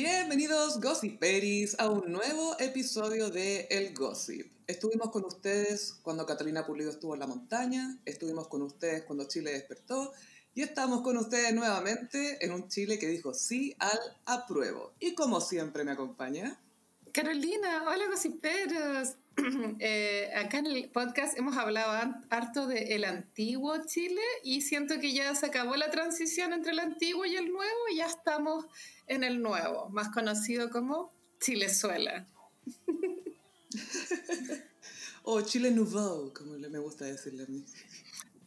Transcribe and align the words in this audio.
Bienvenidos 0.00 0.80
Gossiperis 0.80 1.74
a 1.80 1.90
un 1.90 2.12
nuevo 2.12 2.54
episodio 2.60 3.30
de 3.30 3.66
El 3.68 3.92
Gossip. 3.94 4.46
Estuvimos 4.68 5.10
con 5.10 5.24
ustedes 5.24 5.98
cuando 6.02 6.24
Catalina 6.24 6.64
Pulido 6.64 6.92
estuvo 6.92 7.14
en 7.14 7.20
la 7.20 7.26
montaña, 7.26 7.98
estuvimos 8.04 8.46
con 8.46 8.62
ustedes 8.62 9.02
cuando 9.02 9.26
Chile 9.26 9.50
despertó 9.50 10.12
y 10.54 10.62
estamos 10.62 11.00
con 11.00 11.16
ustedes 11.16 11.52
nuevamente 11.52 12.38
en 12.44 12.52
un 12.52 12.68
Chile 12.68 13.00
que 13.00 13.08
dijo 13.08 13.34
sí 13.34 13.74
al 13.80 13.98
apruebo. 14.24 14.92
Y 15.00 15.16
como 15.16 15.40
siempre 15.40 15.82
me 15.82 15.90
acompaña... 15.90 16.60
Carolina, 17.12 17.84
hola 17.86 18.06
Gossiperos. 18.10 19.16
Eh, 19.78 20.32
acá 20.34 20.58
en 20.58 20.66
el 20.66 20.90
podcast 20.90 21.38
hemos 21.38 21.56
hablado 21.56 21.92
harto 22.28 22.66
del 22.66 22.90
el 22.90 23.04
antiguo 23.04 23.76
Chile 23.86 24.20
y 24.42 24.62
siento 24.62 24.98
que 24.98 25.12
ya 25.12 25.32
se 25.36 25.46
acabó 25.46 25.76
la 25.76 25.92
transición 25.92 26.52
entre 26.52 26.72
el 26.72 26.80
antiguo 26.80 27.24
y 27.24 27.36
el 27.36 27.52
nuevo 27.52 27.78
y 27.92 27.98
ya 27.98 28.06
estamos 28.06 28.64
en 29.06 29.22
el 29.22 29.40
nuevo, 29.40 29.90
más 29.90 30.08
conocido 30.08 30.70
como 30.70 31.12
Chilezuela. 31.40 32.26
o 35.22 35.40
Chile 35.42 35.70
Nouveau, 35.70 36.32
como 36.32 36.58
me 36.58 36.78
gusta 36.80 37.04
decirle 37.04 37.44
a 37.44 37.46
mí. 37.46 37.64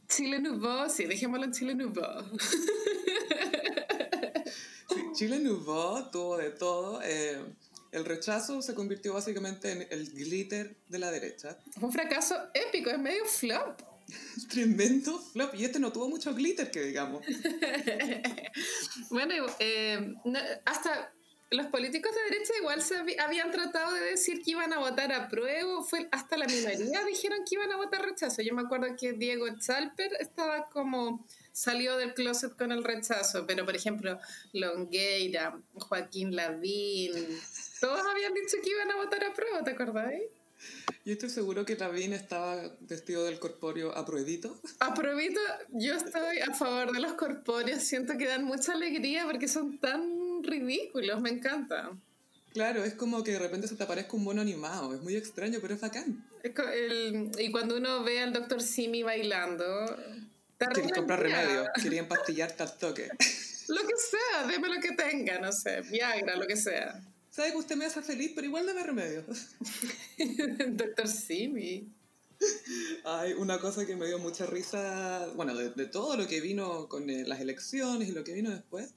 Chile 0.09 0.39
Nouveau, 0.39 0.89
sí, 0.89 1.05
dejémoslo 1.05 1.45
en 1.45 1.53
Chile 1.53 1.73
Nouveau. 1.73 2.25
Chile 5.13 5.39
Nouveau 5.39 6.11
tuvo 6.11 6.37
de 6.37 6.51
todo. 6.51 7.01
Eh, 7.01 7.41
el 7.91 8.05
rechazo 8.05 8.61
se 8.61 8.73
convirtió 8.73 9.13
básicamente 9.13 9.71
en 9.71 9.87
el 9.89 10.11
glitter 10.11 10.75
de 10.87 10.99
la 10.99 11.11
derecha. 11.11 11.57
Un 11.81 11.91
fracaso 11.91 12.35
épico, 12.53 12.89
es 12.89 12.99
medio 12.99 13.25
flop. 13.25 13.81
Tremendo 14.49 15.19
flop. 15.19 15.53
Y 15.55 15.65
este 15.65 15.79
no 15.79 15.91
tuvo 15.91 16.09
mucho 16.09 16.33
glitter, 16.33 16.71
que 16.71 16.81
digamos. 16.81 17.25
bueno, 19.09 19.45
eh, 19.59 20.13
hasta 20.65 21.13
los 21.51 21.65
políticos 21.67 22.11
de 22.15 22.33
derecha 22.33 22.53
igual 22.59 22.81
se 22.81 22.95
habían 23.19 23.51
tratado 23.51 23.93
de 23.93 24.01
decir 24.01 24.41
que 24.41 24.51
iban 24.51 24.71
a 24.71 24.79
votar 24.79 25.11
a 25.11 25.27
prueba, 25.27 25.83
fue 25.83 26.07
hasta 26.11 26.37
la 26.37 26.45
minoría 26.45 27.03
dijeron 27.05 27.39
que 27.47 27.55
iban 27.55 27.71
a 27.73 27.75
votar 27.75 28.05
rechazo. 28.05 28.41
Yo 28.41 28.53
me 28.55 28.61
acuerdo 28.61 28.87
que 28.97 29.11
Diego 29.13 29.45
Chalper 29.59 30.13
estaba 30.21 30.69
como 30.69 31.27
salió 31.51 31.97
del 31.97 32.13
closet 32.13 32.55
con 32.55 32.71
el 32.71 32.85
rechazo, 32.85 33.45
pero 33.45 33.65
por 33.65 33.75
ejemplo, 33.75 34.17
Longueira, 34.53 35.61
Joaquín 35.73 36.37
Lavín, 36.37 37.11
todos 37.81 38.01
habían 38.05 38.33
dicho 38.33 38.57
que 38.63 38.69
iban 38.69 38.91
a 38.91 38.95
votar 38.95 39.23
a 39.23 39.33
prueba, 39.33 39.63
¿te 39.63 39.71
acordáis? 39.71 40.21
Yo 41.03 41.13
estoy 41.13 41.31
seguro 41.31 41.65
que 41.65 41.75
Lavín 41.75 42.13
estaba 42.13 42.61
vestido 42.81 43.25
del 43.25 43.39
corpóreo 43.39 43.97
a 43.97 44.05
pruebito. 44.05 44.61
A 44.79 44.93
pruebito, 44.93 45.41
yo 45.69 45.95
estoy 45.95 46.39
a 46.39 46.53
favor 46.53 46.91
de 46.91 46.99
los 46.99 47.13
corpóreos, 47.13 47.81
siento 47.81 48.17
que 48.19 48.27
dan 48.27 48.43
mucha 48.43 48.73
alegría 48.73 49.25
porque 49.25 49.47
son 49.47 49.79
tan 49.79 50.43
ridículos, 50.43 51.19
me 51.21 51.31
encanta. 51.31 51.89
Claro, 52.53 52.83
es 52.83 52.93
como 52.93 53.23
que 53.23 53.31
de 53.31 53.39
repente 53.39 53.67
se 53.67 53.75
te 53.75 53.83
aparezca 53.83 54.15
un 54.15 54.25
mono 54.25 54.41
animado, 54.41 54.93
es 54.93 55.01
muy 55.01 55.15
extraño, 55.15 55.57
pero 55.59 55.73
es 55.73 55.81
bacán. 55.81 56.23
y 57.39 57.51
cuando 57.51 57.77
uno 57.77 58.03
ve 58.03 58.19
al 58.19 58.31
doctor 58.31 58.61
Simi 58.61 59.01
bailando... 59.01 59.65
Quieren 60.59 60.91
comprar 60.91 61.19
remedio, 61.19 61.65
querían 61.81 62.07
pastillarte 62.07 62.61
al 62.61 62.77
toque. 62.77 63.09
lo 63.67 63.81
que 63.81 63.95
sea, 63.97 64.45
deme 64.45 64.67
lo 64.67 64.79
que 64.79 64.91
tenga, 64.91 65.39
no 65.39 65.51
sé, 65.51 65.81
Viagra, 65.81 66.35
lo 66.35 66.45
que 66.45 66.55
sea. 66.55 67.01
Sabe 67.31 67.51
que 67.51 67.57
usted 67.57 67.77
me 67.77 67.85
hace 67.85 68.01
feliz, 68.01 68.33
pero 68.35 68.45
igual 68.45 68.65
dame 68.65 68.83
remedio. 68.83 69.23
Doctor 70.73 71.07
Simi. 71.07 71.89
Hay 73.05 73.31
una 73.33 73.57
cosa 73.57 73.85
que 73.85 73.95
me 73.95 74.05
dio 74.05 74.19
mucha 74.19 74.45
risa, 74.45 75.31
bueno, 75.35 75.55
de, 75.55 75.85
todo 75.85 76.17
lo 76.17 76.27
que 76.27 76.41
vino 76.41 76.89
con 76.89 77.09
eh, 77.09 77.23
las 77.25 77.39
elecciones 77.39 78.09
y 78.09 78.11
lo 78.11 78.25
que 78.25 78.33
vino 78.33 78.49
después, 78.49 78.93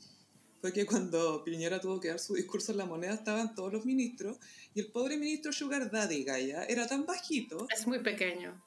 fue 0.60 0.72
que 0.72 0.84
cuando 0.84 1.44
Piñera 1.44 1.80
tuvo 1.80 2.00
que 2.00 2.08
dar 2.08 2.18
su 2.18 2.34
discurso 2.34 2.72
en 2.72 2.78
la 2.78 2.86
moneda 2.86 3.14
estaban 3.14 3.54
todos 3.54 3.72
los 3.72 3.84
ministros 3.84 4.38
y 4.74 4.80
el 4.80 4.90
pobre 4.90 5.16
ministro 5.16 5.52
Sugar 5.52 5.90
Daddy 5.90 6.24
Gaia 6.24 6.64
era 6.64 6.88
tan 6.88 7.06
bajito. 7.06 7.68
Es 7.70 7.86
muy 7.86 8.00
pequeño 8.00 8.60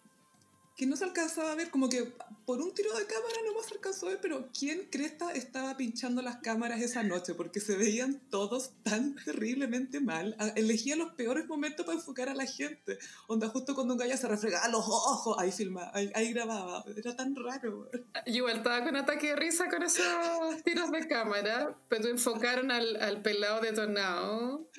que 0.78 0.86
no 0.86 0.96
se 0.96 1.06
alcanzaba 1.06 1.52
a 1.52 1.56
ver, 1.56 1.72
como 1.72 1.90
que 1.90 2.14
por 2.46 2.62
un 2.62 2.74
tiro 2.74 2.96
de 2.96 3.06
cámara 3.06 3.36
no 3.46 3.64
se 3.64 3.74
alcanzó 3.74 4.06
a 4.06 4.10
ver, 4.12 4.20
pero 4.22 4.48
¿quién 4.58 4.88
cresta 4.92 5.32
estaba 5.32 5.76
pinchando 5.76 6.22
las 6.22 6.38
cámaras 6.38 6.82
esa 6.82 7.02
noche? 7.02 7.34
Porque 7.34 7.60
se 7.60 7.76
veían 7.76 8.22
todos 8.30 8.72
tan 8.84 9.16
terriblemente 9.26 10.00
mal. 10.00 10.38
Elegía 10.56 10.96
los 10.96 11.14
peores 11.14 11.48
momentos 11.48 11.86
para 11.86 11.98
enfocar 11.98 12.30
a 12.30 12.36
la 12.36 12.46
gente. 12.46 13.00
Onda, 13.28 13.50
justo 13.50 13.74
cuando 13.74 13.96
un 13.96 14.00
gallo 14.00 14.16
se 14.16 14.28
refregaba 14.28 14.68
los 14.70 14.86
ojos, 14.86 15.36
ahí 15.40 15.52
filmaba, 15.52 15.92
ahí, 15.94 16.32
grababa. 16.32 16.86
Era 16.96 17.16
tan 17.16 17.36
raro. 17.36 17.90
igual 18.28 18.58
estaba 18.58 18.84
con 18.84 18.96
ataque 18.96 19.30
de 19.30 19.36
risa 19.36 19.70
con 19.70 19.82
esos 19.82 20.06
tiros 20.64 20.92
de 20.92 21.08
cámara, 21.08 21.76
pero 21.90 22.08
enfocaron 22.08 22.70
al, 22.70 22.98
al 22.98 23.24
pelado 23.24 23.62
detonado. 23.62 24.70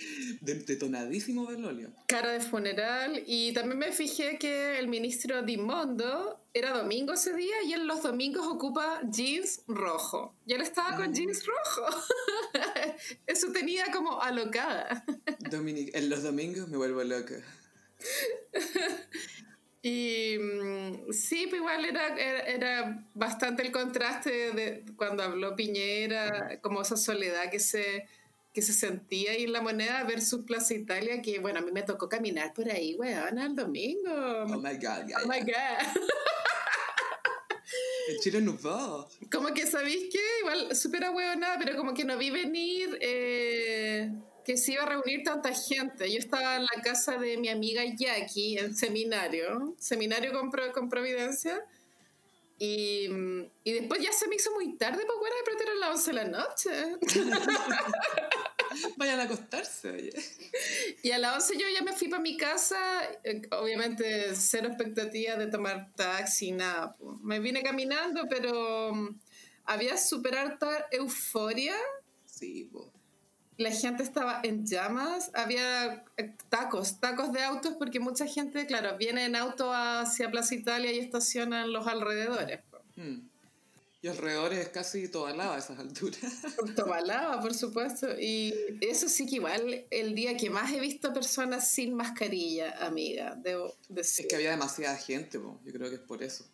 detonadísimo 0.41 1.47
Berlolio. 1.47 1.93
Cara 2.07 2.33
de 2.33 2.41
funeral. 2.41 3.23
Y 3.27 3.53
también 3.53 3.79
me 3.79 3.93
fijé 3.93 4.39
que 4.39 4.79
el 4.79 4.87
ministro 4.87 5.43
Era 6.53 6.77
domingo 6.77 7.13
ese 7.13 7.35
día 7.35 7.63
y 7.65 7.73
él 7.73 7.87
los 7.87 8.03
domingos 8.03 8.47
ocupa 8.47 9.01
jeans 9.05 9.63
rojo. 9.69 10.35
Y 10.45 10.55
él 10.55 10.61
estaba 10.61 10.97
con 10.97 11.11
mm. 11.11 11.15
jeans 11.15 11.47
rojo. 11.47 12.05
Eso 13.27 13.53
tenía 13.53 13.87
como 13.93 14.21
alocada. 14.21 15.05
en 15.27 16.11
los 16.11 16.23
domingos 16.23 16.69
me 16.69 16.77
vuelvo 16.77 17.05
loca. 17.05 17.35
y 19.83 20.37
mm, 20.39 21.13
sí, 21.13 21.47
pues 21.49 21.61
igual 21.61 21.85
era, 21.85 22.17
era, 22.17 23.07
bastante 23.15 23.63
el 23.63 23.73
contraste 23.73 24.53
de 24.53 24.85
cuando 24.97 25.23
habló 25.23 25.55
Piñera, 25.57 26.61
como 26.61 26.83
esa 26.83 26.97
soledad 26.97 27.51
que 27.51 27.61
se 27.61 28.09
que 28.59 28.63
se 28.63 28.73
sentía 28.73 29.31
ahí 29.31 29.45
en 29.45 29.53
la 29.53 29.63
moneda 29.63 30.03
versus 30.03 30.45
Plaza 30.45 30.75
Italia, 30.75 31.23
que 31.23 31.39
bueno, 31.39 31.61
a 31.61 31.63
mí 31.63 31.71
me 31.71 31.85
tocó 31.85 32.09
caminar 32.09 32.53
por 32.53 32.69
ahí, 32.69 32.97
weón, 32.97 33.39
el 33.39 33.55
domingo. 33.55 34.11
Oh 34.11 34.57
my 34.57 34.75
God, 34.75 35.13
Oh 35.23 35.29
my 35.29 35.39
God. 35.39 36.03
El 38.09 38.19
Chile 38.19 38.41
no 38.41 38.59
va. 38.59 39.07
Como 39.31 39.55
que 39.55 39.65
sabéis 39.65 40.11
que 40.11 40.19
igual 40.41 40.75
súper 40.75 41.03
nada 41.03 41.57
pero 41.57 41.77
como 41.77 41.95
que 41.95 42.05
no 42.05 42.19
vi 42.19 42.31
venir 42.31 42.99
eh, 43.01 44.11
que 44.45 44.57
se 44.57 44.73
iba 44.73 44.83
a 44.83 44.87
reunir 44.87 45.23
tanta 45.23 45.55
gente. 45.55 46.11
Yo 46.11 46.19
estaba 46.19 46.57
en 46.57 46.63
la 46.63 46.83
casa 46.83 47.17
de 47.17 47.37
mi 47.37 47.51
amiga 47.51 47.85
Jackie 47.97 48.59
en 48.59 48.75
seminario, 48.75 49.77
seminario 49.79 50.33
con, 50.33 50.51
con 50.73 50.89
Providencia. 50.89 51.65
Y, 52.59 53.09
y, 53.63 53.73
después 53.73 54.03
ya 54.03 54.11
se 54.11 54.27
me 54.27 54.35
hizo 54.35 54.51
muy 54.53 54.77
tarde, 54.77 55.05
pues 55.07 55.19
bueno, 55.21 55.37
de 55.37 55.43
pronto 55.45 55.63
a 55.63 55.75
las 55.77 55.91
11 55.91 56.11
de 56.11 56.17
la 56.17 56.25
noche. 56.25 56.71
Vayan 58.97 59.21
a 59.21 59.25
acostarse, 59.25 59.91
oye. 59.91 60.11
Y 61.03 61.11
a 61.11 61.19
las 61.19 61.51
11 61.51 61.59
yo 61.59 61.67
ya 61.73 61.83
me 61.83 61.93
fui 61.93 62.09
para 62.09 62.23
mi 62.23 62.37
casa, 62.37 62.79
eh, 63.25 63.43
obviamente 63.53 64.35
cero 64.35 64.69
expectativa 64.69 65.37
de 65.37 65.47
tomar 65.47 65.93
taxi, 65.95 66.53
nada. 66.53 66.97
Me 67.23 67.41
vine 67.41 67.63
caminando, 67.63 68.27
pero 68.29 68.93
mm, 68.95 69.21
había 69.65 69.97
súper 69.97 70.37
alta 70.37 70.87
euforia. 70.91 71.77
Sí, 72.27 72.69
pues. 72.73 72.87
La 73.57 73.73
gente 73.73 74.05
estaba 74.05 74.41
en 74.45 74.65
llamas, 74.65 75.33
había 75.35 76.05
eh, 76.17 76.35
tacos, 76.49 77.01
tacos 77.01 77.33
de 77.33 77.43
autos, 77.43 77.75
porque 77.77 77.99
mucha 77.99 78.25
gente, 78.27 78.67
claro, 78.67 78.97
viene 78.97 79.25
en 79.25 79.35
auto 79.35 79.73
hacia 79.73 80.31
Plaza 80.31 80.55
Italia 80.55 80.93
y 80.93 81.01
estacionan 81.01 81.73
los 81.73 81.89
alrededores. 81.89 82.61
Hmm. 82.95 83.28
Y 84.01 84.07
alrededor 84.07 84.53
es 84.53 84.69
casi 84.69 85.09
Tobalaba 85.09 85.57
a 85.57 85.59
esas 85.59 85.79
alturas. 85.79 86.21
Tobalaba, 86.77 87.41
por 87.41 87.53
supuesto. 87.53 88.09
Y 88.19 88.55
eso 88.81 89.09
sí 89.09 89.27
que 89.27 89.37
igual 89.37 89.87
el 89.91 90.15
día 90.15 90.37
que 90.37 90.51
más 90.51 90.73
he 90.73 90.79
visto 90.79 91.13
personas 91.13 91.69
sin 91.69 91.95
mascarilla, 91.95 92.87
amiga, 92.87 93.35
debo 93.37 93.75
decir. 93.89 94.27
Es 94.27 94.29
que 94.29 94.37
había 94.37 94.51
demasiada 94.51 94.97
gente, 94.97 95.39
yo 95.39 95.73
creo 95.73 95.89
que 95.89 95.97
es 95.97 96.03
por 96.03 96.23
eso. 96.23 96.45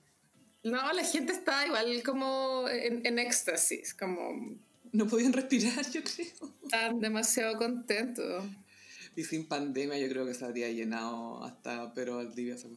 No, 0.62 0.90
la 0.94 1.04
gente 1.04 1.34
está 1.34 1.66
igual 1.66 2.02
como 2.02 2.66
en, 2.70 3.04
en 3.04 3.18
éxtasis, 3.18 3.92
como... 3.92 4.56
No 4.92 5.06
podían 5.06 5.34
respirar, 5.34 5.90
yo 5.90 6.00
creo. 6.02 6.54
Están 6.62 7.00
demasiado 7.00 7.58
contentos. 7.58 8.44
Y 9.16 9.24
sin 9.24 9.46
pandemia 9.46 9.98
yo 9.98 10.08
creo 10.08 10.24
que 10.24 10.32
se 10.32 10.44
habría 10.44 10.70
llenado 10.70 11.44
hasta, 11.44 11.92
pero 11.92 12.18
al 12.18 12.34
día 12.34 12.56
se 12.56 12.68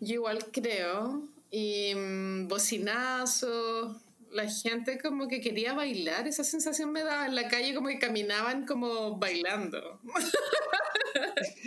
Yo 0.00 0.14
igual 0.14 0.44
creo. 0.52 1.26
Y 1.50 1.94
mm, 1.94 2.48
bocinazo, 2.48 3.98
la 4.32 4.48
gente 4.48 4.98
como 4.98 5.28
que 5.28 5.40
quería 5.40 5.72
bailar, 5.74 6.26
esa 6.28 6.44
sensación 6.44 6.92
me 6.92 7.02
daba 7.02 7.26
en 7.26 7.34
la 7.34 7.48
calle 7.48 7.74
como 7.74 7.88
que 7.88 7.98
caminaban 7.98 8.66
como 8.66 9.16
bailando. 9.18 10.00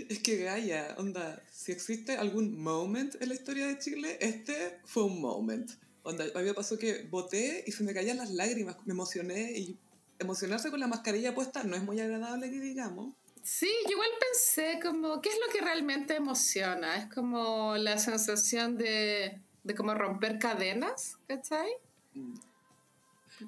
Es 0.09 0.19
que 0.19 0.37
Gaia, 0.37 0.95
onda, 0.97 1.41
si 1.51 1.71
existe 1.71 2.15
algún 2.15 2.61
moment 2.61 3.15
en 3.21 3.29
la 3.29 3.35
historia 3.35 3.67
de 3.67 3.77
Chile, 3.79 4.17
este 4.21 4.79
fue 4.85 5.03
un 5.03 5.19
moment. 5.19 5.71
Onda, 6.03 6.25
a 6.33 6.39
mí 6.39 6.45
me 6.45 6.53
pasó 6.53 6.77
que 6.77 7.03
voté 7.09 7.63
y 7.65 7.71
se 7.71 7.83
me 7.83 7.93
caían 7.93 8.17
las 8.17 8.31
lágrimas, 8.31 8.77
me 8.85 8.93
emocioné 8.93 9.51
y 9.51 9.77
emocionarse 10.19 10.69
con 10.69 10.79
la 10.79 10.87
mascarilla 10.87 11.33
puesta 11.35 11.63
no 11.63 11.75
es 11.75 11.83
muy 11.83 11.99
agradable 11.99 12.49
que 12.49 12.59
digamos. 12.59 13.13
Sí, 13.41 13.69
yo 13.85 13.91
igual 13.91 14.09
pensé 14.19 14.79
como, 14.81 15.21
¿qué 15.21 15.29
es 15.29 15.37
lo 15.45 15.51
que 15.51 15.61
realmente 15.61 16.15
emociona? 16.15 16.95
Es 16.95 17.13
como 17.13 17.75
la 17.75 17.97
sensación 17.97 18.77
de, 18.77 19.41
de 19.63 19.75
como 19.75 19.93
romper 19.93 20.39
cadenas, 20.39 21.17
¿cachai? 21.27 21.69
Mm. 22.13 22.35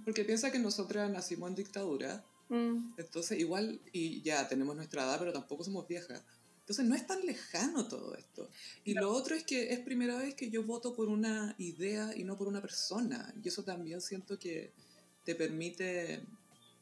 Porque 0.04 0.26
piensa 0.26 0.52
que 0.52 0.60
nosotras 0.60 1.10
nacimos 1.10 1.50
en 1.50 1.56
dictadura 1.56 2.26
Mm. 2.50 2.94
Entonces, 2.98 3.40
igual, 3.40 3.82
y 3.92 4.22
ya 4.22 4.48
tenemos 4.48 4.76
nuestra 4.76 5.04
edad, 5.04 5.20
pero 5.20 5.34
tampoco 5.34 5.64
somos 5.64 5.88
viejas. 5.88 6.22
Entonces, 6.60 6.86
no 6.86 6.96
es 6.96 7.06
tan 7.06 7.24
lejano 7.26 7.88
todo 7.88 8.16
esto. 8.16 8.50
Y 8.84 8.94
lo 8.94 9.12
otro 9.12 9.36
es 9.36 9.44
que 9.44 9.72
es 9.74 9.80
primera 9.80 10.18
vez 10.18 10.34
que 10.36 10.50
yo 10.50 10.64
voto 10.64 10.96
por 10.96 11.10
una 11.10 11.56
idea 11.60 12.12
y 12.16 12.24
no 12.24 12.38
por 12.38 12.48
una 12.48 12.62
persona. 12.62 13.34
Y 13.44 13.48
eso 13.48 13.64
también 13.64 14.02
siento 14.02 14.40
que 14.40 14.74
te 15.24 15.36
permite, 15.36 16.24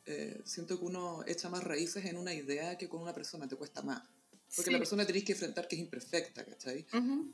eh, 0.05 0.41
siento 0.45 0.79
que 0.79 0.85
uno 0.85 1.23
echa 1.27 1.49
más 1.49 1.63
raíces 1.63 2.05
en 2.05 2.17
una 2.17 2.33
idea 2.33 2.77
que 2.77 2.87
con 2.87 3.01
una 3.01 3.13
persona, 3.13 3.47
te 3.47 3.55
cuesta 3.55 3.81
más. 3.81 4.01
Porque 4.55 4.69
Sí. 4.69 4.71
la 4.71 4.77
persona 4.79 5.05
tenés 5.05 5.23
que 5.23 5.31
enfrentar 5.33 5.67
que 5.67 5.75
es 5.75 5.81
imperfecta, 5.81 6.45
¿cachai? 6.45 6.85
Ujú. 6.93 7.33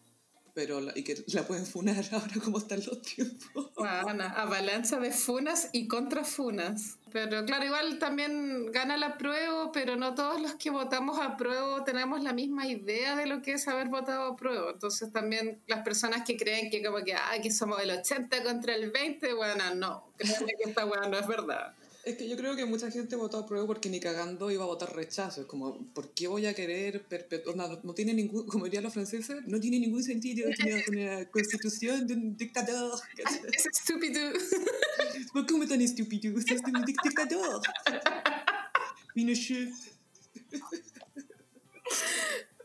Pero 0.54 0.81
la- 0.81 0.98
y 0.98 1.04
que 1.04 1.24
la 1.34 1.44
pueden 1.48 1.66
funar 1.66 2.04
ahora 2.12 2.34
como 2.44 2.57
están 2.57 2.80
los 2.86 3.01
tiempos. 3.01 3.72
Bueno, 3.75 4.24
avalancha 4.36 5.00
de 5.00 5.12
funas 5.12 5.69
y 5.72 5.88
contrafunas. 5.88 6.98
Pero 7.12 7.44
claro, 7.46 7.66
igual 7.66 7.98
también 7.98 8.72
gana 8.72 8.96
la 8.96 9.18
prueba, 9.18 9.72
pero 9.72 9.96
no 9.96 10.13
todos 10.13 10.40
los 10.42 10.56
que 10.56 10.69
votamos 10.69 11.19
a 11.19 11.38
prueba 11.38 11.84
tenemos 11.84 12.22
la 12.24 12.34
misma 12.34 12.68
idea 12.68 13.16
de 13.16 13.25
lo 13.25 13.42
que 13.42 13.54
es 13.54 13.68
haber 13.68 13.88
votado 13.88 14.24
a 14.34 14.36
prueba. 14.36 14.72
Entonces 14.72 15.12
también 15.12 15.60
las 15.66 15.84
personas 15.84 16.24
que 16.24 16.38
creen 16.38 16.69
que 16.69 16.84
como 16.84 17.04
que, 17.04 17.16
ah, 17.16 17.31
que 17.42 17.50
somos 17.52 17.81
el 17.81 17.90
80 17.92 18.44
contra 18.44 18.75
el 18.75 18.92
20, 18.92 19.34
bueno, 19.34 19.74
no, 19.75 20.12
créanme 20.18 20.54
que 20.62 20.69
esta 20.69 20.86
weá 20.86 21.07
no 21.10 21.18
es 21.18 21.25
verdad. 21.28 21.74
Es 22.06 22.16
que 22.16 22.28
yo 22.30 22.38
creo 22.38 22.56
que 22.56 22.66
mucha 22.66 22.90
gente 22.90 23.16
votó 23.18 23.38
a 23.38 23.46
prueba 23.46 23.68
porque 23.68 23.90
ni 23.90 24.00
cagando 24.00 24.50
iba 24.50 24.63
a 24.63 24.68
votar 24.68 24.96
rechazo. 24.96 25.42
Es 25.42 25.48
como, 25.48 25.78
¿por 25.94 26.10
qué 26.13 26.28
voy 26.28 26.46
a 26.46 26.54
querer 26.54 27.04
perpetuar? 27.04 27.56
No, 27.57 27.80
no 27.84 27.94
tiene 27.94 28.13
ningún, 28.13 28.48
como 28.48 28.66
dirían 28.66 28.84
los 28.84 28.94
franceses, 28.94 29.46
no 29.46 29.60
tiene 29.60 29.80
ningún 29.80 30.01
sentido 30.04 30.50
tener 30.57 30.84
una 30.90 31.30
constitución 31.30 32.07
de 32.07 32.13
un 32.13 32.38
dictador. 32.38 33.00
Es 33.54 33.66
estúpido. 33.74 34.22
¿Por 35.34 35.46
qué 35.46 35.54
me 35.57 35.68
tan 35.68 35.81
estúpido? 35.81 36.36
Usted 36.38 36.56
es 36.56 36.62
un 36.63 36.74
dic- 36.84 37.04
dictador. 37.04 37.62
Pinochet. 39.13 39.69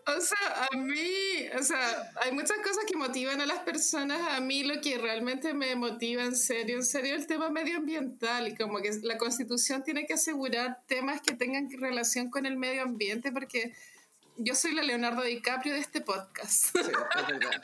O 0.07 0.21
sea, 0.21 0.69
a 0.71 0.77
mí, 0.77 1.49
o 1.59 1.63
sea, 1.63 2.13
hay 2.17 2.33
muchas 2.33 2.59
cosas 2.59 2.85
que 2.87 2.97
motivan 2.97 3.41
a 3.41 3.47
las 3.47 3.61
personas. 3.61 4.21
A 4.33 4.41
mí 4.41 4.63
lo 4.63 4.81
que 4.83 4.99
realmente 4.99 5.55
me 5.55 5.75
motiva 5.77 6.25
en 6.25 6.37
serio, 6.37 6.77
en 6.77 6.85
serio, 6.85 7.15
el 7.15 7.27
tema 7.27 7.49
medioambiental. 7.49 8.49
Y 8.49 8.55
como 8.55 8.81
que 8.81 8.91
la 9.03 9.17
constitución 9.17 9.83
tiene 9.83 10.05
que 10.07 10.15
asegurar 10.15 10.83
temas 10.87 11.23
que 11.23 11.35
tengan 11.35 11.71
relación 11.71 12.31
con 12.31 12.45
el 12.45 12.57
medio 12.59 12.83
ambiente, 12.83 13.33
porque 13.33 13.73
yo 14.37 14.55
soy 14.55 14.75
la 14.75 14.83
Leonardo 14.83 15.23
DiCaprio 15.23 15.73
de 15.73 15.81
este 15.81 16.03
podcast. 16.03 16.77
Sí, 16.77 16.81
es 16.81 17.27
verdad. 17.27 17.61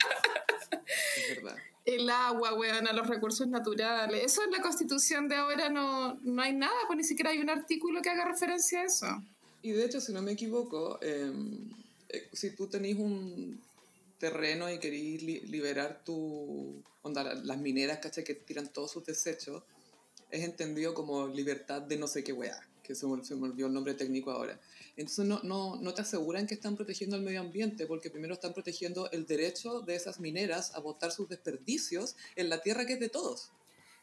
Es 1.17 1.35
verdad. 1.35 1.57
El 1.83 2.09
agua, 2.11 2.53
weón, 2.53 2.87
a 2.87 2.93
los 2.93 3.07
recursos 3.07 3.47
naturales. 3.47 4.23
Eso 4.23 4.43
en 4.43 4.51
la 4.51 4.61
constitución 4.61 5.27
de 5.27 5.35
ahora 5.35 5.69
no, 5.69 6.13
no 6.21 6.41
hay 6.43 6.53
nada, 6.53 6.75
pues 6.85 6.97
ni 6.97 7.03
siquiera 7.03 7.31
hay 7.31 7.39
un 7.39 7.49
artículo 7.49 8.03
que 8.03 8.09
haga 8.11 8.25
referencia 8.25 8.81
a 8.81 8.83
eso. 8.83 9.07
Y 9.63 9.71
de 9.71 9.85
hecho, 9.85 9.99
si 9.99 10.13
no 10.13 10.21
me 10.21 10.33
equivoco, 10.33 10.99
eh, 11.01 11.31
eh, 12.11 12.29
si 12.33 12.51
tú 12.51 12.67
tenés 12.67 12.95
un 12.97 13.61
terreno 14.19 14.71
y 14.71 14.79
querís 14.79 15.21
li- 15.23 15.41
liberar 15.41 16.03
tu... 16.05 16.83
Onda, 17.03 17.23
la- 17.23 17.33
las 17.33 17.57
mineras, 17.57 17.99
¿cachai? 17.99 18.23
Que 18.23 18.35
tiran 18.35 18.71
todos 18.71 18.91
sus 18.91 19.03
desechos, 19.05 19.63
es 20.29 20.43
entendido 20.43 20.93
como 20.93 21.27
libertad 21.27 21.81
de 21.81 21.97
no 21.97 22.07
sé 22.07 22.23
qué 22.23 22.31
weá, 22.31 22.59
que 22.83 22.93
se 22.95 23.07
me, 23.07 23.23
se 23.25 23.35
me 23.35 23.47
olvidó 23.47 23.67
el 23.67 23.73
nombre 23.73 23.95
técnico 23.95 24.31
ahora. 24.31 24.59
Entonces 24.97 25.25
no, 25.25 25.41
no, 25.43 25.77
no 25.77 25.93
te 25.93 26.01
aseguran 26.01 26.45
que 26.45 26.53
están 26.53 26.75
protegiendo 26.75 27.15
el 27.15 27.23
medio 27.23 27.41
ambiente, 27.41 27.87
porque 27.87 28.11
primero 28.11 28.35
están 28.35 28.53
protegiendo 28.53 29.09
el 29.11 29.25
derecho 29.25 29.81
de 29.81 29.95
esas 29.95 30.19
mineras 30.19 30.75
a 30.75 30.79
botar 30.79 31.11
sus 31.11 31.27
desperdicios 31.27 32.15
en 32.35 32.49
la 32.49 32.61
tierra 32.61 32.85
que 32.85 32.93
es 32.93 32.99
de 32.99 33.09
todos. 33.09 33.51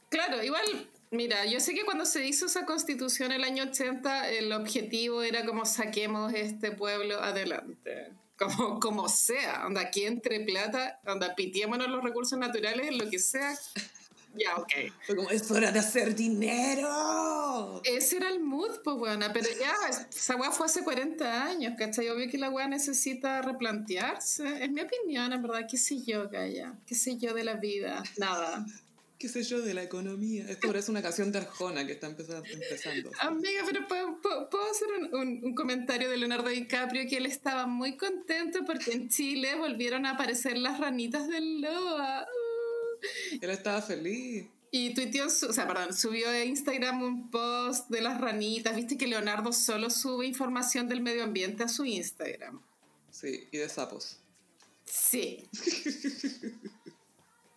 Claro, 0.09 0.43
igual, 0.43 0.91
mira, 1.11 1.45
yo 1.47 1.61
sé 1.61 1.75
que 1.75 1.85
cuando 1.85 2.05
se 2.05 2.27
hizo 2.27 2.47
esa 2.47 2.65
constitución 2.65 3.33
el 3.33 3.45
año 3.45 3.65
80, 3.65 4.31
el 4.31 4.53
objetivo 4.53 5.23
era 5.23 5.45
como 5.45 5.65
saquemos 5.67 6.33
este 6.35 6.73
pueblo 6.73 7.21
adelante. 7.21 8.13
Como, 8.39 8.79
como 8.79 9.09
sea, 9.09 9.67
onda, 9.67 9.81
aquí 9.81 10.05
entre 10.05 10.41
plata, 10.41 11.01
onda, 11.05 11.35
pitiémonos 11.35 11.89
los 11.89 12.03
recursos 12.03 12.39
naturales, 12.39 12.97
lo 12.97 13.11
que 13.11 13.19
sea. 13.19 13.59
Ya, 14.35 14.57
ok. 14.57 14.73
Fue 15.03 15.17
como, 15.17 15.31
es 15.31 15.51
hora 15.51 15.73
de 15.73 15.81
hacer 15.81 16.15
dinero. 16.15 17.81
Ese 17.85 18.19
era 18.19 18.29
el 18.29 18.41
mood, 18.41 18.81
pues, 18.85 19.19
pero 19.33 19.49
ya, 19.59 19.75
esa 20.09 20.37
weá 20.37 20.53
fue 20.53 20.67
hace 20.67 20.85
40 20.85 21.45
años, 21.45 21.75
¿cachai? 21.77 22.09
Obvio 22.11 22.31
que 22.31 22.39
la 22.39 22.51
weá 22.51 22.69
necesita 22.69 23.43
replantearse. 23.43 24.63
Es 24.63 24.71
mi 24.71 24.83
opinión, 24.83 25.33
en 25.33 25.43
verdad, 25.43 25.67
qué 25.69 25.77
sé 25.77 26.03
yo, 26.03 26.29
Gaya, 26.29 26.75
qué 26.87 26.95
sé 26.95 27.17
yo 27.17 27.35
de 27.35 27.43
la 27.43 27.55
vida, 27.55 28.03
nada. 28.19 28.65
Qué 29.19 29.29
sé 29.29 29.43
yo, 29.43 29.61
de 29.61 29.75
la 29.75 29.83
economía. 29.83 30.47
Esto 30.49 30.69
parece 30.69 30.91
una 30.91 31.03
canción 31.03 31.33
de 31.33 31.39
Arjona 31.39 31.85
que 31.87 31.93
está 31.93 32.07
empezando. 32.07 32.49
empezando. 32.49 33.11
Amiga, 33.21 33.63
pero 33.67 33.87
puedo, 33.89 34.71
hacer 34.71 34.89
un, 35.01 35.15
un- 35.15 35.41
un 35.45 35.55
comentario 35.55 36.09
de 36.09 36.17
Leonardo 36.17 36.49
DiCaprio 36.49 37.09
que 37.09 37.17
él 37.17 37.27
estaba 37.27 37.67
muy 37.67 37.97
contento 37.97 38.65
porque 38.65 38.93
en 38.93 39.09
Chile 39.09 39.57
volvieron 39.57 40.07
a 40.07 40.13
aparecer 40.13 40.57
las 40.59 40.79
ranitas 40.79 41.29
del 41.29 41.61
Loa. 41.61 42.27
Uh. 43.01 43.39
Él 43.41 43.51
estaba 43.51 43.81
feliz. 43.81 44.47
Y 44.73 44.93
tuiteó, 44.93 45.27
o 45.27 45.31
sea, 45.31 45.69
perdón, 45.69 45.95
subió 45.95 46.29
a 46.29 46.45
Instagram 46.45 47.01
un 47.01 47.31
post 47.31 47.89
de 47.91 48.01
las 48.01 48.21
ranitas. 48.21 48.75
Viste 48.75 48.99
que 48.99 49.07
Leonardo 49.07 49.53
solo 49.53 49.89
sube 49.89 50.27
información 50.27 50.89
del 50.89 51.01
medio 51.01 51.23
ambiente 51.23 51.63
a 51.63 51.69
su 51.69 51.85
Instagram. 51.85 52.61
Sí, 53.13 53.47
y 53.53 53.59
de 53.59 53.69
sapos. 53.69 54.19
Sí. 54.85 55.49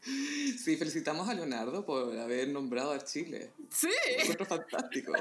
Sí, 0.04 0.78
felicitamos 0.78 1.30
a 1.30 1.34
Leonardo 1.34 1.86
por 1.86 2.18
haber 2.18 2.50
nombrado 2.50 2.92
a 2.92 3.04
Chile. 3.04 3.52
Sí. 3.70 3.90
Encuentro 4.20 4.46
fantástico. 4.46 5.14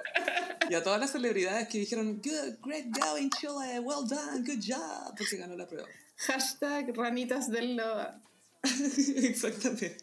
Y 0.71 0.75
a 0.75 0.83
todas 0.83 0.99
las 0.99 1.13
celebridades 1.13 1.69
que 1.69 1.79
dijeron, 1.79 2.21
good, 2.23 2.55
great 2.65 2.87
going 2.99 3.29
Chile, 3.31 3.81
well 3.81 4.09
done, 4.09 4.43
good 4.47 4.63
job, 4.67 5.15
porque 5.17 5.37
ganó 5.37 5.57
la 5.57 5.67
prueba. 5.69 5.87
Hashtag 6.17 6.97
ranitas 6.97 7.51
del 7.51 7.77
Loa. 7.77 8.21
Exactamente. 8.63 9.97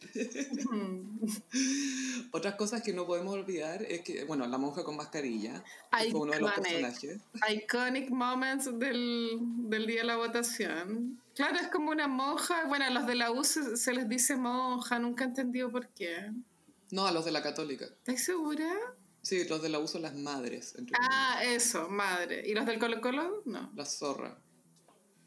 Otras 2.31 2.55
cosas 2.55 2.81
que 2.81 2.93
no 2.93 3.05
podemos 3.05 3.33
olvidar 3.33 3.83
es 3.83 4.01
que, 4.01 4.23
bueno, 4.25 4.47
la 4.47 4.57
monja 4.57 4.83
con 4.83 4.95
mascarilla 4.95 5.63
que 6.01 6.11
fue 6.11 6.21
uno 6.21 6.33
de 6.33 6.39
los 6.41 6.51
Iconic. 6.51 6.69
personajes. 6.71 7.19
Iconic 7.49 8.09
moments 8.09 8.65
del, 8.79 9.37
del 9.69 9.85
día 9.85 10.01
de 10.01 10.07
la 10.07 10.17
votación. 10.17 11.19
Claro, 11.37 11.55
es 11.59 11.67
como 11.67 11.91
una 11.91 12.07
monja. 12.07 12.65
Bueno, 12.65 12.85
a 12.85 12.89
los 12.89 13.05
de 13.05 13.13
la 13.13 13.29
U 13.31 13.43
se, 13.43 13.77
se 13.77 13.93
les 13.93 14.09
dice 14.09 14.35
monja, 14.35 14.97
nunca 14.97 15.23
he 15.23 15.27
entendido 15.27 15.71
por 15.71 15.87
qué. 15.89 16.31
No, 16.89 17.05
a 17.05 17.11
los 17.11 17.25
de 17.25 17.31
la 17.31 17.43
católica. 17.43 17.85
¿Estás 17.85 18.23
segura? 18.23 18.67
Sí, 19.21 19.47
los 19.47 19.61
de 19.61 19.69
la 19.69 19.77
U 19.77 19.87
son 19.87 20.01
las 20.01 20.15
madres, 20.15 20.73
entre 20.79 20.97
Ah, 20.99 21.41
eso, 21.43 21.89
madre. 21.89 22.41
¿Y 22.43 22.55
los 22.55 22.65
del 22.65 22.79
Colo 22.79 22.99
Colo? 23.01 23.43
No. 23.45 23.71
La 23.75 23.85
zorra. 23.85 24.35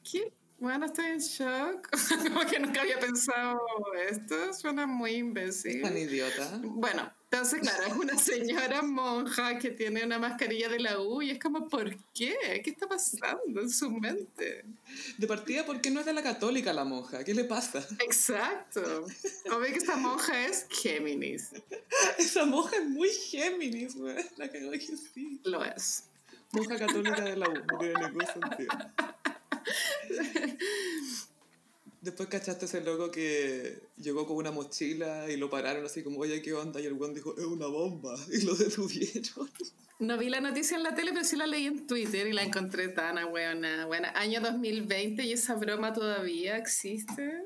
¿Qué? 0.03 0.33
Bueno, 0.59 0.87
estoy 0.87 1.07
en 1.07 1.19
shock. 1.19 1.89
como 2.35 2.41
que 2.45 2.59
nunca 2.59 2.81
había 2.81 2.99
pensado 2.99 3.61
esto. 4.09 4.53
Suena 4.53 4.89
muy 4.89 5.13
imbécil. 5.13 5.81
Tan 5.81 5.97
idiota. 5.97 6.61
Bueno, 6.65 7.09
entonces, 7.33 7.61
claro, 7.61 7.87
es 7.87 7.93
una 7.93 8.19
señora 8.19 8.83
monja 8.83 9.57
que 9.61 9.71
tiene 9.71 10.05
una 10.05 10.19
mascarilla 10.19 10.69
de 10.69 10.81
la 10.81 11.01
U 11.01 11.23
y 11.23 11.31
es 11.31 11.39
como, 11.39 11.69
¿por 11.69 11.97
qué? 12.13 12.61
¿Qué 12.65 12.71
está 12.71 12.89
pasando 12.89 13.61
en 13.61 13.71
su 13.71 13.89
mente? 13.89 14.65
De 15.17 15.27
partida, 15.29 15.65
¿por 15.65 15.81
qué 15.81 15.93
no 15.93 16.01
es 16.01 16.07
de 16.07 16.13
la 16.13 16.25
católica 16.25 16.73
la 16.73 16.85
monja? 16.85 17.23
¿Qué 17.23 17.33
le 17.33 17.45
pasa? 17.45 17.87
Exacto. 18.01 19.07
Obvio 19.47 19.73
que 19.73 19.79
esta 19.79 19.97
monja 19.97 20.45
es 20.45 20.67
Géminis. 20.71 21.51
Esa 22.19 22.45
monja 22.47 22.79
es 22.79 22.89
muy 22.89 23.11
Géminis, 23.11 23.95
güey. 23.95 24.17
La 24.37 24.51
cagó 24.51 24.73
que 24.73 24.81
sí. 24.81 25.41
Lo 25.45 25.65
es. 25.65 26.07
Monja 26.51 26.79
católica 26.79 27.21
de 27.23 27.37
la 27.37 27.49
U, 27.49 27.55
no 27.55 27.79
tiene 27.79 28.09
ningún 28.09 28.27
sentido. 28.27 28.77
Después 32.01 32.31
cachaste 32.31 32.65
ese 32.65 32.81
loco 32.81 33.11
que 33.11 33.79
llegó 33.99 34.27
con 34.27 34.37
una 34.37 34.51
mochila 34.51 35.31
y 35.31 35.37
lo 35.37 35.51
pararon 35.51 35.85
así 35.85 36.03
como, 36.03 36.21
oye, 36.21 36.41
¿qué 36.41 36.55
onda? 36.55 36.81
Y 36.81 36.87
el 36.87 36.95
weón 36.95 37.15
dijo, 37.15 37.37
es 37.37 37.45
una 37.45 37.67
bomba. 37.67 38.17
Y 38.33 38.43
lo 38.43 38.55
detuvieron. 38.55 39.51
No 39.99 40.17
vi 40.17 40.31
la 40.31 40.41
noticia 40.41 40.79
en 40.79 40.83
la 40.83 40.95
tele, 40.95 41.13
pero 41.13 41.25
sí 41.25 41.37
la 41.37 41.47
leí 41.47 41.67
en 41.67 41.87
Twitter 41.87 42.27
y 42.27 42.33
la 42.33 42.43
encontré 42.43 42.89
tan 42.89 43.31
buena. 43.31 43.85
Bueno, 43.85 44.09
año 44.15 44.41
2020 44.41 45.23
y 45.25 45.33
esa 45.33 45.55
broma 45.57 45.93
todavía 45.93 46.57
existe. 46.57 47.43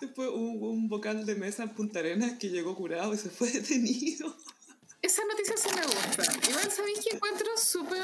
Después 0.00 0.30
hubo 0.32 0.70
un 0.70 0.88
vocal 0.88 1.26
de 1.26 1.34
mesa 1.34 1.64
en 1.64 1.74
Punta 1.74 1.98
Arenas 1.98 2.38
que 2.38 2.48
llegó 2.48 2.74
curado 2.74 3.12
y 3.12 3.18
se 3.18 3.28
fue 3.28 3.50
detenido. 3.52 4.34
Esa 5.02 5.22
noticia 5.26 5.56
sí 5.58 5.68
me 5.74 5.82
gusta. 5.82 6.48
Igual 6.48 6.72
sabéis 6.72 7.00
que 7.00 7.16
encuentro 7.16 7.48
súper 7.58 8.02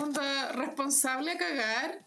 onda 0.00 0.52
responsable 0.52 1.32
a 1.32 1.38
cagar. 1.38 2.06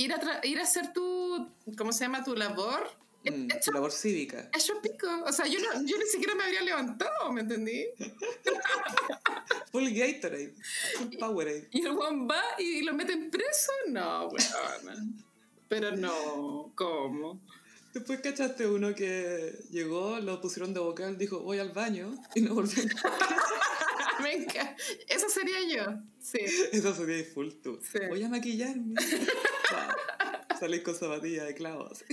Ir 0.00 0.14
a, 0.14 0.40
ir 0.46 0.58
a 0.58 0.62
hacer 0.62 0.94
tu, 0.94 1.46
¿cómo 1.76 1.92
se 1.92 2.04
llama? 2.04 2.24
Tu 2.24 2.34
labor. 2.34 2.90
Mm, 3.24 3.44
hecho, 3.44 3.64
su 3.64 3.72
labor 3.72 3.92
cívica. 3.92 4.48
hecho 4.56 4.80
pico. 4.80 5.06
O 5.26 5.32
sea, 5.32 5.46
yo, 5.46 5.58
no, 5.60 5.86
yo 5.86 5.98
ni 5.98 6.06
siquiera 6.06 6.34
me 6.34 6.44
habría 6.44 6.62
levantado, 6.62 7.30
¿me 7.32 7.42
entendí? 7.42 7.84
Full 9.72 9.90
Gatorade. 9.90 10.54
Full 10.96 11.18
Powerade. 11.18 11.68
Y 11.70 11.84
el 11.84 11.92
Juan 11.92 12.26
va 12.26 12.42
y 12.58 12.82
lo 12.82 12.94
meten 12.94 13.30
preso. 13.30 13.72
No, 13.88 14.28
weón. 14.28 15.22
Pero 15.68 15.94
no, 15.94 16.72
¿cómo? 16.74 17.42
Después 17.92 18.20
cachaste 18.20 18.66
uno 18.66 18.94
que 18.94 19.52
llegó, 19.70 20.20
lo 20.20 20.40
pusieron 20.40 20.72
de 20.72 20.80
vocal, 20.80 21.18
dijo, 21.18 21.40
voy 21.40 21.58
al 21.58 21.70
baño 21.70 22.14
y 22.34 22.42
no 22.42 22.54
volvió. 22.54 22.84
Venga, 24.22 24.76
eso 25.08 25.28
sería 25.28 25.58
yo. 25.68 26.00
Sí. 26.20 26.38
Eso 26.72 26.94
sería 26.94 27.24
full 27.24 27.48
tú. 27.62 27.80
Sí. 27.82 27.98
Voy 28.08 28.22
a 28.22 28.28
maquillarme. 28.28 28.94
Wow. 28.94 30.58
Salís 30.58 30.82
con 30.82 30.94
zapatillas 30.94 31.46
de 31.46 31.54
clavos. 31.54 32.04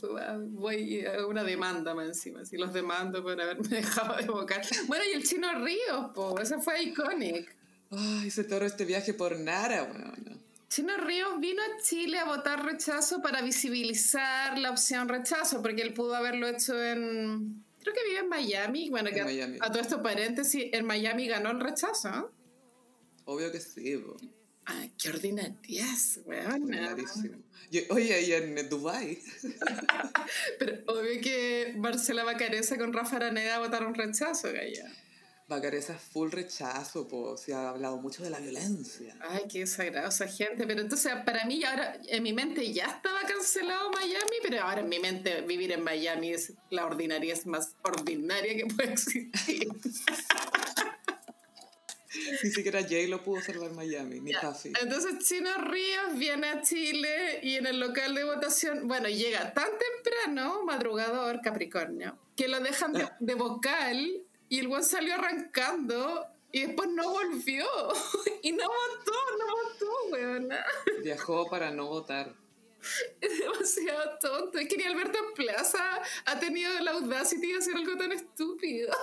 Pues, 0.00 0.24
voy 0.50 1.06
a 1.06 1.26
una 1.26 1.44
demanda 1.44 1.94
más 1.94 2.06
encima, 2.08 2.44
si 2.44 2.56
los 2.56 2.72
demando 2.72 3.22
por 3.22 3.40
haberme 3.40 3.68
dejado 3.68 4.16
de 4.16 4.26
vocal. 4.26 4.62
Bueno, 4.86 5.04
y 5.04 5.16
el 5.16 5.24
chino 5.24 5.64
Ríos, 5.64 6.10
po, 6.14 6.38
ese 6.40 6.60
fue 6.60 6.82
icónico. 6.82 7.50
Ay, 7.90 8.30
se 8.30 8.44
toro 8.44 8.66
este 8.66 8.84
viaje 8.84 9.14
por 9.14 9.38
Nara, 9.38 9.84
weón. 9.84 10.45
Chino 10.68 10.96
Ríos 10.96 11.38
vino 11.40 11.62
a 11.62 11.80
Chile 11.82 12.18
a 12.18 12.24
votar 12.24 12.64
rechazo 12.64 13.22
para 13.22 13.40
visibilizar 13.42 14.58
la 14.58 14.70
opción 14.70 15.08
rechazo, 15.08 15.62
porque 15.62 15.82
él 15.82 15.94
pudo 15.94 16.14
haberlo 16.16 16.48
hecho 16.48 16.82
en. 16.82 17.64
Creo 17.80 17.94
que 17.94 18.04
vive 18.04 18.18
en 18.20 18.28
Miami. 18.28 18.90
Bueno, 18.90 19.08
En 19.10 19.14
que 19.14 19.20
a- 19.20 19.24
Miami. 19.24 19.58
a 19.60 19.70
todo 19.70 19.80
esto 19.80 20.02
paréntesis, 20.02 20.64
en 20.72 20.84
Miami 20.84 21.28
ganó 21.28 21.50
el 21.52 21.60
rechazo. 21.60 22.10
¿no? 22.10 22.30
Obvio 23.26 23.52
que 23.52 23.60
sí. 23.60 24.02
Ay, 24.64 24.92
qué 25.00 25.10
ordinarias, 25.10 26.18
weón. 26.24 26.68
Oye, 27.90 28.22
y 28.22 28.32
en 28.32 28.68
Dubai 28.68 29.18
Pero 30.58 30.82
obvio 30.92 31.20
que 31.20 31.74
Marcela 31.76 32.24
Bacareza 32.24 32.76
con 32.76 32.92
Rafa 32.92 33.16
Araneda 33.16 33.60
votaron 33.60 33.94
rechazo, 33.94 34.52
Gaya. 34.52 34.84
Bacareza 35.48 35.94
full 35.94 36.30
rechazo, 36.32 37.06
po. 37.06 37.36
Se 37.36 37.54
ha 37.54 37.68
hablado 37.68 37.98
mucho 37.98 38.24
de 38.24 38.30
la 38.30 38.40
violencia. 38.40 39.16
Ay, 39.20 39.44
qué 39.48 39.60
desagrado 39.60 40.08
esa 40.08 40.26
gente. 40.26 40.66
Pero 40.66 40.80
entonces, 40.80 41.12
para 41.24 41.44
mí, 41.44 41.62
ahora 41.62 42.00
en 42.08 42.22
mi 42.24 42.32
mente 42.32 42.72
ya 42.72 42.86
estaba 42.86 43.20
cancelado 43.22 43.90
Miami, 43.90 44.36
pero 44.42 44.62
ahora 44.62 44.80
en 44.80 44.88
mi 44.88 44.98
mente 44.98 45.42
vivir 45.42 45.70
en 45.70 45.84
Miami 45.84 46.32
es 46.32 46.52
la 46.70 46.84
ordinariez 46.84 47.46
más 47.46 47.76
ordinaria 47.82 48.56
que 48.56 48.66
puede 48.66 48.92
existir. 48.92 49.68
Ni 52.42 52.50
siquiera 52.50 52.82
Jay 52.82 53.06
lo 53.06 53.22
pudo 53.22 53.40
salvar 53.42 53.72
Miami, 53.72 54.20
ni 54.20 54.32
Puffy. 54.32 54.72
Entonces, 54.80 55.26
Chino 55.26 55.50
Ríos 55.64 56.18
viene 56.18 56.48
a 56.48 56.62
Chile 56.62 57.40
y 57.42 57.56
en 57.56 57.66
el 57.66 57.78
local 57.78 58.14
de 58.14 58.24
votación, 58.24 58.88
bueno, 58.88 59.08
llega 59.08 59.52
tan 59.52 59.68
temprano, 59.78 60.64
madrugador, 60.64 61.40
Capricornio, 61.42 62.18
que 62.34 62.48
lo 62.48 62.60
dejan 62.60 62.92
de, 62.92 63.08
de 63.20 63.34
vocal 63.34 64.25
y 64.48 64.60
el 64.60 64.68
buen 64.68 64.84
salió 64.84 65.14
arrancando 65.14 66.26
y 66.52 66.66
después 66.66 66.88
no 66.90 67.10
volvió. 67.10 67.66
Y 68.42 68.52
no 68.52 68.64
votó, 68.64 69.12
no 69.38 69.46
votó, 69.56 70.12
weona. 70.12 70.64
Viajó 71.02 71.50
para 71.50 71.72
no 71.72 71.86
votar. 71.88 72.32
Es 73.20 73.38
demasiado 73.40 74.18
tonto. 74.20 74.58
Es 74.58 74.68
que 74.68 74.76
ni 74.76 74.84
Alberto 74.84 75.18
Plaza 75.34 76.00
ha 76.24 76.38
tenido 76.38 76.78
la 76.80 76.92
audacity 76.92 77.52
de 77.52 77.58
hacer 77.58 77.74
algo 77.74 77.96
tan 77.96 78.12
estúpido. 78.12 78.94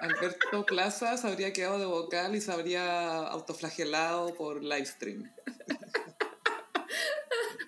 Alberto 0.00 0.64
Plaza 0.64 1.18
se 1.18 1.28
habría 1.28 1.52
quedado 1.52 1.78
de 1.78 1.84
vocal 1.84 2.34
y 2.34 2.40
se 2.40 2.50
habría 2.50 3.18
autoflagelado 3.26 4.34
por 4.34 4.62
live 4.62 4.86
stream. 4.86 5.30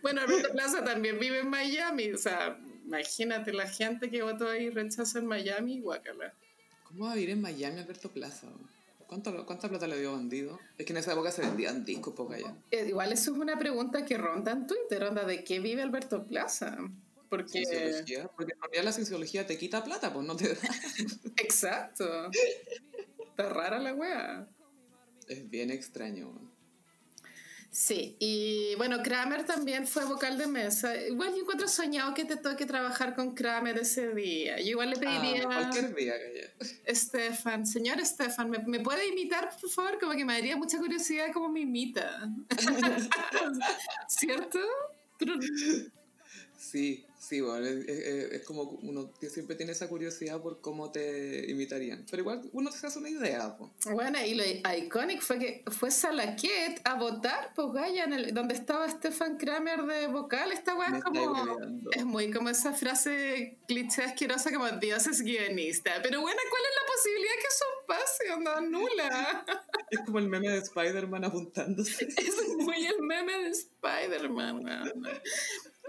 Bueno, 0.00 0.22
Alberto 0.22 0.50
Plaza 0.50 0.82
también 0.82 1.18
vive 1.18 1.40
en 1.40 1.50
Miami. 1.50 2.12
O 2.12 2.18
sea, 2.18 2.58
imagínate 2.84 3.52
la 3.52 3.68
gente 3.68 4.10
que 4.10 4.22
votó 4.22 4.48
ahí 4.48 4.70
rechazo 4.70 5.18
en 5.18 5.26
Miami, 5.26 5.80
guacala. 5.80 6.34
¿Cómo 6.92 7.06
va 7.06 7.12
a 7.12 7.14
vivir 7.14 7.30
en 7.30 7.40
Miami 7.40 7.80
Alberto 7.80 8.10
Plaza? 8.10 8.48
¿Cuánto, 9.06 9.46
¿Cuánta 9.46 9.68
plata 9.68 9.86
le 9.86 9.98
dio 9.98 10.12
bandido? 10.12 10.58
Es 10.78 10.86
que 10.86 10.92
en 10.92 10.98
esa 10.98 11.12
época 11.12 11.30
se 11.30 11.42
vendían 11.42 11.84
discos 11.84 12.14
poca 12.14 12.38
ya. 12.38 12.56
Eh, 12.70 12.86
igual 12.88 13.12
eso 13.12 13.32
es 13.32 13.38
una 13.38 13.58
pregunta 13.58 14.04
que 14.04 14.16
ronda 14.16 14.52
en 14.52 14.66
Twitter, 14.66 15.04
onda 15.04 15.24
de 15.24 15.42
qué 15.44 15.60
vive 15.60 15.82
Alberto 15.82 16.26
Plaza. 16.26 16.78
Porque... 17.28 17.64
Cienciología. 17.64 18.28
Porque 18.36 18.52
en 18.52 18.60
realidad 18.60 18.84
la 18.84 18.92
cienciología 18.92 19.46
te 19.46 19.56
quita 19.58 19.82
plata, 19.84 20.12
pues 20.12 20.26
no 20.26 20.36
te 20.36 20.48
da. 20.48 20.60
Exacto. 21.36 22.30
Está 23.18 23.48
rara 23.48 23.78
la 23.78 23.94
wea. 23.94 24.48
Es 25.28 25.48
bien 25.48 25.70
extraño. 25.70 26.51
Sí, 27.74 28.16
y 28.18 28.74
bueno, 28.76 29.02
Kramer 29.02 29.46
también 29.46 29.86
fue 29.86 30.04
vocal 30.04 30.36
de 30.36 30.46
mesa. 30.46 30.94
Igual 30.94 31.30
yo 31.30 31.40
encuentro 31.40 31.66
soñado 31.66 32.12
que 32.12 32.26
te 32.26 32.36
toque 32.36 32.66
trabajar 32.66 33.16
con 33.16 33.34
Kramer 33.34 33.78
ese 33.78 34.12
día. 34.14 34.58
Yo 34.58 34.72
igual 34.72 34.90
le 34.90 34.96
pediría 34.96 35.44
Ah, 35.44 35.70
cualquier 35.70 35.94
día, 35.94 36.12
calla. 36.12 36.70
Estefan, 36.84 37.66
señor 37.66 37.98
Estefan, 37.98 38.50
¿me, 38.50 38.58
me 38.58 38.80
puede 38.80 39.08
imitar, 39.08 39.56
por 39.58 39.70
favor? 39.70 39.98
Como 39.98 40.12
que 40.12 40.22
me 40.22 40.34
daría 40.34 40.54
mucha 40.54 40.76
curiosidad 40.76 41.28
cómo 41.32 41.48
me 41.48 41.60
imita. 41.60 42.30
¿Cierto? 44.06 44.58
Sí, 46.58 47.06
sí, 47.22 47.40
bueno, 47.40 47.64
es, 47.66 47.86
es- 47.88 48.32
es 48.32 48.42
como 48.44 48.62
uno 48.82 49.12
siempre 49.30 49.54
tiene 49.56 49.72
esa 49.72 49.88
curiosidad 49.88 50.40
por 50.42 50.60
cómo 50.60 50.90
te 50.90 51.48
imitarían. 51.50 52.04
Pero 52.10 52.22
igual 52.22 52.42
uno 52.52 52.70
se 52.72 52.86
hace 52.86 52.98
una 52.98 53.08
idea, 53.10 53.56
pues. 53.56 53.70
Bueno, 53.92 54.18
y 54.24 54.34
lo 54.34 54.42
icónico 54.76 55.22
fue 55.22 55.38
que 55.38 55.64
fue 55.70 55.90
Salaquet 55.90 56.80
a 56.84 56.94
votar, 56.94 57.52
pues 57.54 57.68
Gaya, 57.72 58.04
en 58.04 58.12
el, 58.12 58.34
donde 58.34 58.54
estaba 58.54 58.88
Stefan 58.90 59.36
Kramer 59.38 59.82
de 59.84 60.08
vocal. 60.08 60.50
Esta 60.52 60.74
weá 60.74 60.96
es 60.98 61.04
como. 61.04 61.56
Es 61.92 62.04
muy 62.04 62.30
como 62.32 62.48
esa 62.48 62.72
frase 62.72 63.58
cliché 63.68 64.02
asquerosa 64.02 64.50
como 64.52 64.68
Dios 64.72 65.06
es 65.06 65.22
guionista. 65.22 65.92
Pero 66.02 66.20
bueno, 66.20 66.40
¿cuál 66.50 66.62
es 66.62 66.74
la 66.80 66.92
posibilidad 66.92 67.34
que 67.34 67.48
eso 67.48 67.64
pase? 67.86 68.32
Onda 68.32 68.60
nula. 68.60 69.44
Es 69.90 70.00
como 70.06 70.18
el 70.18 70.28
meme 70.28 70.48
de 70.50 70.58
Spider-Man 70.58 71.24
apuntándose. 71.24 72.08
Es 72.16 72.48
muy 72.56 72.84
el 72.86 73.00
meme 73.02 73.32
de 73.44 73.50
Spider-Man. 73.50 74.64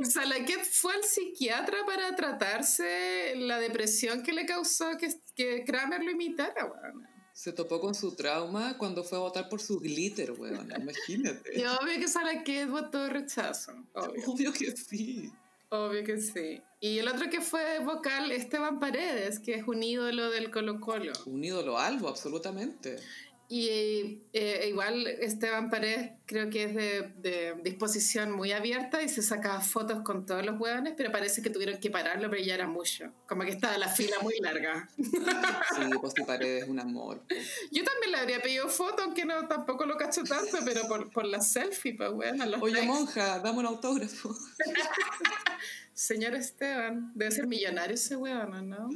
Salaquet 0.02 0.64
fue 0.64 0.94
al 0.96 1.04
psiquiatra 1.04 1.86
para 1.86 2.16
tratarse 2.16 3.36
la 3.36 3.60
depresión 3.60 4.24
que 4.24 4.34
le 4.34 4.46
causó 4.46 4.98
que, 4.98 5.14
que 5.36 5.64
Kramer 5.64 6.04
lo 6.04 6.12
imitara, 6.12 6.66
weón. 6.66 7.08
Se 7.34 7.52
topó 7.52 7.80
con 7.80 7.96
su 7.96 8.16
trauma 8.16 8.78
cuando 8.78 9.04
fue 9.04 9.18
a 9.18 9.22
votar 9.22 9.50
por 9.50 9.60
su 9.60 9.80
glitter, 9.80 10.32
weón. 10.32 10.72
Imagínate. 10.72 11.52
Y 11.60 11.64
obvio 11.66 12.00
que 12.00 12.08
Salaquet 12.08 12.68
votó 12.68 13.08
rechazo. 13.10 13.72
Obvio. 13.94 14.24
Obvio 14.28 14.54
que 14.54 14.76
sí. 14.76 15.32
Obvio 15.70 16.04
que 16.04 16.20
sí. 16.20 16.62
Y 16.80 17.00
el 17.00 17.08
otro 17.08 17.30
que 17.30 17.42
fue 17.42 17.80
vocal, 17.80 18.32
Esteban 18.32 18.80
Paredes, 18.80 19.40
que 19.40 19.56
es 19.56 19.68
un 19.68 19.82
ídolo 19.82 20.30
del 20.30 20.52
Colo 20.52 20.80
Colo. 20.80 21.14
Un 21.26 21.44
ídolo 21.44 21.80
algo, 21.80 22.10
absolutamente. 22.10 22.98
Y 23.56 24.24
eh, 24.34 24.66
igual 24.68 25.06
Esteban 25.06 25.70
Paredes 25.70 26.14
creo 26.26 26.50
que 26.50 26.64
es 26.64 26.74
de, 26.74 27.14
de 27.18 27.54
disposición 27.64 28.32
muy 28.32 28.52
abierta 28.52 29.04
y 29.04 29.10
se 29.10 29.22
sacaba 29.22 29.62
fotos 29.62 30.02
con 30.02 30.26
todos 30.26 30.44
los 30.44 30.60
hueones, 30.60 30.96
pero 30.98 31.12
parece 31.12 31.44
que 31.44 31.52
tuvieron 31.52 31.80
que 31.80 31.92
pararlo, 31.92 32.32
pero 32.32 32.42
ya 32.42 32.56
era 32.56 32.66
mucho. 32.66 33.14
Como 33.28 33.44
que 33.44 33.52
estaba 33.52 33.78
la 33.78 33.90
fila 33.90 34.16
muy 34.24 34.34
larga. 34.40 34.90
Sí, 34.98 35.84
pues 36.02 36.14
si 36.16 36.24
paredes 36.24 36.68
un 36.68 36.80
amor. 36.80 37.20
po. 37.20 37.36
Yo 37.72 37.84
también 37.84 38.14
le 38.14 38.18
habría 38.18 38.42
pedido 38.42 38.68
foto, 38.70 39.04
aunque 39.04 39.24
no 39.24 39.48
tampoco 39.48 39.86
lo 39.86 39.98
cacho 39.98 40.24
tanto, 40.24 40.58
pero 40.66 40.88
por, 40.88 41.12
por 41.12 41.26
la 41.26 41.40
selfie, 41.40 41.94
pues 41.94 42.12
bueno. 42.12 42.48
Los 42.48 42.60
Oye, 42.60 42.74
likes. 42.74 42.88
monja, 42.88 43.38
dame 43.38 43.60
un 43.60 43.68
autógrafo. 43.68 44.36
Señor 45.94 46.34
Esteban, 46.34 47.12
debe 47.14 47.30
ser 47.30 47.46
millonario 47.46 47.94
ese 47.94 48.16
hueón, 48.16 48.68
¿no? 48.68 48.90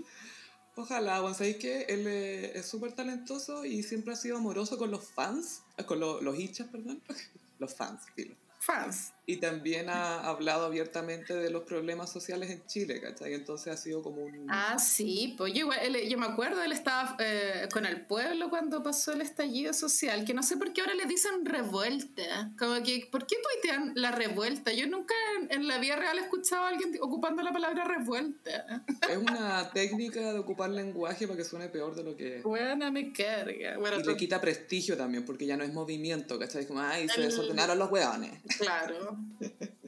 Ojalá, 0.77 1.21
bueno, 1.21 1.35
¿sabéis 1.35 1.57
que 1.57 1.81
él 1.89 2.05
eh, 2.07 2.51
es 2.57 2.67
súper 2.67 2.91
talentoso 2.93 3.65
y 3.65 3.81
siempre 3.81 4.13
ha 4.13 4.15
sido 4.15 4.37
amoroso 4.37 4.77
con 4.77 4.91
los 4.91 5.05
fans? 5.09 5.63
Con 5.87 5.99
lo- 5.99 6.21
los 6.21 6.37
hinchas, 6.39 6.67
perdón. 6.71 7.01
Los 7.59 7.73
fans, 7.75 8.03
filo. 8.15 8.35
Fans. 8.59 9.11
Y 9.29 9.41
también 9.41 9.89
ha 9.89 10.21
hablado 10.21 10.65
abiertamente 10.65 11.33
de 11.35 11.49
los 11.51 11.63
problemas 11.63 12.09
sociales 12.09 12.49
en 12.49 12.65
Chile, 12.65 13.01
¿cachai? 13.01 13.33
Entonces 13.33 13.73
ha 13.73 13.75
sido 13.75 14.01
como 14.01 14.23
un... 14.23 14.47
Ah, 14.49 14.79
sí, 14.79 15.35
pues 15.37 15.51
yo, 15.53 15.59
igual- 15.65 15.79
él- 15.81 16.07
yo 16.07 16.17
me 16.17 16.27
acuerdo, 16.27 16.63
él 16.63 16.71
estaba 16.71 17.17
eh, 17.19 17.67
con 17.73 17.85
el 17.85 18.05
pueblo 18.05 18.49
cuando 18.49 18.81
pasó 18.81 19.11
el 19.11 19.19
estallido 19.19 19.73
social, 19.73 20.23
que 20.23 20.33
no 20.33 20.43
sé 20.43 20.55
por 20.55 20.71
qué 20.71 20.79
ahora 20.79 20.93
le 20.93 21.05
dicen 21.07 21.43
revuelta. 21.45 22.51
Como 22.57 22.81
que, 22.83 23.05
¿por 23.11 23.27
qué 23.27 23.35
tuitean 23.43 23.91
la 23.95 24.11
revuelta? 24.11 24.71
Yo 24.71 24.87
nunca 24.87 25.13
en, 25.41 25.51
en 25.51 25.67
la 25.67 25.77
vida 25.79 25.97
real 25.97 26.17
he 26.17 26.21
escuchado 26.21 26.63
a 26.63 26.69
alguien 26.69 26.97
ocupando 27.01 27.41
la 27.43 27.51
palabra 27.51 27.83
revuelta. 27.83 28.81
Es 29.09 29.17
una 29.17 29.69
técnica 29.71 30.31
de 30.31 30.39
ocupar 30.39 30.69
lenguaje 30.69 31.27
para 31.27 31.35
que 31.35 31.43
suene 31.43 31.67
peor 31.67 31.95
de 31.95 32.03
lo 32.05 32.15
que 32.15 32.37
es. 32.37 32.43
Buena 32.43 32.89
me 32.91 33.11
carga. 33.11 33.77
Bueno, 33.77 33.99
Y 33.99 34.03
le 34.03 34.15
quita 34.15 34.39
prestigio 34.39 34.95
también, 34.95 35.25
porque 35.25 35.45
ya 35.45 35.57
no 35.57 35.65
es 35.65 35.73
movimiento, 35.73 36.39
¿cachai? 36.39 36.61
Es 36.61 36.67
como, 36.67 36.79
ay, 36.79 37.09
se 37.09 37.19
El- 37.19 37.27
desordenaron 37.27 37.77
los 37.77 37.91
hueones. 37.91 38.31
claro. 38.57 39.16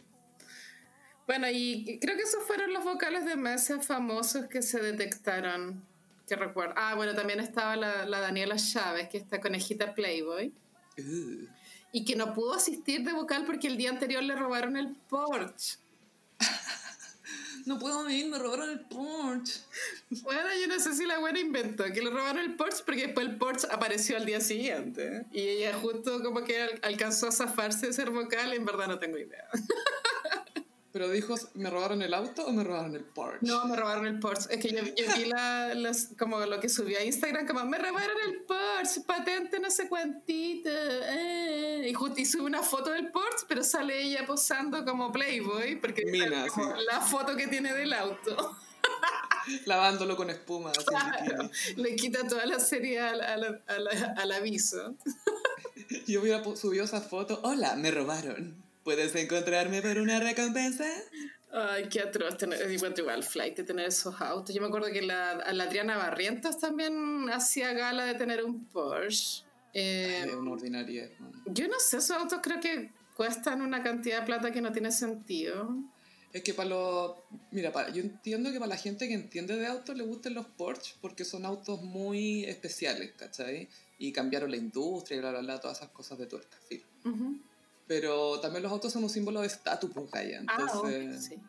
Bueno, 1.29 1.45
y 1.47 1.99
creo 2.01 2.17
que 2.17 2.23
esos 2.23 2.43
fueron 2.47 2.73
los 2.73 2.83
vocales 2.83 3.23
de 3.23 3.35
mesa 3.35 3.79
famosos 3.79 4.47
que 4.47 4.63
se 4.63 4.79
detectaron. 4.79 5.85
Que 6.27 6.35
recuerdo. 6.35 6.73
Ah, 6.75 6.95
bueno, 6.95 7.13
también 7.13 7.39
estaba 7.39 7.75
la, 7.75 8.07
la 8.07 8.19
Daniela 8.19 8.55
Chávez, 8.55 9.09
que 9.09 9.19
está 9.19 9.39
conejita 9.39 9.93
Playboy. 9.93 10.51
Uh. 10.97 11.45
y 11.91 12.03
que 12.03 12.15
no 12.15 12.33
pudo 12.33 12.55
asistir 12.55 13.03
de 13.03 13.13
vocal 13.13 13.45
porque 13.45 13.67
el 13.67 13.77
día 13.77 13.91
anterior 13.91 14.23
le 14.23 14.35
robaron 14.35 14.75
el 14.75 14.95
Porsche. 15.07 15.77
No 17.69 17.77
puedo 17.77 18.03
venir, 18.03 18.25
me 18.31 18.39
robaron 18.39 18.67
el 18.71 18.79
Porsche. 18.79 19.59
Bueno, 20.23 20.41
yo 20.59 20.67
no 20.67 20.79
sé 20.79 20.95
si 20.95 21.05
la 21.05 21.19
buena 21.19 21.39
inventó 21.39 21.83
que 21.83 22.01
le 22.01 22.09
robaron 22.09 22.39
el 22.39 22.55
Porsche 22.55 22.81
porque 22.83 23.03
después 23.05 23.27
el 23.27 23.37
Porsche 23.37 23.67
apareció 23.69 24.17
al 24.17 24.25
día 24.25 24.41
siguiente. 24.41 25.25
Y 25.31 25.41
ella 25.41 25.77
justo 25.79 26.23
como 26.23 26.43
que 26.43 26.59
al- 26.59 26.79
alcanzó 26.81 27.27
a 27.27 27.31
zafarse 27.31 27.85
de 27.85 27.93
ser 27.93 28.09
vocal, 28.09 28.53
en 28.53 28.65
verdad 28.65 28.87
no 28.87 28.97
tengo 28.97 29.19
idea. 29.19 29.47
Pero 30.99 31.11
dijo, 31.11 31.33
¿me 31.53 31.69
robaron 31.69 32.01
el 32.01 32.13
auto 32.13 32.45
o 32.45 32.51
me 32.51 32.61
robaron 32.61 32.93
el 32.93 33.05
Porsche? 33.05 33.39
No, 33.47 33.63
me 33.63 33.77
robaron 33.77 34.05
el 34.05 34.19
Porsche. 34.19 34.53
Es 34.53 34.59
que 34.59 34.69
yo, 34.69 34.83
yo 34.83 35.15
vi 35.15 35.29
la, 35.29 35.73
las- 35.73 36.09
como 36.19 36.41
lo 36.41 36.59
que 36.59 36.67
subió 36.67 36.99
a 36.99 37.03
Instagram, 37.05 37.47
como 37.47 37.63
me 37.63 37.77
robaron 37.77 38.17
el 38.27 38.41
Porsche. 38.41 38.99
patente 39.07 39.61
no 39.61 39.71
sé 39.71 39.87
cuántito. 39.87 40.69
eh". 40.69 41.85
Y 41.89 41.93
justo 41.93 42.19
y 42.19 42.25
sube 42.25 42.41
una 42.41 42.61
foto 42.63 42.89
del 42.91 43.11
Porsche, 43.11 43.45
pero 43.47 43.63
sale 43.63 44.01
ella 44.01 44.25
posando 44.25 44.83
como 44.83 45.09
Playboy, 45.09 45.77
porque 45.79 46.03
Mina, 46.05 46.43
sí. 46.53 46.59
la 46.91 46.99
foto 46.99 47.33
que 47.37 47.47
tiene 47.47 47.73
del 47.73 47.93
auto. 47.93 48.57
Lavándolo 49.67 50.17
con 50.17 50.29
espuma. 50.29 50.73
bikini. 50.73 51.49
Le 51.81 51.95
quita 51.95 52.27
toda 52.27 52.45
la 52.45 52.59
serie 52.59 52.99
al, 52.99 53.21
al- 53.21 53.63
al- 53.67 54.13
al 54.17 54.31
aviso. 54.33 54.95
Yo 56.07 56.19
hubiera 56.21 56.43
subido 56.57 56.83
esa 56.83 56.99
foto. 56.99 57.39
Hola, 57.43 57.77
me 57.77 57.89
robaron. 57.89 58.67
¿Puedes 58.89 59.13
encontrarme 59.13 59.83
por 59.83 59.99
una 59.99 60.19
recompensa? 60.19 60.83
Ay, 61.51 61.87
qué 61.89 61.99
atroz 61.99 62.37
tener, 62.37 62.59
igual 62.71 63.23
flight 63.23 63.55
de 63.57 63.63
tener 63.63 63.85
esos 63.85 64.19
autos. 64.19 64.55
Yo 64.55 64.61
me 64.61 64.67
acuerdo 64.67 64.91
que 64.91 65.03
la, 65.03 65.35
la 65.53 65.65
Adriana 65.65 65.95
Barrientos 65.95 66.57
también 66.57 67.29
hacía 67.31 67.71
gala 67.73 68.05
de 68.05 68.15
tener 68.15 68.43
un 68.43 68.65
Porsche. 68.65 69.43
Eh, 69.75 70.23
Es 70.25 70.33
una 70.33 70.53
ordinaria. 70.53 71.07
yo 71.45 71.67
no 71.67 71.79
sé, 71.79 71.97
esos 71.97 72.17
autos 72.17 72.39
creo 72.41 72.59
que 72.59 72.89
cuestan 73.15 73.61
una 73.61 73.83
cantidad 73.83 74.21
de 74.21 74.25
plata 74.25 74.49
que 74.51 74.59
no 74.59 74.71
tiene 74.71 74.91
sentido. 74.91 75.71
Es 76.33 76.41
que 76.41 76.55
para 76.55 76.69
los... 76.69 77.11
Mira, 77.51 77.71
para, 77.71 77.89
yo 77.91 78.01
entiendo 78.01 78.51
que 78.51 78.57
para 78.57 78.69
la 78.69 78.77
gente 78.77 79.07
que 79.07 79.13
entiende 79.13 79.55
de 79.55 79.67
autos 79.67 79.95
le 79.95 80.03
gusten 80.03 80.33
los 80.33 80.47
Porsche 80.47 80.95
porque 80.99 81.25
son 81.25 81.45
autos 81.45 81.83
muy 81.83 82.43
especiales, 82.45 83.11
¿cachai? 83.15 83.69
Y 83.99 84.11
cambiaron 84.13 84.49
la 84.49 84.57
industria 84.57 85.17
y 85.17 85.19
bla, 85.19 85.29
bla, 85.29 85.41
bla, 85.41 85.59
todas 85.59 85.77
esas 85.77 85.89
cosas 85.91 86.17
de 86.17 86.25
tuerca, 86.25 86.57
sí. 86.67 86.83
Ujú. 87.05 87.37
Pero 87.89 88.39
también 88.39 88.61
los 88.61 88.71
autos 88.71 88.93
son 88.93 89.03
un 89.03 89.09
símbolo 89.09 89.41
de 89.41 89.47
estatus, 89.47 89.89
pues, 89.91 90.11
Gaya. 90.11 90.43
Ah, 90.47 90.57
Entonces, 90.59 91.15
ok, 91.15 91.21
sí. 91.23 91.41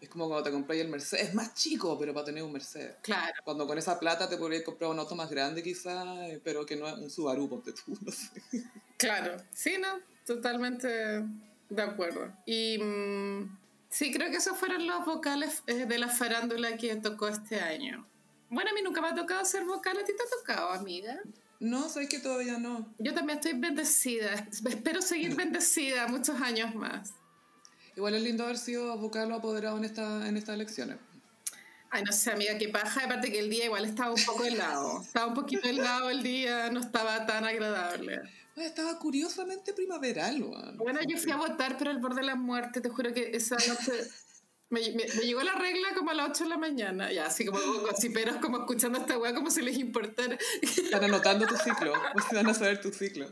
es 0.00 0.08
como 0.08 0.26
cuando 0.26 0.42
te 0.42 0.50
compras 0.50 0.76
el 0.80 0.88
Mercedes, 0.88 1.28
es 1.28 1.34
más 1.34 1.54
chico, 1.54 1.96
pero 1.96 2.12
para 2.12 2.26
tener 2.26 2.42
un 2.42 2.52
Mercedes. 2.52 2.96
Claro. 3.00 3.32
Cuando 3.44 3.64
con 3.64 3.78
esa 3.78 3.96
plata 4.00 4.28
te 4.28 4.36
podrías 4.36 4.64
comprar 4.64 4.90
un 4.90 4.98
auto 4.98 5.14
más 5.14 5.30
grande 5.30 5.62
quizá, 5.62 6.26
eh, 6.26 6.40
pero 6.42 6.66
que 6.66 6.74
no 6.74 6.88
es 6.88 6.94
un 6.94 7.08
Subaru, 7.08 7.48
ponte 7.48 7.72
tú, 7.72 7.96
no 8.04 8.10
sé. 8.10 8.28
Claro, 8.96 9.36
sí, 9.52 9.76
no, 9.78 10.00
totalmente 10.26 10.88
de 11.68 11.82
acuerdo. 11.82 12.32
Y 12.44 12.76
mm, 12.78 13.56
sí, 13.88 14.12
creo 14.12 14.32
que 14.32 14.38
esos 14.38 14.58
fueron 14.58 14.88
los 14.88 15.04
vocales 15.04 15.62
eh, 15.68 15.86
de 15.86 15.98
la 15.98 16.08
farándula 16.08 16.76
que 16.76 16.96
tocó 16.96 17.28
este 17.28 17.60
año. 17.60 18.04
Bueno, 18.50 18.70
a 18.70 18.74
mí 18.74 18.82
nunca 18.82 19.00
me 19.00 19.10
ha 19.10 19.14
tocado 19.14 19.44
ser 19.44 19.64
vocal, 19.64 19.96
a 19.96 20.04
ti 20.04 20.12
te 20.16 20.24
ha 20.24 20.40
tocado, 20.40 20.70
amiga. 20.70 21.20
No, 21.60 21.88
sabes 21.88 22.08
que 22.08 22.18
todavía 22.18 22.58
no. 22.58 22.94
Yo 22.98 23.14
también 23.14 23.38
estoy 23.38 23.58
bendecida, 23.58 24.48
espero 24.50 25.00
seguir 25.00 25.34
bendecida 25.34 26.06
muchos 26.08 26.40
años 26.40 26.74
más. 26.74 27.14
Igual 27.96 28.14
es 28.14 28.22
lindo 28.22 28.44
haber 28.44 28.58
sido 28.58 28.96
vocal 28.98 29.30
o 29.32 29.36
apoderado 29.36 29.78
en, 29.78 29.84
esta, 29.84 30.28
en 30.28 30.36
estas 30.36 30.56
elecciones. 30.56 30.98
Ay, 31.90 32.02
no 32.02 32.12
sé, 32.12 32.32
amiga, 32.32 32.58
qué 32.58 32.68
paja, 32.68 33.04
aparte 33.04 33.30
que 33.30 33.38
el 33.38 33.48
día 33.48 33.66
igual 33.66 33.84
estaba 33.84 34.12
un 34.12 34.24
poco 34.24 34.44
helado. 34.44 35.00
Estaba 35.00 35.26
un 35.28 35.34
poquito 35.34 35.68
helado 35.68 36.10
el 36.10 36.24
día, 36.24 36.68
no 36.70 36.80
estaba 36.80 37.24
tan 37.24 37.44
agradable. 37.44 38.20
Estaba 38.56 38.98
curiosamente 38.98 39.72
primaveral, 39.72 40.42
weón. 40.42 40.76
Bueno, 40.76 41.00
yo 41.06 41.16
fui 41.18 41.30
a 41.30 41.36
votar, 41.36 41.76
pero 41.78 41.92
al 41.92 41.98
borde 41.98 42.20
de 42.20 42.26
la 42.26 42.34
muerte, 42.34 42.80
te 42.80 42.88
juro 42.88 43.12
que 43.12 43.30
esa 43.34 43.56
noche 43.56 43.92
me, 44.70 44.80
me- 44.92 45.06
me 45.06 45.22
llegó 45.24 45.42
la 45.42 45.54
regla 45.54 45.88
como 45.96 46.10
a 46.10 46.14
las 46.14 46.30
8 46.30 46.44
de 46.44 46.50
la 46.50 46.58
mañana, 46.58 47.12
ya, 47.12 47.26
así 47.26 47.44
como 47.44 47.58
gossiperos 47.82 48.36
como 48.36 48.58
escuchando 48.58 48.98
a 48.98 49.02
esta 49.02 49.18
weá 49.18 49.34
como 49.34 49.50
si 49.50 49.62
les 49.62 49.78
importara. 49.78 50.36
Están 50.62 51.04
anotando 51.04 51.46
tu 51.46 51.56
ciclo, 51.56 51.92
pues 52.12 52.24
van 52.32 52.48
a 52.48 52.54
saber 52.54 52.80
tu 52.80 52.90
ciclo. 52.90 53.26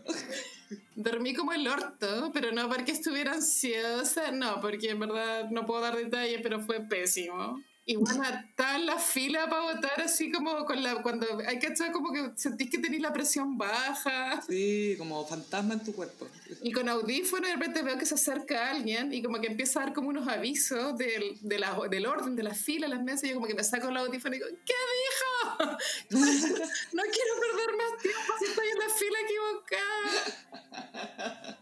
Dormí 0.94 1.34
como 1.34 1.52
el 1.52 1.66
orto, 1.68 2.30
pero 2.32 2.52
no 2.52 2.68
porque 2.68 2.92
estuviera 2.92 3.32
ansiosa, 3.32 4.30
no, 4.30 4.60
porque 4.60 4.90
en 4.90 5.00
verdad 5.00 5.50
no 5.50 5.66
puedo 5.66 5.80
dar 5.80 5.96
detalles, 5.96 6.40
pero 6.42 6.60
fue 6.60 6.80
pésimo. 6.80 7.60
Y 7.84 7.96
bueno, 7.96 8.22
estaba 8.22 8.76
en 8.76 8.86
la 8.86 8.96
fila 8.96 9.50
para 9.50 9.62
votar 9.62 10.00
así 10.02 10.30
como 10.30 10.64
con 10.64 10.80
la, 10.84 11.02
cuando 11.02 11.26
hay 11.46 11.58
que 11.58 11.66
estar 11.66 11.90
como 11.90 12.12
que 12.12 12.30
sentís 12.36 12.70
que 12.70 12.78
tenés 12.78 13.00
la 13.00 13.12
presión 13.12 13.58
baja. 13.58 14.40
Sí, 14.48 14.94
como 14.98 15.26
fantasma 15.26 15.74
en 15.74 15.82
tu 15.82 15.92
cuerpo. 15.92 16.28
Y 16.62 16.70
con 16.70 16.88
audífono 16.88 17.44
de 17.48 17.54
repente 17.54 17.82
veo 17.82 17.98
que 17.98 18.06
se 18.06 18.14
acerca 18.14 18.70
alguien 18.70 19.12
y 19.12 19.20
como 19.20 19.40
que 19.40 19.48
empieza 19.48 19.80
a 19.80 19.86
dar 19.86 19.94
como 19.94 20.10
unos 20.10 20.28
avisos 20.28 20.96
del, 20.96 21.36
de 21.40 21.58
la- 21.58 21.76
del 21.90 22.06
orden, 22.06 22.36
de 22.36 22.44
la 22.44 22.54
fila, 22.54 22.86
las 22.86 23.02
mesas, 23.02 23.24
y 23.24 23.28
yo 23.30 23.34
como 23.34 23.48
que 23.48 23.54
me 23.54 23.64
saco 23.64 23.88
el 23.88 23.96
audífono 23.96 24.36
y 24.36 24.38
digo, 24.38 24.50
¿qué 24.64 24.74
dijo? 25.02 25.76
no 26.92 27.02
quiero 27.02 27.34
perder 27.40 27.76
más 27.76 27.96
tiempo 28.00 28.32
si 28.38 28.44
estoy 28.44 28.68
en 28.68 28.78
la 28.78 28.88
fila 28.94 29.18
equivocada. 29.26 31.58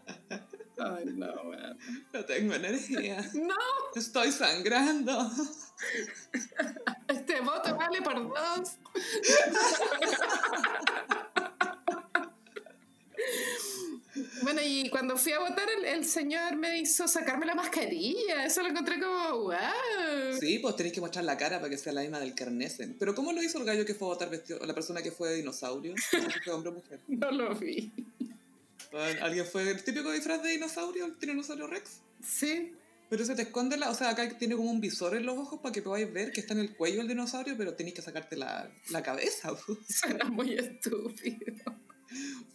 Ay, 0.83 1.05
no. 1.05 1.27
No 2.13 2.25
tengo 2.25 2.53
energía. 2.55 3.17
No, 3.33 3.55
Estoy 3.95 4.31
sangrando. 4.31 5.29
este 7.07 7.39
voto 7.41 7.75
vale 7.75 8.01
por 8.01 8.15
dos. 8.15 8.77
Bueno, 14.43 14.59
y 14.63 14.89
cuando 14.89 15.17
fui 15.17 15.31
a 15.31 15.39
votar, 15.39 15.67
el, 15.77 15.85
el 15.85 16.05
señor 16.05 16.55
me 16.57 16.79
hizo 16.79 17.07
sacarme 17.07 17.45
la 17.45 17.55
mascarilla. 17.55 18.45
Eso 18.45 18.61
lo 18.61 18.69
encontré 18.69 18.99
como, 18.99 19.43
wow. 19.43 19.55
Sí, 20.39 20.59
pues 20.59 20.75
tenéis 20.75 20.93
que 20.95 21.01
mostrar 21.01 21.23
la 21.23 21.37
cara 21.37 21.59
para 21.59 21.69
que 21.69 21.77
sea 21.77 21.93
la 21.93 22.01
misma 22.01 22.19
del 22.19 22.33
Carnesen. 22.35 22.95
Pero 22.99 23.15
¿cómo 23.15 23.31
lo 23.31 23.41
hizo 23.41 23.59
el 23.59 23.65
gallo 23.65 23.85
que 23.85 23.93
fue 23.93 24.07
a 24.07 24.11
votar 24.11 24.29
vestido, 24.29 24.59
la 24.65 24.73
persona 24.73 25.01
que 25.01 25.11
fue 25.11 25.29
de 25.29 25.35
dinosaurio? 25.37 25.93
Fue 26.43 26.53
hombre 26.53 26.69
o 26.71 26.73
mujer. 26.73 26.99
No 27.07 27.31
lo 27.31 27.55
vi. 27.55 27.91
¿Alguien 29.21 29.45
fue 29.45 29.69
el 29.69 29.83
típico 29.83 30.11
disfraz 30.11 30.43
de 30.43 30.49
dinosaurio, 30.49 31.05
el 31.05 31.17
tiranosaurio 31.17 31.67
Rex? 31.67 32.01
Sí. 32.23 32.73
Pero 33.09 33.25
se 33.25 33.35
te 33.35 33.41
esconde 33.41 33.75
la, 33.75 33.89
o 33.89 33.93
sea, 33.93 34.09
acá 34.09 34.37
tiene 34.37 34.55
como 34.55 34.71
un 34.71 34.79
visor 34.79 35.15
en 35.15 35.25
los 35.25 35.37
ojos 35.37 35.59
para 35.59 35.73
que 35.73 35.81
podáis 35.81 36.11
ver 36.13 36.31
que 36.31 36.39
está 36.39 36.53
en 36.53 36.61
el 36.61 36.75
cuello 36.75 37.01
el 37.01 37.09
dinosaurio, 37.09 37.57
pero 37.57 37.73
tenéis 37.73 37.95
que 37.95 38.01
sacarte 38.01 38.37
la, 38.37 38.71
la 38.89 39.03
cabeza. 39.03 39.49
Suena 39.89 40.25
muy 40.25 40.53
estúpido. 40.53 41.55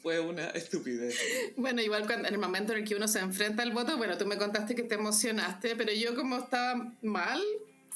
Fue 0.03 0.21
una 0.21 0.47
estupidez. 0.49 1.19
Bueno, 1.57 1.83
igual 1.83 2.07
cuando, 2.07 2.29
en 2.29 2.35
el 2.35 2.41
momento 2.41 2.73
en 2.73 2.81
el 2.81 2.85
que 2.89 2.95
uno 2.95 3.09
se 3.09 3.21
enfrenta 3.21 3.63
al 3.63 3.73
voto, 3.73 3.97
bueno, 3.97 4.17
tú 4.17 4.27
me 4.27 4.39
contaste 4.39 4.75
que 4.75 4.83
te 4.83 4.95
emocionaste, 4.95 5.77
pero 5.77 5.93
yo 5.93 6.15
como 6.15 6.37
estaba 6.37 6.95
mal 7.03 7.43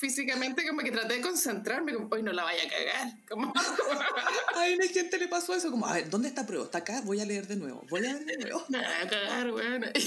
físicamente, 0.00 0.66
como 0.66 0.80
que 0.80 0.90
traté 0.90 1.16
de 1.16 1.20
concentrarme, 1.20 1.92
como, 1.92 2.08
hoy 2.10 2.22
no 2.22 2.32
la 2.32 2.42
vaya 2.42 2.62
a 2.64 2.68
cagar. 2.68 3.18
Como, 3.28 3.52
A 4.56 4.64
una 4.74 4.88
gente 4.88 5.18
le 5.18 5.28
pasó 5.28 5.54
eso, 5.54 5.70
como, 5.70 5.86
a 5.86 5.92
ver, 5.92 6.08
¿dónde 6.08 6.28
está 6.28 6.46
prueba? 6.46 6.64
¿Está 6.64 6.78
acá? 6.78 7.02
Voy 7.04 7.20
a 7.20 7.26
leer 7.26 7.46
de 7.46 7.56
nuevo. 7.56 7.84
Voy 7.90 8.00
a 8.00 8.04
leer 8.04 8.24
de 8.24 8.38
nuevo. 8.38 8.64
me 8.70 8.78
voy 8.78 8.86
a 8.86 9.06
cagar, 9.08 9.52
weón. 9.52 9.84
y 9.94 9.98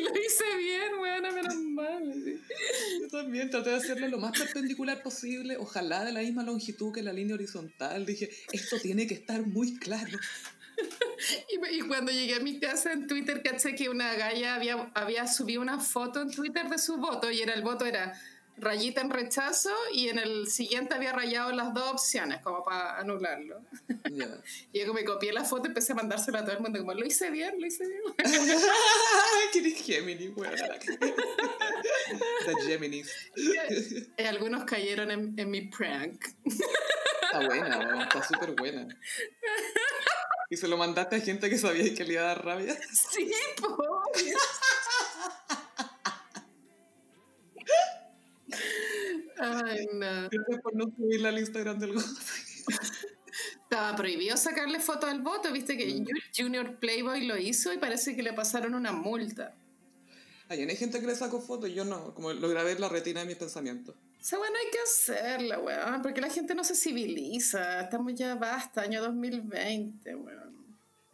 lo 0.00 0.10
hice 0.10 0.56
bien, 0.58 0.98
weón, 1.00 1.34
menos 1.34 1.54
mal. 1.54 2.12
Yo 3.00 3.08
también 3.08 3.48
traté 3.50 3.70
de 3.70 3.76
hacerlo 3.76 4.06
lo 4.08 4.18
más 4.18 4.38
perpendicular 4.38 5.02
posible, 5.02 5.56
ojalá 5.56 6.04
de 6.04 6.12
la 6.12 6.20
misma 6.20 6.42
longitud 6.42 6.92
que 6.92 7.02
la 7.02 7.14
línea 7.14 7.36
horizontal. 7.36 8.04
Dije, 8.04 8.28
esto 8.52 8.78
tiene 8.78 9.06
que 9.06 9.14
estar 9.14 9.46
muy 9.46 9.78
claro. 9.78 10.18
Y, 11.48 11.76
y 11.76 11.80
cuando 11.80 12.12
llegué 12.12 12.34
a 12.34 12.40
mi 12.40 12.60
casa 12.60 12.92
en 12.92 13.06
Twitter, 13.06 13.42
caché 13.42 13.74
que 13.74 13.88
una 13.88 14.14
galla 14.14 14.54
había, 14.54 14.90
había 14.94 15.26
subido 15.26 15.62
una 15.62 15.80
foto 15.80 16.20
en 16.20 16.30
Twitter 16.30 16.68
de 16.68 16.78
su 16.78 16.98
voto 16.98 17.30
y 17.30 17.40
era 17.40 17.54
el 17.54 17.62
voto 17.62 17.86
era 17.86 18.12
rayita 18.58 19.00
en 19.00 19.10
rechazo 19.10 19.70
y 19.92 20.08
en 20.08 20.18
el 20.18 20.46
siguiente 20.46 20.94
había 20.94 21.12
rayado 21.12 21.52
las 21.52 21.74
dos 21.74 21.92
opciones 21.92 22.40
como 22.42 22.64
para 22.64 22.98
anularlo. 22.98 23.62
Ya. 24.10 24.28
Y 24.72 24.84
yo 24.84 24.94
me 24.94 25.04
copié 25.04 25.32
la 25.32 25.44
foto 25.44 25.64
y 25.64 25.68
empecé 25.68 25.92
a 25.92 25.96
mandársela 25.96 26.40
a 26.40 26.44
todo 26.44 26.56
el 26.56 26.60
mundo 26.60 26.78
como 26.78 26.94
lo 26.94 27.04
hice 27.04 27.30
bien, 27.30 27.54
lo 27.58 27.66
hice 27.66 27.86
bien. 27.86 28.02
eres 29.54 29.82
Gemini, 29.82 30.32
Geminis. 32.66 33.10
Y 34.16 34.22
algunos 34.22 34.64
cayeron 34.64 35.10
en, 35.10 35.34
en 35.38 35.50
mi 35.50 35.62
prank. 35.62 36.24
Está 36.44 37.46
buena. 37.46 38.02
Está 38.02 38.22
súper 38.22 38.52
buena. 38.52 38.88
¿Y 40.48 40.56
se 40.56 40.68
lo 40.68 40.76
mandaste 40.76 41.16
a 41.16 41.20
gente 41.20 41.50
que 41.50 41.58
sabía 41.58 41.92
que 41.94 42.04
le 42.04 42.14
iba 42.14 42.22
a 42.22 42.26
dar 42.26 42.44
rabia? 42.44 42.76
Sí, 42.92 43.30
po. 43.60 43.76
Ay, 49.38 49.86
no. 49.92 50.28
Gracias 50.30 50.60
por 50.62 50.74
no 50.74 50.84
subirla 50.96 51.28
al 51.30 51.38
Instagram 51.38 51.78
del 51.78 51.94
gozo. 51.94 52.14
Estaba 53.62 53.96
prohibido 53.96 54.36
sacarle 54.36 54.80
fotos 54.80 55.10
al 55.10 55.20
voto, 55.20 55.52
viste 55.52 55.76
que 55.76 56.04
Junior 56.36 56.78
Playboy 56.78 57.26
lo 57.26 57.36
hizo 57.36 57.72
y 57.72 57.78
parece 57.78 58.16
que 58.16 58.22
le 58.22 58.32
pasaron 58.32 58.74
una 58.74 58.92
multa. 58.92 59.54
Ay, 60.48 60.62
hay 60.62 60.76
gente 60.76 61.00
que 61.00 61.06
le 61.06 61.14
sacó 61.14 61.40
fotos, 61.40 61.70
yo 61.72 61.84
no. 61.84 62.14
Como 62.14 62.32
lo 62.32 62.48
grabé 62.48 62.72
en 62.72 62.80
la 62.80 62.88
retina 62.88 63.20
de 63.20 63.26
mis 63.26 63.36
pensamientos. 63.36 63.94
Esa 64.20 64.38
bueno 64.38 64.54
hay 64.56 64.70
que 64.70 64.78
hacerla, 64.78 65.58
weón, 65.58 66.02
porque 66.02 66.20
la 66.20 66.30
gente 66.30 66.54
no 66.54 66.64
se 66.64 66.74
civiliza. 66.74 67.82
Estamos 67.82 68.14
ya 68.14 68.34
basta, 68.34 68.82
año 68.82 69.02
2020, 69.02 70.14
weón. 70.14 70.56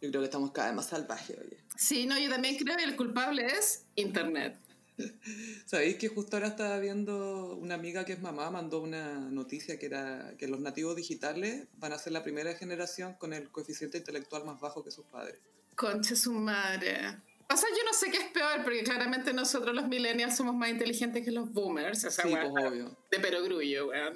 Yo 0.01 0.09
creo 0.09 0.21
que 0.21 0.25
estamos 0.25 0.51
cada 0.51 0.67
vez 0.67 0.75
más 0.75 0.87
salvajes, 0.87 1.37
oye. 1.37 1.57
Sí, 1.75 2.05
no, 2.05 2.19
yo 2.19 2.29
también 2.29 2.57
creo 2.57 2.75
que 2.75 2.83
el 2.83 2.95
culpable 2.95 3.45
es 3.45 3.85
Internet. 3.95 4.57
¿Sabéis 5.65 5.95
que 5.95 6.07
justo 6.07 6.35
ahora 6.35 6.49
estaba 6.49 6.77
viendo 6.79 7.55
una 7.55 7.75
amiga 7.75 8.05
que 8.05 8.13
es 8.13 8.21
mamá, 8.21 8.51
mandó 8.51 8.81
una 8.81 9.19
noticia 9.19 9.79
que 9.79 9.87
era 9.87 10.33
que 10.37 10.47
los 10.47 10.59
nativos 10.59 10.95
digitales 10.95 11.67
van 11.77 11.93
a 11.93 11.97
ser 11.97 12.13
la 12.13 12.23
primera 12.23 12.53
generación 12.53 13.13
con 13.13 13.33
el 13.33 13.49
coeficiente 13.49 13.97
intelectual 13.97 14.45
más 14.45 14.59
bajo 14.59 14.83
que 14.83 14.91
sus 14.91 15.05
padres? 15.05 15.39
Concha 15.75 16.15
su 16.15 16.33
madre. 16.33 17.17
O 17.53 17.57
sea, 17.57 17.69
yo 17.69 17.83
no 17.85 17.93
sé 17.93 18.09
qué 18.09 18.17
es 18.17 18.31
peor, 18.31 18.63
porque 18.63 18.83
claramente 18.83 19.31
nosotros 19.33 19.75
los 19.75 19.87
millennials 19.87 20.35
somos 20.35 20.55
más 20.55 20.69
inteligentes 20.69 21.23
que 21.23 21.31
los 21.31 21.51
boomers. 21.51 22.03
O 22.05 22.11
sea, 22.11 22.25
Sí, 22.25 22.31
pues 22.31 22.65
obvio. 22.65 22.97
de 23.11 23.19
perogrullo, 23.19 23.87
weón. 23.89 24.15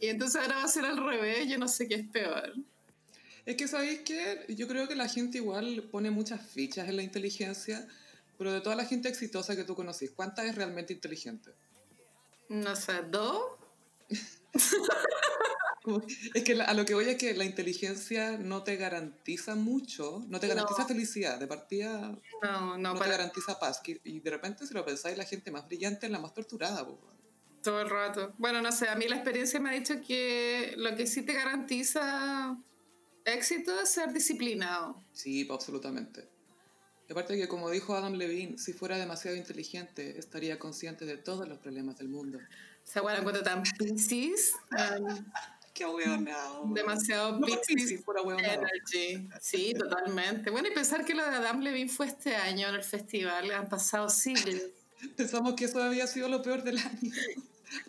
Y 0.00 0.08
entonces 0.08 0.40
ahora 0.40 0.56
va 0.56 0.64
a 0.64 0.68
ser 0.68 0.84
al 0.84 0.96
revés, 0.96 1.48
yo 1.48 1.58
no 1.58 1.68
sé 1.68 1.86
qué 1.88 1.94
es 1.96 2.08
peor. 2.08 2.54
Es 3.46 3.56
que, 3.56 3.66
¿sabéis 3.68 4.00
qué? 4.00 4.44
Yo 4.48 4.68
creo 4.68 4.86
que 4.88 4.94
la 4.94 5.08
gente 5.08 5.38
igual 5.38 5.88
pone 5.90 6.10
muchas 6.10 6.40
fichas 6.40 6.88
en 6.88 6.96
la 6.96 7.02
inteligencia, 7.02 7.86
pero 8.38 8.52
de 8.52 8.60
toda 8.60 8.76
la 8.76 8.84
gente 8.84 9.08
exitosa 9.08 9.56
que 9.56 9.64
tú 9.64 9.74
conocís, 9.74 10.10
¿cuánta 10.12 10.44
es 10.44 10.54
realmente 10.54 10.92
inteligente? 10.92 11.50
No 12.48 12.76
sé, 12.76 13.02
¿dos? 13.10 13.42
Es 16.34 16.44
que 16.44 16.60
a 16.60 16.74
lo 16.74 16.84
que 16.84 16.94
voy 16.94 17.08
es 17.08 17.16
que 17.16 17.34
la 17.34 17.44
inteligencia 17.44 18.38
no 18.38 18.62
te 18.62 18.76
garantiza 18.76 19.54
mucho, 19.54 20.24
no 20.28 20.38
te 20.40 20.48
garantiza 20.48 20.82
No. 20.82 20.88
felicidad, 20.88 21.38
de 21.38 21.46
partida 21.46 22.16
No, 22.42 22.76
no, 22.76 22.78
no 22.78 22.92
te 22.94 22.98
para 23.00 23.12
garantiza 23.12 23.58
paz. 23.58 23.80
Y 24.04 24.20
de 24.20 24.30
repente, 24.30 24.66
si 24.66 24.74
lo 24.74 24.84
pensáis, 24.84 25.16
la 25.18 25.24
gente 25.24 25.50
más 25.50 25.66
brillante 25.66 26.06
es 26.06 26.12
la 26.12 26.18
más 26.18 26.32
torturada. 26.34 26.86
po. 26.86 26.98
todo 27.62 27.80
el 27.80 27.90
rato. 27.90 28.34
Bueno, 28.38 28.60
no 28.60 28.72
sé, 28.72 28.88
a 28.88 28.96
mí 28.96 29.06
la 29.08 29.16
experiencia 29.16 29.60
me 29.60 29.70
ha 29.70 29.72
dicho 29.72 29.94
que 30.06 30.74
lo 30.76 30.96
que 30.96 31.06
sí 31.06 31.22
te 31.22 31.32
garantiza 31.32 32.56
éxito 33.24 33.80
es 33.80 33.88
ser 33.88 34.12
disciplinado. 34.12 35.00
Sí, 35.12 35.46
absolutamente. 35.50 36.28
Y 37.08 37.12
aparte 37.12 37.36
que, 37.36 37.46
como 37.46 37.70
dijo 37.70 37.94
Adam 37.94 38.14
Levine, 38.14 38.58
si 38.58 38.72
fuera 38.72 38.96
demasiado 38.96 39.36
inteligente, 39.36 40.18
estaría 40.18 40.58
consciente 40.58 41.04
de 41.04 41.16
todos 41.18 41.46
los 41.48 41.58
problemas 41.58 41.98
del 41.98 42.08
mundo. 42.08 42.38
O 42.38 42.90
sea, 42.90 43.02
bueno, 43.02 43.18
encuentro 43.18 43.44
tan 43.44 43.62
piscis, 43.62 44.54
um, 44.72 45.06
¡Qué 45.72 45.86
hueonao! 45.86 46.66
demasiado 46.74 47.38
No, 47.38 47.46
energy. 47.46 49.28
Sí, 49.40 49.74
totalmente. 49.78 50.50
Bueno, 50.50 50.68
y 50.68 50.72
pensar 50.72 51.04
que 51.04 51.14
lo 51.14 51.24
de 51.24 51.36
Adam 51.36 51.60
Levine 51.60 51.88
fue 51.88 52.06
este 52.06 52.36
año 52.36 52.68
en 52.68 52.74
el 52.74 52.84
festival, 52.84 53.50
han 53.50 53.68
pasado 53.68 54.08
siglos. 54.10 54.60
Pensamos 55.16 55.54
que 55.54 55.64
eso 55.64 55.82
había 55.82 56.06
sido 56.06 56.28
lo 56.28 56.42
peor 56.42 56.62
del 56.62 56.78
año. 56.78 57.12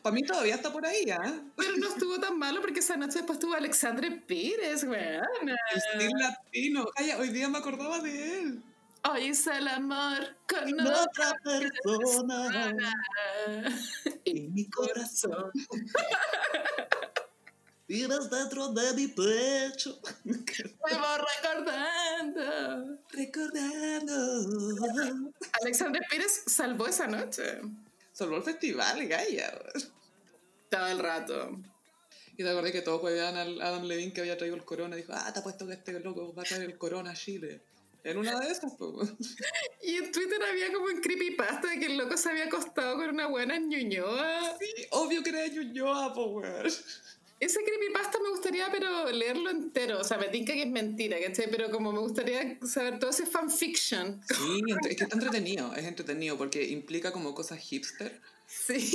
Para 0.01 0.15
mí 0.15 0.23
todavía 0.23 0.55
está 0.55 0.71
por 0.71 0.85
ahí, 0.85 1.09
¿ah? 1.11 1.41
Pero 1.57 1.75
no 1.75 1.89
estuvo 1.89 2.17
tan 2.19 2.39
malo 2.39 2.61
porque 2.61 2.79
esa 2.79 2.95
noche 2.95 3.19
después 3.19 3.37
estuvo 3.37 3.53
Alexandre 3.53 4.11
Pires, 4.11 4.83
weona. 4.83 5.55
El 5.71 5.77
estilo 5.77 6.19
latino. 6.19 6.85
Ay, 6.95 7.11
hoy 7.11 7.29
día 7.29 7.49
me 7.49 7.57
acordaba 7.57 7.99
de 7.99 8.39
él. 8.39 8.63
Hoy 9.11 9.25
hice 9.25 9.57
el 9.57 9.67
amor 9.67 10.37
con 10.47 10.79
otra 10.79 11.33
persona 11.43 12.47
otra. 12.47 12.73
en 14.23 14.53
mi 14.53 14.69
corazón. 14.69 15.51
Vives 17.93 18.27
dentro 18.27 18.69
de 18.69 18.93
mi 18.95 19.07
pecho. 19.07 19.99
Me 20.23 20.33
voy 20.33 21.19
recordando. 21.43 22.97
Recordando. 23.11 24.13
Alexandre 25.61 26.01
Pires 26.09 26.41
salvó 26.47 26.87
esa 26.87 27.05
noche. 27.05 27.61
Salvó 28.11 28.37
el 28.37 28.41
festival, 28.41 29.07
Gaia. 29.07 29.55
Todo 30.71 30.87
el 30.87 30.97
rato. 30.97 31.51
Y 32.35 32.37
te 32.37 32.49
acordé 32.49 32.71
que 32.71 32.81
todos 32.81 32.99
juegan 32.99 33.37
al 33.37 33.61
Adam 33.61 33.83
Levine 33.83 34.11
que 34.11 34.21
había 34.21 34.39
traído 34.39 34.55
el 34.55 34.65
corona. 34.65 34.95
Dijo, 34.95 35.13
ah, 35.13 35.31
te 35.31 35.41
apuesto 35.41 35.67
que 35.67 35.73
este 35.73 35.99
loco 35.99 36.33
va 36.33 36.41
a 36.41 36.45
traer 36.45 36.63
el 36.63 36.79
corona 36.79 37.11
a 37.11 37.15
Chile. 37.15 37.61
En 38.03 38.17
una 38.17 38.39
de 38.39 38.47
esas, 38.47 38.73
pues. 38.75 39.11
Y 39.83 39.97
en 39.97 40.11
Twitter 40.11 40.41
había 40.41 40.73
como 40.73 40.87
un 40.87 40.99
creepypasta 40.99 41.67
de 41.67 41.79
que 41.79 41.85
el 41.85 41.97
loco 41.97 42.17
se 42.17 42.31
había 42.31 42.45
acostado 42.45 42.95
con 42.95 43.09
una 43.09 43.27
buena 43.27 43.59
ñuñoa. 43.59 44.57
Sí, 44.57 44.87
obvio 44.89 45.21
que 45.21 45.29
era 45.29 45.45
Ñuñoa, 45.45 46.11
po, 46.15 46.25
weón. 46.25 46.71
Ese 47.43 47.59
creepypasta 47.61 48.19
me 48.23 48.29
gustaría, 48.29 48.71
pero 48.71 49.11
leerlo 49.11 49.49
entero. 49.49 49.99
O 49.99 50.03
sea, 50.05 50.17
me 50.17 50.29
tinca 50.29 50.53
que 50.53 50.63
es 50.63 50.69
mentira, 50.69 51.17
¿cachai? 51.19 51.51
Pero 51.51 51.69
como 51.71 51.91
me 51.91 51.99
gustaría 51.99 52.57
saber 52.65 52.99
todo 52.99 53.09
ese 53.09 53.25
fanfiction. 53.25 54.21
Sí, 54.29 54.61
es 54.89 54.95
que 54.95 55.03
está 55.03 55.15
entretenido, 55.15 55.75
es 55.75 55.83
entretenido 55.83 56.37
porque 56.37 56.65
implica 56.65 57.11
como 57.11 57.35
cosas 57.35 57.59
hipster 57.59 58.21
Sí. 58.45 58.93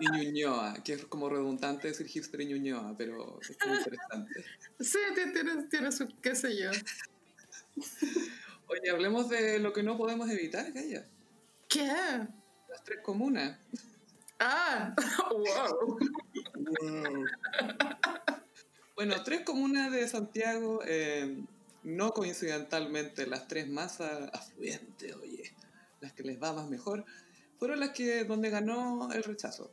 y 0.00 0.10
Ñuñoa, 0.10 0.82
que 0.82 0.94
es 0.94 1.04
como 1.04 1.28
redundante 1.28 1.86
decir 1.86 2.08
hipster 2.08 2.40
y 2.40 2.46
Ñuñoa, 2.46 2.96
pero 2.98 3.38
es 3.40 3.56
como 3.58 3.76
interesante. 3.76 4.44
Sí, 4.80 4.98
tiene, 5.14 5.62
tiene, 5.70 5.92
su, 5.92 6.08
qué 6.20 6.34
sé 6.34 6.56
yo. 6.56 6.70
Oye, 8.66 8.90
hablemos 8.90 9.28
de 9.28 9.60
lo 9.60 9.72
que 9.72 9.84
no 9.84 9.96
podemos 9.96 10.28
evitar, 10.30 10.72
Gaia. 10.72 11.06
¿Qué? 11.68 11.86
Las 11.86 12.82
tres 12.84 12.98
comunas. 13.04 13.56
Ah, 14.40 14.94
wow. 15.30 15.98
Bueno, 18.96 19.22
tres 19.24 19.40
comunas 19.40 19.90
de 19.90 20.06
Santiago, 20.06 20.80
eh, 20.86 21.42
no 21.82 22.12
coincidentalmente 22.12 23.26
las 23.26 23.48
tres 23.48 23.68
más 23.68 24.00
afluentes, 24.00 25.14
oye, 25.16 25.52
las 26.00 26.12
que 26.12 26.22
les 26.22 26.40
va 26.40 26.52
más 26.52 26.68
mejor, 26.68 27.04
fueron 27.58 27.80
las 27.80 27.90
que 27.90 28.24
donde 28.24 28.50
ganó 28.50 29.10
el 29.12 29.24
rechazo. 29.24 29.70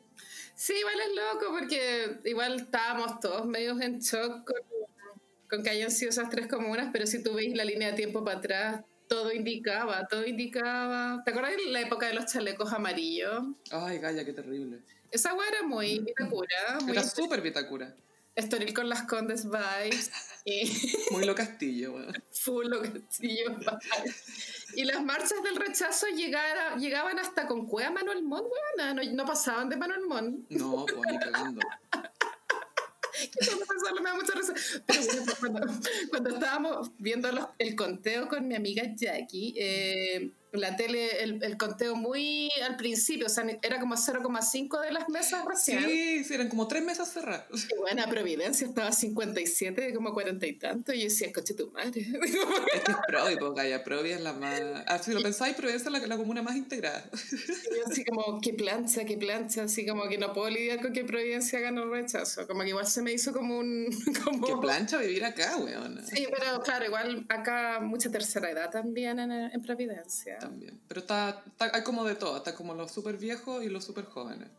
Sí, 0.55 0.73
igual 0.73 0.95
es 0.99 1.15
loco 1.15 1.45
porque 1.57 2.19
igual 2.25 2.61
estábamos 2.61 3.19
todos 3.19 3.45
medios 3.45 3.79
en 3.81 3.99
shock 3.99 4.43
con, 4.45 4.57
con 5.49 5.63
que 5.63 5.69
hayan 5.69 5.91
sido 5.91 6.09
esas 6.09 6.29
tres 6.29 6.47
comunas, 6.47 6.89
pero 6.91 7.05
si 7.05 7.21
tú 7.21 7.33
veis 7.33 7.55
la 7.55 7.63
línea 7.63 7.91
de 7.91 7.95
tiempo 7.95 8.23
para 8.23 8.39
atrás, 8.39 8.81
todo 9.07 9.31
indicaba, 9.33 10.07
todo 10.07 10.25
indicaba. 10.25 11.21
¿Te 11.25 11.31
acuerdas 11.31 11.57
de 11.57 11.71
la 11.71 11.81
época 11.81 12.07
de 12.07 12.13
los 12.13 12.31
chalecos 12.31 12.71
amarillos? 12.71 13.43
Ay, 13.69 13.99
Gaia, 13.99 14.23
qué 14.23 14.33
terrible. 14.33 14.79
Esa 15.11 15.33
weá 15.33 15.47
era 15.49 15.63
muy 15.63 15.99
vitacura, 15.99 16.79
muy 16.81 16.91
Era 16.93 17.03
súper 17.03 17.41
bitacura. 17.41 17.93
estoril 18.35 18.73
con 18.73 18.87
las 18.87 19.03
condes 19.03 19.45
vibes 19.45 20.09
Muy 21.11 21.25
lo 21.25 21.35
castillo, 21.35 21.93
weón. 21.93 22.23
full 22.31 22.67
lo 22.67 22.81
castillo 22.81 23.55
vibes. 23.57 24.73
Y 24.75 24.85
las 24.85 25.03
marchas 25.03 25.43
del 25.43 25.57
rechazo 25.57 26.07
llegara- 26.07 26.77
llegaban 26.77 27.19
hasta 27.19 27.45
con 27.45 27.67
cueva 27.67 27.91
Manuel 27.91 28.23
Montt, 28.23 28.45
weona, 28.77 28.93
no, 28.93 29.03
no 29.03 29.25
pasaban 29.25 29.67
de 29.69 29.75
Manuel 29.77 30.07
Montt. 30.07 30.49
No, 30.49 30.85
pues 30.85 31.01
ni 31.11 31.19
cagando. 31.19 31.61
me 34.01 34.09
da 34.09 34.15
mucha 34.15 34.33
risa. 34.33 34.53
Pero 34.85 35.01
bueno, 35.03 35.33
cuando, 35.39 35.79
cuando 36.09 36.29
estábamos 36.29 36.91
viendo 36.97 37.31
los- 37.31 37.47
el 37.59 37.75
conteo 37.75 38.27
con 38.27 38.47
mi 38.47 38.55
amiga 38.55 38.83
Jackie, 38.95 39.53
eh, 39.57 40.31
la 40.51 40.75
tele, 40.75 41.23
el, 41.23 41.41
el 41.43 41.57
conteo 41.57 41.95
muy 41.95 42.49
al 42.61 42.75
principio, 42.75 43.27
o 43.27 43.29
sea, 43.29 43.45
era 43.61 43.79
como 43.79 43.95
0,5 43.95 44.81
de 44.81 44.91
las 44.91 45.07
mesas 45.09 45.45
recién. 45.45 45.85
Sí, 45.85 46.33
eran 46.33 46.49
como 46.49 46.67
tres 46.67 46.83
mesas 46.83 47.11
cerradas. 47.11 47.45
Y 47.69 47.77
buena 47.77 48.07
Providencia 48.07 48.67
estaba 48.67 48.91
57, 48.91 49.93
como 49.93 50.13
40 50.13 50.45
y 50.45 50.53
tanto. 50.53 50.93
Y 50.93 50.99
yo 50.99 51.03
decía, 51.05 51.31
coche 51.31 51.53
tu 51.53 51.71
madre. 51.71 52.01
Es 52.21 52.81
que 52.83 52.91
es 52.91 52.97
Provi, 53.07 53.35
pues 53.37 53.53
Gaia, 53.53 53.83
Provi 53.83 54.11
es 54.11 54.21
la 54.21 54.33
más... 54.33 54.61
Ah, 54.87 54.99
si 54.99 55.11
lo 55.11 55.21
pensáis, 55.21 55.55
Providencia 55.55 55.87
es 55.87 56.01
la, 56.01 56.07
la 56.07 56.17
comuna 56.17 56.41
más 56.41 56.55
integrada. 56.55 57.09
Y 57.13 57.77
yo 57.77 57.85
así 57.87 58.03
como, 58.05 58.39
qué 58.41 58.53
plancha, 58.53 59.05
qué 59.05 59.17
plancha. 59.17 59.63
Así 59.63 59.85
como 59.85 60.07
que 60.07 60.17
no 60.17 60.33
puedo 60.33 60.49
lidiar 60.49 60.81
con 60.81 60.93
que 60.93 61.03
Providencia 61.03 61.59
gane 61.59 61.81
el 61.81 61.89
rechazo. 61.89 62.47
Como 62.47 62.61
que 62.61 62.69
igual 62.69 62.87
se 62.87 63.01
me 63.01 63.11
hizo 63.11 63.31
como 63.33 63.57
un. 63.57 63.89
Como... 64.23 64.45
Qué 64.45 64.55
plancha 64.57 64.97
vivir 64.97 65.23
acá, 65.25 65.57
weón. 65.57 66.01
Sí, 66.05 66.27
pero 66.31 66.61
claro, 66.61 66.85
igual 66.85 67.25
acá 67.29 67.79
mucha 67.81 68.11
tercera 68.11 68.49
edad 68.49 68.69
también 68.69 69.19
en, 69.19 69.31
en 69.31 69.61
Providencia. 69.61 70.37
También. 70.41 70.79
Pero 70.87 71.01
está, 71.01 71.43
está- 71.47 71.71
hay 71.73 71.83
como 71.83 72.03
de 72.05 72.15
todo, 72.15 72.37
está 72.37 72.53
como 72.55 72.73
los 72.73 72.91
súper 72.91 73.17
viejos 73.17 73.63
y 73.63 73.69
los 73.69 73.83
súper 73.85 74.05
jóvenes. 74.05 74.49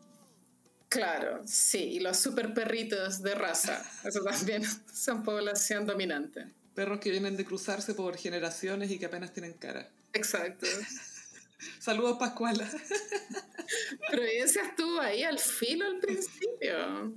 Claro, 0.89 1.41
sí, 1.47 1.79
y 1.79 1.99
los 1.99 2.17
super 2.17 2.53
perritos 2.53 3.21
de 3.23 3.33
raza, 3.33 3.83
eso 4.03 4.21
también 4.23 4.63
son 4.93 5.23
población 5.23 5.85
dominante. 5.87 6.45
Perros 6.75 6.99
que 6.99 7.09
vienen 7.11 7.35
de 7.37 7.45
cruzarse 7.45 7.93
por 7.95 8.15
generaciones 8.17 8.91
y 8.91 8.99
que 8.99 9.05
apenas 9.07 9.33
tienen 9.33 9.53
cara. 9.53 9.89
Exacto. 10.13 10.67
Saludos, 11.79 12.17
Pascuala. 12.19 12.69
Providencia 14.11 14.63
estuvo 14.63 14.99
ahí 14.99 15.23
al 15.23 15.39
filo 15.39 15.85
al 15.85 15.99
principio. 15.99 17.13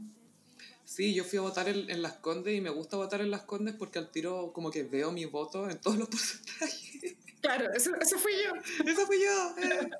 Sí, 0.85 1.13
yo 1.15 1.25
fui 1.25 1.39
a 1.39 1.43
votar 1.43 1.69
en, 1.69 1.91
en 1.91 2.01
Las 2.01 2.15
Condes 2.15 2.55
y 2.57 2.61
me 2.61 2.71
gusta 2.71 2.97
votar 2.97 3.21
en 3.21 3.31
Las 3.31 3.43
Condes 3.43 3.75
porque 3.75 3.99
al 3.99 4.11
tiro 4.11 4.53
como 4.53 4.71
que 4.71 4.85
veo 4.85 5.11
mi 5.13 5.25
voto 5.25 5.69
en 5.69 5.79
todos 5.81 5.99
los 5.99 6.09
porcentajes. 6.09 7.17
Claro, 7.41 7.73
eso, 7.75 7.91
eso 8.01 8.19
fui 8.19 8.33
yo. 8.45 8.85
¡Eso 8.91 9.07
fui 9.07 9.19
yo! 9.21 9.57
eh. 9.63 9.91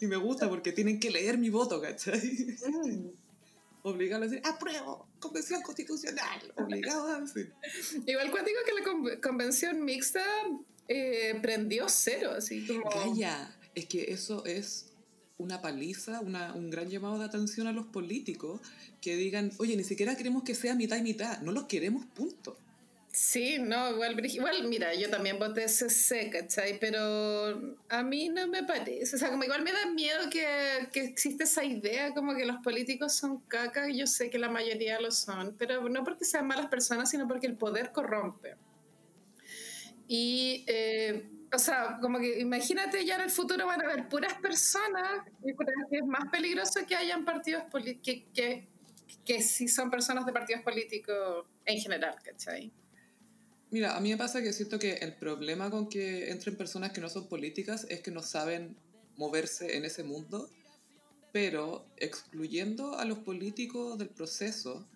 Y 0.00 0.06
me 0.06 0.16
gusta 0.16 0.48
porque 0.48 0.72
tienen 0.72 1.00
que 1.00 1.10
leer 1.10 1.38
mi 1.38 1.50
voto, 1.50 1.80
¿cachai? 1.80 2.56
Mm. 2.66 3.08
Obligado 3.82 4.24
a 4.24 4.26
decir, 4.26 4.42
apruebo, 4.44 5.08
convención 5.18 5.62
constitucional. 5.62 6.52
Obligado 6.56 7.08
a 7.08 7.20
decir. 7.20 7.52
Igual 8.06 8.30
cuando 8.30 8.48
digo 8.48 8.60
que 8.66 8.72
la 8.74 8.82
con- 8.84 9.20
convención 9.20 9.84
mixta 9.84 10.22
eh, 10.88 11.38
prendió 11.40 11.88
cero, 11.88 12.32
así 12.36 12.66
como... 12.66 12.88
Calla, 12.90 13.56
es 13.74 13.86
que 13.86 14.12
eso 14.12 14.44
es 14.44 14.86
una 15.36 15.60
paliza, 15.62 16.20
una, 16.20 16.52
un 16.54 16.70
gran 16.70 16.88
llamado 16.90 17.18
de 17.18 17.24
atención 17.24 17.66
a 17.68 17.72
los 17.72 17.86
políticos 17.86 18.60
que 19.00 19.16
digan, 19.16 19.52
oye, 19.58 19.76
ni 19.76 19.84
siquiera 19.84 20.16
queremos 20.16 20.42
que 20.42 20.54
sea 20.54 20.74
mitad 20.74 20.96
y 20.96 21.02
mitad, 21.02 21.40
no 21.42 21.52
los 21.52 21.64
queremos, 21.64 22.04
punto. 22.06 22.58
Sí, 23.20 23.58
no, 23.58 23.90
igual, 23.90 24.24
igual, 24.26 24.68
mira, 24.68 24.94
yo 24.94 25.10
también 25.10 25.40
voté 25.40 25.68
CC, 25.68 26.30
¿cachai? 26.30 26.78
Pero 26.78 27.76
a 27.88 28.02
mí 28.04 28.28
no 28.28 28.46
me 28.46 28.62
parece, 28.62 29.16
o 29.16 29.18
sea, 29.18 29.30
como 29.30 29.42
igual 29.42 29.64
me 29.64 29.72
da 29.72 29.86
miedo 29.86 30.30
que, 30.30 30.46
que 30.92 31.00
existe 31.00 31.42
esa 31.42 31.64
idea 31.64 32.14
como 32.14 32.36
que 32.36 32.46
los 32.46 32.58
políticos 32.58 33.14
son 33.14 33.40
caca, 33.40 33.88
yo 33.88 34.06
sé 34.06 34.30
que 34.30 34.38
la 34.38 34.48
mayoría 34.48 35.00
lo 35.00 35.10
son, 35.10 35.56
pero 35.58 35.88
no 35.88 36.04
porque 36.04 36.24
sean 36.24 36.46
malas 36.46 36.68
personas, 36.68 37.10
sino 37.10 37.26
porque 37.26 37.48
el 37.48 37.56
poder 37.56 37.90
corrompe. 37.90 38.54
Y, 40.06 40.64
eh, 40.68 41.28
o 41.52 41.58
sea, 41.58 41.98
como 42.00 42.20
que 42.20 42.38
imagínate 42.38 43.04
ya 43.04 43.16
en 43.16 43.22
el 43.22 43.30
futuro 43.30 43.66
van 43.66 43.80
a 43.80 43.84
haber 43.84 44.08
puras 44.08 44.34
personas, 44.34 45.24
y 45.44 45.50
es 45.96 46.06
más 46.06 46.30
peligroso 46.30 46.86
que 46.86 46.94
hayan 46.94 47.24
partidos 47.24 47.64
políticos, 47.64 48.30
que, 48.32 48.68
que 49.24 49.42
son 49.42 49.90
personas 49.90 50.24
de 50.24 50.32
partidos 50.32 50.62
políticos 50.62 51.46
en 51.64 51.80
general, 51.80 52.14
¿cachai? 52.22 52.72
Mira, 53.70 53.96
a 53.96 54.00
mí 54.00 54.10
me 54.10 54.16
pasa 54.16 54.42
que 54.42 54.52
siento 54.54 54.78
que 54.78 54.94
el 54.94 55.14
problema 55.14 55.70
con 55.70 55.88
que 55.88 56.30
entren 56.30 56.56
personas 56.56 56.92
que 56.92 57.02
no 57.02 57.10
son 57.10 57.28
políticas 57.28 57.86
es 57.90 58.00
que 58.00 58.10
no 58.10 58.22
saben 58.22 58.76
moverse 59.16 59.76
en 59.76 59.84
ese 59.84 60.04
mundo, 60.04 60.48
pero 61.32 61.86
excluyendo 61.98 62.94
a 62.98 63.04
los 63.04 63.18
políticos 63.18 63.98
del 63.98 64.08
proceso, 64.08 64.88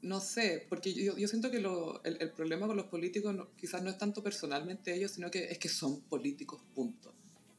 no 0.00 0.20
sé, 0.20 0.64
porque 0.68 0.94
yo, 0.94 1.12
siento 1.28 1.50
que 1.50 1.58
el, 1.58 2.30
problema 2.30 2.66
con 2.66 2.76
los 2.76 2.86
políticos 2.86 3.36
quizás 3.56 3.82
no 3.82 3.90
es 3.90 3.98
tanto 3.98 4.22
personalmente 4.22 4.94
ellos, 4.94 5.12
sino 5.12 5.30
que 5.30 5.44
es 5.50 5.58
que 5.58 5.68
son 5.68 6.00
políticos, 6.02 6.62
punto. 6.74 7.12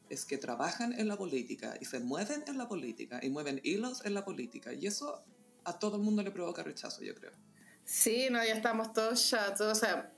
Es 0.09 0.25
que 0.25 0.39
trabajan 0.39 0.99
en 0.99 1.07
la 1.07 1.17
política 1.17 1.77
y 1.79 1.85
se 1.85 1.99
mueven 1.99 2.43
en 2.47 2.57
la 2.57 2.67
política 2.67 3.19
y 3.21 3.29
mueven 3.29 3.61
hilos 3.63 4.03
en 4.05 4.15
la 4.15 4.25
política. 4.25 4.73
Y 4.73 4.87
eso 4.87 5.21
a 5.65 5.77
todo 5.77 5.97
el 5.97 6.01
mundo 6.01 6.23
le 6.23 6.31
provoca 6.31 6.63
rechazo, 6.63 7.03
yo 7.03 7.13
creo. 7.13 7.33
Sí, 7.89 8.27
no, 8.29 8.37
ya 8.45 8.53
estamos 8.53 8.93
todos 8.93 9.27
chatos. 9.27 9.61
O 9.61 9.73
sea, 9.73 10.11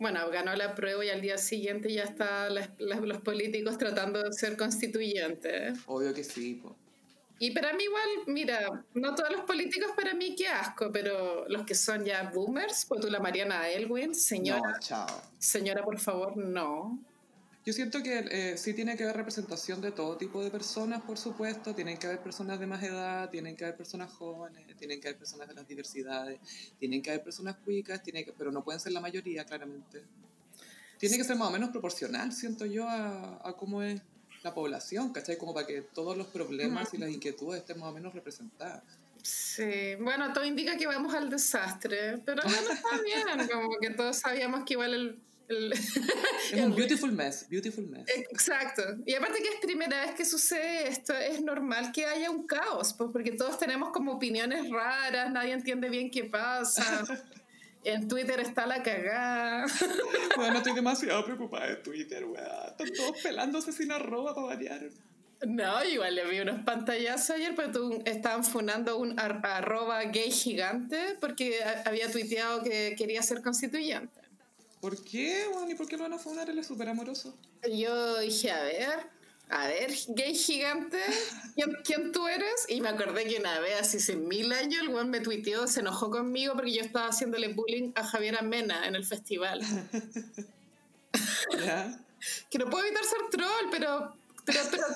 bueno, 0.00 0.28
ganó 0.28 0.52
la 0.56 0.74
prueba 0.74 1.04
y 1.04 1.08
al 1.08 1.20
día 1.20 1.38
siguiente 1.38 1.92
ya 1.92 2.02
están 2.02 2.52
los 2.78 3.18
políticos 3.18 3.78
tratando 3.78 4.20
de 4.20 4.32
ser 4.32 4.56
constituyentes. 4.56 5.78
Obvio 5.86 6.12
que 6.12 6.24
sí, 6.24 6.54
po. 6.54 6.76
Y 7.38 7.52
para 7.52 7.74
mí 7.74 7.84
igual, 7.84 8.08
mira, 8.26 8.84
no 8.94 9.14
todos 9.14 9.30
los 9.30 9.42
políticos 9.42 9.92
para 9.94 10.14
mí 10.14 10.34
qué 10.34 10.48
asco, 10.48 10.90
pero 10.90 11.46
los 11.48 11.64
que 11.64 11.76
son 11.76 12.04
ya 12.04 12.24
boomers, 12.34 12.86
pues 12.86 13.00
tú 13.00 13.08
la 13.08 13.20
Mariana 13.20 13.68
Elwin, 13.68 14.12
señora, 14.12 14.72
No, 14.72 14.78
chao. 14.80 15.06
señora, 15.38 15.84
por 15.84 16.00
favor, 16.00 16.36
no. 16.36 16.98
Yo 17.66 17.72
siento 17.72 18.00
que 18.00 18.24
eh, 18.30 18.56
sí 18.56 18.74
tiene 18.74 18.96
que 18.96 19.02
haber 19.02 19.16
representación 19.16 19.80
de 19.80 19.90
todo 19.90 20.16
tipo 20.16 20.40
de 20.40 20.52
personas, 20.52 21.02
por 21.02 21.18
supuesto. 21.18 21.74
Tienen 21.74 21.98
que 21.98 22.06
haber 22.06 22.20
personas 22.20 22.60
de 22.60 22.66
más 22.68 22.80
edad, 22.80 23.28
tienen 23.28 23.56
que 23.56 23.64
haber 23.64 23.76
personas 23.76 24.12
jóvenes, 24.12 24.64
tienen 24.76 25.00
que 25.00 25.08
haber 25.08 25.18
personas 25.18 25.48
de 25.48 25.54
las 25.54 25.66
diversidades, 25.66 26.38
tienen 26.78 27.02
que 27.02 27.10
haber 27.10 27.24
personas 27.24 27.56
cuicas, 27.56 28.00
tiene 28.04 28.24
que, 28.24 28.32
pero 28.32 28.52
no 28.52 28.62
pueden 28.62 28.78
ser 28.78 28.92
la 28.92 29.00
mayoría, 29.00 29.44
claramente. 29.44 30.04
Tiene 30.96 31.16
que 31.16 31.24
ser 31.24 31.34
más 31.34 31.48
o 31.48 31.50
menos 31.50 31.70
proporcional, 31.70 32.32
siento 32.32 32.66
yo, 32.66 32.88
a, 32.88 33.40
a 33.42 33.56
cómo 33.56 33.82
es 33.82 34.00
la 34.44 34.54
población, 34.54 35.12
¿cachai? 35.12 35.36
Como 35.36 35.52
para 35.52 35.66
que 35.66 35.82
todos 35.82 36.16
los 36.16 36.28
problemas 36.28 36.94
y 36.94 36.98
las 36.98 37.10
inquietudes 37.10 37.62
estén 37.62 37.80
más 37.80 37.88
o 37.88 37.92
menos 37.92 38.14
representadas. 38.14 38.84
Sí, 39.24 39.96
bueno, 40.00 40.32
todo 40.32 40.44
indica 40.44 40.76
que 40.76 40.86
vamos 40.86 41.12
al 41.14 41.28
desastre, 41.30 42.18
pero 42.24 42.44
bueno, 42.44 42.70
está 42.70 43.02
bien, 43.02 43.48
como 43.52 43.76
que 43.80 43.90
todos 43.90 44.18
sabíamos 44.18 44.64
que 44.64 44.74
igual 44.74 44.94
el... 44.94 45.18
el- 45.48 45.72
Es 46.52 46.52
un 46.62 46.74
beautiful 46.74 47.12
mess, 47.12 47.46
beautiful 47.48 47.86
mess. 47.86 48.04
Exacto. 48.30 48.82
Y 49.04 49.14
aparte 49.14 49.42
que 49.42 49.48
es 49.48 49.60
primera 49.60 50.00
vez 50.06 50.14
que 50.14 50.24
sucede 50.24 50.88
esto, 50.88 51.12
es 51.14 51.42
normal 51.42 51.92
que 51.92 52.06
haya 52.06 52.30
un 52.30 52.46
caos, 52.46 52.94
pues 52.94 53.10
porque 53.12 53.32
todos 53.32 53.58
tenemos 53.58 53.90
como 53.90 54.12
opiniones 54.12 54.70
raras, 54.70 55.30
nadie 55.32 55.52
entiende 55.52 55.88
bien 55.90 56.10
qué 56.10 56.24
pasa. 56.24 57.04
En 57.84 58.08
Twitter 58.08 58.40
está 58.40 58.66
la 58.66 58.82
cagada. 58.82 59.66
Bueno, 60.36 60.56
estoy 60.58 60.74
demasiado 60.74 61.24
preocupada 61.24 61.68
de 61.68 61.76
Twitter, 61.76 62.24
weón. 62.24 62.44
Están 62.68 62.92
todos 62.96 63.20
pelándose 63.22 63.70
sin 63.70 63.92
arroba 63.92 64.34
para 64.34 64.48
variar. 64.48 64.80
No, 65.46 65.84
igual 65.84 66.16
le 66.16 66.24
vi 66.28 66.40
unos 66.40 66.64
pantallazos 66.64 67.30
ayer, 67.30 67.54
pero 67.54 67.70
tú 67.70 68.02
estaban 68.04 68.42
funando 68.42 68.96
un 68.98 69.18
ar- 69.20 69.40
arroba 69.44 70.02
gay 70.04 70.32
gigante 70.32 70.98
porque 71.20 71.60
había 71.84 72.10
tuiteado 72.10 72.64
que 72.64 72.96
quería 72.98 73.22
ser 73.22 73.40
constituyente. 73.40 74.20
¿Por 74.86 75.02
qué, 75.02 75.48
weón? 75.52 75.68
¿Y 75.68 75.74
por 75.74 75.88
qué 75.88 75.96
lo 75.96 76.04
van 76.04 76.12
a 76.12 76.18
funar? 76.20 76.48
Él 76.48 76.60
es 76.60 76.68
súper 76.68 76.88
amoroso. 76.88 77.36
Yo 77.68 78.20
dije, 78.20 78.52
a 78.52 78.62
ver, 78.62 79.10
a 79.48 79.66
ver, 79.66 79.90
gay 80.10 80.32
gigante, 80.32 81.00
¿quién, 81.56 81.76
quién 81.82 82.12
tú 82.12 82.28
eres? 82.28 82.66
Y 82.68 82.80
me 82.80 82.90
acordé 82.90 83.26
que 83.26 83.40
una 83.40 83.58
vez, 83.58 83.80
así 83.80 83.96
hace 83.96 84.14
mil 84.14 84.52
años, 84.52 84.82
el 84.82 84.90
weón 84.90 85.10
me 85.10 85.18
tuiteó, 85.18 85.66
se 85.66 85.80
enojó 85.80 86.08
conmigo 86.08 86.54
porque 86.54 86.72
yo 86.72 86.82
estaba 86.82 87.08
haciéndole 87.08 87.52
bullying 87.52 87.90
a 87.96 88.04
Javier 88.04 88.40
Mena 88.44 88.86
en 88.86 88.94
el 88.94 89.04
festival. 89.04 89.60
Que 92.50 92.58
no 92.58 92.70
puedo 92.70 92.84
evitar 92.84 93.04
ser 93.04 93.18
troll, 93.30 93.70
pero... 93.70 94.16
Pero, 94.46 94.60
pero 94.70 94.86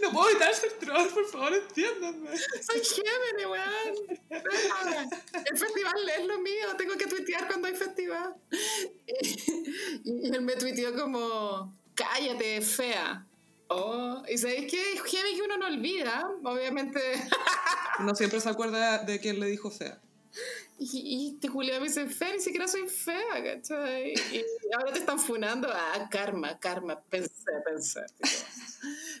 No 0.00 0.12
puedo 0.12 0.30
evitar 0.30 0.54
ser 0.54 0.72
troll, 0.78 1.08
por 1.08 1.26
favor, 1.26 1.54
entiéndanme. 1.54 2.30
soy 2.36 2.82
Géminis, 2.84 3.46
weón. 3.46 4.18
El 4.30 5.58
festival 5.58 6.08
es 6.18 6.26
lo 6.26 6.38
mío, 6.40 6.76
tengo 6.76 6.96
que 6.96 7.06
tuitear 7.06 7.46
cuando 7.46 7.68
hay 7.68 7.74
festival. 7.74 8.34
Y, 10.04 10.28
él 10.34 10.42
me 10.42 10.56
tuiteó 10.56 10.94
como, 10.94 11.76
cállate, 11.94 12.60
fea. 12.60 13.26
Oh, 13.68 14.22
y 14.28 14.38
sabéis 14.38 14.70
que 14.70 14.92
es 14.94 15.02
heavy 15.02 15.34
que 15.34 15.42
uno 15.42 15.58
no 15.58 15.66
olvida, 15.66 16.30
obviamente. 16.42 17.00
Uno 18.00 18.14
siempre 18.14 18.40
se 18.40 18.48
acuerda 18.48 18.98
de 18.98 19.20
quién 19.20 19.38
le 19.40 19.46
dijo 19.46 19.70
fea. 19.70 20.00
Y, 20.80 20.88
y 20.92 21.32
te 21.40 21.48
Julia 21.48 21.80
me 21.80 21.86
dice, 21.88 22.06
fea, 22.06 22.32
ni 22.34 22.40
siquiera 22.40 22.68
soy 22.68 22.88
fea, 22.88 23.42
¿cachai? 23.42 24.14
Y 24.32 24.44
ahora 24.78 24.92
te 24.92 25.00
están 25.00 25.18
funando. 25.18 25.68
Ah, 25.72 26.08
karma, 26.08 26.58
karma, 26.58 27.00
pensé, 27.00 27.32
pensé. 27.64 28.00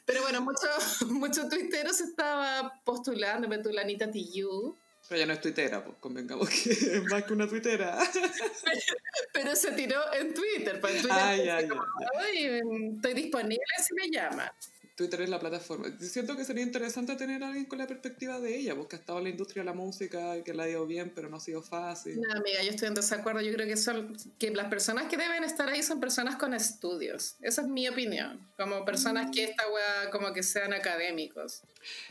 Pero 0.04 0.22
bueno, 0.22 0.40
muchos 0.40 1.02
mucho 1.08 1.48
tuiteros 1.50 1.96
se 1.96 2.04
estaba 2.04 2.80
postulando, 2.84 3.48
pero 3.48 3.62
tú, 3.62 3.70
la 3.70 3.82
Anita 3.82 4.10
Tijoux, 4.10 4.76
Pero 5.08 5.18
ya 5.20 5.26
no 5.26 5.32
es 5.32 5.40
tuitera, 5.40 5.84
pues 5.84 5.96
convengamos 5.98 6.48
que 6.48 6.70
es 6.96 7.04
más 7.10 7.24
que 7.24 7.32
una 7.32 7.48
tuitera. 7.48 7.98
pero 9.32 9.56
se 9.56 9.72
tiró 9.72 10.00
en 10.14 10.32
Twitter. 10.34 10.80
Pues 10.80 10.96
en 10.96 11.02
Twitter 11.02 11.44
ya, 11.44 11.68
como, 11.68 11.82
"Ay, 12.20 12.60
mm, 12.62 12.94
estoy 12.96 13.14
disponible 13.14 13.64
si 13.84 13.94
me 13.94 14.08
llama. 14.10 14.52
Twitter 14.98 15.22
es 15.22 15.28
la 15.28 15.38
plataforma. 15.38 15.86
Siento 16.00 16.36
que 16.36 16.44
sería 16.44 16.64
interesante 16.64 17.14
tener 17.14 17.44
a 17.44 17.46
alguien 17.46 17.66
con 17.66 17.78
la 17.78 17.86
perspectiva 17.86 18.40
de 18.40 18.56
ella, 18.56 18.74
porque 18.74 18.96
ha 18.96 18.98
estado 18.98 19.18
en 19.18 19.24
la 19.24 19.30
industria 19.30 19.62
de 19.62 19.66
la 19.66 19.72
música 19.72 20.36
y 20.36 20.42
que 20.42 20.52
le 20.52 20.64
ha 20.64 20.68
ido 20.68 20.84
bien, 20.88 21.12
pero 21.14 21.28
no 21.28 21.36
ha 21.36 21.40
sido 21.40 21.62
fácil. 21.62 22.20
No, 22.20 22.32
amiga, 22.32 22.64
yo 22.64 22.70
estoy 22.70 22.88
en 22.88 22.94
desacuerdo. 22.94 23.40
Yo 23.40 23.52
creo 23.52 23.68
que 23.68 23.76
son 23.76 24.16
que 24.40 24.50
las 24.50 24.66
personas 24.66 25.04
que 25.08 25.16
deben 25.16 25.44
estar 25.44 25.68
ahí 25.68 25.84
son 25.84 26.00
personas 26.00 26.34
con 26.34 26.52
estudios. 26.52 27.36
Esa 27.40 27.62
es 27.62 27.68
mi 27.68 27.86
opinión. 27.86 28.44
Como 28.56 28.84
personas 28.84 29.30
que 29.32 29.44
esta 29.44 29.70
weá 29.70 30.10
como 30.10 30.32
que 30.32 30.42
sean 30.42 30.72
académicos. 30.72 31.62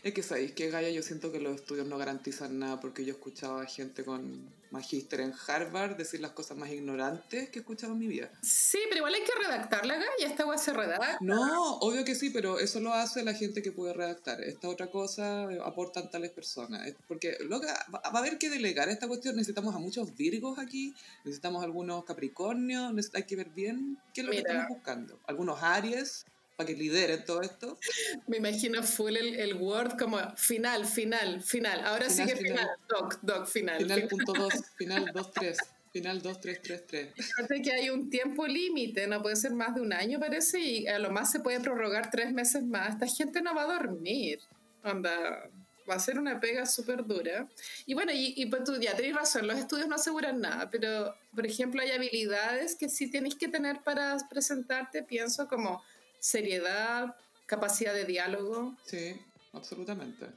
Es 0.02 0.14
que 0.14 0.24
sabéis 0.24 0.54
que 0.54 0.70
Gaia, 0.70 0.90
yo 0.90 1.04
siento 1.04 1.30
que 1.34 1.42
los 1.42 1.56
estudios 1.56 1.88
no 1.88 1.98
garantizan 1.98 2.58
nada, 2.58 2.80
porque 2.80 3.04
yo 3.04 3.12
escuchaba 3.12 3.64
a 3.64 3.66
gente 3.66 4.06
con 4.06 4.50
magíster 4.72 5.22
en 5.22 5.34
Harvard 5.48 5.96
decir 5.98 6.20
las 6.20 6.32
cosas 6.32 6.58
más 6.58 6.70
ignorantes 6.70 7.50
que 7.50 7.60
he 7.60 7.62
escuchado 7.62 7.94
en 7.94 8.00
mi 8.00 8.08
vida. 8.08 8.32
Sí, 8.42 8.80
pero 8.86 8.98
igual 8.98 9.14
hay 9.14 9.24
que 9.24 9.36
redactar 9.36 9.86
la 9.86 9.96
galla. 9.96 10.08
Esta 10.20 10.46
weá 10.46 10.58
se 10.58 10.74
redacta. 10.74 11.18
No, 11.22 11.78
obvio 11.78 12.04
que 12.04 12.16
sí, 12.16 12.30
pero 12.30 12.60
eso 12.60 12.80
lo 12.80 12.94
hace 12.94 13.24
la 13.24 13.34
gente 13.34 13.62
que 13.62 13.72
puede 13.72 13.94
redactar. 13.94 14.42
Esta 14.42 14.70
otra 14.70 14.90
cosa 14.90 15.52
eh, 15.52 15.60
aportan 15.64 16.10
tales 16.10 16.32
personas. 16.32 16.94
Porque 17.08 17.38
loca, 17.42 17.86
va 17.94 18.02
a 18.04 18.20
haber 18.20 18.38
que 18.38 18.50
delegar 18.50 18.90
esta 18.90 19.08
cuestión. 19.08 19.36
Necesitamos 19.36 19.76
a 19.76 19.80
muchos 19.80 20.16
virgos 20.16 20.60
aquí, 20.60 20.94
necesitamos 21.24 21.64
algunos 21.64 22.04
capricornios, 22.06 22.94
hay 23.14 23.24
que 23.24 23.36
ver 23.36 23.50
bien 23.50 23.98
qué 24.14 24.22
es 24.22 24.26
lo 24.26 24.32
que 24.32 24.40
Mira. 24.40 24.52
estamos 24.52 24.78
buscando. 24.78 25.20
Algunos 25.28 25.62
aries 25.62 26.26
para 26.58 26.68
que 26.68 26.76
lideren 26.76 27.24
todo 27.24 27.42
esto. 27.42 27.78
Me 28.26 28.38
imagino 28.38 28.82
full 28.82 29.16
el, 29.16 29.36
el 29.40 29.54
Word 29.54 29.98
como 29.98 30.18
final, 30.36 30.86
final, 30.88 31.42
final. 31.42 31.86
Ahora 31.86 32.10
Final, 32.10 32.28
sí 32.28 32.34
que 32.34 32.36
final. 32.36 32.58
final. 32.58 32.70
Doc, 32.90 33.20
doc, 33.22 33.48
final. 33.48 33.78
Final 33.78 34.08
punto 34.08 34.34
dos, 34.34 34.54
final 34.76 35.06
2-3, 35.14 35.56
final 35.94 36.24
2-3-3-3. 36.24 37.14
Fíjate 37.14 37.62
que 37.62 37.72
hay 37.72 37.92
un 37.92 38.10
tiempo 38.10 38.48
límite, 38.48 39.06
no 39.06 39.22
puede 39.22 39.36
ser 39.36 39.52
más 39.54 39.76
de 39.76 39.82
un 39.82 39.94
año, 39.94 40.20
parece, 40.20 40.60
y 40.60 40.88
a 40.88 40.98
lo 40.98 41.12
más 41.12 41.32
se 41.32 41.42
puede 41.42 41.60
prorrogar 41.60 42.10
tres 42.10 42.34
meses 42.34 42.64
más. 42.64 42.90
Esta 42.96 43.06
gente 43.08 43.40
no 43.44 43.54
va 43.54 43.62
a 43.62 43.74
dormir. 43.74 44.40
Onda, 44.84 45.48
va 45.88 45.94
a 45.94 46.00
ser 46.00 46.18
una 46.18 46.40
pega 46.40 46.66
súper 46.66 47.06
dura. 47.06 47.48
Y 47.86 47.94
bueno, 47.94 48.12
y, 48.12 48.34
y 48.36 48.48
pues 48.48 48.64
tú 48.64 48.82
ya 48.82 48.96
tenés 48.96 49.16
razón, 49.16 49.46
los 49.46 49.60
estudios 49.60 49.88
no 49.88 49.94
aseguran 49.94 50.42
nada, 50.42 50.72
pero 50.72 51.14
por 51.36 51.46
ejemplo 51.46 51.84
hay 51.84 51.92
habilidades 51.92 52.76
que 52.76 52.90
sí 52.90 53.12
tienes 53.12 53.36
que 53.36 53.48
tener 53.48 53.84
para 53.84 54.18
presentarte, 54.28 55.04
pienso, 55.04 55.48
como 55.48 55.84
seriedad, 56.20 57.16
capacidad 57.46 57.94
de 57.94 58.06
diálogo 58.06 58.76
Sí, 58.86 59.20
absolutamente. 59.54 60.28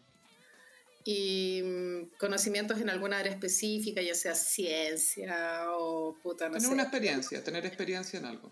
y 1.04 1.62
mm, 1.64 2.18
conocimientos 2.18 2.80
en 2.80 2.90
alguna 2.90 3.18
área 3.18 3.32
específica, 3.32 4.00
ya 4.02 4.14
sea 4.14 4.34
ciencia 4.34 5.64
o 5.72 6.16
puta, 6.22 6.46
no 6.48 6.54
Tener 6.54 6.68
sé. 6.68 6.72
una 6.74 6.82
experiencia, 6.84 7.42
tener 7.42 7.64
experiencia 7.66 8.18
en 8.18 8.26
algo. 8.26 8.50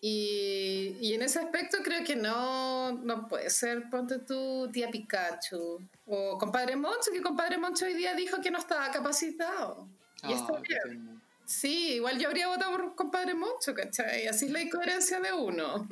Y, 0.00 0.96
y 1.00 1.14
en 1.14 1.22
ese 1.22 1.38
aspecto 1.40 1.78
creo 1.82 2.04
que 2.04 2.14
no, 2.14 2.92
no 2.92 3.26
puede 3.26 3.48
ser, 3.50 3.88
ponte 3.90 4.18
tú, 4.18 4.70
tía 4.70 4.90
Pikachu. 4.90 5.80
O 6.04 6.38
compadre 6.38 6.76
Moncho, 6.76 7.10
que 7.12 7.22
compadre 7.22 7.56
Moncho 7.58 7.86
hoy 7.86 7.94
día 7.94 8.14
dijo 8.14 8.40
que 8.40 8.50
no 8.50 8.58
estaba 8.58 8.90
capacitado. 8.92 9.88
Y 10.28 10.32
está 10.34 10.52
Ah, 10.54 10.60
bien. 10.60 11.15
Sí, 11.46 11.94
igual 11.94 12.18
yo 12.18 12.26
habría 12.28 12.48
votado 12.48 12.72
por 12.72 12.96
compadre 12.96 13.34
Moncho, 13.34 13.72
¿cachai? 13.72 14.26
Así 14.26 14.46
es 14.46 14.50
la 14.50 14.60
incoherencia 14.60 15.20
de 15.20 15.32
uno. 15.32 15.88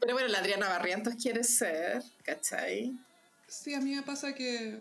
Pero 0.00 0.14
bueno, 0.14 0.28
la 0.28 0.38
Adriana 0.38 0.70
Barrientos 0.70 1.14
quiere 1.20 1.44
ser, 1.44 2.02
¿cachai? 2.24 2.98
Sí, 3.46 3.74
a 3.74 3.80
mí 3.80 3.94
me 3.94 4.02
pasa 4.02 4.34
que 4.34 4.80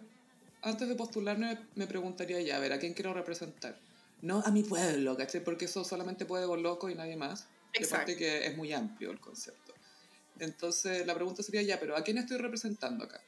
antes 0.61 0.87
de 0.87 0.95
postularme 0.95 1.59
me 1.75 1.87
preguntaría 1.87 2.39
ya, 2.41 2.55
a 2.55 2.59
ver, 2.59 2.71
¿a 2.71 2.79
quién 2.79 2.93
quiero 2.93 3.13
representar? 3.13 3.77
No 4.21 4.41
a 4.45 4.51
mi 4.51 4.63
pueblo, 4.63 5.17
¿cachai? 5.17 5.43
Porque 5.43 5.65
eso 5.65 5.83
solamente 5.83 6.25
puede 6.25 6.47
con 6.47 6.63
loco 6.63 6.89
y 6.89 6.95
nadie 6.95 7.17
más. 7.17 7.47
Exacto. 7.73 7.95
aparte 7.95 8.15
que 8.15 8.47
es 8.47 8.55
muy 8.57 8.71
amplio 8.71 9.11
el 9.11 9.19
concepto. 9.19 9.73
Entonces 10.39 11.05
la 11.05 11.13
pregunta 11.13 11.43
sería 11.43 11.61
ya, 11.63 11.79
pero 11.79 11.97
¿a 11.97 12.03
quién 12.03 12.17
estoy 12.17 12.37
representando 12.37 13.03
acá? 13.03 13.21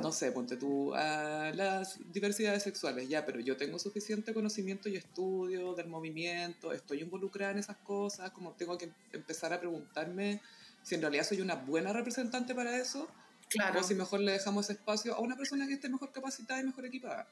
No 0.00 0.12
sé, 0.12 0.32
ponte 0.32 0.56
tú 0.56 0.94
a 0.94 1.52
las 1.54 1.98
diversidades 2.12 2.62
sexuales, 2.62 3.08
ya, 3.08 3.24
pero 3.24 3.40
yo 3.40 3.56
tengo 3.56 3.78
suficiente 3.78 4.34
conocimiento 4.34 4.88
y 4.88 4.96
estudio 4.96 5.74
del 5.74 5.88
movimiento, 5.88 6.72
estoy 6.72 7.02
involucrada 7.02 7.52
en 7.52 7.58
esas 7.58 7.76
cosas, 7.78 8.30
como 8.30 8.52
tengo 8.52 8.76
que 8.78 8.90
empezar 9.12 9.52
a 9.52 9.60
preguntarme 9.60 10.40
si 10.82 10.94
en 10.94 11.02
realidad 11.02 11.24
soy 11.24 11.40
una 11.40 11.54
buena 11.54 11.92
representante 11.92 12.54
para 12.54 12.76
eso, 12.76 13.08
Claro. 13.50 13.80
o 13.80 13.82
si 13.82 13.94
mejor 13.96 14.20
le 14.20 14.32
dejamos 14.32 14.66
ese 14.66 14.74
espacio 14.74 15.14
a 15.14 15.20
una 15.20 15.36
persona 15.36 15.66
que 15.66 15.74
esté 15.74 15.88
mejor 15.88 16.12
capacitada 16.12 16.60
y 16.60 16.64
mejor 16.64 16.86
equipada. 16.86 17.26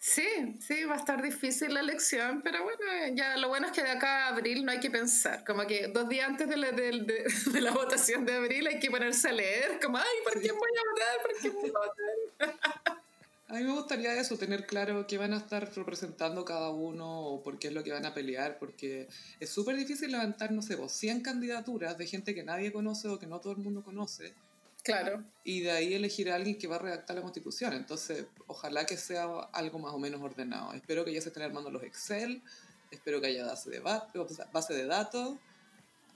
Sí, 0.00 0.56
sí, 0.60 0.84
va 0.84 0.94
a 0.94 0.98
estar 0.98 1.20
difícil 1.20 1.74
la 1.74 1.80
elección, 1.80 2.40
pero 2.42 2.62
bueno, 2.62 2.80
ya 3.14 3.36
lo 3.36 3.48
bueno 3.48 3.66
es 3.66 3.72
que 3.72 3.82
de 3.82 3.90
acá 3.90 4.26
a 4.26 4.28
abril 4.28 4.64
no 4.64 4.70
hay 4.70 4.78
que 4.78 4.90
pensar, 4.90 5.44
como 5.44 5.66
que 5.66 5.88
dos 5.88 6.08
días 6.08 6.28
antes 6.28 6.48
de 6.48 6.56
la, 6.56 6.70
de, 6.70 7.24
de 7.52 7.60
la 7.60 7.72
votación 7.72 8.24
de 8.24 8.34
abril 8.34 8.66
hay 8.68 8.78
que 8.78 8.90
ponerse 8.90 9.28
a 9.28 9.32
leer, 9.32 9.80
como, 9.82 9.98
ay, 9.98 10.04
¿por 10.22 10.40
quién 10.40 10.56
voy 10.56 10.70
a 10.70 10.90
votar? 10.90 11.22
¿Por 11.22 11.40
quién 11.40 11.52
voy 11.54 11.70
a 11.70 12.48
votar? 12.48 12.98
A 13.50 13.54
mí 13.54 13.64
me 13.64 13.72
gustaría 13.72 14.14
eso, 14.20 14.36
tener 14.36 14.66
claro 14.66 15.06
qué 15.06 15.16
van 15.16 15.32
a 15.32 15.38
estar 15.38 15.74
representando 15.74 16.44
cada 16.44 16.68
uno 16.68 17.20
o 17.20 17.42
por 17.42 17.58
qué 17.58 17.68
es 17.68 17.72
lo 17.72 17.82
que 17.82 17.92
van 17.92 18.04
a 18.04 18.12
pelear, 18.12 18.58
porque 18.58 19.08
es 19.40 19.48
súper 19.48 19.74
difícil 19.74 20.12
levantar, 20.12 20.52
no 20.52 20.60
sé, 20.60 20.76
vos, 20.76 20.92
100 20.92 21.22
candidaturas 21.22 21.96
de 21.96 22.06
gente 22.06 22.34
que 22.34 22.42
nadie 22.42 22.72
conoce 22.72 23.08
o 23.08 23.18
que 23.18 23.26
no 23.26 23.40
todo 23.40 23.54
el 23.54 23.60
mundo 23.60 23.82
conoce, 23.82 24.34
Claro, 24.88 25.22
y 25.44 25.60
de 25.60 25.70
ahí 25.70 25.92
elegir 25.92 26.30
a 26.30 26.36
alguien 26.36 26.56
que 26.56 26.66
va 26.66 26.76
a 26.76 26.78
redactar 26.78 27.14
la 27.14 27.20
constitución. 27.20 27.74
Entonces, 27.74 28.24
ojalá 28.46 28.86
que 28.86 28.96
sea 28.96 29.24
algo 29.52 29.78
más 29.78 29.92
o 29.92 29.98
menos 29.98 30.22
ordenado. 30.22 30.72
Espero 30.72 31.04
que 31.04 31.12
ya 31.12 31.20
se 31.20 31.28
estén 31.28 31.42
armando 31.42 31.70
los 31.70 31.82
Excel, 31.82 32.42
espero 32.90 33.20
que 33.20 33.26
haya 33.26 33.44
base 33.44 33.68
de, 33.68 33.80
base 33.80 34.74
de 34.74 34.86
datos, 34.86 35.36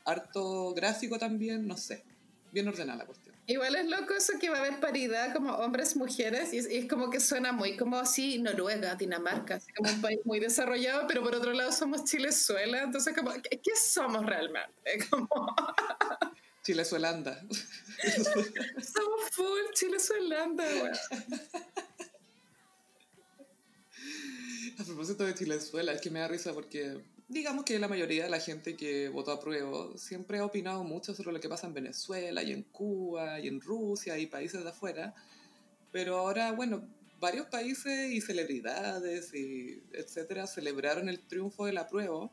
harto 0.06 0.72
gráfico 0.72 1.18
también, 1.18 1.66
no 1.66 1.76
sé, 1.76 2.02
bien 2.50 2.66
ordenada 2.66 3.00
la 3.00 3.06
cuestión. 3.06 3.34
igual 3.46 3.74
es 3.74 3.86
loco 3.86 4.14
eso 4.14 4.34
que 4.40 4.48
va 4.48 4.56
a 4.56 4.60
haber 4.60 4.80
paridad 4.80 5.34
como 5.34 5.52
hombres-mujeres 5.52 6.54
y 6.54 6.58
es, 6.58 6.70
y 6.70 6.78
es 6.78 6.88
como 6.88 7.10
que 7.10 7.20
suena 7.20 7.52
muy 7.52 7.76
como 7.76 7.98
así 7.98 8.38
Noruega, 8.38 8.94
Dinamarca, 8.94 9.56
así 9.56 9.70
como 9.74 9.90
un 9.90 10.00
país 10.00 10.20
muy 10.24 10.40
desarrollado, 10.40 11.06
pero 11.06 11.22
por 11.22 11.34
otro 11.34 11.52
lado 11.52 11.72
somos 11.72 12.04
Chilezuela, 12.04 12.82
entonces 12.82 13.14
como, 13.14 13.32
¿qué, 13.34 13.60
qué 13.62 13.72
somos 13.76 14.24
realmente? 14.24 14.72
Como, 15.10 15.28
Chile 16.62 16.82
es 16.82 16.92
Holanda. 16.92 17.44
somos 18.94 19.30
full 19.32 19.72
Chilezuelanda, 19.74 20.64
weón. 20.64 20.92
A 24.78 24.84
propósito 24.84 25.24
de 25.24 25.34
Chilezuela, 25.34 25.92
es 25.92 26.00
que 26.00 26.10
me 26.10 26.20
da 26.20 26.28
risa 26.28 26.52
porque 26.52 27.02
digamos 27.28 27.64
que 27.64 27.78
la 27.78 27.88
mayoría 27.88 28.24
de 28.24 28.30
la 28.30 28.40
gente 28.40 28.76
que 28.76 29.08
votó 29.08 29.32
a 29.32 29.40
prueba 29.40 29.96
siempre 29.96 30.38
ha 30.38 30.44
opinado 30.44 30.84
mucho 30.84 31.14
sobre 31.14 31.32
lo 31.32 31.40
que 31.40 31.48
pasa 31.48 31.66
en 31.66 31.74
Venezuela 31.74 32.42
y 32.42 32.52
en 32.52 32.62
Cuba 32.62 33.40
y 33.40 33.48
en 33.48 33.60
Rusia 33.60 34.18
y 34.18 34.26
países 34.26 34.62
de 34.62 34.70
afuera. 34.70 35.14
Pero 35.90 36.18
ahora, 36.18 36.52
bueno, 36.52 36.86
varios 37.20 37.46
países 37.46 38.10
y 38.10 38.20
celebridades 38.20 39.34
y 39.34 39.82
etcétera 39.92 40.46
celebraron 40.46 41.08
el 41.08 41.20
triunfo 41.26 41.66
del 41.66 41.78
apruebo. 41.78 42.32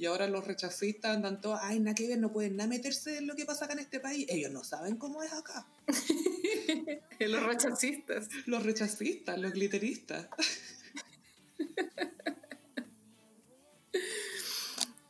Y 0.00 0.06
ahora 0.06 0.26
los 0.28 0.46
rechazistas 0.46 1.14
andan 1.14 1.42
todos, 1.42 1.60
ay, 1.60 1.78
nada 1.78 1.94
que 1.94 2.08
ver, 2.08 2.18
no 2.18 2.32
pueden 2.32 2.56
nada 2.56 2.70
meterse 2.70 3.18
en 3.18 3.26
lo 3.26 3.36
que 3.36 3.44
pasa 3.44 3.66
acá 3.66 3.74
en 3.74 3.80
este 3.80 4.00
país. 4.00 4.24
Ellos 4.30 4.50
no 4.50 4.64
saben 4.64 4.96
cómo 4.96 5.22
es 5.22 5.30
acá. 5.30 5.66
Los 7.20 7.42
rechazistas. 7.42 8.30
Los 8.46 8.62
rechazistas, 8.62 9.38
los 9.38 9.52
glitteristas. 9.52 10.28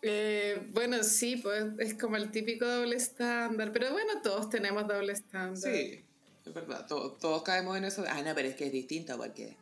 Eh, 0.03 0.67
bueno, 0.73 1.05
sí, 1.05 1.37
pues 1.37 1.63
es 1.79 1.93
como 1.93 2.17
el 2.17 2.31
típico 2.31 2.67
doble 2.67 2.97
estándar, 2.97 3.71
pero 3.71 3.93
bueno, 3.93 4.23
todos 4.23 4.49
tenemos 4.49 4.89
doble 4.89 5.13
estándar. 5.13 5.59
Sí, 5.59 6.03
es 6.47 6.55
verdad, 6.55 6.87
todos, 6.87 7.19
todos 7.19 7.43
caemos 7.43 7.77
en 7.77 7.85
eso. 7.85 8.03
Ah, 8.09 8.23
no, 8.23 8.35
pero 8.35 8.49
es 8.49 8.57
que 8.57 8.65
es 8.65 8.73
distinto 8.73 9.15
porque... 9.19 9.59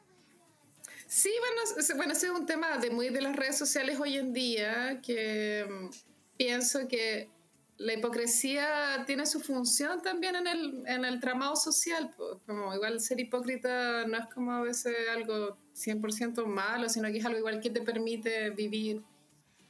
Sí, 1.10 1.30
bueno, 1.40 1.80
ese- 1.80 1.94
bueno, 1.94 2.12
ese 2.12 2.26
es 2.26 2.32
un 2.32 2.44
tema 2.44 2.76
de 2.76 2.90
muy 2.90 3.08
de 3.08 3.22
las 3.22 3.34
redes 3.34 3.56
sociales 3.56 3.98
hoy 3.98 4.16
en 4.18 4.32
día, 4.34 5.00
que 5.02 5.66
mm, 5.68 5.88
pienso 6.36 6.86
que 6.86 7.30
la 7.78 7.94
hipocresía 7.94 9.04
tiene 9.06 9.24
su 9.24 9.40
función 9.40 10.02
también 10.02 10.36
en 10.36 10.46
el, 10.46 10.84
en 10.86 11.04
el 11.06 11.18
tramado 11.20 11.56
social. 11.56 12.12
pues, 12.16 12.36
Como 12.46 12.74
igual 12.74 13.00
ser 13.00 13.20
hipócrita 13.20 14.04
no 14.06 14.18
es 14.18 14.26
como 14.34 14.52
a 14.52 14.60
veces 14.60 14.94
algo 15.14 15.56
100% 15.74 16.44
malo, 16.44 16.88
sino 16.90 17.08
que 17.08 17.18
es 17.18 17.24
algo 17.24 17.38
igual 17.38 17.60
que 17.60 17.70
te 17.70 17.80
permite 17.80 18.50
vivir 18.50 19.02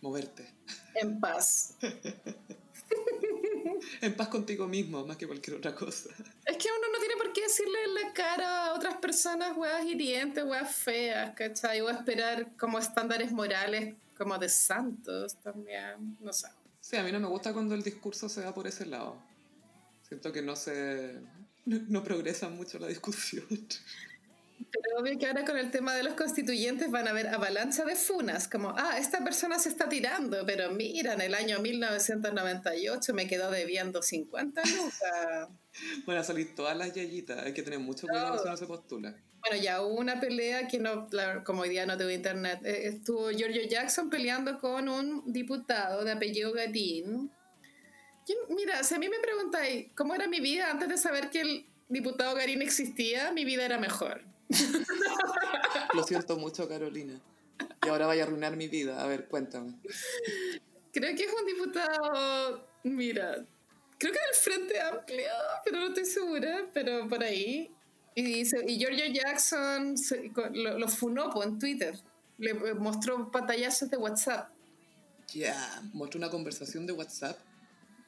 Moverte. 0.01 0.53
en 0.95 1.21
paz. 1.21 1.77
En 4.01 4.15
paz 4.15 4.29
contigo 4.29 4.67
mismo, 4.67 5.05
más 5.05 5.17
que 5.17 5.27
cualquier 5.27 5.57
otra 5.57 5.75
cosa. 5.75 6.11
Es 6.45 6.57
que 6.57 6.69
uno 6.69 6.93
no 6.93 6.99
tiene 6.99 7.17
por 7.17 7.33
qué 7.33 7.43
decirle 7.43 7.85
en 7.85 7.95
la 7.95 8.13
cara 8.13 8.67
a 8.67 8.75
otras 8.75 8.97
personas 8.97 9.57
weas 9.57 9.85
hirientes, 9.85 10.45
weas 10.45 10.75
feas, 10.75 11.35
¿cachai? 11.35 11.81
O 11.81 11.91
esperar 11.91 12.57
como 12.57 12.79
estándares 12.79 13.33
morales 13.33 13.95
como 14.17 14.37
de 14.39 14.49
santos 14.49 15.37
también, 15.43 16.17
no 16.21 16.33
sé. 16.33 16.49
Sí, 16.81 16.97
a 16.97 17.03
mí 17.03 17.13
no 17.13 17.21
me 17.21 17.29
gusta 17.29 17.53
cuando 17.53 17.75
el 17.75 17.83
discurso 17.83 18.29
se 18.29 18.45
va 18.45 18.53
por 18.53 18.67
ese 18.67 18.87
lado. 18.87 19.17
Siento 20.03 20.33
que 20.33 20.43
no 20.43 20.57
se... 20.57 21.21
No, 21.67 21.79
no 21.89 22.03
progresa 22.03 22.49
mucho 22.49 22.79
la 22.79 22.89
discusión. 22.89 23.47
Pero 24.71 25.01
obvio 25.01 25.19
que 25.19 25.27
ahora 25.27 25.45
con 25.45 25.57
el 25.57 25.71
tema 25.71 25.95
de 25.95 26.03
los 26.03 26.15
constituyentes 26.15 26.91
van 26.91 27.07
a 27.07 27.11
haber 27.11 27.29
avalancha 27.29 27.85
de 27.85 27.97
funas, 27.97 28.49
como, 28.49 28.75
ah, 28.77 28.99
esta 28.99 29.23
persona 29.25 29.59
se 29.59 29.69
está 29.69 29.89
tirando, 29.89 30.45
pero 30.45 30.71
mira, 30.71 31.15
en 31.15 31.21
el 31.21 31.35
año 31.35 31.59
1998 31.61 33.15
me 33.15 33.27
quedó 33.27 33.51
debiendo 33.51 34.03
50 34.03 34.63
lucas. 34.63 35.49
A 36.19 36.25
salir 36.25 36.55
todas 36.57 36.77
las 36.77 36.93
yayitas. 36.93 37.39
Hay 37.45 37.53
que 37.55 37.63
tener 37.63 37.79
mucho 37.79 38.09
cuidado 38.09 38.43
si 38.43 38.49
no 38.49 38.57
se 38.57 38.67
postula. 38.67 39.15
Bueno, 39.41 39.63
ya 39.63 39.83
hubo 39.83 39.95
una 39.95 40.19
pelea 40.19 40.67
que 40.67 40.79
no, 40.79 41.09
como 41.45 41.63
hoy 41.63 41.69
día 41.69 41.87
no 41.87 41.97
tengo 41.97 42.11
internet, 42.11 42.61
eh, 42.65 42.89
estuvo 42.89 43.31
Giorgio 43.31 43.63
Jackson 43.69 44.11
peleando 44.11 44.59
con 44.59 44.89
un 44.89 45.33
diputado 45.33 46.05
de 46.05 46.13
apellido 46.13 46.53
Gatín. 46.53 47.31
Mira, 48.49 48.83
si 48.83 48.95
a 48.95 48.99
mí 48.99 49.09
me 49.09 49.21
preguntáis 49.21 49.87
cómo 49.95 50.15
era 50.15 50.27
mi 50.27 50.41
vida 50.41 50.71
antes 50.71 50.89
de 50.89 50.99
saber 50.99 51.31
que 51.31 51.41
el 51.41 51.67
diputado 51.89 52.35
Garín 52.35 52.61
existía, 52.61 53.33
mi 53.33 53.45
vida 53.45 53.65
era 53.65 53.79
mejor. 53.79 54.23
Lo 55.95 56.03
siento 56.03 56.37
mucho, 56.37 56.69
Carolina. 56.69 57.21
Y 57.85 57.89
ahora 57.89 58.07
vaya 58.07 58.23
a 58.25 58.27
arruinar 58.27 58.57
mi 58.57 58.69
vida. 58.69 59.03
A 59.03 59.07
ver, 59.07 59.29
cuéntame. 59.29 59.75
Creo 60.93 61.15
que 61.17 61.25
es 61.25 61.33
un 61.33 61.47
diputado, 61.47 62.67
mira, 62.85 63.45
creo 63.99 64.13
que 64.13 64.19
del 64.19 64.35
Frente 64.41 64.81
Amplio, 64.81 65.29
pero 65.65 65.79
no 65.81 65.89
estoy 65.89 66.05
segura, 66.07 66.67
pero 66.73 67.09
por 67.09 67.23
ahí. 67.23 67.71
Y, 68.15 68.23
dice, 68.23 68.65
y 68.67 68.79
Giorgio 68.79 69.07
Jackson 69.13 69.97
se- 69.97 70.33
lo, 70.53 70.79
lo 70.79 70.89
funó 70.89 71.31
po, 71.31 71.43
en 71.45 71.59
Twitter. 71.59 71.97
Le 72.39 72.51
eh, 72.51 72.75
mostró 72.75 73.31
pantallazos 73.31 73.91
de 73.91 73.97
WhatsApp. 73.97 74.51
Ya, 75.33 75.83
muestra 75.93 76.19
una 76.19 76.31
conversación 76.31 76.87
de 76.87 76.93
WhatsApp. 76.95 77.39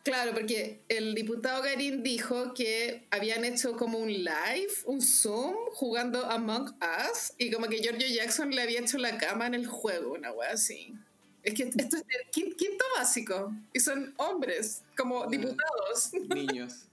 Claro, 0.03 0.33
porque 0.33 0.81
el 0.89 1.15
diputado 1.15 1.63
Garín 1.63 2.03
dijo 2.03 2.55
que 2.55 3.07
habían 3.11 3.45
hecho 3.45 3.77
como 3.77 3.99
un 3.99 4.09
live, 4.11 4.73
un 4.87 5.03
Zoom, 5.03 5.55
jugando 5.75 6.25
Among 6.25 6.75
Us, 6.81 7.33
y 7.37 7.51
como 7.51 7.69
que 7.69 7.79
Giorgio 7.83 8.07
Jackson 8.09 8.51
le 8.51 8.63
había 8.63 8.81
hecho 8.81 8.97
la 8.97 9.19
cama 9.19 9.47
en 9.47 9.55
el 9.55 9.67
juego, 9.67 10.15
una 10.15 10.33
wea 10.33 10.53
así. 10.53 10.95
Es 11.43 11.55
que 11.55 11.65
esto 11.65 11.97
es 11.99 12.05
el 12.09 12.31
quin- 12.33 12.57
quinto 12.57 12.85
básico, 12.97 13.53
y 13.75 13.81
son 13.81 14.15
hombres, 14.17 14.83
como 14.97 15.27
diputados. 15.27 16.13
Niños. 16.35 16.87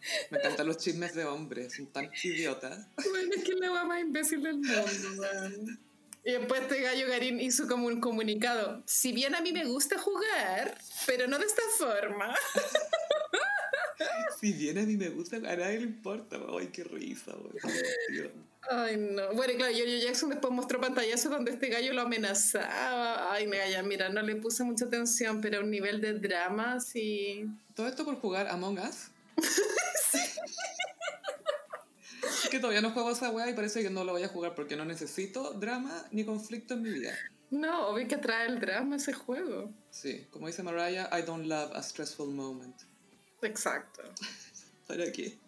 Me 0.30 0.38
encantan 0.38 0.66
los 0.66 0.78
chismes 0.78 1.14
de 1.14 1.24
hombres. 1.26 1.74
Son 1.74 1.86
tan 1.86 2.10
idiotas. 2.22 2.86
Bueno, 3.10 3.34
es 3.36 3.44
que 3.44 3.52
es 3.52 3.58
la 3.60 3.72
wea 3.72 3.84
más 3.84 4.00
imbécil 4.00 4.42
del 4.42 4.54
mundo, 4.54 4.84
weón. 5.18 5.78
Y 6.24 6.32
después 6.32 6.62
este 6.62 6.82
gallo 6.82 7.08
Garín 7.08 7.40
hizo 7.40 7.66
como 7.66 7.86
un 7.86 8.00
comunicado. 8.00 8.82
Si 8.86 9.12
bien 9.12 9.34
a 9.34 9.40
mí 9.40 9.52
me 9.52 9.64
gusta 9.64 9.98
jugar, 9.98 10.76
pero 11.06 11.26
no 11.26 11.38
de 11.38 11.46
esta 11.46 11.62
forma. 11.78 12.34
Si 14.40 14.54
bien 14.54 14.78
a 14.78 14.82
mí 14.82 14.96
me 14.96 15.10
gusta, 15.10 15.36
a 15.36 15.40
nadie 15.40 15.80
le 15.80 15.84
importa. 15.84 16.38
Ay, 16.58 16.68
qué 16.68 16.82
risa, 16.84 17.32
güey. 17.32 18.30
Ay, 18.70 18.96
no. 18.96 19.34
Bueno, 19.34 19.52
claro, 19.56 19.74
Giorgio 19.74 19.98
Jackson 19.98 20.30
después 20.30 20.52
mostró 20.52 20.80
pantallazos 20.80 21.30
donde 21.30 21.50
este 21.50 21.68
gallo 21.68 21.92
lo 21.92 22.02
amenazaba. 22.02 23.32
Ay, 23.32 23.46
me 23.46 23.58
ya, 23.70 23.82
mira, 23.82 24.08
no 24.08 24.22
le 24.22 24.36
puse 24.36 24.64
mucha 24.64 24.86
atención, 24.86 25.42
pero 25.42 25.58
a 25.58 25.60
un 25.60 25.70
nivel 25.70 26.00
de 26.00 26.14
drama, 26.14 26.80
sí. 26.80 27.46
¿Todo 27.74 27.88
esto 27.88 28.06
por 28.06 28.16
jugar 28.16 28.48
Among 28.48 28.78
Us? 28.78 29.08
Es 32.22 32.48
que 32.50 32.58
todavía 32.58 32.80
no 32.80 32.90
juego 32.90 33.10
esa 33.10 33.30
weá 33.30 33.50
y 33.50 33.54
parece 33.54 33.82
que 33.82 33.90
no 33.90 34.04
lo 34.04 34.12
voy 34.12 34.22
a 34.22 34.28
jugar 34.28 34.54
porque 34.54 34.76
no 34.76 34.84
necesito 34.84 35.52
drama 35.54 36.06
ni 36.10 36.24
conflicto 36.24 36.74
en 36.74 36.82
mi 36.82 36.90
vida. 36.90 37.12
No, 37.50 37.88
obvio 37.88 38.06
que 38.06 38.16
trae 38.16 38.46
el 38.46 38.60
drama 38.60 38.96
ese 38.96 39.12
juego. 39.12 39.72
Sí, 39.90 40.26
como 40.30 40.46
dice 40.46 40.62
Mariah, 40.62 41.08
I 41.12 41.22
don't 41.22 41.46
love 41.46 41.72
a 41.74 41.82
stressful 41.82 42.30
moment. 42.30 42.76
Exacto. 43.42 44.02
¿Para 44.86 45.10
qué? 45.10 45.38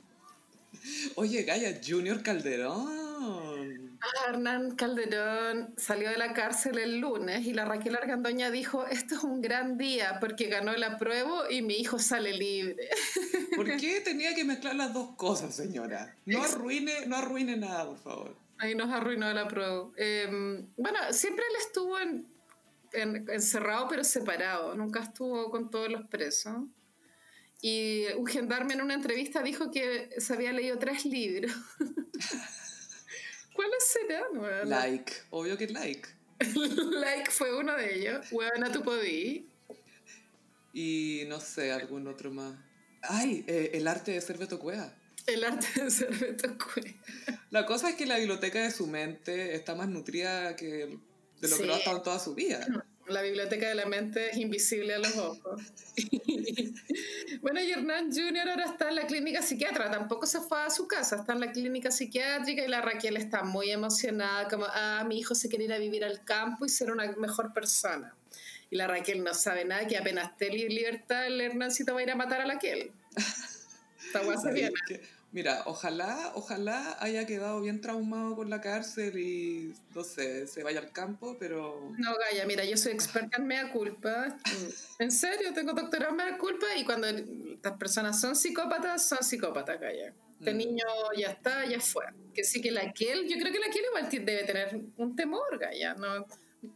Oye, 1.16 1.42
Gaya, 1.44 1.80
Junior 1.86 2.22
Calderón. 2.22 3.98
Ah, 4.00 4.30
Hernán 4.30 4.74
Calderón 4.74 5.74
salió 5.76 6.10
de 6.10 6.18
la 6.18 6.32
cárcel 6.32 6.78
el 6.78 6.98
lunes 6.98 7.46
y 7.46 7.52
la 7.52 7.64
Raquel 7.64 7.94
Argandoña 7.94 8.50
dijo, 8.50 8.86
esto 8.88 9.14
es 9.14 9.22
un 9.22 9.40
gran 9.40 9.78
día 9.78 10.18
porque 10.20 10.48
ganó 10.48 10.72
el 10.72 10.82
apruebo 10.82 11.48
y 11.48 11.62
mi 11.62 11.74
hijo 11.74 11.98
sale 12.00 12.32
libre. 12.32 12.88
¿Por 13.56 13.76
qué 13.76 14.00
tenía 14.00 14.34
que 14.34 14.44
mezclar 14.44 14.74
las 14.74 14.92
dos 14.92 15.14
cosas, 15.16 15.54
señora? 15.54 16.16
No 16.26 16.42
arruine, 16.42 17.06
no 17.06 17.16
arruine 17.16 17.56
nada, 17.56 17.86
por 17.86 17.98
favor. 17.98 18.36
Ahí 18.58 18.74
nos 18.74 18.90
arruinó 18.90 19.30
el 19.30 19.38
apruebo. 19.38 19.92
Eh, 19.96 20.64
bueno, 20.76 20.98
siempre 21.12 21.44
él 21.48 21.56
estuvo 21.64 21.98
en, 22.00 22.26
en- 22.92 23.30
encerrado 23.30 23.86
pero 23.88 24.02
separado, 24.02 24.74
nunca 24.74 25.00
estuvo 25.00 25.48
con 25.50 25.70
todos 25.70 25.88
los 25.90 26.06
presos. 26.08 26.56
Y 27.64 28.06
un 28.16 28.26
gendarme 28.26 28.74
en 28.74 28.82
una 28.82 28.94
entrevista 28.94 29.40
dijo 29.40 29.70
que 29.70 30.10
se 30.18 30.34
había 30.34 30.52
leído 30.52 30.78
tres 30.78 31.04
libros. 31.04 31.52
¿Cuáles 33.54 33.84
serán? 33.84 34.36
weón? 34.36 34.68
Like, 34.68 35.12
obvio 35.30 35.56
que 35.56 35.68
like. 35.68 36.08
like 36.40 37.30
fue 37.30 37.56
uno 37.56 37.76
de 37.76 37.98
ellos. 37.98 38.26
Huevona, 38.32 38.72
tú 38.72 38.82
podí. 38.82 39.48
Y 40.72 41.22
no 41.28 41.38
sé, 41.40 41.70
algún 41.70 42.08
otro 42.08 42.32
más. 42.32 42.58
Ay, 43.02 43.44
eh, 43.46 43.70
el 43.74 43.86
arte 43.86 44.10
de 44.10 44.20
ser 44.20 44.38
Beto 44.38 44.58
Cueva. 44.58 44.92
El 45.26 45.44
arte 45.44 45.84
de 45.84 45.90
ser 45.92 46.12
Beto 46.16 46.58
Cueva. 46.58 46.98
La 47.50 47.64
cosa 47.64 47.90
es 47.90 47.94
que 47.94 48.06
la 48.06 48.18
biblioteca 48.18 48.60
de 48.60 48.72
su 48.72 48.88
mente 48.88 49.54
está 49.54 49.76
más 49.76 49.88
nutrida 49.88 50.56
que 50.56 50.98
de 51.40 51.48
lo 51.48 51.58
que 51.58 51.66
lo 51.66 51.74
ha 51.74 51.78
estado 51.78 51.98
en 51.98 52.02
toda 52.02 52.18
su 52.18 52.34
vida. 52.34 52.66
La 53.07 53.20
biblioteca 53.20 53.68
de 53.68 53.74
la 53.74 53.86
mente 53.86 54.30
es 54.30 54.36
invisible 54.36 54.94
a 54.94 54.98
los 54.98 55.16
ojos. 55.16 55.61
bueno, 57.42 57.61
y 57.61 57.72
Hernán 57.72 58.12
Jr. 58.12 58.48
ahora 58.48 58.64
está 58.64 58.88
en 58.88 58.94
la 58.94 59.07
clínica 59.07 59.42
psiquiatra, 59.42 59.90
tampoco 59.90 60.26
se 60.26 60.40
fue 60.40 60.62
a 60.62 60.70
su 60.70 60.86
casa, 60.86 61.16
está 61.16 61.32
en 61.32 61.40
la 61.40 61.50
clínica 61.50 61.90
psiquiátrica 61.90 62.64
y 62.64 62.68
la 62.68 62.80
Raquel 62.80 63.16
está 63.16 63.42
muy 63.42 63.70
emocionada, 63.70 64.48
como, 64.48 64.66
ah, 64.68 65.05
mi 65.07 65.18
hijo 65.18 65.34
se 65.34 65.48
quiere 65.48 65.64
ir 65.64 65.72
a 65.72 65.78
vivir 65.78 66.05
al 66.05 66.24
campo 66.24 66.64
y 66.64 66.68
ser 66.68 66.92
una 66.92 67.11
mejor 67.12 67.53
persona. 67.53 68.14
Y 68.70 68.76
la 68.76 68.86
Raquel 68.86 69.22
no 69.22 69.34
sabe 69.34 69.64
nada, 69.64 69.86
que 69.86 69.98
apenas 69.98 70.30
esté 70.30 70.50
libertad, 70.50 71.26
el 71.26 71.40
Hernancito 71.40 71.94
va 71.94 72.00
a 72.00 72.03
ir 72.05 72.11
a 72.11 72.16
matar 72.16 72.40
a 72.40 72.46
la 72.46 72.55
Raquel. 72.55 72.92
Esta 74.07 74.20
guasa 74.22 74.42
¿Sabes 74.42 74.55
bien. 74.55 74.72
Mira, 75.32 75.62
ojalá, 75.64 76.32
ojalá 76.34 76.96
haya 77.00 77.26
quedado 77.26 77.62
bien 77.62 77.80
traumado 77.80 78.36
por 78.36 78.46
la 78.48 78.60
cárcel 78.60 79.18
y, 79.18 79.72
no 79.94 80.04
sé, 80.04 80.46
se 80.46 80.62
vaya 80.62 80.80
al 80.80 80.92
campo, 80.92 81.36
pero... 81.40 81.90
No, 81.96 82.14
Gaya, 82.18 82.44
mira, 82.44 82.64
yo 82.66 82.76
soy 82.76 82.92
experta 82.92 83.38
en 83.38 83.46
mea 83.46 83.72
culpa. 83.72 84.36
En 84.98 85.10
serio, 85.10 85.54
tengo 85.54 85.72
doctorado 85.72 86.10
en 86.10 86.16
mea 86.16 86.36
culpa 86.36 86.66
y 86.76 86.84
cuando 86.84 87.06
las 87.10 87.72
personas 87.78 88.20
son 88.20 88.36
psicópatas, 88.36 89.08
son 89.08 89.18
psicópatas, 89.22 89.80
Gaya. 89.80 90.12
Este 90.38 90.52
Mm. 90.52 90.56
niño 90.58 90.84
ya 91.16 91.28
está, 91.28 91.64
ya 91.64 91.80
fue. 91.80 92.04
Que 92.34 92.44
sí 92.44 92.60
que 92.60 92.70
la 92.70 92.92
Kiel, 92.92 93.26
yo 93.26 93.38
creo 93.38 93.52
que 93.52 93.58
la 93.60 93.70
Kiel 93.70 93.84
igual 93.86 94.10
debe 94.10 94.44
tener 94.44 94.80
un 94.98 95.16
temor, 95.16 95.58
Gaya. 95.58 95.94
No, 95.94 96.26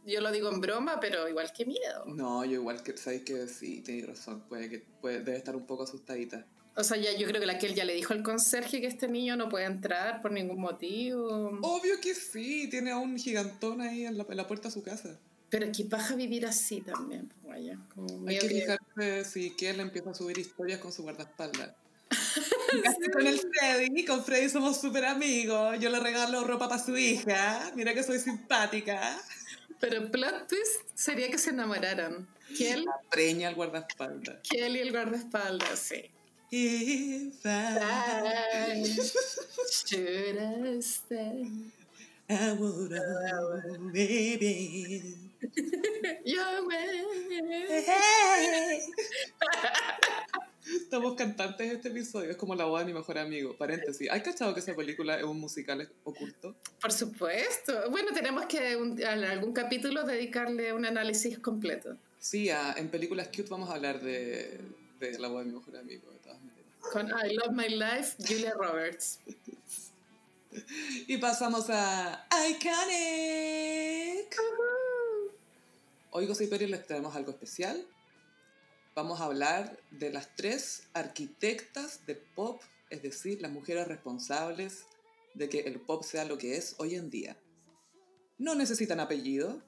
yo 0.05 0.21
lo 0.21 0.31
digo 0.31 0.49
en 0.49 0.61
broma, 0.61 0.99
pero 0.99 1.29
igual 1.29 1.51
que 1.55 1.65
miedo. 1.65 2.05
No, 2.07 2.43
yo 2.43 2.53
igual 2.53 2.81
que, 2.81 2.97
sabéis 2.97 3.21
que 3.23 3.47
sí, 3.47 3.81
tenéis 3.81 4.07
razón, 4.07 4.41
puede 4.49 4.69
que 4.69 4.79
puede, 4.99 5.19
debe 5.19 5.37
estar 5.37 5.55
un 5.55 5.67
poco 5.67 5.83
asustadita. 5.83 6.45
O 6.79 6.83
sea, 6.83 6.95
ya, 6.97 7.11
yo 7.17 7.27
creo 7.27 7.41
que 7.41 7.47
la 7.47 7.57
Kiel 7.57 7.73
ya 7.73 7.85
le 7.85 7.93
dijo 7.95 8.13
al 8.13 8.21
conserje 8.21 8.79
que 8.79 8.85
este 8.87 9.07
niño 9.07 9.35
no 9.35 9.49
puede 9.49 9.65
entrar 9.65 10.21
por 10.21 10.31
ningún 10.31 10.59
motivo. 10.61 11.57
Obvio 11.63 11.99
que 11.99 12.13
sí, 12.13 12.67
tiene 12.69 12.91
a 12.91 12.97
un 12.97 13.17
gigantón 13.17 13.81
ahí 13.81 14.05
en 14.05 14.15
la, 14.17 14.25
en 14.29 14.37
la 14.37 14.45
puerta 14.47 14.67
de 14.67 14.73
su 14.75 14.83
casa. 14.83 15.17
Pero 15.49 15.65
qué 15.75 15.85
paja 15.85 16.13
vivir 16.15 16.45
así 16.45 16.81
también, 16.81 17.31
pues, 17.41 17.55
Gaya. 17.55 17.79
Como 17.95 18.27
Hay 18.29 18.37
que 18.37 18.47
que- 18.47 18.61
fijarse 18.61 19.25
si 19.25 19.49
Kiel 19.55 19.79
empieza 19.79 20.11
a 20.11 20.13
subir 20.13 20.37
historias 20.37 20.79
con 20.79 20.91
su 20.91 21.01
guardaespaldas. 21.03 21.71
Con 23.13 23.25
el 23.25 23.39
Freddy, 23.39 24.05
con 24.05 24.23
Freddy 24.23 24.49
somos 24.49 24.79
súper 24.79 25.05
amigos. 25.05 25.77
Yo 25.79 25.89
le 25.89 25.99
regalo 25.99 26.43
ropa 26.43 26.69
para 26.69 26.81
su 26.83 26.95
hija. 26.97 27.71
Mira 27.75 27.93
que 27.93 28.03
soy 28.03 28.19
simpática. 28.19 29.17
Pero 29.79 30.09
plot 30.11 30.47
twist 30.47 30.81
sería 30.93 31.29
que 31.31 31.37
se 31.37 31.49
enamoraran. 31.51 32.27
Kiel, 32.55 32.85
Preña 33.09 33.47
al 33.49 33.55
guardaespaldas. 33.55 34.39
Kiel 34.41 34.75
y 34.75 34.79
el 34.79 34.91
guardaespaldas, 34.91 35.79
sí. 35.79 36.11
If 36.49 37.45
I, 37.45 38.83
Should 39.69 40.37
I 40.39 40.79
stay? 40.81 41.47
I 42.29 42.51
would 42.53 42.91
have, 42.93 43.93
baby. 43.93 45.15
Your 46.25 46.67
way. 46.67 47.03
Estamos 50.67 51.15
cantantes 51.15 51.71
este 51.71 51.87
episodio, 51.89 52.31
es 52.31 52.37
como 52.37 52.53
la 52.55 52.65
boda 52.65 52.81
de 52.81 52.87
mi 52.87 52.93
mejor 52.93 53.17
amigo. 53.17 53.55
Paréntesis, 53.57 54.09
¿hay 54.11 54.21
cachado 54.21 54.53
que 54.53 54.59
esa 54.59 54.75
película 54.75 55.17
es 55.17 55.23
un 55.23 55.39
musical 55.39 55.89
oculto? 56.03 56.55
Por 56.81 56.91
supuesto. 56.91 57.89
Bueno, 57.89 58.09
tenemos 58.13 58.45
que 58.47 58.75
un- 58.75 58.99
en 59.01 59.23
algún 59.23 59.53
capítulo 59.53 60.03
dedicarle 60.05 60.73
un 60.73 60.85
análisis 60.85 61.39
completo. 61.39 61.95
Sí, 62.19 62.49
a- 62.49 62.73
en 62.77 62.89
películas 62.89 63.27
cute 63.29 63.43
vamos 63.49 63.69
a 63.69 63.75
hablar 63.75 64.01
de, 64.01 64.59
de 64.99 65.19
la 65.19 65.27
boda 65.27 65.43
de 65.43 65.51
mi 65.51 65.57
mejor 65.57 65.77
amigo, 65.77 66.11
de 66.11 66.19
todas 66.19 66.39
maneras. 66.41 66.71
Con 66.91 67.07
I 67.07 67.33
Love 67.35 67.51
My 67.51 67.69
Life, 67.69 68.15
Julia 68.25 68.53
Roberts. 68.53 69.19
Y 71.07 71.17
pasamos 71.17 71.69
a 71.69 72.27
Iconic. 72.49 74.35
Hoy, 76.11 76.25
Gossip 76.25 76.49
Peri, 76.49 76.67
les 76.67 76.85
traemos 76.87 77.15
algo 77.15 77.31
especial. 77.31 77.85
Vamos 78.95 79.21
a 79.21 79.25
hablar 79.25 79.77
de 79.91 80.11
las 80.11 80.35
tres 80.35 80.87
arquitectas 80.93 82.05
del 82.07 82.17
pop, 82.17 82.61
es 82.89 83.03
decir, 83.03 83.41
las 83.41 83.51
mujeres 83.51 83.87
responsables 83.87 84.85
de 85.35 85.49
que 85.49 85.59
el 85.59 85.79
pop 85.79 86.03
sea 86.03 86.25
lo 86.25 86.37
que 86.37 86.57
es 86.57 86.75
hoy 86.79 86.95
en 86.95 87.11
día. 87.11 87.37
No 88.39 88.55
necesitan 88.55 88.99
apellido, 88.99 89.61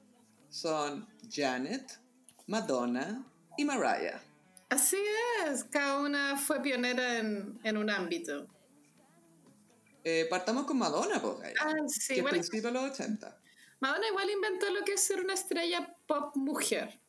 son 0.50 1.08
Janet, 1.30 2.00
Madonna 2.48 3.24
y 3.58 3.66
Mariah. 3.66 4.22
Así 4.70 4.98
es, 5.46 5.64
cada 5.66 6.00
una 6.00 6.38
fue 6.38 6.62
pionera 6.62 7.18
en, 7.18 7.60
en 7.64 7.78
un 7.78 7.90
ámbito. 7.90 8.48
Eh, 10.04 10.28
partamos 10.30 10.66
con 10.66 10.78
Madonna, 10.78 11.22
pues, 11.22 11.54
Ah, 11.60 11.74
que 11.74 11.90
sí, 11.90 12.14
es 12.14 12.22
bueno, 12.22 12.38
principio 12.38 12.62
de 12.68 12.72
los 12.72 12.92
80. 12.92 13.38
Madonna 13.80 14.08
igual 14.08 14.30
inventó 14.30 14.70
lo 14.72 14.84
que 14.84 14.94
es 14.94 15.02
ser 15.02 15.22
una 15.22 15.34
estrella 15.34 15.96
pop 16.06 16.36
mujer. 16.36 17.00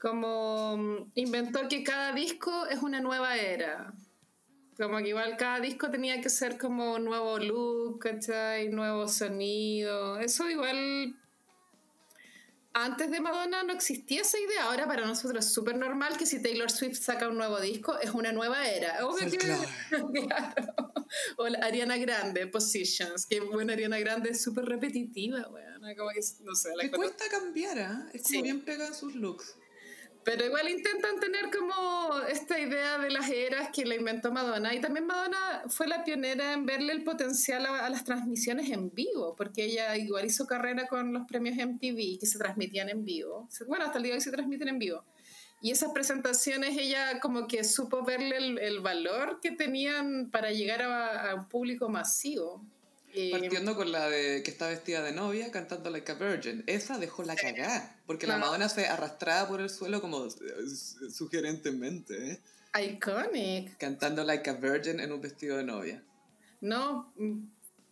Como 0.00 0.76
mm, 0.76 1.12
inventó 1.14 1.68
que 1.68 1.82
cada 1.82 2.12
disco 2.12 2.66
es 2.66 2.82
una 2.82 3.00
nueva 3.00 3.36
era. 3.36 3.94
Como 4.76 4.98
que 4.98 5.08
igual 5.08 5.36
cada 5.38 5.60
disco 5.60 5.90
tenía 5.90 6.20
que 6.20 6.28
ser 6.28 6.58
como 6.58 6.94
un 6.94 7.04
nuevo 7.04 7.38
look, 7.38 7.98
¿cachai? 8.00 8.68
Nuevo 8.68 9.08
sonido. 9.08 10.18
Eso 10.18 10.50
igual... 10.50 11.16
Antes 12.78 13.10
de 13.10 13.20
Madonna 13.20 13.62
no 13.62 13.72
existía 13.72 14.20
esa 14.20 14.38
idea. 14.38 14.64
Ahora 14.64 14.86
para 14.86 15.06
nosotros 15.06 15.46
es 15.46 15.50
súper 15.50 15.78
normal 15.78 16.18
que 16.18 16.26
si 16.26 16.42
Taylor 16.42 16.70
Swift 16.70 17.00
saca 17.00 17.26
un 17.26 17.38
nuevo 17.38 17.58
disco 17.58 17.98
es 17.98 18.10
una 18.10 18.32
nueva 18.32 18.68
era. 18.68 19.06
Obvio 19.06 19.30
que... 19.30 19.38
Claro. 20.26 20.92
O 21.38 21.48
la 21.48 21.58
Ariana 21.60 21.96
Grande, 21.96 22.46
Positions. 22.48 23.24
Que 23.24 23.40
bueno, 23.40 23.72
Ariana 23.72 23.98
Grande 23.98 24.28
es 24.30 24.42
súper 24.42 24.66
repetitiva, 24.66 25.48
weón. 25.48 25.96
Como 25.96 26.10
que, 26.10 26.20
no 26.42 26.54
sé, 26.54 26.76
la 26.76 26.82
Le 26.82 26.90
cuesta 26.90 27.24
cambiar, 27.30 27.78
¿ah? 27.78 28.10
Es 28.12 28.24
Sí. 28.24 28.42
bien 28.42 28.62
pega 28.62 28.88
en 28.88 28.94
sus 28.94 29.14
looks. 29.14 29.54
Pero 30.26 30.44
igual 30.44 30.68
intentan 30.68 31.20
tener 31.20 31.50
como 31.56 32.18
esta 32.28 32.58
idea 32.58 32.98
de 32.98 33.10
las 33.10 33.30
eras 33.30 33.68
que 33.72 33.86
la 33.86 33.94
inventó 33.94 34.32
Madonna. 34.32 34.74
Y 34.74 34.80
también 34.80 35.06
Madonna 35.06 35.62
fue 35.68 35.86
la 35.86 36.02
pionera 36.02 36.52
en 36.52 36.66
verle 36.66 36.94
el 36.94 37.04
potencial 37.04 37.64
a, 37.64 37.88
las 37.88 38.02
transmisiones 38.02 38.68
en 38.70 38.92
vivo, 38.92 39.36
porque 39.36 39.66
ella 39.66 39.96
igual 39.96 40.26
hizo 40.26 40.44
carrera 40.44 40.88
con 40.88 41.12
los 41.12 41.28
premios 41.28 41.54
MTV 41.56 42.18
que 42.18 42.26
se 42.26 42.38
transmitían 42.38 42.88
en 42.88 43.04
vivo. 43.04 43.48
Bueno, 43.68 43.84
hasta 43.84 43.98
el 43.98 44.02
día 44.02 44.14
de 44.14 44.18
hoy 44.18 44.20
se 44.20 44.32
transmiten 44.32 44.66
en 44.66 44.80
vivo. 44.80 45.04
Y 45.60 45.70
esas 45.70 45.92
presentaciones 45.92 46.76
ella 46.76 47.20
como 47.20 47.46
que 47.46 47.62
supo 47.62 48.04
verle 48.04 48.36
el, 48.36 48.58
el 48.58 48.80
valor 48.80 49.38
que 49.40 49.52
tenían 49.52 50.32
para 50.32 50.50
llegar 50.50 50.82
a, 50.82 51.30
a 51.30 51.34
un 51.36 51.48
público 51.48 51.88
masivo. 51.88 52.66
Y- 53.18 53.30
Partiendo 53.30 53.74
con 53.74 53.90
la 53.90 54.08
de 54.10 54.42
que 54.42 54.50
está 54.50 54.68
vestida 54.68 55.02
de 55.02 55.12
novia 55.12 55.50
cantando 55.50 55.88
Like 55.88 56.12
a 56.12 56.14
Virgin. 56.16 56.62
Esa 56.66 56.98
dejó 56.98 57.22
la 57.22 57.34
cagá. 57.34 57.96
Porque 58.06 58.26
la. 58.26 58.36
Madonna 58.36 58.68
se 58.68 58.86
arrastraba 58.86 59.48
por 59.48 59.60
el 59.62 59.70
suelo 59.70 60.00
como 60.02 60.26
eh, 60.26 60.30
su- 60.68 61.10
sugerentemente, 61.10 62.32
¿eh? 62.32 62.40
Iconic. 62.78 63.78
Cantando 63.78 64.22
Like 64.22 64.50
a 64.50 64.52
Virgin 64.54 65.00
en 65.00 65.12
un 65.12 65.20
vestido 65.22 65.56
de 65.56 65.64
novia. 65.64 66.02
No, 66.60 67.10
mm, 67.16 67.38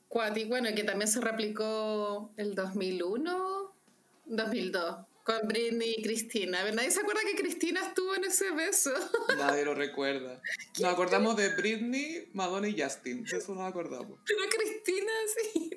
cuático, 0.09 0.49
bueno, 0.51 0.69
que 0.75 0.85
también 0.85 1.09
se 1.11 1.21
replicó 1.23 2.31
el 2.37 2.55
2001, 2.55 3.73
2002, 4.27 5.07
con 5.25 5.49
Britney 5.49 5.95
y 5.97 6.03
Cristina. 6.03 6.71
Nadie 6.71 6.91
se 6.91 7.01
acuerda 7.01 7.23
que 7.27 7.35
Cristina 7.35 7.81
estuvo 7.81 8.15
en 8.15 8.25
ese 8.25 8.51
beso. 8.53 8.93
Nadie 9.39 9.65
lo 9.65 9.75
recuerda. 9.75 10.41
Nos 10.79 10.93
acordamos 10.93 11.37
de 11.37 11.49
Britney, 11.57 12.29
Madonna 12.35 12.69
y 12.69 12.81
Justin. 12.81 13.25
De 13.25 13.39
eso 13.39 13.55
nos 13.55 13.69
acordamos. 13.69 14.19
Pero 14.27 14.41
Cristina 14.51 15.13
sí. 15.35 15.71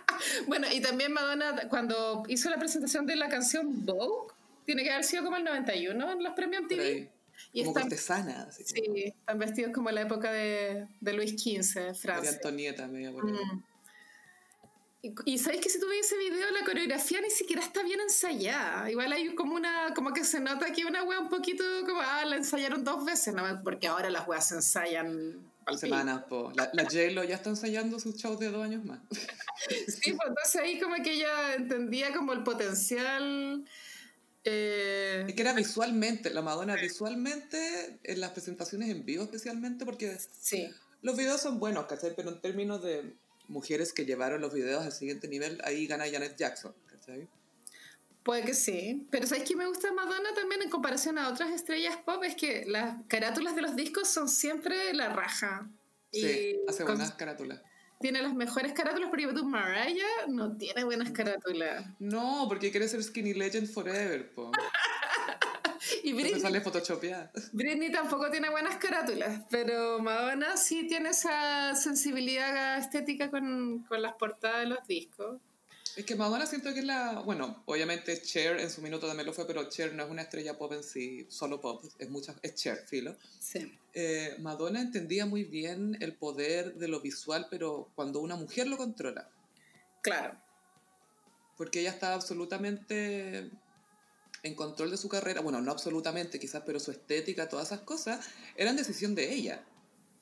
bueno, 0.46 0.66
y 0.72 0.80
también 0.80 1.12
Madonna, 1.12 1.68
cuando 1.68 2.24
hizo 2.28 2.48
la 2.48 2.58
presentación 2.58 3.04
de 3.04 3.16
la 3.16 3.28
canción 3.28 3.84
Vogue, 3.84 4.32
tiene 4.64 4.82
que 4.82 4.90
haber 4.90 5.04
sido 5.04 5.22
como 5.22 5.36
el 5.36 5.44
91 5.44 6.12
en 6.12 6.22
los 6.22 6.32
premios 6.32 6.62
ahí. 6.70 7.10
Y 7.52 7.60
como 7.60 7.70
están, 7.70 7.82
cortesana. 7.82 8.42
Así 8.48 8.64
como 8.64 8.94
sí, 8.94 9.04
están 9.04 9.38
vestidos 9.38 9.72
como 9.74 9.90
en 9.90 9.96
la 9.96 10.00
época 10.02 10.32
de, 10.32 10.86
de 11.00 11.12
Luis 11.12 11.32
XV, 11.32 11.94
Francia. 11.94 12.30
Antonieta, 12.30 12.86
media 12.88 13.12
por. 13.12 13.30
Mm. 13.30 13.64
Y, 15.04 15.12
y 15.26 15.38
sabéis 15.38 15.60
que 15.60 15.68
si 15.68 15.78
tú 15.78 15.86
ves 15.86 16.06
ese 16.06 16.16
video, 16.16 16.50
la 16.50 16.64
coreografía 16.64 17.20
ni 17.20 17.28
siquiera 17.28 17.60
está 17.62 17.82
bien 17.82 18.00
ensayada. 18.00 18.90
Igual 18.90 19.12
hay 19.12 19.34
como 19.34 19.54
una, 19.54 19.92
como 19.94 20.14
que 20.14 20.24
se 20.24 20.40
nota 20.40 20.72
que 20.72 20.86
una 20.86 21.02
wea 21.04 21.20
un 21.20 21.28
poquito 21.28 21.62
como, 21.84 22.00
ah, 22.00 22.24
la 22.24 22.36
ensayaron 22.36 22.82
dos 22.84 23.04
veces, 23.04 23.34
¿no? 23.34 23.42
porque 23.62 23.86
ahora 23.86 24.08
las 24.08 24.26
weas 24.26 24.48
se 24.48 24.54
ensayan 24.54 25.38
al 25.66 25.78
Semanas, 25.78 26.24
po. 26.28 26.52
La, 26.54 26.70
la 26.72 26.84
J-Lo 26.84 27.22
ya 27.24 27.34
está 27.36 27.50
ensayando 27.50 28.00
sus 28.00 28.16
shows 28.16 28.38
de 28.38 28.50
dos 28.50 28.64
años 28.64 28.84
más. 28.84 29.00
Sí, 29.68 30.12
pues 30.12 30.28
entonces 30.28 30.56
ahí 30.60 30.78
como 30.78 30.94
que 31.02 31.12
ella 31.12 31.54
entendía 31.54 32.12
como 32.12 32.32
el 32.34 32.42
potencial. 32.42 33.64
eh, 34.44 35.24
Es 35.26 35.34
que 35.34 35.40
era 35.40 35.52
visualmente, 35.54 36.30
la 36.30 36.42
Madonna 36.42 36.76
visualmente, 36.76 37.98
en 38.02 38.20
las 38.20 38.30
presentaciones 38.32 38.90
en 38.90 39.04
vivo 39.04 39.24
especialmente, 39.24 39.84
porque 39.86 40.18
sí, 40.40 40.68
los 41.02 41.16
videos 41.16 41.40
son 41.40 41.58
buenos, 41.58 41.86
¿cachai? 41.86 42.14
Pero 42.14 42.30
en 42.30 42.40
términos 42.42 42.82
de 42.82 43.14
mujeres 43.48 43.92
que 43.92 44.04
llevaron 44.04 44.40
los 44.40 44.52
videos 44.52 44.84
al 44.84 44.92
siguiente 44.92 45.28
nivel, 45.28 45.60
ahí 45.64 45.86
gana 45.86 46.04
Janet 46.10 46.36
Jackson, 46.36 46.74
¿cachai? 46.86 47.28
puede 48.24 48.42
que 48.42 48.54
sí. 48.54 49.06
Pero 49.10 49.26
¿sabes 49.26 49.44
qué 49.44 49.54
me 49.54 49.66
gusta 49.66 49.92
Madonna 49.92 50.34
también 50.34 50.62
en 50.62 50.70
comparación 50.70 51.18
a 51.18 51.28
otras 51.28 51.50
estrellas 51.50 51.96
pop? 52.04 52.24
Es 52.24 52.34
que 52.34 52.64
las 52.66 52.96
carátulas 53.06 53.54
de 53.54 53.62
los 53.62 53.76
discos 53.76 54.08
son 54.08 54.28
siempre 54.28 54.92
la 54.94 55.10
raja. 55.10 55.68
Sí, 56.10 56.20
Y 56.20 56.68
hace 56.68 56.82
buenas 56.84 57.12
carátulas. 57.12 57.62
Tiene 58.00 58.22
las 58.22 58.34
mejores 58.34 58.72
carátulas, 58.72 59.10
pero 59.12 59.32
tú, 59.32 59.46
Mariah 59.46 60.26
no 60.28 60.56
tiene 60.56 60.84
buenas 60.84 61.10
carátulas. 61.12 61.86
No, 62.00 62.46
porque 62.48 62.70
quiere 62.70 62.88
ser 62.88 63.02
Skinny 63.02 63.34
Legend 63.34 63.68
Forever, 63.68 64.34
po. 64.34 64.50
Y 66.02 66.10
Entonces 66.10 66.14
Britney, 66.14 66.40
sale 66.40 66.60
photoshopeada. 66.60 67.32
Britney 67.52 67.92
tampoco 67.92 68.30
tiene 68.30 68.50
buenas 68.50 68.76
carátulas, 68.76 69.42
pero 69.50 69.98
Madonna 69.98 70.56
sí 70.56 70.86
tiene 70.86 71.10
esa 71.10 71.74
sensibilidad 71.74 72.78
estética 72.78 73.30
con, 73.30 73.84
con 73.84 74.02
las 74.02 74.14
portadas 74.14 74.60
de 74.60 74.66
los 74.66 74.86
discos. 74.86 75.40
Es 75.96 76.04
que 76.04 76.16
Madonna 76.16 76.44
siento 76.46 76.72
que 76.72 76.80
es 76.80 76.84
la... 76.84 77.20
Bueno, 77.20 77.62
obviamente 77.66 78.20
Cher 78.20 78.58
en 78.58 78.68
su 78.68 78.82
minuto 78.82 79.06
también 79.06 79.26
lo 79.26 79.32
fue, 79.32 79.46
pero 79.46 79.68
Cher 79.68 79.94
no 79.94 80.04
es 80.04 80.10
una 80.10 80.22
estrella 80.22 80.58
pop 80.58 80.72
en 80.72 80.82
sí, 80.82 81.26
solo 81.28 81.60
pop, 81.60 81.84
es, 81.98 82.10
mucha, 82.10 82.34
es 82.42 82.54
Cher, 82.56 82.78
filo. 82.86 83.16
Sí. 83.38 83.78
Eh, 83.92 84.34
Madonna 84.40 84.80
entendía 84.80 85.24
muy 85.24 85.44
bien 85.44 85.96
el 86.00 86.16
poder 86.16 86.74
de 86.74 86.88
lo 86.88 87.00
visual, 87.00 87.46
pero 87.48 87.90
cuando 87.94 88.20
una 88.20 88.34
mujer 88.34 88.66
lo 88.66 88.76
controla. 88.76 89.30
Claro. 90.02 90.36
Porque 91.56 91.80
ella 91.80 91.90
estaba 91.90 92.14
absolutamente 92.14 93.50
en 94.44 94.54
control 94.54 94.90
de 94.92 94.96
su 94.96 95.08
carrera. 95.08 95.40
Bueno, 95.40 95.60
no 95.60 95.72
absolutamente 95.72 96.38
quizás, 96.38 96.62
pero 96.64 96.78
su 96.78 96.92
estética, 96.92 97.48
todas 97.48 97.66
esas 97.68 97.80
cosas, 97.80 98.24
eran 98.56 98.76
decisión 98.76 99.14
de 99.16 99.32
ella. 99.34 99.64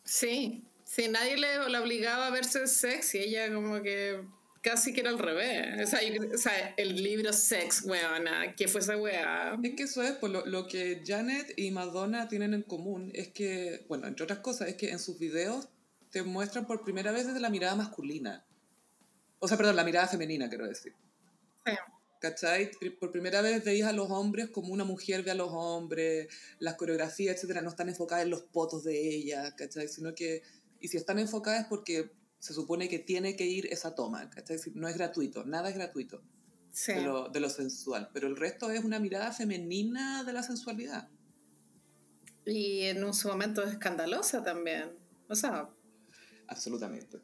Sí, 0.05 0.65
sí, 0.85 1.09
nadie 1.09 1.37
le, 1.37 1.69
la 1.69 1.81
obligaba 1.83 2.29
a 2.29 2.31
verse 2.31 2.67
sexy, 2.67 3.19
ella 3.19 3.53
como 3.53 3.83
que 3.83 4.23
casi 4.63 4.93
que 4.93 5.01
era 5.01 5.11
al 5.11 5.19
revés. 5.19 5.87
O 5.87 5.91
sea, 5.91 6.03
yo- 6.03 6.23
o 6.35 6.39
sea, 6.39 6.75
el 6.77 7.03
libro 7.03 7.33
Sex, 7.33 7.83
weona, 7.85 8.55
¿qué 8.57 8.69
fue 8.69 8.81
esa 8.81 8.97
wea? 8.97 9.59
Es 9.63 9.75
que 9.75 9.83
eso 9.83 10.03
es, 10.03 10.13
pues 10.13 10.33
lo, 10.33 10.47
lo 10.47 10.67
que 10.69 11.03
Janet 11.05 11.53
y 11.57 11.71
Madonna 11.73 12.29
tienen 12.29 12.55
en 12.55 12.63
común 12.63 13.11
es 13.15 13.29
que, 13.29 13.85
bueno, 13.89 14.07
entre 14.07 14.23
otras 14.25 14.39
cosas, 14.39 14.69
es 14.69 14.77
que 14.77 14.91
en 14.91 14.99
sus 15.01 15.19
videos 15.19 15.69
te 16.11 16.23
muestran 16.23 16.67
por 16.67 16.83
primera 16.85 17.11
vez 17.11 17.27
desde 17.27 17.41
la 17.41 17.51
mirada 17.51 17.75
masculina. 17.75 18.45
O 19.41 19.49
sea, 19.49 19.57
perdón, 19.57 19.75
la 19.77 19.83
mirada 19.85 20.07
femenina, 20.07 20.49
quiero 20.49 20.69
decir. 20.69 20.95
Sí. 21.67 21.73
¿Cachai? 22.23 22.71
Por 23.01 23.11
primera 23.11 23.43
vez 23.43 23.65
veías 23.65 23.89
a 23.89 23.93
los 23.93 24.09
hombres 24.09 24.49
como 24.49 24.73
una 24.73 24.85
mujer 24.85 25.25
ve 25.25 25.33
a 25.33 25.35
los 25.35 25.49
hombres, 25.51 26.29
las 26.61 26.77
coreografías, 26.77 27.35
etcétera, 27.35 27.63
no 27.63 27.71
están 27.71 27.89
enfocadas 27.89 28.23
en 28.23 28.31
los 28.31 28.43
potos 28.43 28.85
de 28.85 28.97
ella, 29.13 29.57
¿cachai? 29.57 29.89
Sino 29.89 30.15
que, 30.15 30.41
y 30.79 30.87
si 30.87 30.99
están 30.99 31.19
enfocadas 31.19 31.63
es 31.63 31.67
porque 31.67 32.13
se 32.39 32.55
supone 32.55 32.89
que 32.89 33.01
tiene 33.01 33.35
que 33.35 33.47
ir 33.47 33.67
esa 33.73 33.97
toma, 33.97 34.31
¿cachai? 34.31 34.57
No 34.75 34.87
es 34.87 34.95
gratuito, 34.97 35.45
nada 35.45 35.69
es 35.69 35.75
gratuito 35.75 36.23
Sí. 36.71 36.93
de, 36.93 37.03
lo, 37.03 37.29
de 37.29 37.41
lo 37.41 37.51
sensual, 37.51 38.09
pero 38.15 38.29
el 38.29 38.37
resto 38.37 38.71
es 38.71 38.85
una 38.85 39.01
mirada 39.01 39.33
femenina 39.33 40.23
de 40.23 40.33
la 40.33 40.45
sensualidad. 40.45 41.09
Y 42.47 42.83
en 42.83 43.03
un 43.03 43.15
su 43.15 43.27
momento 43.27 43.65
escandalosa 43.65 44.45
también. 44.45 44.93
O 45.29 45.35
sea, 45.35 45.69
Absolutamente. 46.47 47.19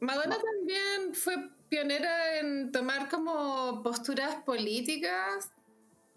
Madonna 0.00 0.38
también 0.40 1.12
fue 1.12 1.34
pionera 1.70 2.38
en 2.40 2.72
tomar 2.72 3.08
como 3.08 3.82
posturas 3.82 4.42
políticas, 4.44 5.50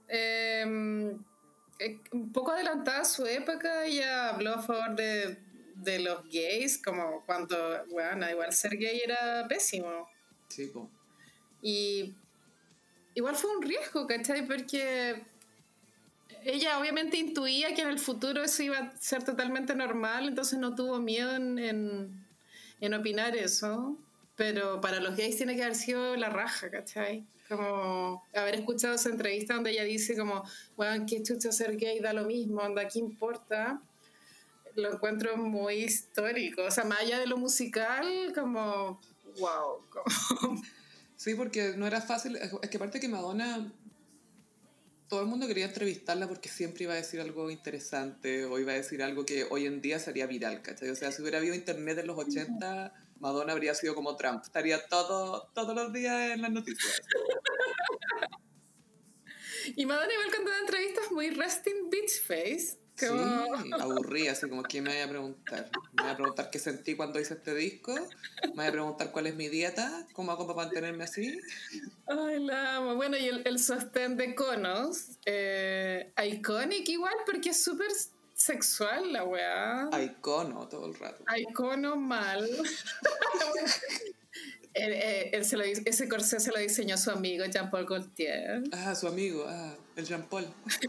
eh, 0.10 1.16
eh, 1.80 2.00
un 2.12 2.34
poco 2.34 2.52
adelantada 2.52 3.02
a 3.02 3.06
su 3.06 3.26
época, 3.26 3.86
ella 3.86 4.30
habló 4.30 4.56
a 4.56 4.62
favor 4.62 4.96
de, 4.96 5.38
de 5.76 6.00
los 6.00 6.24
gays, 6.30 6.82
como 6.84 7.24
cuando, 7.26 7.86
bueno, 7.92 8.30
igual 8.30 8.52
ser 8.52 8.78
gay 8.78 9.02
era 9.04 9.48
pésimo. 9.48 10.08
Sí, 10.50 10.68
po. 10.68 10.90
Y 11.62 12.16
igual 13.14 13.36
fue 13.36 13.56
un 13.56 13.62
riesgo, 13.62 14.08
¿cachai? 14.08 14.46
Porque 14.48 15.24
ella 16.44 16.80
obviamente 16.80 17.18
intuía 17.18 17.74
que 17.74 17.84
en 17.84 17.90
el 17.90 18.00
futuro 18.00 18.44
eso 18.44 18.64
iba 18.64 18.78
a 18.80 18.98
ser 18.98 19.24
totalmente 19.24 19.76
normal, 19.76 20.28
entonces 20.28 20.60
no 20.60 20.76
tuvo 20.76 21.00
miedo 21.00 21.36
en, 21.36 21.60
en, 21.60 22.26
en 22.82 22.94
opinar 22.94 23.36
eso. 23.36 23.98
Pero 24.36 24.82
para 24.82 25.00
los 25.00 25.16
gays 25.16 25.38
tiene 25.38 25.56
que 25.56 25.64
haber 25.64 25.76
sido 25.76 26.16
la 26.16 26.30
raja, 26.30 26.72
¿cachai? 26.72 27.26
Como 27.48 28.24
haber 28.34 28.56
escuchado 28.56 28.96
esa 28.96 29.10
entrevista 29.10 29.54
donde 29.54 29.72
ella 29.72 29.84
dice 29.84 30.18
como, 30.18 30.44
bueno, 30.76 31.06
qué 31.08 31.22
chucha 31.22 31.52
ser 31.52 31.78
gay, 31.78 32.00
da 32.00 32.14
lo 32.14 32.26
mismo, 32.26 32.62
anda, 32.62 32.88
¿qué 32.88 33.00
importa? 33.00 33.82
Lo 34.76 34.94
encuentro 34.94 35.38
muy 35.38 35.76
histórico. 35.84 36.64
O 36.64 36.72
sea, 36.72 36.84
más 36.84 37.02
allá 37.02 37.20
de 37.20 37.28
lo 37.28 37.38
musical, 37.38 38.06
como, 38.34 39.00
wow, 39.40 39.86
como 39.90 40.62
Sí, 41.24 41.36
porque 41.36 41.76
no 41.78 41.88
era 41.88 42.02
fácil. 42.02 42.36
Es 42.36 42.70
que 42.70 42.78
aparte 42.78 43.00
que 43.00 43.08
Madonna, 43.08 43.72
todo 45.08 45.22
el 45.22 45.28
mundo 45.28 45.48
quería 45.48 45.66
entrevistarla 45.66 46.28
porque 46.28 46.50
siempre 46.50 46.84
iba 46.84 46.94
a 46.94 46.98
decir 46.98 47.22
algo 47.22 47.50
interesante 47.50 48.46
o 48.46 48.60
iba 48.60 48.74
a 48.74 48.76
decir 48.76 49.04
algo 49.04 49.26
que 49.26 49.46
hoy 49.50 49.66
en 49.66 49.80
día 49.80 50.00
sería 50.00 50.28
viral, 50.28 50.62
¿cachai? 50.62 50.90
O 50.90 50.96
sea, 50.96 51.12
si 51.12 51.22
hubiera 51.22 51.38
habido 51.38 51.56
internet 51.56 52.00
en 52.00 52.08
los 52.08 52.18
80, 52.18 52.94
Madonna 53.24 53.54
habría 53.54 53.74
sido 53.74 53.96
como 53.96 54.18
Trump. 54.18 54.44
Estaría 54.44 54.86
todo, 54.86 55.50
todos 55.54 55.74
los 55.74 55.94
días 55.94 56.32
en 56.32 56.42
las 56.42 56.52
noticias. 56.52 57.02
Y 59.78 59.86
Madonna 59.86 60.12
igual 60.12 60.28
cuando 60.30 60.52
da 60.52 60.60
entrevistas 60.60 61.10
muy 61.10 61.30
resting 61.30 61.90
bitch 61.90 62.22
face. 62.28 62.78
Sí, 62.96 63.08
Como, 63.08 63.76
aburrida, 63.80 64.34
así 64.34 64.50
como, 64.50 64.62
¿quién 64.64 64.84
me 64.84 64.90
vaya 64.90 65.06
a 65.06 65.08
preguntar? 65.08 65.72
¿Me 65.94 66.04
vaya 66.04 66.12
a 66.12 66.18
preguntar 66.18 66.50
qué 66.52 66.60
sentí 66.60 66.96
cuando 66.96 67.18
hice 67.18 67.36
este 67.36 67.56
disco? 67.56 67.96
¿Me 68.50 68.56
vaya 68.56 68.70
a 68.70 68.72
preguntar 68.74 69.12
cuál 69.14 69.28
es 69.28 69.36
mi 69.36 69.48
dieta? 69.48 70.06
¿Cómo 70.12 70.34
hago 70.34 70.46
para 70.46 70.66
mantenerme 70.66 71.06
así? 71.06 71.40
Ay, 72.08 72.44
la 72.44 72.76
amo. 72.76 72.96
Bueno, 72.96 73.16
y 73.16 73.30
el, 73.30 73.42
el 73.46 73.58
sostén 73.58 74.18
de 74.18 74.36
conos, 74.36 75.18
eh, 75.26 76.12
iconic 76.26 76.90
igual, 76.90 77.16
porque 77.26 77.52
es 77.52 77.64
súper 77.64 77.88
sexual 78.34 79.14
la 79.14 79.24
weá. 79.24 79.90
Icono 80.02 80.68
todo 80.68 80.88
el 80.88 80.96
rato. 80.96 81.24
Icono 81.38 81.96
mal. 81.96 82.48
Él, 84.74 84.92
eh, 84.92 85.30
él 85.34 85.46
se 85.46 85.56
lo 85.56 85.64
ese 85.64 86.10
corsé 86.10 86.40
se 86.40 86.52
lo 86.52 86.58
diseñó 86.58 86.98
su 86.98 87.12
amigo 87.12 87.46
Jean-Paul 87.46 87.86
Gaultier. 87.86 88.64
Ah, 88.72 88.96
su 88.96 89.08
amigo, 89.08 89.46
ah, 89.48 89.76
el 89.96 90.06
Jean 90.06 90.28
Paul. 90.28 90.48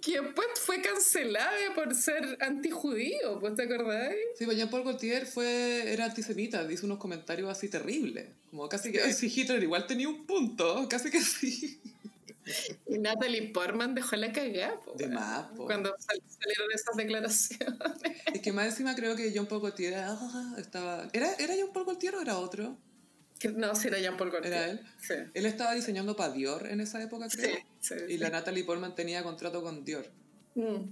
Que 0.00 0.22
pues 0.22 0.48
fue 0.54 0.80
cancelada 0.80 1.74
por 1.74 1.94
ser 1.94 2.38
antijudío, 2.40 3.40
¿pues 3.40 3.56
te 3.56 3.64
acordáis? 3.64 4.16
Sí, 4.38 4.44
pues 4.46 4.56
Jean-Paul 4.56 4.84
Gaultier 4.84 5.26
fue, 5.26 5.92
era 5.92 6.06
antisemita, 6.06 6.66
hizo 6.70 6.86
unos 6.86 6.98
comentarios 6.98 7.50
así 7.50 7.68
terribles. 7.68 8.26
Como 8.50 8.68
casi 8.68 8.92
que, 8.92 9.12
sí, 9.12 9.30
Hitler 9.34 9.62
igual 9.62 9.86
tenía 9.86 10.08
un 10.08 10.24
punto, 10.26 10.86
casi 10.88 11.10
que 11.10 11.20
sí. 11.20 11.80
Y 12.86 12.98
Natalie 12.98 13.52
Portman 13.52 13.94
dejó 13.94 14.16
la 14.16 14.32
cagada, 14.32 14.80
po, 14.80 14.94
De 14.94 15.08
más, 15.08 15.46
po. 15.56 15.66
Cuando 15.66 15.90
sal- 15.98 16.22
salieron 16.26 16.72
esas 16.74 16.96
declaraciones. 16.96 17.78
Es 18.32 18.40
que 18.40 18.52
más 18.52 18.66
encima 18.66 18.94
creo 18.94 19.16
que 19.16 19.30
Jean-Paul 19.32 19.60
Gaultier 19.62 19.94
ah, 19.96 20.54
estaba... 20.58 21.08
¿Era, 21.12 21.32
¿Era 21.34 21.54
Jean-Paul 21.54 21.84
Gaultier 21.86 22.14
o 22.16 22.20
era 22.20 22.38
otro? 22.38 22.76
No, 23.54 23.74
si 23.74 23.88
era 23.88 23.98
Jean-Paul 23.98 24.30
Gaultier. 24.30 24.52
¿Era 24.54 24.70
él? 24.70 24.80
Sí. 25.00 25.14
Él 25.34 25.46
estaba 25.46 25.72
diseñando 25.74 26.16
para 26.16 26.32
Dior 26.32 26.66
en 26.66 26.80
esa 26.80 27.02
época, 27.02 27.30
Sí, 27.30 27.36
creo. 27.38 27.56
sí, 27.80 27.94
Y 28.08 28.12
sí. 28.12 28.18
la 28.18 28.30
Natalie 28.30 28.64
Portman 28.64 28.94
tenía 28.94 29.22
contrato 29.22 29.62
con 29.62 29.84
Dior. 29.84 30.06
Mm. 30.54 30.90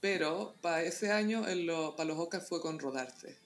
Pero 0.00 0.56
para 0.60 0.82
ese 0.82 1.12
año, 1.12 1.48
en 1.48 1.66
lo, 1.66 1.96
para 1.96 2.08
los 2.08 2.18
Oscars 2.18 2.48
fue 2.48 2.60
con 2.60 2.78
Rodarte. 2.78 3.38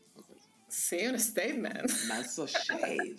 Sí, 0.69 1.07
un 1.07 1.19
statement. 1.19 1.91
Manso 2.09 2.47
shade. 2.47 3.17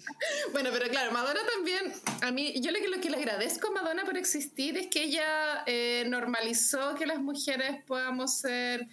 Bueno, 0.51 0.69
pero 0.71 0.87
claro, 0.89 1.11
Madonna 1.11 1.39
también, 1.55 1.91
a 2.21 2.31
mí, 2.31 2.53
yo 2.61 2.71
lo 2.71 2.79
que, 2.79 2.87
lo 2.89 3.01
que 3.01 3.09
le 3.09 3.17
agradezco 3.17 3.69
a 3.69 3.71
Madonna 3.71 4.05
por 4.05 4.17
existir 4.17 4.77
es 4.77 4.87
que 4.87 5.03
ella 5.03 5.63
eh, 5.65 6.05
normalizó 6.07 6.93
que 6.95 7.07
las 7.07 7.19
mujeres 7.19 7.83
podamos 7.87 8.37
ser, 8.39 8.87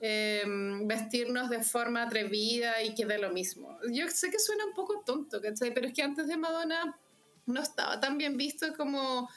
eh, 0.00 0.44
vestirnos 0.84 1.50
de 1.50 1.62
forma 1.64 2.02
atrevida 2.04 2.80
y 2.82 2.94
que 2.94 3.06
de 3.06 3.18
lo 3.18 3.30
mismo. 3.30 3.76
Yo 3.90 4.08
sé 4.08 4.30
que 4.30 4.38
suena 4.38 4.66
un 4.66 4.74
poco 4.74 5.02
tonto, 5.04 5.40
¿cachai? 5.42 5.74
Pero 5.74 5.88
es 5.88 5.94
que 5.94 6.02
antes 6.02 6.28
de 6.28 6.36
Madonna 6.36 6.96
no 7.46 7.60
estaba 7.62 7.98
tan 8.00 8.18
bien 8.18 8.36
visto 8.36 8.72
como 8.76 9.28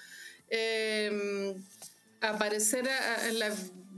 eh, 0.49 1.55
aparecer 2.21 2.89
a- 2.89 3.15
a- 3.15 3.27
en 3.29 3.39
la 3.39 3.51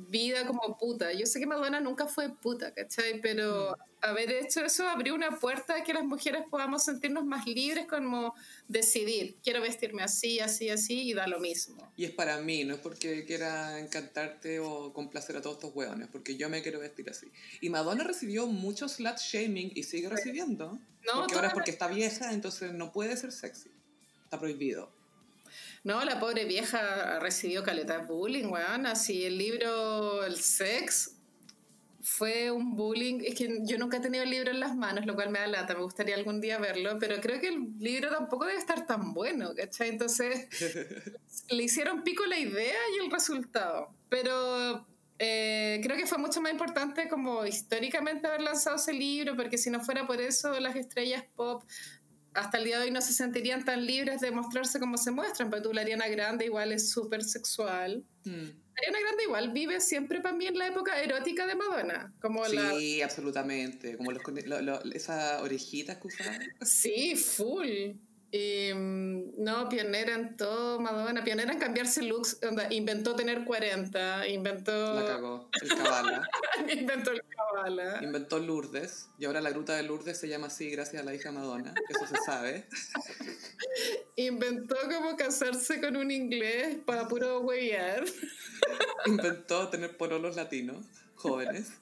vida 0.09 0.45
como 0.45 0.77
puta. 0.77 1.13
Yo 1.13 1.25
sé 1.25 1.39
que 1.39 1.45
Madonna 1.45 1.79
nunca 1.79 2.07
fue 2.07 2.29
puta, 2.29 2.73
¿cachai? 2.73 3.21
Pero 3.21 3.75
haber 4.01 4.31
hecho 4.31 4.63
eso 4.65 4.87
abrió 4.87 5.13
una 5.13 5.39
puerta 5.39 5.75
a 5.75 5.83
que 5.83 5.93
las 5.93 6.03
mujeres 6.03 6.43
podamos 6.49 6.83
sentirnos 6.83 7.25
más 7.25 7.45
libres, 7.45 7.85
como 7.87 8.33
decidir, 8.67 9.37
quiero 9.43 9.61
vestirme 9.61 10.03
así, 10.03 10.39
así, 10.39 10.69
así, 10.69 11.09
y 11.09 11.13
da 11.13 11.27
lo 11.27 11.39
mismo. 11.39 11.91
Y 11.95 12.05
es 12.05 12.11
para 12.11 12.39
mí, 12.39 12.63
no 12.63 12.75
es 12.75 12.79
porque 12.79 13.25
quiera 13.25 13.79
encantarte 13.79 14.59
o 14.59 14.91
complacer 14.93 15.37
a 15.37 15.41
todos 15.41 15.57
estos 15.57 15.75
hueones, 15.75 16.07
porque 16.11 16.35
yo 16.35 16.49
me 16.49 16.61
quiero 16.61 16.79
vestir 16.79 17.09
así. 17.09 17.31
Y 17.61 17.69
Madonna 17.69 18.03
recibió 18.03 18.47
mucho 18.47 18.89
slut 18.89 19.17
shaming 19.17 19.71
y 19.75 19.83
sigue 19.83 20.09
recibiendo. 20.09 20.79
No, 21.05 21.21
porque 21.21 21.35
ahora 21.35 21.47
es 21.47 21.53
porque 21.53 21.71
está 21.71 21.87
vieja, 21.87 22.33
entonces 22.33 22.73
no 22.73 22.91
puede 22.91 23.15
ser 23.17 23.31
sexy. 23.31 23.71
Está 24.23 24.39
prohibido. 24.39 25.00
No, 25.83 26.03
la 26.05 26.19
pobre 26.19 26.45
vieja 26.45 27.19
recibió 27.19 27.63
caleta 27.63 27.99
de 27.99 28.05
bullying, 28.05 28.45
weón. 28.45 28.85
Así 28.85 29.25
el 29.25 29.37
libro 29.37 30.23
El 30.23 30.37
Sex 30.37 31.17
fue 32.03 32.51
un 32.51 32.75
bullying. 32.75 33.21
Es 33.25 33.35
que 33.35 33.59
yo 33.63 33.77
nunca 33.79 33.97
he 33.97 33.99
tenido 33.99 34.23
el 34.23 34.29
libro 34.29 34.51
en 34.51 34.59
las 34.59 34.75
manos, 34.75 35.05
lo 35.05 35.15
cual 35.15 35.31
me 35.31 35.39
da 35.39 35.47
lata. 35.47 35.73
Me 35.73 35.81
gustaría 35.81 36.15
algún 36.15 36.39
día 36.39 36.59
verlo, 36.59 36.97
pero 36.99 37.19
creo 37.19 37.39
que 37.39 37.47
el 37.47 37.77
libro 37.79 38.09
tampoco 38.09 38.45
debe 38.45 38.59
estar 38.59 38.85
tan 38.85 39.13
bueno, 39.13 39.55
¿cachai? 39.55 39.89
Entonces 39.89 40.47
le 41.49 41.63
hicieron 41.63 42.03
pico 42.03 42.25
la 42.25 42.37
idea 42.37 42.79
y 42.95 43.03
el 43.03 43.11
resultado. 43.11 43.95
Pero 44.07 44.85
eh, 45.17 45.79
creo 45.83 45.97
que 45.97 46.05
fue 46.05 46.17
mucho 46.17 46.41
más 46.41 46.51
importante 46.51 47.07
como 47.07 47.45
históricamente 47.45 48.27
haber 48.27 48.41
lanzado 48.41 48.75
ese 48.75 48.93
libro, 48.93 49.35
porque 49.35 49.57
si 49.57 49.69
no 49.69 49.79
fuera 49.79 50.05
por 50.05 50.21
eso, 50.21 50.59
las 50.59 50.75
estrellas 50.75 51.23
pop 51.35 51.63
hasta 52.33 52.57
el 52.57 52.63
día 52.65 52.77
de 52.79 52.85
hoy 52.85 52.91
no 52.91 53.01
se 53.01 53.13
sentirían 53.13 53.65
tan 53.65 53.85
libres 53.85 54.21
de 54.21 54.31
mostrarse 54.31 54.79
como 54.79 54.97
se 54.97 55.11
muestran, 55.11 55.49
pero 55.49 55.61
tú 55.61 55.73
la 55.73 55.81
Ariana 55.81 56.07
Grande 56.07 56.45
igual 56.45 56.71
es 56.71 56.89
súper 56.91 57.23
sexual. 57.23 58.03
Mm. 58.23 58.31
Ariana 58.77 58.99
Grande 59.01 59.23
igual 59.25 59.51
vive 59.51 59.81
siempre 59.81 60.21
para 60.21 60.35
mí 60.35 60.45
en 60.47 60.57
la 60.57 60.67
época 60.67 61.01
erótica 61.01 61.45
de 61.45 61.55
Madonna, 61.55 62.13
como 62.21 62.47
la... 62.47 62.71
Sí, 62.71 63.01
absolutamente. 63.01 63.97
Como 63.97 64.11
los, 64.11 64.23
con- 64.23 64.39
lo- 64.45 64.61
lo- 64.61 64.81
esas 64.93 65.41
orejitas 65.41 65.97
que 65.97 66.07
usaba. 66.07 66.37
Sí, 66.61 67.15
full. 67.15 67.91
Y, 68.33 68.73
mm, 68.73 69.43
no, 69.43 69.67
pionera 69.67 70.15
en 70.15 70.37
todo, 70.37 70.79
Madonna, 70.79 71.21
pionera 71.21 71.51
en 71.51 71.59
cambiarse 71.59 72.01
looks, 72.01 72.37
onda, 72.47 72.71
inventó 72.71 73.13
tener 73.13 73.43
40, 73.43 74.25
inventó, 74.29 74.93
La 74.93 75.05
cagó. 75.05 75.49
El 75.61 75.67
cabala. 75.67 76.29
inventó 76.79 77.11
el 77.11 77.21
cabala. 77.25 77.99
Inventó 78.01 78.39
Lourdes. 78.39 79.09
Y 79.19 79.25
ahora 79.25 79.41
la 79.41 79.49
gruta 79.49 79.75
de 79.75 79.83
Lourdes 79.83 80.17
se 80.17 80.29
llama 80.29 80.47
así 80.47 80.69
gracias 80.69 81.01
a 81.01 81.05
la 81.05 81.13
hija 81.13 81.31
Madonna. 81.33 81.73
Eso 81.89 82.07
se 82.07 82.15
sabe. 82.25 82.65
Inventó 84.15 84.77
como 84.89 85.17
casarse 85.17 85.81
con 85.81 85.97
un 85.97 86.09
inglés 86.09 86.77
para 86.85 87.09
puro 87.09 87.41
huevear. 87.41 88.05
Inventó 89.07 89.67
tener 89.67 89.97
pololos 89.97 90.37
latinos, 90.37 90.85
jóvenes. 91.15 91.73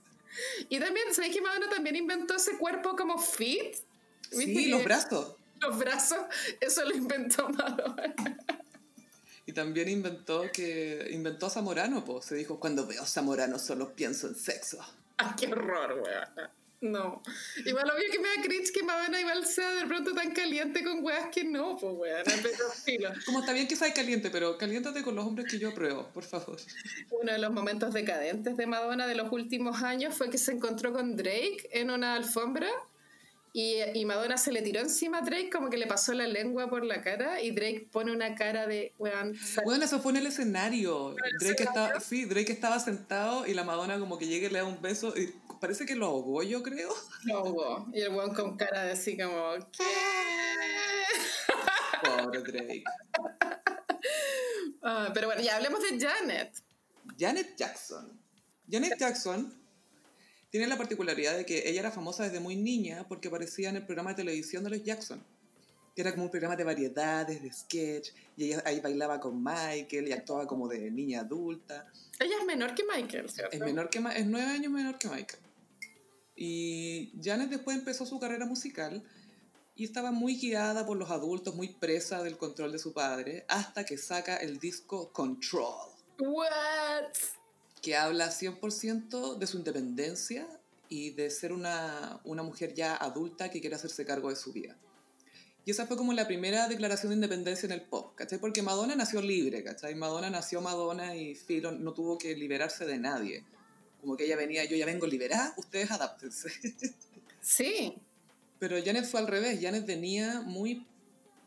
Y 0.67 0.79
también, 0.79 1.13
¿sabes 1.13 1.31
que 1.31 1.41
Madonna 1.41 1.69
también 1.69 1.95
inventó 1.95 2.35
ese 2.35 2.57
cuerpo 2.57 2.95
como 2.95 3.19
fit? 3.19 3.75
¿Viste 4.31 4.45
Sí, 4.45 4.69
los 4.69 4.83
brazos. 4.83 5.35
Los 5.61 5.77
brazos, 5.77 6.19
eso 6.59 6.85
lo 6.85 6.95
inventó 6.95 7.49
Madonna. 7.49 8.15
Y 9.45 9.51
también 9.51 9.89
inventó 9.89 10.43
que 10.53 11.07
inventó 11.11 11.47
a 11.47 11.49
Zamorano, 11.49 12.05
pues. 12.05 12.25
Se 12.25 12.35
dijo, 12.35 12.59
cuando 12.59 12.85
veo 12.85 13.01
a 13.01 13.05
Zamorano 13.07 13.57
solo 13.57 13.95
pienso 13.95 14.27
en 14.27 14.35
sexo. 14.35 14.79
Ay, 15.17 15.31
qué 15.37 15.47
horror, 15.47 16.03
weón. 16.03 16.49
No. 16.81 17.21
Igual 17.65 17.89
obvio 17.89 18.09
que 18.09 18.19
me 18.19 18.29
da 18.29 18.41
cringe 18.41 18.71
que 18.71 18.83
Madonna 18.83 19.19
igual 19.19 19.45
sea 19.45 19.73
de 19.73 19.85
pronto 19.85 20.13
tan 20.13 20.31
caliente 20.31 20.81
con 20.81 21.03
weas 21.03 21.29
que 21.29 21.43
no, 21.43 21.75
pues 21.77 21.93
weón. 21.93 22.23
Pero. 22.85 23.09
Como 23.25 23.39
está 23.39 23.51
bien 23.51 23.67
que 23.67 23.75
sea 23.75 23.93
caliente, 23.93 24.29
pero 24.29 24.57
caliéntate 24.57 25.01
con 25.01 25.15
los 25.15 25.25
hombres 25.25 25.51
que 25.51 25.59
yo 25.59 25.69
apruebo, 25.69 26.07
por 26.13 26.23
favor. 26.23 26.57
Uno 27.09 27.31
de 27.31 27.39
los 27.39 27.51
momentos 27.51 27.93
decadentes 27.93 28.55
de 28.55 28.65
Madonna 28.65 29.07
de 29.07 29.15
los 29.15 29.31
últimos 29.31 29.81
años 29.81 30.15
fue 30.15 30.29
que 30.29 30.37
se 30.37 30.53
encontró 30.53 30.93
con 30.93 31.17
Drake 31.17 31.67
en 31.71 31.89
una 31.89 32.13
alfombra 32.13 32.69
y, 33.53 33.77
y 33.93 34.05
Madonna 34.05 34.37
se 34.37 34.51
le 34.51 34.61
tiró 34.61 34.79
encima 34.79 35.19
a 35.19 35.21
Drake 35.21 35.49
como 35.49 35.69
que 35.69 35.77
le 35.77 35.87
pasó 35.87 36.13
la 36.13 36.27
lengua 36.27 36.69
por 36.69 36.85
la 36.85 37.01
cara 37.01 37.41
y 37.41 37.51
Drake 37.51 37.89
pone 37.91 38.11
una 38.11 38.35
cara 38.35 38.67
de 38.67 38.93
weón. 38.97 39.35
Bueno, 39.63 39.85
eso 39.85 39.99
fue 39.99 40.11
en 40.11 40.17
el 40.17 40.27
escenario. 40.27 41.11
el 41.11 41.37
Drake 41.39 41.63
estaba, 41.63 41.99
sí, 41.99 42.25
Drake 42.25 42.51
estaba 42.51 42.79
sentado 42.79 43.47
y 43.47 43.53
la 43.53 43.63
Madonna 43.63 43.99
como 43.99 44.17
que 44.17 44.27
llega 44.27 44.47
y 44.47 44.51
le 44.51 44.59
da 44.59 44.65
un 44.65 44.81
beso 44.81 45.13
y 45.17 45.33
parece 45.59 45.85
que 45.85 45.95
lo 45.95 46.07
ahogó, 46.07 46.43
yo 46.43 46.61
creo. 46.61 46.93
Lo 47.23 47.37
ahogó. 47.37 47.87
Y 47.93 48.01
el 48.01 48.09
weón 48.13 48.33
con 48.33 48.55
cara 48.55 48.85
de 48.85 48.91
así 48.91 49.17
como, 49.17 49.53
¿qué? 49.71 49.83
Pobre 52.23 52.41
Drake. 52.41 52.83
Ah, 54.81 55.11
pero 55.13 55.27
bueno, 55.27 55.41
ya 55.41 55.57
hablemos 55.57 55.81
de 55.81 55.99
Janet. 55.99 56.53
Janet 57.17 57.55
Jackson. 57.57 58.19
Janet 58.71 58.97
Jackson 58.97 59.58
tiene 60.49 60.67
la 60.67 60.77
particularidad 60.77 61.37
de 61.37 61.45
que 61.45 61.69
ella 61.69 61.81
era 61.81 61.91
famosa 61.91 62.23
desde 62.23 62.39
muy 62.39 62.55
niña 62.55 63.05
porque 63.07 63.27
aparecía 63.27 63.69
en 63.69 63.77
el 63.77 63.85
programa 63.85 64.11
de 64.11 64.17
televisión 64.17 64.63
de 64.63 64.71
los 64.71 64.83
Jackson. 64.83 65.23
Que 65.95 66.01
era 66.01 66.11
como 66.11 66.25
un 66.25 66.31
programa 66.31 66.55
de 66.55 66.63
variedades, 66.63 67.41
de 67.41 67.51
sketch, 67.51 68.11
y 68.37 68.45
ella 68.45 68.63
ahí 68.65 68.79
bailaba 68.79 69.19
con 69.19 69.43
Michael 69.43 70.07
y 70.07 70.11
actuaba 70.11 70.47
como 70.47 70.67
de 70.67 70.89
niña 70.91 71.21
adulta. 71.21 71.91
Ella 72.19 72.35
es 72.39 72.45
menor 72.45 72.73
que 72.73 72.83
Michael, 72.83 73.29
¿cierto? 73.29 73.55
Es 73.55 73.59
menor 73.61 73.89
que 73.89 73.99
es 73.99 74.25
nueve 74.25 74.47
años 74.47 74.71
menor 74.71 74.97
que 74.97 75.07
Michael. 75.07 75.41
Y 76.35 77.11
Janet 77.21 77.49
después 77.49 77.77
empezó 77.77 78.05
su 78.05 78.19
carrera 78.19 78.45
musical 78.45 79.03
y 79.75 79.83
estaba 79.83 80.11
muy 80.11 80.37
guiada 80.37 80.85
por 80.85 80.97
los 80.97 81.09
adultos, 81.09 81.55
muy 81.55 81.69
presa 81.69 82.23
del 82.23 82.37
control 82.37 82.71
de 82.71 82.79
su 82.79 82.93
padre, 82.93 83.45
hasta 83.47 83.85
que 83.85 83.97
saca 83.97 84.37
el 84.37 84.59
disco 84.59 85.11
Control, 85.11 85.89
What? 86.19 87.38
Que 87.81 87.95
habla 87.95 88.29
100% 88.29 89.37
de 89.37 89.47
su 89.47 89.57
independencia 89.57 90.47
y 90.89 91.11
de 91.11 91.29
ser 91.29 91.53
una, 91.53 92.19
una 92.23 92.43
mujer 92.43 92.73
ya 92.73 92.95
adulta 92.95 93.49
que 93.49 93.61
quiere 93.61 93.75
hacerse 93.75 94.05
cargo 94.05 94.29
de 94.29 94.35
su 94.35 94.51
vida. 94.51 94.75
Y 95.65 95.71
esa 95.71 95.85
fue 95.85 95.97
como 95.97 96.13
la 96.13 96.25
primera 96.25 96.67
declaración 96.67 97.09
de 97.09 97.15
independencia 97.15 97.67
en 97.67 97.73
el 97.73 97.81
pop, 97.81 98.15
¿cachai? 98.15 98.39
Porque 98.39 98.61
Madonna 98.61 98.95
nació 98.95 99.21
libre, 99.21 99.63
¿cachai? 99.63 99.93
Madonna 99.93 100.29
nació 100.29 100.61
Madonna 100.61 101.15
y 101.15 101.35
Phil 101.35 101.83
no 101.83 101.93
tuvo 101.93 102.17
que 102.17 102.35
liberarse 102.35 102.85
de 102.85 102.97
nadie. 102.97 103.43
Como 104.01 104.15
que 104.15 104.25
ella 104.25 104.37
venía, 104.37 104.65
yo 104.65 104.77
ya 104.77 104.85
vengo 104.85 105.05
liberada, 105.05 105.53
ustedes 105.57 105.91
adáptense. 105.91 106.49
Sí. 107.41 107.95
Pero 108.59 108.75
Janet 108.83 109.05
fue 109.05 109.21
al 109.21 109.27
revés, 109.27 109.59
Janet 109.61 109.85
venía 109.85 110.41
muy 110.41 110.85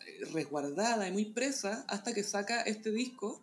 eh, 0.07 0.25
resguardada 0.33 1.07
y 1.07 1.13
muy 1.13 1.27
presa 1.27 1.85
hasta 1.87 2.15
que 2.15 2.23
saca 2.23 2.63
este 2.63 2.91
disco. 2.91 3.43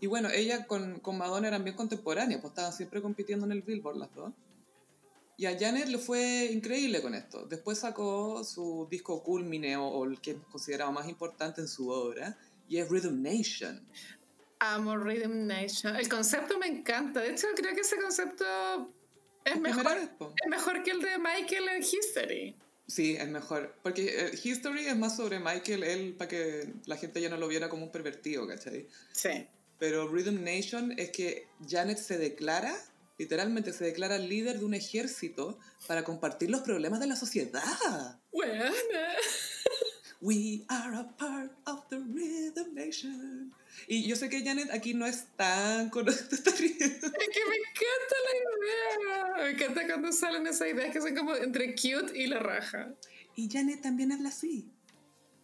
Y 0.00 0.06
bueno, 0.06 0.28
ella 0.30 0.66
con, 0.66 1.00
con 1.00 1.18
Madonna 1.18 1.48
eran 1.48 1.64
bien 1.64 1.76
contemporáneas, 1.76 2.40
pues 2.40 2.50
estaban 2.50 2.72
siempre 2.72 3.00
compitiendo 3.00 3.46
en 3.46 3.52
el 3.52 3.62
Billboard 3.62 3.96
las 3.96 4.14
dos. 4.14 4.32
Y 5.36 5.46
a 5.46 5.58
Janet 5.58 5.88
le 5.88 5.98
fue 5.98 6.48
increíble 6.52 7.02
con 7.02 7.14
esto. 7.14 7.44
Después 7.46 7.78
sacó 7.78 8.44
su 8.44 8.86
disco 8.90 9.22
culmine 9.22 9.76
o, 9.76 10.04
el 10.04 10.20
que 10.20 10.32
es 10.32 10.36
considerado 10.50 10.92
más 10.92 11.08
importante 11.08 11.60
en 11.60 11.68
su 11.68 11.88
obra, 11.88 12.36
y 12.68 12.78
es 12.78 12.88
Rhythm 12.88 13.20
Nation. 13.20 13.80
Amo 14.60 14.96
Rhythm 14.96 15.46
Nation. 15.46 15.96
El 15.96 16.08
concepto 16.08 16.58
me 16.58 16.66
encanta. 16.66 17.20
De 17.20 17.30
hecho, 17.30 17.48
creo 17.56 17.74
que 17.74 17.80
ese 17.80 17.96
concepto 17.96 18.44
es 19.44 19.60
mejor, 19.60 19.84
vez, 19.84 20.08
es 20.20 20.48
mejor 20.48 20.82
que 20.82 20.92
el 20.92 21.00
de 21.00 21.18
Michael 21.18 21.68
en 21.68 21.82
History. 21.82 22.56
Sí, 22.86 23.16
es 23.16 23.28
mejor. 23.28 23.74
Porque 23.82 24.26
eh, 24.26 24.40
History 24.42 24.86
es 24.86 24.96
más 24.96 25.16
sobre 25.16 25.40
Michael, 25.40 25.82
él, 25.82 26.14
para 26.16 26.28
que 26.28 26.72
la 26.86 26.96
gente 26.96 27.20
ya 27.20 27.28
no 27.28 27.36
lo 27.36 27.48
viera 27.48 27.68
como 27.68 27.84
un 27.84 27.92
pervertido, 27.92 28.46
¿cachai? 28.46 28.88
Sí. 29.12 29.46
Pero 29.78 30.08
Rhythm 30.08 30.42
Nation 30.44 30.94
es 30.98 31.10
que 31.10 31.46
Janet 31.68 31.98
se 31.98 32.18
declara, 32.18 32.74
literalmente 33.18 33.72
se 33.72 33.84
declara 33.84 34.18
líder 34.18 34.58
de 34.58 34.64
un 34.64 34.74
ejército 34.74 35.58
para 35.86 36.04
compartir 36.04 36.50
los 36.50 36.62
problemas 36.62 37.00
de 37.00 37.06
la 37.06 37.16
sociedad. 37.16 38.18
Buena. 38.32 38.72
We 40.20 40.64
are 40.68 40.96
a 40.96 41.04
part 41.18 41.52
of 41.66 41.86
the 41.90 41.98
Rhythm 41.98 42.74
Nation. 42.74 43.52
Y 43.86 44.06
yo 44.08 44.16
sé 44.16 44.30
que 44.30 44.42
Janet 44.42 44.70
aquí 44.72 44.94
no 44.94 45.04
es 45.04 45.26
tan 45.36 45.90
conocida. 45.90 46.28
Es 46.30 46.40
que 46.40 47.44
me 47.44 47.56
encanta 47.56 48.16
la 48.24 48.32
idea. 48.40 49.44
Me 49.44 49.50
encanta 49.50 49.86
cuando 49.86 50.12
salen 50.12 50.46
esas 50.46 50.68
ideas 50.68 50.92
que 50.92 51.02
son 51.02 51.14
como 51.14 51.34
entre 51.34 51.74
cute 51.74 52.16
y 52.18 52.26
la 52.26 52.38
raja. 52.38 52.94
Y 53.36 53.50
Janet 53.50 53.82
también 53.82 54.12
habla 54.12 54.30
así. 54.30 54.70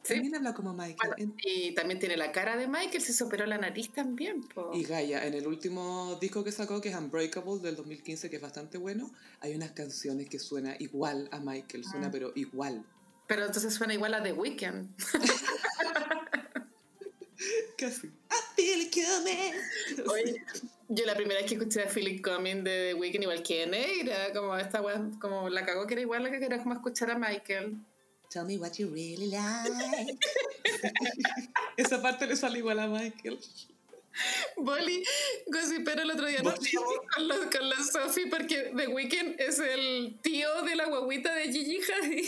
Sí. 0.02 0.14
También 0.14 0.34
habla 0.36 0.54
como 0.54 0.72
Michael. 0.72 0.96
Bueno, 1.16 1.16
En- 1.18 1.34
y 1.44 1.74
también 1.74 1.98
tiene 2.00 2.16
la 2.16 2.32
cara 2.32 2.56
de 2.56 2.66
Michael, 2.66 3.02
se 3.02 3.22
operó 3.22 3.44
la 3.46 3.58
nariz 3.58 3.92
también. 3.92 4.42
Po. 4.42 4.70
Y 4.74 4.82
Gaia, 4.84 5.26
en 5.26 5.34
el 5.34 5.46
último 5.46 6.16
disco 6.20 6.42
que 6.42 6.52
sacó, 6.52 6.80
que 6.80 6.88
es 6.88 6.96
Unbreakable 6.96 7.58
del 7.60 7.76
2015, 7.76 8.30
que 8.30 8.36
es 8.36 8.42
bastante 8.42 8.78
bueno, 8.78 9.10
hay 9.40 9.54
unas 9.54 9.72
canciones 9.72 10.28
que 10.28 10.38
suena 10.38 10.74
igual 10.78 11.28
a 11.32 11.40
Michael, 11.40 11.84
suena 11.84 12.06
Ah. 12.06 12.10
pero 12.10 12.32
igual. 12.34 12.84
Pero 13.26 13.44
entonces 13.44 13.74
suena 13.74 13.92
igual 13.94 14.14
a 14.14 14.22
The 14.22 14.32
Weeknd. 14.32 14.88
Casi. 17.78 18.06
I 18.08 18.10
feel 18.56 18.90
coming. 18.90 20.06
Oye, 20.10 20.42
yo 20.88 21.06
la 21.06 21.14
primera 21.14 21.40
vez 21.40 21.48
que 21.48 21.54
escuché 21.56 21.82
a 21.82 21.88
Philip 21.88 22.22
Cumming 22.24 22.62
de 22.64 22.90
The 22.92 22.94
Weeknd, 22.94 23.22
igual 23.22 23.42
que 23.42 23.66
Negra, 23.66 24.32
como 24.34 24.56
esta 24.56 24.82
como 25.20 25.48
la 25.48 25.64
cagó 25.64 25.86
que 25.86 25.94
era 25.94 26.00
igual 26.02 26.22
la 26.24 26.30
que 26.30 26.44
era 26.44 26.58
como 26.58 26.74
escuchar 26.74 27.10
a 27.10 27.18
Michael. 27.18 27.76
Tell 28.30 28.44
me 28.44 28.58
what 28.58 28.78
you 28.78 28.88
really 28.88 29.26
like. 29.26 30.16
Esa 31.76 32.00
parte 32.00 32.26
le 32.28 32.36
sale 32.36 32.58
igual 32.58 32.78
a 32.78 32.86
Michael. 32.86 33.40
Boli, 34.56 35.02
pero 35.84 36.02
el 36.02 36.10
otro 36.10 36.26
día 36.26 36.40
nos 36.42 36.58
con 36.58 37.28
la, 37.28 37.36
con 37.50 37.68
la 37.68 37.76
Sophie 37.82 38.28
porque 38.28 38.72
The 38.76 38.86
Weeknd 38.88 39.40
es 39.40 39.58
el 39.58 40.18
tío 40.22 40.62
de 40.62 40.76
la 40.76 40.86
guaguita 40.86 41.34
de 41.34 41.52
Gigi 41.52 41.80
Hadid. 41.80 42.24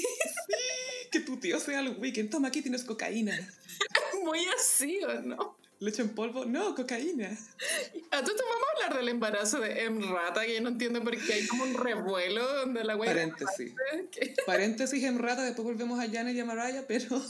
Que 1.13 1.21
tu 1.21 1.37
tío 1.37 1.61
sea 1.61 1.81
el 1.81 1.97
weekend. 1.99 2.31
Toma, 2.31 2.49
aquí 2.49 2.63
tienes 2.63 2.83
cocaína. 2.83 3.37
Muy 4.25 4.45
así, 4.59 5.01
¿o 5.05 5.21
no? 5.23 5.57
Leche 5.83 6.03
en 6.03 6.11
polvo. 6.11 6.45
No, 6.45 6.77
cocaína. 6.77 7.29
Esto 7.29 8.07
vamos 8.13 8.31
a 8.31 8.85
hablar 8.85 8.99
del 9.01 9.09
embarazo 9.09 9.59
de 9.59 9.83
Emrata, 9.83 10.47
que 10.47 10.55
yo 10.55 10.61
no 10.61 10.69
entiendo 10.69 11.03
por 11.03 11.17
qué 11.19 11.33
hay 11.33 11.47
como 11.49 11.65
un 11.65 11.75
revuelo 11.75 12.47
donde 12.61 12.85
la 12.85 12.95
guaguita... 12.95 13.15
Paréntesis. 13.17 13.73
que- 14.13 14.35
Paréntesis 14.47 15.03
en 15.03 15.19
rata, 15.19 15.43
después 15.43 15.65
volvemos 15.65 15.99
a 15.99 16.09
Janet 16.09 16.37
y 16.37 16.41
a 16.41 16.45
Mariah, 16.45 16.85
pero 16.87 17.21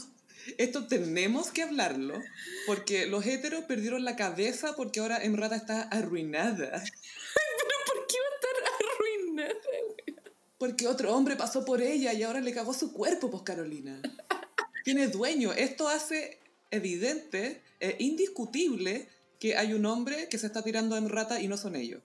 esto 0.59 0.85
tenemos 0.85 1.49
que 1.49 1.63
hablarlo 1.63 2.21
porque 2.67 3.07
los 3.07 3.25
héteros 3.25 3.63
perdieron 3.63 4.03
la 4.05 4.15
cabeza 4.15 4.75
porque 4.75 4.99
ahora 4.99 5.23
en 5.23 5.35
rata 5.35 5.55
está 5.55 5.81
arruinada. 5.83 6.83
¿Pero 7.33 7.75
por 7.87 8.05
qué 8.07 8.17
va 8.19 8.27
a 8.27 8.35
estar 8.35 8.85
arruinada? 8.91 9.59
güey? 10.05 10.15
Porque 10.59 10.87
otro 10.87 11.11
hombre 11.15 11.35
pasó 11.37 11.65
por 11.65 11.81
ella 11.81 12.13
y 12.13 12.21
ahora 12.21 12.39
le 12.39 12.53
cagó 12.53 12.75
su 12.75 12.93
cuerpo, 12.93 13.31
pues 13.31 13.41
Carolina. 13.41 13.99
Tiene 14.83 15.07
dueño. 15.07 15.53
Esto 15.53 15.87
hace 15.87 16.39
evidente, 16.69 17.62
e 17.83 17.95
indiscutible, 17.99 19.07
que 19.39 19.57
hay 19.57 19.73
un 19.73 19.85
hombre 19.85 20.27
que 20.29 20.37
se 20.37 20.47
está 20.47 20.63
tirando 20.63 20.95
en 20.95 21.09
rata 21.09 21.41
y 21.41 21.47
no 21.47 21.57
son 21.57 21.75
ellos. 21.75 22.01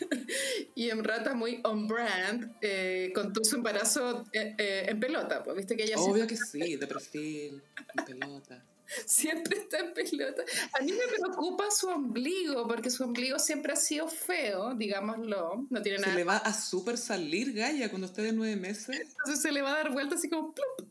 Y 0.74 0.88
Emrata 0.88 1.34
muy 1.34 1.60
on 1.64 1.86
brand, 1.86 2.56
eh, 2.62 3.12
contó 3.14 3.44
su 3.44 3.56
embarazo 3.56 4.24
eh, 4.32 4.54
eh, 4.56 4.86
en 4.88 4.98
pelota, 4.98 5.44
pues 5.44 5.56
viste 5.56 5.76
que 5.76 5.84
ella 5.84 5.96
Obvio 5.98 6.26
que 6.26 6.36
sí, 6.36 6.76
de 6.76 6.86
perfil, 6.86 7.62
en 7.96 8.04
pelota. 8.04 8.64
Siempre 9.06 9.58
está 9.58 9.78
en 9.78 9.92
pelota. 9.94 10.42
A 10.78 10.82
mí 10.82 10.92
me 10.92 11.16
preocupa 11.16 11.70
su 11.70 11.88
ombligo, 11.88 12.66
porque 12.66 12.90
su 12.90 13.04
ombligo 13.04 13.38
siempre 13.38 13.72
ha 13.72 13.76
sido 13.76 14.08
feo, 14.08 14.74
digámoslo. 14.74 15.66
No 15.70 15.82
tiene 15.82 15.98
Se 15.98 16.06
nada. 16.06 16.14
le 16.16 16.24
va 16.24 16.36
a 16.38 16.52
súper 16.52 16.98
salir 16.98 17.52
Gaia 17.52 17.88
cuando 17.90 18.06
esté 18.06 18.22
de 18.22 18.32
nueve 18.32 18.56
meses. 18.56 19.00
Entonces 19.00 19.40
se 19.40 19.52
le 19.52 19.62
va 19.62 19.72
a 19.72 19.76
dar 19.76 19.92
vuelta 19.92 20.14
así 20.14 20.28
como 20.28 20.54
plup. 20.54 20.88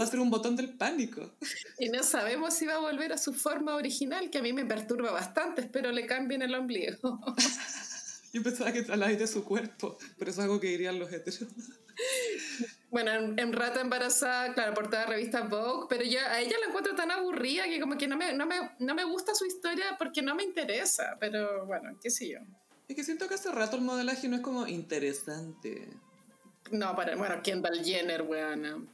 Va 0.00 0.04
a 0.04 0.06
ser 0.06 0.20
un 0.20 0.30
botón 0.30 0.56
del 0.56 0.76
pánico. 0.76 1.34
Y 1.78 1.88
no 1.88 2.02
sabemos 2.02 2.54
si 2.54 2.66
va 2.66 2.74
a 2.74 2.78
volver 2.78 3.12
a 3.12 3.18
su 3.18 3.32
forma 3.32 3.74
original, 3.76 4.30
que 4.30 4.38
a 4.38 4.42
mí 4.42 4.52
me 4.52 4.64
perturba 4.64 5.12
bastante. 5.12 5.62
Espero 5.62 5.92
le 5.92 6.06
cambien 6.06 6.42
el 6.42 6.54
ombligo. 6.54 7.20
Yo 8.32 8.42
pensaba 8.42 8.72
que 8.72 8.80
hablabais 8.80 9.18
de 9.18 9.28
su 9.28 9.44
cuerpo, 9.44 9.96
pero 10.18 10.30
eso 10.30 10.40
es 10.40 10.44
algo 10.44 10.58
que 10.58 10.66
dirían 10.66 10.98
los 10.98 11.12
heteros. 11.12 11.46
Bueno, 12.94 13.10
en, 13.10 13.36
en 13.40 13.52
Rata 13.52 13.80
Embarazada, 13.80 14.54
claro, 14.54 14.72
portada 14.72 15.06
de 15.06 15.10
revista 15.14 15.40
Vogue, 15.40 15.86
pero 15.88 16.04
yo 16.04 16.20
a 16.20 16.40
ella 16.40 16.56
la 16.60 16.68
encuentro 16.68 16.94
tan 16.94 17.10
aburrida 17.10 17.64
que 17.64 17.80
como 17.80 17.98
que 17.98 18.06
no 18.06 18.16
me, 18.16 18.32
no 18.34 18.46
me, 18.46 18.70
no 18.78 18.94
me 18.94 19.02
gusta 19.02 19.34
su 19.34 19.44
historia 19.46 19.96
porque 19.98 20.22
no 20.22 20.36
me 20.36 20.44
interesa. 20.44 21.16
Pero 21.18 21.66
bueno, 21.66 21.98
qué 22.00 22.08
sé 22.08 22.28
yo. 22.28 22.38
Es 22.86 22.94
que 22.94 23.02
siento 23.02 23.26
que 23.26 23.34
hace 23.34 23.50
rato 23.50 23.78
el 23.78 23.82
modelaje 23.82 24.28
no 24.28 24.36
es 24.36 24.42
como 24.42 24.68
interesante. 24.68 25.88
No, 26.70 26.94
para, 26.94 27.16
bueno, 27.16 27.42
Kendall 27.42 27.84
Jenner, 27.84 28.22
weona. 28.22 28.86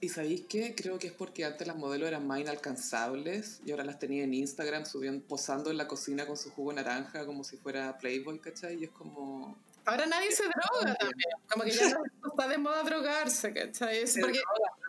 ¿Y 0.00 0.08
sabéis 0.08 0.42
qué? 0.48 0.76
Creo 0.76 1.00
que 1.00 1.08
es 1.08 1.12
porque 1.12 1.44
antes 1.44 1.66
las 1.66 1.76
modelos 1.76 2.06
eran 2.06 2.28
más 2.28 2.38
inalcanzables 2.38 3.60
y 3.66 3.72
ahora 3.72 3.82
las 3.82 3.98
tenía 3.98 4.22
en 4.22 4.34
Instagram 4.34 4.86
subiendo, 4.86 5.26
posando 5.26 5.72
en 5.72 5.78
la 5.78 5.88
cocina 5.88 6.28
con 6.28 6.36
su 6.36 6.50
jugo 6.50 6.72
naranja 6.72 7.26
como 7.26 7.42
si 7.42 7.56
fuera 7.56 7.98
Playboy, 7.98 8.38
¿cachai? 8.38 8.78
Y 8.78 8.84
es 8.84 8.90
como... 8.90 9.58
Ahora 9.88 10.06
nadie 10.06 10.30
se 10.32 10.42
droga 10.44 10.94
también. 10.96 11.30
Como 11.50 11.64
que 11.64 11.70
ya 11.70 11.88
no 11.90 11.98
está 12.30 12.48
de 12.48 12.58
moda 12.58 12.82
drogarse, 12.82 13.52
¿cachai? 13.52 13.98
Es 14.02 14.18
porque 14.20 14.40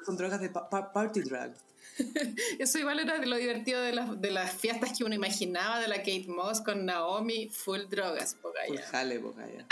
Son 0.05 0.17
drogas 0.17 0.41
de 0.41 0.49
pa- 0.49 0.69
pa- 0.69 0.91
party 0.91 1.21
drug. 1.21 1.53
eso 2.59 2.79
igual 2.79 2.99
era 2.99 3.17
de 3.19 3.25
lo 3.25 3.35
divertido 3.35 3.81
de 3.81 3.91
las, 3.93 4.21
de 4.21 4.31
las 4.31 4.53
fiestas 4.53 4.97
que 4.97 5.03
uno 5.03 5.15
imaginaba 5.15 5.79
de 5.79 5.87
la 5.87 5.97
Kate 5.97 6.25
Moss 6.27 6.61
con 6.61 6.85
Naomi, 6.85 7.49
full 7.49 7.81
drogas, 7.89 8.35
po, 8.35 8.53
Full 8.67 8.77
jale, 8.91 9.19
po, 9.19 9.33
Gaia. 9.33 9.65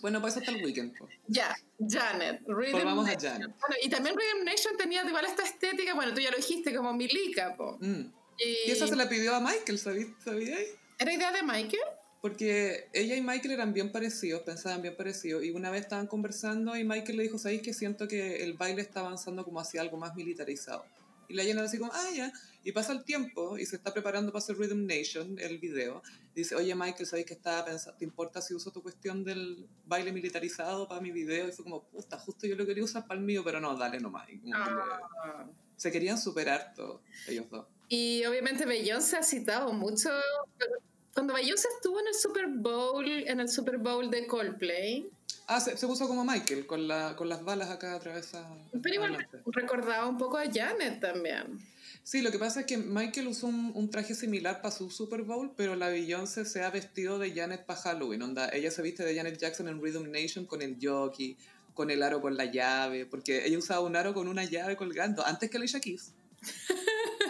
Bueno, 0.00 0.20
pues 0.20 0.32
eso 0.34 0.40
está 0.40 0.52
el 0.52 0.64
weekend, 0.64 0.98
po. 0.98 1.08
Ya, 1.28 1.54
Janet. 1.78 2.40
Rhythm 2.46 2.72
Volvamos 2.72 3.08
a. 3.08 3.12
Janet. 3.18 3.50
Bueno, 3.60 3.76
y 3.82 3.88
también 3.88 4.16
Rhythm 4.16 4.44
Nation 4.44 4.76
tenía 4.76 5.04
igual 5.04 5.24
esta 5.26 5.42
estética, 5.44 5.94
bueno, 5.94 6.12
tú 6.12 6.20
ya 6.20 6.30
lo 6.30 6.36
dijiste, 6.38 6.74
como 6.74 6.92
Milica, 6.92 7.54
po. 7.56 7.78
Mm. 7.80 8.12
Y, 8.38 8.68
Y 8.68 8.70
esa 8.72 8.86
se 8.88 8.96
la 8.96 9.08
pidió 9.08 9.34
a 9.34 9.40
Michael, 9.40 9.78
¿sabí- 9.78 10.14
¿sabíais? 10.24 10.68
¿Era 10.98 11.12
idea 11.12 11.30
de 11.32 11.42
Michael? 11.42 11.82
Porque 12.22 12.88
ella 12.92 13.16
y 13.16 13.20
Michael 13.20 13.50
eran 13.50 13.72
bien 13.74 13.90
parecidos, 13.90 14.42
pensaban 14.42 14.80
bien 14.80 14.96
parecidos, 14.96 15.42
y 15.44 15.50
una 15.50 15.70
vez 15.70 15.82
estaban 15.82 16.06
conversando 16.06 16.76
y 16.76 16.84
Michael 16.84 17.16
le 17.16 17.24
dijo, 17.24 17.36
¿sabéis 17.36 17.62
que 17.62 17.74
siento 17.74 18.06
que 18.06 18.44
el 18.44 18.54
baile 18.54 18.80
está 18.80 19.00
avanzando 19.00 19.44
como 19.44 19.58
hacia 19.58 19.80
algo 19.80 19.96
más 19.96 20.14
militarizado? 20.14 20.84
Y 21.28 21.34
la 21.34 21.42
llena 21.42 21.62
así 21.64 21.78
como, 21.78 21.90
ah, 21.92 22.10
ya. 22.14 22.32
Y 22.62 22.70
pasa 22.70 22.92
el 22.92 23.02
tiempo 23.04 23.58
y 23.58 23.66
se 23.66 23.74
está 23.74 23.92
preparando 23.92 24.30
para 24.30 24.38
hacer 24.42 24.56
Rhythm 24.56 24.86
Nation, 24.86 25.36
el 25.40 25.58
video. 25.58 26.00
Dice, 26.32 26.54
oye 26.54 26.72
Michael, 26.76 27.06
¿sabéis 27.06 27.26
que 27.26 27.34
estaba 27.34 27.64
pensando, 27.64 27.98
¿te 27.98 28.04
importa 28.04 28.40
si 28.40 28.54
uso 28.54 28.70
tu 28.70 28.82
cuestión 28.82 29.24
del 29.24 29.66
baile 29.86 30.12
militarizado 30.12 30.86
para 30.86 31.00
mi 31.00 31.10
video? 31.10 31.48
Y 31.48 31.52
fue 31.52 31.64
como, 31.64 31.82
puta, 31.84 32.18
justo 32.20 32.46
yo 32.46 32.54
lo 32.54 32.64
quería 32.64 32.84
usar 32.84 33.04
para 33.06 33.18
el 33.18 33.26
mío, 33.26 33.42
pero 33.44 33.58
no, 33.60 33.74
dale 33.76 33.98
nomás. 33.98 34.28
Y 34.30 34.38
como 34.38 34.52
que 34.64 34.70
le- 34.70 34.76
Ah. 35.24 35.46
Se 35.76 35.90
querían 35.90 36.18
superar 36.20 36.72
todos, 36.76 37.00
ellos 37.26 37.46
dos. 37.50 37.66
Y 37.88 38.24
obviamente 38.26 38.64
Beyoncé 38.64 39.16
ha 39.16 39.22
citado 39.24 39.72
mucho. 39.72 40.10
Cuando 41.14 41.34
Beyoncé 41.34 41.68
estuvo 41.76 42.00
en 42.00 42.06
el 42.08 42.14
Super 42.14 42.46
Bowl, 42.48 43.06
en 43.06 43.40
el 43.40 43.48
Super 43.48 43.78
Bowl 43.78 44.10
de 44.10 44.26
Coldplay, 44.26 45.10
Ah, 45.46 45.60
se, 45.60 45.76
se 45.76 45.86
puso 45.86 46.06
como 46.08 46.24
Michael, 46.24 46.66
con, 46.66 46.86
la, 46.88 47.14
con 47.16 47.28
las 47.28 47.44
balas 47.44 47.68
acá 47.70 47.94
atravesadas. 47.94 48.48
pero 48.82 48.94
igual 48.94 49.14
adelante. 49.14 49.38
recordaba 49.46 50.08
un 50.08 50.16
poco 50.16 50.38
a 50.38 50.44
Janet 50.50 51.00
también. 51.00 51.58
Sí, 52.04 52.22
lo 52.22 52.30
que 52.30 52.38
pasa 52.38 52.60
es 52.60 52.66
que 52.66 52.78
Michael 52.78 53.28
usó 53.28 53.48
un, 53.48 53.72
un 53.74 53.90
traje 53.90 54.14
similar 54.14 54.62
para 54.62 54.74
su 54.74 54.90
Super 54.90 55.22
Bowl, 55.22 55.52
pero 55.56 55.76
la 55.76 55.88
Beyoncé 55.88 56.44
se 56.44 56.62
ha 56.62 56.70
vestido 56.70 57.18
de 57.18 57.32
Janet 57.32 57.66
para 57.66 57.80
Halloween. 57.80 58.22
Onda, 58.22 58.48
ella 58.48 58.70
se 58.70 58.82
viste 58.82 59.04
de 59.04 59.14
Janet 59.14 59.36
Jackson 59.38 59.68
en 59.68 59.82
Rhythm 59.82 60.10
Nation 60.10 60.46
con 60.46 60.62
el 60.62 60.78
jockey, 60.80 61.36
con 61.74 61.90
el 61.90 62.02
aro 62.02 62.20
con 62.20 62.36
la 62.36 62.46
llave, 62.46 63.04
porque 63.06 63.44
ella 63.46 63.58
usaba 63.58 63.80
un 63.80 63.94
aro 63.96 64.14
con 64.14 64.28
una 64.28 64.44
llave 64.44 64.76
colgando, 64.76 65.24
antes 65.26 65.50
que 65.50 65.56
Alicia 65.58 65.80
Keys. 65.80 66.12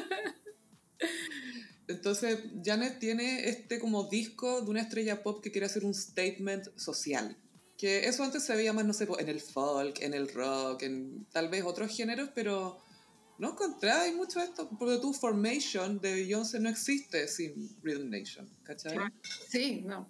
Entonces, 1.88 2.38
Janet 2.64 2.98
tiene 2.98 3.48
este 3.48 3.78
como 3.78 4.04
disco 4.04 4.62
de 4.62 4.70
una 4.70 4.80
estrella 4.80 5.22
pop 5.22 5.42
que 5.42 5.50
quiere 5.50 5.66
hacer 5.66 5.84
un 5.84 5.94
statement 5.94 6.68
social. 6.76 7.36
Que 7.76 8.06
eso 8.06 8.22
antes 8.22 8.44
se 8.44 8.54
veía 8.54 8.72
más, 8.72 8.84
no 8.84 8.92
sé, 8.92 9.08
en 9.18 9.28
el 9.28 9.40
folk, 9.40 10.00
en 10.02 10.14
el 10.14 10.32
rock, 10.32 10.82
en 10.82 11.26
tal 11.32 11.48
vez 11.48 11.64
otros 11.64 11.90
géneros, 11.94 12.30
pero 12.34 12.78
no 13.38 13.50
encontráis 13.52 14.14
mucho 14.14 14.40
esto. 14.40 14.70
Porque 14.78 14.98
tu 14.98 15.12
Formation 15.12 15.98
de 16.00 16.14
Beyoncé 16.14 16.60
no 16.60 16.68
existe 16.68 17.26
sin 17.26 17.76
Rhythm 17.82 18.08
Nation, 18.10 18.48
¿cachai? 18.62 18.96
Sí, 19.48 19.82
no. 19.84 20.08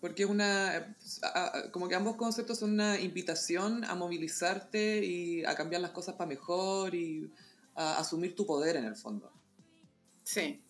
Porque 0.00 0.22
es 0.22 0.30
una. 0.30 0.94
a- 1.22 1.70
Como 1.72 1.86
que 1.88 1.94
ambos 1.94 2.16
conceptos 2.16 2.58
son 2.58 2.72
una 2.72 2.98
invitación 2.98 3.84
a 3.84 3.94
movilizarte 3.94 5.04
y 5.04 5.44
a 5.44 5.54
cambiar 5.54 5.82
las 5.82 5.90
cosas 5.90 6.14
para 6.14 6.28
mejor 6.28 6.94
y 6.94 7.30
a 7.74 7.98
asumir 7.98 8.34
tu 8.34 8.46
poder 8.46 8.76
en 8.76 8.84
el 8.86 8.96
fondo. 8.96 9.30
Sí. 10.24 10.62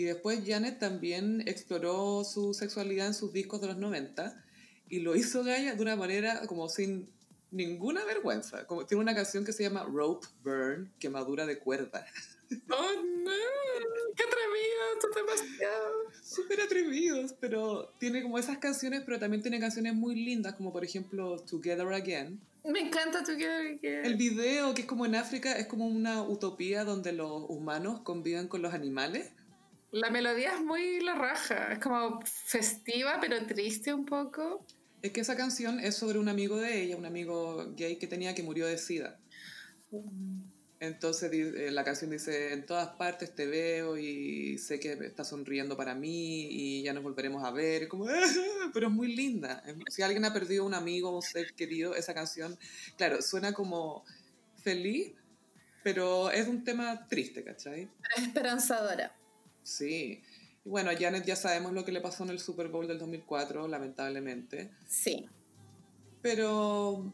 Y 0.00 0.04
después 0.04 0.40
Janet 0.46 0.78
también 0.78 1.42
exploró 1.46 2.24
su 2.24 2.54
sexualidad 2.54 3.08
en 3.08 3.12
sus 3.12 3.34
discos 3.34 3.60
de 3.60 3.66
los 3.66 3.76
90 3.76 4.42
y 4.88 5.00
lo 5.00 5.14
hizo 5.14 5.44
Gaia 5.44 5.74
de 5.74 5.82
una 5.82 5.94
manera 5.94 6.46
como 6.46 6.70
sin 6.70 7.10
ninguna 7.50 8.02
vergüenza. 8.06 8.66
Como, 8.66 8.86
tiene 8.86 9.02
una 9.02 9.14
canción 9.14 9.44
que 9.44 9.52
se 9.52 9.62
llama 9.62 9.84
Rope 9.84 10.26
Burn, 10.42 10.90
quemadura 10.98 11.44
de 11.44 11.58
cuerda. 11.58 12.06
Oh, 12.68 13.02
no. 13.02 13.30
Qué 14.16 14.24
atrevido, 14.24 14.82
esto 14.94 15.08
es 15.08 15.14
demasiado. 15.14 15.92
Súper 16.20 16.60
atrevidos, 16.62 17.32
pero 17.38 17.92
tiene 17.98 18.22
como 18.22 18.38
esas 18.38 18.58
canciones, 18.58 19.02
pero 19.04 19.20
también 19.20 19.40
tiene 19.40 19.60
canciones 19.60 19.94
muy 19.94 20.16
lindas, 20.16 20.54
como 20.54 20.72
por 20.72 20.82
ejemplo 20.82 21.38
Together 21.38 21.86
Again. 21.86 22.40
Me 22.64 22.80
encanta 22.80 23.22
tu 23.22 23.36
que 23.36 24.00
El 24.02 24.16
video, 24.16 24.74
que 24.74 24.80
es 24.80 24.86
como 24.88 25.06
en 25.06 25.14
África, 25.14 25.52
es 25.52 25.68
como 25.68 25.86
una 25.86 26.22
utopía 26.22 26.82
donde 26.84 27.12
los 27.12 27.44
humanos 27.48 28.00
conviven 28.00 28.48
con 28.48 28.62
los 28.62 28.74
animales. 28.74 29.30
La 29.92 30.10
melodía 30.10 30.54
es 30.54 30.60
muy 30.60 31.00
la 31.00 31.14
raja. 31.14 31.72
Es 31.72 31.78
como 31.80 32.20
festiva, 32.24 33.18
pero 33.20 33.44
triste 33.46 33.92
un 33.92 34.04
poco. 34.04 34.64
Es 35.02 35.12
que 35.12 35.20
esa 35.20 35.36
canción 35.36 35.80
es 35.80 35.96
sobre 35.96 36.18
un 36.18 36.28
amigo 36.28 36.58
de 36.58 36.82
ella, 36.82 36.96
un 36.96 37.06
amigo 37.06 37.72
gay 37.74 37.96
que 37.96 38.06
tenía 38.06 38.34
que 38.34 38.42
murió 38.42 38.66
de 38.66 38.78
sida. 38.78 39.18
Entonces 40.78 41.30
di- 41.30 41.40
eh, 41.40 41.70
la 41.70 41.84
canción 41.84 42.10
dice, 42.10 42.52
en 42.52 42.64
todas 42.64 42.88
partes 42.90 43.34
te 43.34 43.46
veo 43.46 43.98
y 43.98 44.58
sé 44.58 44.78
que 44.80 44.92
estás 44.92 45.28
sonriendo 45.28 45.76
para 45.76 45.94
mí 45.94 46.46
y 46.50 46.82
ya 46.82 46.92
nos 46.92 47.02
volveremos 47.02 47.44
a 47.44 47.50
ver. 47.50 47.88
Como, 47.88 48.06
pero 48.74 48.86
es 48.88 48.92
muy 48.92 49.14
linda. 49.14 49.62
Si 49.88 50.02
alguien 50.02 50.24
ha 50.24 50.32
perdido 50.32 50.64
un 50.64 50.74
amigo 50.74 51.10
o 51.10 51.16
un 51.16 51.22
ser 51.22 51.54
querido, 51.54 51.94
esa 51.94 52.14
canción, 52.14 52.56
claro, 52.96 53.20
suena 53.22 53.52
como 53.52 54.04
feliz, 54.62 55.12
pero 55.82 56.30
es 56.30 56.46
un 56.46 56.62
tema 56.64 57.06
triste, 57.08 57.42
¿cachai? 57.42 57.88
Es 58.16 58.22
esperanzadora. 58.24 59.19
Sí. 59.62 60.22
Y 60.64 60.68
bueno, 60.68 60.90
a 60.90 60.96
Janet 60.96 61.24
ya 61.24 61.36
sabemos 61.36 61.72
lo 61.72 61.84
que 61.84 61.92
le 61.92 62.00
pasó 62.00 62.24
en 62.24 62.30
el 62.30 62.38
Super 62.38 62.68
Bowl 62.68 62.86
del 62.86 62.98
2004, 62.98 63.68
lamentablemente. 63.68 64.70
Sí. 64.86 65.26
Pero 66.22 67.12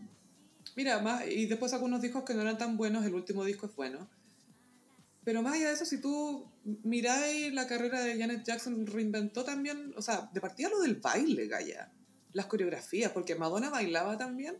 Mira, 0.76 1.00
más, 1.00 1.26
y 1.26 1.46
después 1.46 1.70
sacó 1.70 1.86
unos 1.86 2.02
discos 2.02 2.24
que 2.24 2.34
no 2.34 2.42
eran 2.42 2.58
tan 2.58 2.76
buenos, 2.76 3.04
el 3.06 3.14
último 3.14 3.44
disco 3.44 3.66
es 3.66 3.74
bueno. 3.74 4.08
Pero 5.24 5.42
más 5.42 5.54
allá 5.54 5.68
de 5.68 5.74
eso, 5.74 5.86
si 5.86 6.00
tú 6.00 6.46
miráis 6.84 7.52
la 7.52 7.66
carrera 7.66 8.00
de 8.02 8.18
Janet 8.18 8.44
Jackson, 8.44 8.86
reinventó 8.86 9.42
también, 9.42 9.94
o 9.96 10.02
sea, 10.02 10.28
de 10.32 10.40
partida 10.40 10.68
lo 10.68 10.80
del 10.80 10.96
baile, 10.96 11.48
Gaya. 11.48 11.90
Las 12.32 12.46
coreografías, 12.46 13.10
porque 13.12 13.34
Madonna 13.34 13.70
bailaba 13.70 14.18
también, 14.18 14.58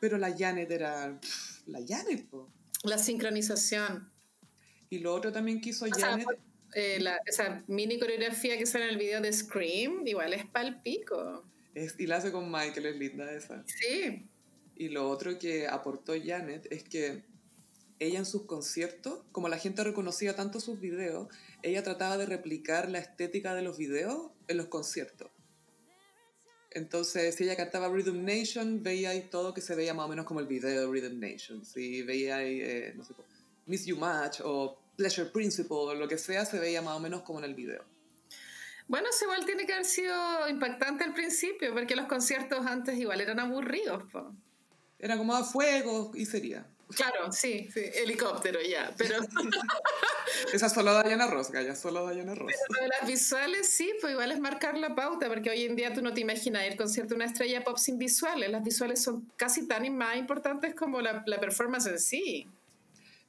pero 0.00 0.16
la 0.16 0.34
Janet 0.34 0.70
era 0.70 1.18
pff, 1.20 1.66
la 1.66 1.80
Janet, 1.86 2.28
po. 2.28 2.48
La 2.84 2.96
sincronización. 2.96 4.10
Y 4.90 5.00
lo 5.00 5.12
otro 5.12 5.32
también 5.32 5.60
que 5.60 5.70
hizo 5.70 5.84
O 5.84 5.88
sea, 5.88 6.10
Janet, 6.10 6.26
eh, 6.74 6.98
la- 7.00 7.18
esa 7.26 7.64
mini 7.66 7.98
coreografía 7.98 8.56
que 8.58 8.66
sale 8.66 8.84
en 8.84 8.90
el 8.90 8.96
video 8.98 9.20
de 9.20 9.32
Scream, 9.32 10.06
igual 10.06 10.32
es 10.34 10.44
pal 10.46 10.80
pico. 10.82 11.44
es, 11.74 11.94
y 11.98 12.06
la 12.06 12.16
hace 12.16 12.32
con 12.32 12.50
Michael, 12.50 12.86
es 12.86 12.96
linda 12.96 13.30
esa. 13.32 13.64
Sí. 13.66 14.26
Y 14.76 14.88
lo 14.88 15.08
otro 15.08 15.38
que 15.38 15.66
aportó 15.68 16.12
Janet 16.22 16.66
es 16.70 16.82
que 16.84 17.24
ella 18.00 18.18
en 18.20 18.26
sus 18.26 18.44
conciertos, 18.46 19.24
como 19.32 19.48
la 19.48 19.58
gente 19.58 19.82
reconocía 19.84 20.36
tanto 20.36 20.60
sus 20.60 20.80
videos, 20.80 21.28
ella 21.62 21.82
trataba 21.82 22.16
de 22.16 22.26
replicar 22.26 22.88
la 22.88 22.98
estética 22.98 23.54
de 23.54 23.62
los 23.62 23.76
videos 23.76 24.30
en 24.46 24.56
los 24.56 24.66
conciertos. 24.66 25.30
Entonces, 26.70 27.34
si 27.34 27.44
ella 27.44 27.56
cantaba 27.56 27.88
Rhythm 27.88 28.24
Nation, 28.24 28.82
veía 28.82 29.10
ahí 29.10 29.22
todo 29.30 29.54
que 29.54 29.60
se 29.60 29.74
veía 29.74 29.94
más 29.94 30.06
o 30.06 30.08
menos 30.08 30.26
como 30.26 30.40
el 30.40 30.46
video 30.46 30.80
de 30.82 30.86
Rhythm 30.92 31.18
Nation. 31.18 31.64
Si 31.64 32.02
veía 32.02 32.36
ahí, 32.36 32.60
eh, 32.60 32.92
no 32.94 33.04
sé, 33.04 33.14
Miss 33.66 33.86
You 33.86 33.96
Much 33.96 34.40
o 34.44 34.78
Pleasure 34.98 35.30
Principle 35.30 35.76
o 35.76 35.94
lo 35.94 36.08
que 36.08 36.18
sea, 36.18 36.44
se 36.44 36.58
veía 36.58 36.82
más 36.82 36.96
o 36.96 37.00
menos 37.00 37.22
como 37.22 37.38
en 37.38 37.44
el 37.44 37.54
video. 37.54 37.84
Bueno, 38.88 39.08
eso 39.10 39.26
igual 39.26 39.44
tiene 39.44 39.64
que 39.64 39.72
haber 39.72 39.84
sido 39.84 40.48
impactante 40.48 41.04
al 41.04 41.14
principio, 41.14 41.72
porque 41.72 41.94
los 41.94 42.06
conciertos 42.06 42.66
antes 42.66 42.98
igual 42.98 43.20
eran 43.20 43.38
aburridos. 43.38 44.02
po. 44.10 44.34
Era 44.98 45.16
como 45.16 45.36
a 45.36 45.44
fuego 45.44 46.10
y 46.14 46.26
sería. 46.26 46.66
Claro, 46.96 47.30
sí, 47.30 47.68
sí, 47.72 47.82
helicóptero 47.94 48.60
ya, 48.60 48.92
pero 48.96 49.18
Esa 50.52 50.66
es 50.66 50.72
solo 50.72 51.00
Diana 51.02 51.26
Ross, 51.26 51.52
ya 51.52 51.76
solo 51.76 52.08
Diana 52.10 52.34
Ross. 52.34 52.50
lo 52.70 52.80
de 52.80 52.88
las 52.88 53.06
visuales 53.06 53.68
sí, 53.68 53.92
pues 54.00 54.14
igual 54.14 54.32
es 54.32 54.40
marcar 54.40 54.76
la 54.76 54.94
pauta, 54.94 55.28
porque 55.28 55.50
hoy 55.50 55.64
en 55.64 55.76
día 55.76 55.92
tú 55.92 56.02
no 56.02 56.12
te 56.12 56.22
imaginas 56.22 56.66
ir 56.66 56.76
concierto 56.76 57.10
de 57.10 57.16
una 57.16 57.26
estrella 57.26 57.62
pop 57.62 57.76
sin 57.76 57.98
visuales. 57.98 58.50
Las 58.50 58.64
visuales 58.64 59.02
son 59.02 59.30
casi 59.36 59.68
tan 59.68 59.84
y 59.84 59.90
más 59.90 60.16
importantes 60.16 60.74
como 60.74 61.00
la, 61.00 61.22
la 61.26 61.38
performance 61.38 61.86
en 61.86 62.00
sí. 62.00 62.48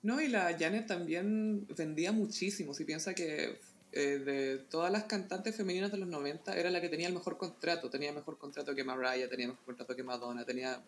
No, 0.02 0.22
y 0.22 0.28
la 0.28 0.58
Janet 0.58 0.88
también 0.88 1.68
vendía 1.76 2.12
muchísimo. 2.12 2.74
Si 2.74 2.86
piensa 2.86 3.14
que 3.14 3.60
eh, 3.92 4.20
de 4.20 4.58
todas 4.70 4.92
las 4.92 5.06
cantantes 5.06 5.56
femeninas 5.56 5.92
de 5.92 5.98
los 5.98 6.08
90 6.08 6.56
era 6.56 6.70
la 6.70 6.80
que 6.80 6.90
tenía 6.90 7.08
el 7.08 7.14
mejor 7.14 7.38
contrato. 7.38 7.90
Tenía 7.90 8.14
mejor 8.14 8.38
contrato 8.38 8.76
que 8.76 8.84
Mariah, 8.84 9.28
tenía 9.28 9.48
mejor 9.48 9.66
contrato 9.66 9.96
que 9.96 10.04
Madonna, 10.04 10.46
tenía 10.46 10.82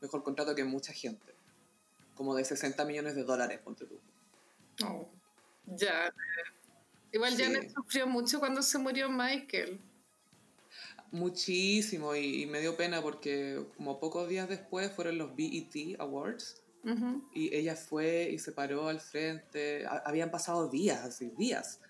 mejor 0.00 0.22
contrato 0.22 0.54
que 0.54 0.64
mucha 0.64 0.92
gente. 0.92 1.34
Como 2.14 2.34
de 2.34 2.44
60 2.44 2.84
millones 2.84 3.16
de 3.16 3.24
dólares, 3.24 3.58
ponte 3.64 3.86
tú. 3.86 3.98
Oh, 4.84 5.08
ya. 5.66 6.12
Igual 7.12 7.34
Sí. 7.36 7.42
Janet 7.42 7.72
sufrió 7.74 8.06
mucho 8.06 8.38
cuando 8.38 8.62
se 8.62 8.78
murió 8.78 9.08
Michael. 9.08 9.80
Muchísimo, 11.10 12.14
y, 12.16 12.42
y 12.42 12.46
me 12.46 12.60
dio 12.60 12.76
pena 12.76 13.00
porque 13.00 13.64
como 13.76 14.00
pocos 14.00 14.28
días 14.28 14.48
después 14.48 14.90
fueron 14.92 15.18
los 15.18 15.34
BET 15.36 15.98
Awards. 16.00 16.63
Ujú. 16.84 17.24
Y 17.32 17.54
ella 17.54 17.76
fue 17.76 18.28
y 18.32 18.38
se 18.38 18.52
paró 18.52 18.88
al 18.88 19.00
frente. 19.00 19.86
Ha- 19.86 20.02
Habían 20.06 20.30
pasado 20.30 20.68
días, 20.68 21.02
así, 21.04 21.30
días. 21.38 21.80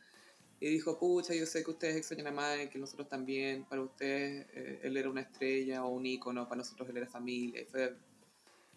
Y 0.61 0.69
dijo, 0.69 0.99
pucha, 0.99 1.35
yo 1.35 1.45
sé 1.47 1.63
que 1.65 1.73
ustedes 1.73 1.97
extrañan 1.97 2.29
a 2.29 2.31
Mike, 2.57 2.71
que 2.71 2.79
nosotros 2.79 3.09
también. 3.09 3.65
Para 3.65 3.83
ustedes 3.83 4.47
eh, 4.55 4.81
él 4.85 4.97
era 4.97 5.11
una 5.11 5.21
estrella 5.23 5.85
o 5.85 5.89
un 5.89 6.07
ícono, 6.07 6.45
para 6.49 6.59
nosotros 6.59 6.89
él 6.89 6.97
era 6.97 7.07
familia. 7.07 7.61
Y 7.63 7.65
fue, 7.67 7.97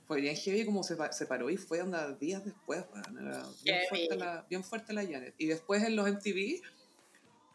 fue 0.07 0.22
bien 0.22 0.36
heavy 0.36 0.65
como 0.65 0.84
se, 0.84 0.97
se 1.11 1.26
paró 1.28 1.49
y 1.49 1.57
fue 1.57 1.82
onda 1.82 2.11
días 2.13 2.43
después. 2.43 2.84
weón, 2.91 3.28
era 3.28 3.43
bien, 3.63 3.80
fuerte 3.89 4.15
la, 4.18 4.45
bien 4.49 4.63
fuerte 4.63 4.93
la 4.93 5.03
Janet. 5.05 5.36
Y 5.38 5.45
después 5.45 5.84
en 5.84 5.95
los 5.95 6.07
MTV 6.09 6.61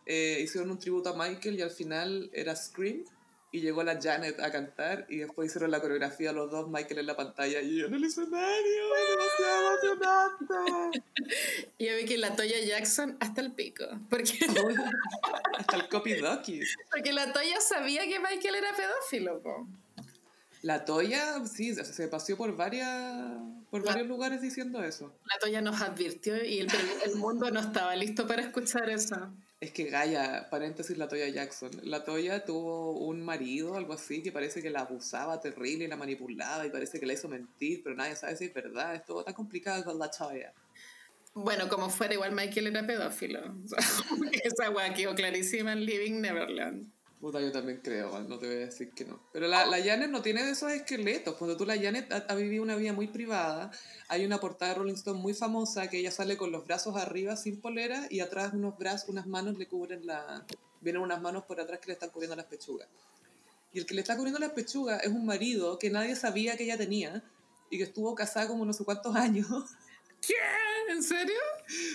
eh, 0.06 0.40
hicieron 0.42 0.70
un 0.70 0.78
tributo 0.78 1.10
a 1.10 1.16
Michael 1.28 1.56
y 1.58 1.62
al 1.62 1.70
final 1.70 2.30
era 2.32 2.54
Scream. 2.56 3.04
Y 3.54 3.60
llegó 3.60 3.82
la 3.82 4.00
Janet 4.00 4.40
a 4.40 4.50
cantar 4.50 5.04
y 5.10 5.18
después 5.18 5.48
hicieron 5.50 5.70
la 5.70 5.80
coreografía 5.80 6.32
los 6.32 6.50
dos, 6.50 6.70
Michael 6.70 7.00
en 7.00 7.06
la 7.06 7.16
pantalla 7.16 7.60
y 7.60 7.76
yo 7.80 7.86
en 7.86 7.94
el 7.94 8.04
escenario, 8.04 8.82
demasiado 9.10 9.92
emocionante. 9.92 11.02
Y 11.78 11.86
yo 11.86 11.96
vi 11.96 12.04
que 12.06 12.16
la 12.18 12.34
Toya 12.34 12.60
Jackson 12.64 13.16
hasta 13.20 13.40
el 13.42 13.52
pico. 13.52 13.84
Porque, 14.08 14.38
Hasta 15.58 15.76
el 15.76 15.88
copy 15.88 16.14
docky. 16.14 16.60
porque 16.90 17.12
la 17.12 17.32
Toya 17.32 17.60
sabía 17.60 18.02
que 18.06 18.18
Michael 18.20 18.54
era 18.54 18.74
pedófilo. 18.74 19.42
po. 19.42 19.66
La 20.62 20.84
Toya, 20.84 21.44
sí, 21.44 21.74
se- 21.74 21.84
se 21.84 22.08
paseó 22.08 22.36
por, 22.36 22.56
varias, 22.56 23.32
por 23.70 23.82
La- 23.84 23.92
varios 23.92 24.06
lugares 24.08 24.40
diciendo 24.40 24.82
eso. 24.82 25.12
La 25.24 25.38
Toya 25.40 25.60
nos 25.60 25.80
advirtió 25.82 26.42
y 26.44 26.60
el, 26.60 26.68
el 27.04 27.16
mundo 27.16 27.50
no 27.50 27.60
estaba 27.60 27.96
listo 27.96 28.26
para 28.26 28.42
escuchar 28.42 28.88
eso. 28.88 29.16
Es 29.62 29.70
que 29.70 29.84
Gaia, 29.84 30.48
paréntesis, 30.50 30.98
la 30.98 31.06
Toya 31.06 31.28
Jackson. 31.28 31.70
La 31.84 32.02
Toya 32.02 32.44
tuvo 32.44 32.98
un 32.98 33.24
marido, 33.24 33.76
algo 33.76 33.92
así, 33.92 34.20
que 34.20 34.32
parece 34.32 34.60
que 34.60 34.70
la 34.70 34.80
abusaba 34.80 35.38
terrible 35.38 35.84
y 35.84 35.86
la 35.86 35.94
manipulaba 35.94 36.66
y 36.66 36.70
parece 36.70 36.98
que 36.98 37.06
la 37.06 37.12
hizo 37.12 37.28
mentir, 37.28 37.80
pero 37.84 37.94
nadie 37.94 38.16
sabe 38.16 38.36
si 38.36 38.46
es 38.46 38.52
verdad. 38.52 38.96
Es 38.96 39.04
todo 39.04 39.22
tan 39.22 39.34
complicado 39.34 39.84
con 39.84 40.00
la 40.00 40.10
Toya. 40.10 40.52
Bueno, 41.32 41.68
como 41.68 41.90
fuera, 41.90 42.12
igual 42.12 42.32
Michael 42.32 42.66
era 42.66 42.84
pedófilo. 42.84 43.54
Esa 44.42 44.68
weá 44.70 44.92
quedó 44.94 45.14
clarísima 45.14 45.74
en 45.74 45.86
Living 45.86 46.20
Neverland. 46.20 46.90
Puta, 47.22 47.40
yo 47.40 47.52
también 47.52 47.80
creo, 47.84 48.10
man, 48.10 48.28
no 48.28 48.36
te 48.36 48.48
voy 48.48 48.56
a 48.56 48.66
decir 48.66 48.90
que 48.90 49.04
no. 49.04 49.20
Pero 49.32 49.46
la, 49.46 49.64
la 49.64 49.80
Janet 49.80 50.10
no 50.10 50.22
tiene 50.22 50.42
de 50.44 50.50
esos 50.50 50.72
esqueletos. 50.72 51.36
Cuando 51.36 51.56
tú 51.56 51.64
la 51.64 51.80
Janet 51.80 52.10
ha, 52.10 52.16
ha 52.16 52.34
vivido 52.34 52.64
una 52.64 52.74
vida 52.74 52.92
muy 52.92 53.06
privada, 53.06 53.70
hay 54.08 54.26
una 54.26 54.40
portada 54.40 54.72
de 54.72 54.78
Rolling 54.80 54.94
Stone 54.94 55.20
muy 55.20 55.32
famosa 55.32 55.88
que 55.88 56.00
ella 56.00 56.10
sale 56.10 56.36
con 56.36 56.50
los 56.50 56.66
brazos 56.66 56.96
arriba 56.96 57.36
sin 57.36 57.60
polera 57.60 58.08
y 58.10 58.18
atrás 58.18 58.54
unos 58.54 58.76
brazos, 58.76 59.08
unas 59.08 59.28
manos 59.28 59.56
le 59.56 59.68
cubren 59.68 60.04
la... 60.04 60.44
Vienen 60.80 61.00
unas 61.00 61.22
manos 61.22 61.44
por 61.44 61.60
atrás 61.60 61.78
que 61.78 61.86
le 61.86 61.92
están 61.92 62.10
cubriendo 62.10 62.34
las 62.34 62.46
pechugas. 62.46 62.88
Y 63.72 63.78
el 63.78 63.86
que 63.86 63.94
le 63.94 64.00
está 64.00 64.16
cubriendo 64.16 64.40
las 64.40 64.50
pechugas 64.50 65.04
es 65.04 65.12
un 65.12 65.24
marido 65.24 65.78
que 65.78 65.90
nadie 65.90 66.16
sabía 66.16 66.56
que 66.56 66.64
ella 66.64 66.76
tenía 66.76 67.22
y 67.70 67.78
que 67.78 67.84
estuvo 67.84 68.16
casada 68.16 68.48
como 68.48 68.64
no 68.64 68.72
sé 68.72 68.82
cuántos 68.82 69.14
años. 69.14 69.46
¿Qué? 70.20 70.34
¿En 70.88 71.04
serio? 71.04 71.38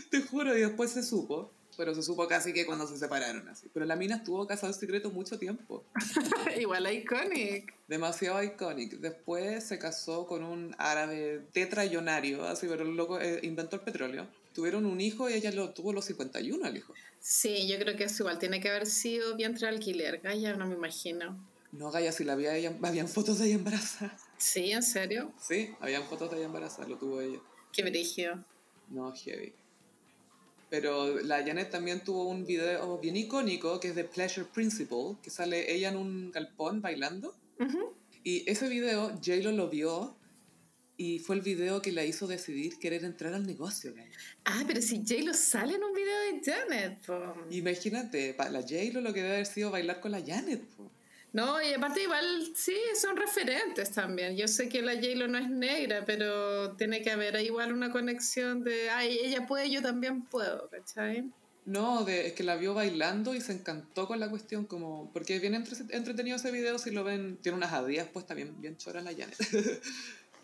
Te 0.10 0.22
juro, 0.22 0.58
y 0.58 0.62
después 0.62 0.92
se 0.92 1.04
supo. 1.04 1.52
Pero 1.78 1.94
se 1.94 2.02
supo 2.02 2.28
casi 2.28 2.54
que 2.54 2.66
cuando 2.66 2.88
se 2.88 2.98
separaron 2.98 3.48
así. 3.48 3.68
Pero 3.72 3.86
la 3.86 3.96
mina 3.96 4.16
estuvo 4.16 4.48
casada 4.48 4.74
en 4.74 4.80
secreto 4.80 5.12
mucho 5.12 5.38
tiempo. 5.38 5.84
igual 6.60 6.92
iconic. 6.92 7.74
Demasiado 7.88 8.44
iconic. 8.44 8.94
Después 8.94 9.64
se 9.64 9.78
casó 9.78 10.26
con 10.26 10.44
un 10.44 10.76
árabe 10.80 11.46
tetrallonario, 11.54 12.44
así, 12.46 12.68
pero 12.68 12.84
el 12.84 12.96
loco 12.96 13.20
eh, 13.20 13.40
inventó 13.44 13.76
el 13.76 13.84
petróleo. 13.84 14.28
Tuvieron 14.54 14.88
un 14.88 15.00
hijo 15.00 15.30
y 15.30 15.34
ella 15.34 15.52
lo 15.52 15.70
tuvo 15.70 15.92
a 15.92 15.94
los 15.94 16.06
51 16.06 16.68
el 16.68 16.78
hijo. 16.78 16.96
Sí, 17.20 17.68
yo 17.68 17.78
creo 17.78 17.96
que 17.96 18.06
eso 18.06 18.24
igual 18.24 18.40
tiene 18.40 18.60
que 18.60 18.70
haber 18.70 18.88
sido 18.88 19.36
vientre 19.36 19.68
alquiler. 19.68 20.20
Gaya, 20.20 20.56
no 20.56 20.66
me 20.66 20.74
imagino. 20.74 21.38
No, 21.72 21.92
Gaya, 21.92 22.12
si 22.12 22.24
la 22.24 22.34
había 22.34 22.56
ella, 22.56 22.76
habían 22.82 23.08
fotos 23.08 23.38
de 23.38 23.46
ella 23.46 23.56
embarazada. 23.56 24.18
Sí, 24.38 24.72
¿en 24.72 24.82
serio? 24.82 25.32
Sí, 25.40 25.76
habían 25.80 26.04
fotos 26.04 26.32
de 26.32 26.38
ella 26.38 26.46
embarazada, 26.48 26.88
lo 26.88 26.98
tuvo 26.98 27.22
ella. 27.22 27.40
Qué 27.72 27.84
brillo. 27.84 28.44
No, 28.90 29.14
heavy. 29.14 29.54
Pero 30.70 31.20
la 31.22 31.46
Janet 31.46 31.70
también 31.70 32.04
tuvo 32.04 32.28
un 32.28 32.46
video 32.46 32.98
bien 32.98 33.16
icónico 33.16 33.80
que 33.80 33.90
es 33.90 33.96
de 33.96 34.04
Pleasure 34.04 34.48
Principle, 34.54 35.16
que 35.24 35.30
sale 35.30 35.74
ella 35.74 35.90
en 35.90 35.98
un 35.98 36.32
galpón 36.32 36.82
bailando. 36.82 37.36
Y 38.24 38.44
ese 38.50 38.68
video, 38.68 39.10
J-Lo 39.24 39.52
lo 39.52 39.70
vio 39.70 40.18
y 40.98 41.20
fue 41.20 41.36
el 41.36 41.42
video 41.42 41.82
que 41.82 41.92
la 41.92 42.04
hizo 42.04 42.28
decidir 42.28 42.80
querer 42.80 43.06
entrar 43.06 43.34
al 43.34 43.46
negocio. 43.46 43.94
Ah, 44.46 44.64
pero 44.68 44.82
si 44.82 44.98
J-Lo 44.98 45.34
sale 45.34 45.76
en 45.76 45.84
un 45.84 45.94
video 45.94 46.20
de 46.20 46.42
Janet. 46.44 47.06
po. 47.06 47.36
Imagínate, 47.52 48.34
para 48.34 48.50
la 48.50 48.62
J-Lo 48.62 49.02
lo 49.02 49.14
que 49.14 49.22
debe 49.22 49.36
haber 49.36 49.46
sido 49.46 49.72
bailar 49.72 50.00
con 50.02 50.12
la 50.12 50.22
Janet. 50.26 50.62
po. 50.76 50.92
No, 51.34 51.62
y 51.62 51.74
aparte 51.74 52.02
igual 52.04 52.26
sí, 52.56 52.76
son 53.00 53.16
referentes 53.16 53.92
también. 53.92 54.36
Yo 54.38 54.48
sé 54.48 54.70
que 54.70 54.82
la 54.82 54.94
J-Lo 54.96 55.28
no 55.28 55.38
es 55.38 55.50
negra, 55.50 56.04
pero 56.06 56.72
tiene 56.78 57.02
que 57.02 57.12
haber 57.12 57.36
igual 57.42 57.74
una 57.74 57.92
conexión 57.92 58.64
de, 58.64 58.90
ay, 58.90 59.20
ella 59.24 59.46
puede, 59.46 59.70
yo 59.70 59.82
también 59.82 60.24
puedo, 60.24 60.70
¿cachai? 60.70 61.30
No, 61.66 62.08
es 62.08 62.32
que 62.32 62.44
la 62.44 62.56
vio 62.56 62.74
bailando 62.74 63.36
y 63.36 63.42
se 63.42 63.52
encantó 63.52 64.08
con 64.08 64.22
la 64.22 64.30
cuestión, 64.30 64.66
como 64.66 65.12
porque 65.12 65.36
es 65.36 65.42
bien 65.42 65.54
entre- 65.54 65.78
entretenido 65.96 66.38
ese 66.38 66.50
video 66.50 66.80
si 66.80 66.92
lo 66.92 67.04
ven, 67.04 67.38
tiene 67.42 67.58
unas 67.58 67.74
adidas 67.74 68.08
puestas 68.08 68.38
bien, 68.38 68.60
bien 68.62 68.78
choras 68.78 69.04
la 69.04 69.12
Janet. 69.12 69.36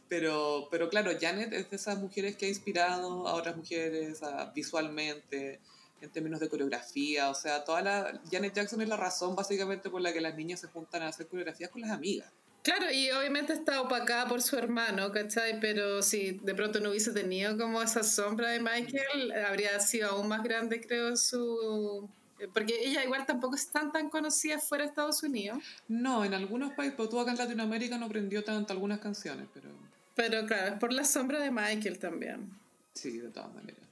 pero, 0.09 0.67
pero 0.69 0.89
claro, 0.89 1.11
Janet 1.19 1.53
es 1.53 1.69
de 1.69 1.75
esas 1.77 1.97
mujeres 1.97 2.35
que 2.35 2.45
ha 2.47 2.49
inspirado 2.49 3.25
a 3.27 3.35
otras 3.35 3.55
mujeres 3.55 4.21
a- 4.21 4.51
visualmente, 4.53 5.61
en 6.03 6.11
términos 6.11 6.39
de 6.39 6.49
coreografía, 6.49 7.29
o 7.29 7.33
sea, 7.33 7.63
toda 7.63 7.81
la 7.81 8.21
Janet 8.29 8.53
Jackson 8.53 8.81
es 8.81 8.89
la 8.89 8.97
razón 8.97 9.35
básicamente 9.35 9.89
por 9.89 10.01
la 10.01 10.11
que 10.11 10.19
las 10.19 10.35
niñas 10.35 10.59
se 10.59 10.67
juntan 10.67 11.01
a 11.01 11.07
hacer 11.07 11.27
coreografías 11.27 11.69
con 11.69 11.81
las 11.81 11.91
amigas. 11.91 12.29
Claro, 12.61 12.91
y 12.91 13.09
obviamente 13.11 13.53
está 13.53 13.81
opacada 13.81 14.27
por 14.27 14.41
su 14.41 14.57
hermano, 14.57 15.11
¿cachai? 15.11 15.59
Pero 15.59 16.01
si 16.01 16.39
de 16.43 16.55
pronto 16.55 16.79
no 16.79 16.89
hubiese 16.89 17.11
tenido 17.11 17.57
como 17.57 17.81
esa 17.81 18.03
sombra 18.03 18.49
de 18.49 18.59
Michael, 18.59 19.33
habría 19.45 19.77
sido 19.79 20.09
aún 20.11 20.27
más 20.27 20.43
grande, 20.43 20.79
creo, 20.79 21.15
su... 21.17 22.09
Porque 22.53 22.73
ella 22.85 23.03
igual 23.03 23.25
tampoco 23.25 23.55
es 23.55 23.69
tan 23.69 23.91
tan 23.91 24.09
conocida 24.09 24.59
fuera 24.59 24.83
de 24.83 24.89
Estados 24.89 25.23
Unidos. 25.23 25.59
No, 25.87 26.25
en 26.25 26.33
algunos 26.33 26.73
países, 26.73 26.95
pero 26.97 27.09
tú 27.09 27.19
acá 27.19 27.31
en 27.31 27.37
Latinoamérica 27.37 27.97
no 27.97 28.05
aprendió 28.05 28.43
tanto 28.43 28.73
algunas 28.73 28.99
canciones, 28.99 29.47
pero... 29.53 29.69
Pero 30.15 30.45
claro, 30.45 30.73
es 30.73 30.79
por 30.79 30.93
la 30.93 31.03
sombra 31.03 31.39
de 31.39 31.51
Michael 31.51 31.99
también. 31.99 32.49
Sí, 32.93 33.17
de 33.17 33.29
todas 33.29 33.53
maneras. 33.53 33.82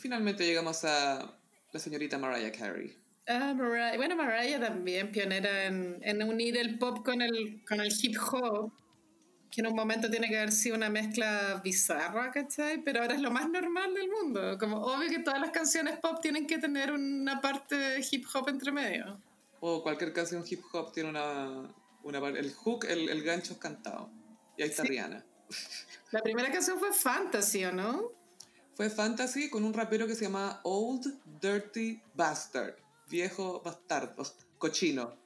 Finalmente 0.00 0.44
llegamos 0.44 0.84
a 0.84 1.38
la 1.72 1.80
señorita 1.80 2.18
Mariah 2.18 2.52
Carey. 2.52 2.96
Ah, 3.26 3.52
Mariah. 3.54 3.96
Bueno, 3.96 4.16
Mariah 4.16 4.58
también, 4.60 5.12
pionera 5.12 5.64
en, 5.66 5.98
en 6.02 6.22
unir 6.22 6.56
el 6.56 6.78
pop 6.78 7.04
con 7.04 7.20
el, 7.20 7.62
con 7.68 7.80
el 7.80 7.92
hip 8.00 8.16
hop, 8.32 8.72
que 9.50 9.60
en 9.60 9.66
un 9.66 9.74
momento 9.74 10.10
tiene 10.10 10.28
que 10.28 10.38
haber 10.38 10.52
sido 10.52 10.76
una 10.76 10.88
mezcla 10.88 11.60
bizarra, 11.62 12.30
¿cachai? 12.30 12.82
Pero 12.82 13.02
ahora 13.02 13.14
es 13.14 13.20
lo 13.20 13.30
más 13.30 13.48
normal 13.48 13.94
del 13.94 14.08
mundo. 14.10 14.56
Como 14.58 14.78
obvio 14.80 15.10
que 15.10 15.18
todas 15.20 15.40
las 15.40 15.50
canciones 15.50 15.98
pop 15.98 16.20
tienen 16.20 16.46
que 16.46 16.58
tener 16.58 16.92
una 16.92 17.40
parte 17.40 17.74
de 17.76 18.06
hip 18.10 18.24
hop 18.32 18.48
entre 18.48 18.72
medio. 18.72 19.20
O 19.60 19.82
cualquier 19.82 20.12
canción 20.12 20.44
hip 20.48 20.62
hop 20.72 20.92
tiene 20.92 21.10
una. 21.10 21.68
una 22.02 22.18
el 22.28 22.52
hook, 22.54 22.86
el, 22.86 23.08
el 23.08 23.22
gancho 23.22 23.54
es 23.54 23.58
cantado. 23.58 24.10
Y 24.56 24.62
ahí 24.62 24.70
está 24.70 24.82
Sí. 24.82 24.88
Rihanna. 24.88 25.24
La 26.10 26.22
primera 26.22 26.50
canción 26.50 26.78
fue 26.78 26.92
Fantasy, 26.92 27.64
¿o 27.64 27.72
no? 27.72 28.12
Fue 28.78 28.90
Fantasy 28.90 29.50
con 29.50 29.64
un 29.64 29.74
rapero 29.74 30.06
que 30.06 30.14
se 30.14 30.26
llama 30.26 30.60
Old 30.62 31.20
Dirty 31.40 32.00
Bastard. 32.14 32.76
Viejo 33.08 33.60
bastardo. 33.60 34.22
Cochino. 34.56 35.16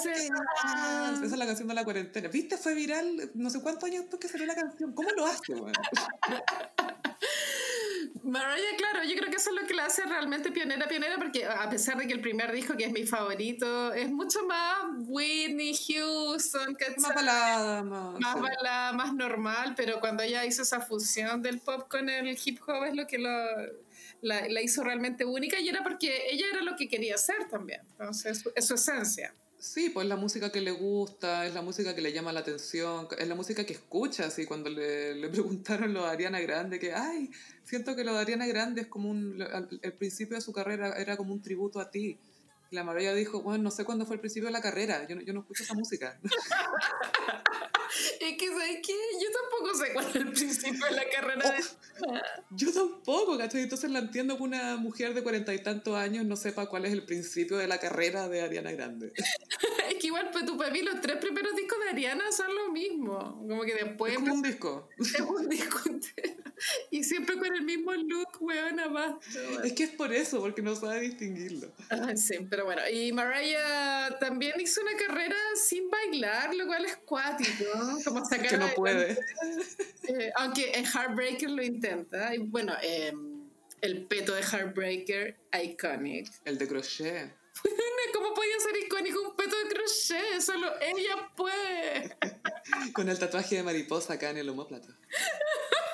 Sí. 0.00 0.28
Ah, 0.62 1.12
Esa 1.12 1.24
es 1.24 1.32
la 1.32 1.44
canción 1.44 1.66
de 1.66 1.74
la 1.74 1.82
cuarentena. 1.82 2.28
¿Viste? 2.28 2.56
Fue 2.56 2.74
viral 2.74 3.32
no 3.34 3.50
sé 3.50 3.60
cuántos 3.60 3.88
años 3.88 4.02
después 4.02 4.20
que 4.20 4.28
salió 4.28 4.46
la 4.46 4.54
canción. 4.54 4.92
¿Cómo 4.92 5.10
lo 5.10 5.26
hace, 5.26 5.54
weón? 5.54 5.72
Mariah, 8.26 8.76
claro, 8.76 9.04
yo 9.04 9.14
creo 9.14 9.30
que 9.30 9.36
eso 9.36 9.50
es 9.50 9.62
lo 9.62 9.68
que 9.68 9.74
la 9.74 9.84
hace 9.84 10.02
realmente 10.04 10.50
pionera, 10.50 10.88
pionera, 10.88 11.14
porque 11.16 11.44
a 11.44 11.70
pesar 11.70 11.96
de 11.96 12.08
que 12.08 12.12
el 12.12 12.20
primer 12.20 12.50
disco, 12.50 12.76
que 12.76 12.86
es 12.86 12.90
mi 12.90 13.06
favorito, 13.06 13.92
es 13.92 14.10
mucho 14.10 14.44
más 14.46 14.78
Whitney 15.06 15.72
Houston, 15.76 16.74
¿cachai? 16.74 16.96
Más 16.98 17.14
balada, 17.14 17.84
más. 17.84 18.18
más 18.18 18.34
sí. 18.34 18.40
balada, 18.40 18.92
más 18.94 19.14
normal, 19.14 19.74
pero 19.76 20.00
cuando 20.00 20.24
ella 20.24 20.44
hizo 20.44 20.62
esa 20.62 20.80
fusión 20.80 21.40
del 21.40 21.60
pop 21.60 21.88
con 21.88 22.08
el 22.08 22.36
hip 22.44 22.60
hop 22.66 22.86
es 22.86 22.96
lo 22.96 23.06
que 23.06 23.18
lo, 23.18 23.30
la, 24.22 24.48
la 24.48 24.60
hizo 24.60 24.82
realmente 24.82 25.24
única 25.24 25.60
y 25.60 25.68
era 25.68 25.84
porque 25.84 26.28
ella 26.28 26.46
era 26.52 26.62
lo 26.62 26.74
que 26.74 26.88
quería 26.88 27.14
hacer 27.14 27.48
también. 27.48 27.82
Entonces, 27.92 28.42
es 28.56 28.66
su 28.66 28.74
esencia. 28.74 29.32
Sí, 29.58 29.88
pues 29.90 30.06
la 30.06 30.16
música 30.16 30.52
que 30.52 30.60
le 30.60 30.70
gusta, 30.70 31.46
es 31.46 31.54
la 31.54 31.62
música 31.62 31.94
que 31.94 32.02
le 32.02 32.12
llama 32.12 32.30
la 32.32 32.40
atención, 32.40 33.08
es 33.18 33.26
la 33.26 33.34
música 33.34 33.64
que 33.64 33.72
escucha, 33.72 34.26
así 34.26 34.44
cuando 34.44 34.68
le, 34.70 35.14
le 35.14 35.28
preguntaron 35.30 35.94
lo 35.94 36.02
de 36.04 36.10
Ariana 36.10 36.40
Grande, 36.40 36.78
que, 36.78 36.92
ay, 36.92 37.30
siento 37.64 37.96
que 37.96 38.04
lo 38.04 38.12
de 38.14 38.20
Ariana 38.20 38.46
Grande 38.46 38.82
es 38.82 38.86
como 38.86 39.10
un, 39.10 39.40
al- 39.42 39.78
el 39.82 39.92
principio 39.94 40.36
de 40.36 40.42
su 40.42 40.52
carrera 40.52 40.92
era 41.00 41.16
como 41.16 41.32
un 41.32 41.40
tributo 41.42 41.80
a 41.80 41.90
ti. 41.90 42.18
La 42.70 42.84
Mariah 42.84 43.14
dijo, 43.14 43.42
bueno, 43.42 43.64
no 43.64 43.70
sé 43.70 43.84
cuándo 43.84 44.06
fue 44.06 44.16
el 44.16 44.20
principio 44.20 44.46
de 44.46 44.52
la 44.52 44.60
carrera, 44.60 45.06
yo 45.08 45.16
no, 45.16 45.22
yo 45.22 45.32
no 45.32 45.40
escucho 45.40 45.62
esa 45.62 45.74
música. 45.74 46.18
Es 48.20 48.36
que, 48.36 48.48
¿sabes 48.48 48.78
qué? 48.84 48.94
Yo 49.22 49.28
tampoco 49.30 49.74
sé 49.78 49.92
cuál 49.92 50.06
es 50.08 50.16
el 50.16 50.32
principio 50.32 50.84
de 50.86 50.92
la 50.92 51.04
carrera 51.08 51.50
de... 51.50 51.62
yo 52.50 52.72
tampoco, 52.72 53.38
¿cachai? 53.38 53.62
Entonces 53.62 53.90
la 53.90 54.00
entiendo 54.00 54.36
que 54.36 54.42
una 54.42 54.76
mujer 54.76 55.14
de 55.14 55.22
cuarenta 55.22 55.54
y 55.54 55.62
tantos 55.62 55.94
años 55.94 56.24
no 56.26 56.36
sepa 56.36 56.66
cuál 56.66 56.84
es 56.86 56.92
el 56.92 57.04
principio 57.04 57.56
de 57.56 57.66
la 57.66 57.78
carrera 57.78 58.28
de 58.28 58.42
Ariana 58.42 58.72
Grande. 58.72 59.12
Es 59.88 59.94
que 60.00 60.08
igual, 60.08 60.30
pues, 60.32 60.44
tú, 60.44 60.58
para 60.58 60.70
mí, 60.72 60.82
los 60.82 61.00
tres 61.00 61.16
primeros 61.18 61.54
discos 61.54 61.78
de 61.78 61.90
Ariana 61.90 62.32
son 62.32 62.52
lo 62.54 62.72
mismo. 62.72 63.36
Como 63.46 63.62
que 63.62 63.74
después 63.74 64.12
Es 64.12 64.18
como 64.18 64.34
un 64.34 64.42
disco. 64.42 64.88
es 64.98 65.20
un 65.20 65.48
disco 65.48 65.78
entero. 65.86 66.42
Y 66.90 67.04
siempre 67.04 67.38
con 67.38 67.54
el 67.54 67.62
mismo 67.62 67.92
look, 67.94 68.28
weona, 68.40 68.88
más. 68.88 69.14
Es 69.62 69.72
que 69.74 69.84
es 69.84 69.90
por 69.90 70.12
eso, 70.12 70.40
porque 70.40 70.60
no 70.60 70.74
sabe 70.74 71.00
distinguirlo. 71.00 71.72
Ay, 71.88 72.16
sí, 72.16 72.36
pero 72.56 72.64
bueno. 72.64 72.80
Y 72.90 73.12
Mariah 73.12 74.16
también 74.18 74.58
hizo 74.58 74.80
una 74.80 74.96
carrera 74.96 75.36
sin 75.62 75.90
bailar, 75.90 76.54
lo 76.54 76.66
cual 76.66 76.86
es 76.86 76.96
cuático, 76.96 77.64
¿no? 77.74 77.98
Como 78.02 78.24
sacar 78.24 78.48
Que 78.48 78.56
no 78.56 78.68
puede. 78.74 79.18
eh, 80.08 80.32
aunque 80.36 80.72
en 80.72 80.86
Heartbreaker 80.86 81.50
lo 81.50 81.62
intenta. 81.62 82.34
Y 82.34 82.38
bueno, 82.38 82.72
eh, 82.82 83.12
el 83.82 84.06
peto 84.06 84.34
de 84.34 84.42
Heartbreaker, 84.42 85.36
iconic. 85.62 86.32
El 86.46 86.56
de 86.56 86.66
crochet. 86.66 87.36
¿Cómo 88.14 88.32
podía 88.32 88.58
ser 88.58 88.74
icónico 88.84 89.20
un 89.20 89.36
peto 89.36 89.54
de 89.58 89.68
crochet? 89.68 90.40
Solo 90.40 90.72
ella 90.80 91.30
puede. 91.36 92.16
Con 92.94 93.10
el 93.10 93.18
tatuaje 93.18 93.56
de 93.56 93.64
mariposa 93.64 94.14
acá 94.14 94.30
en 94.30 94.38
el 94.38 94.48
homóplato. 94.48 94.88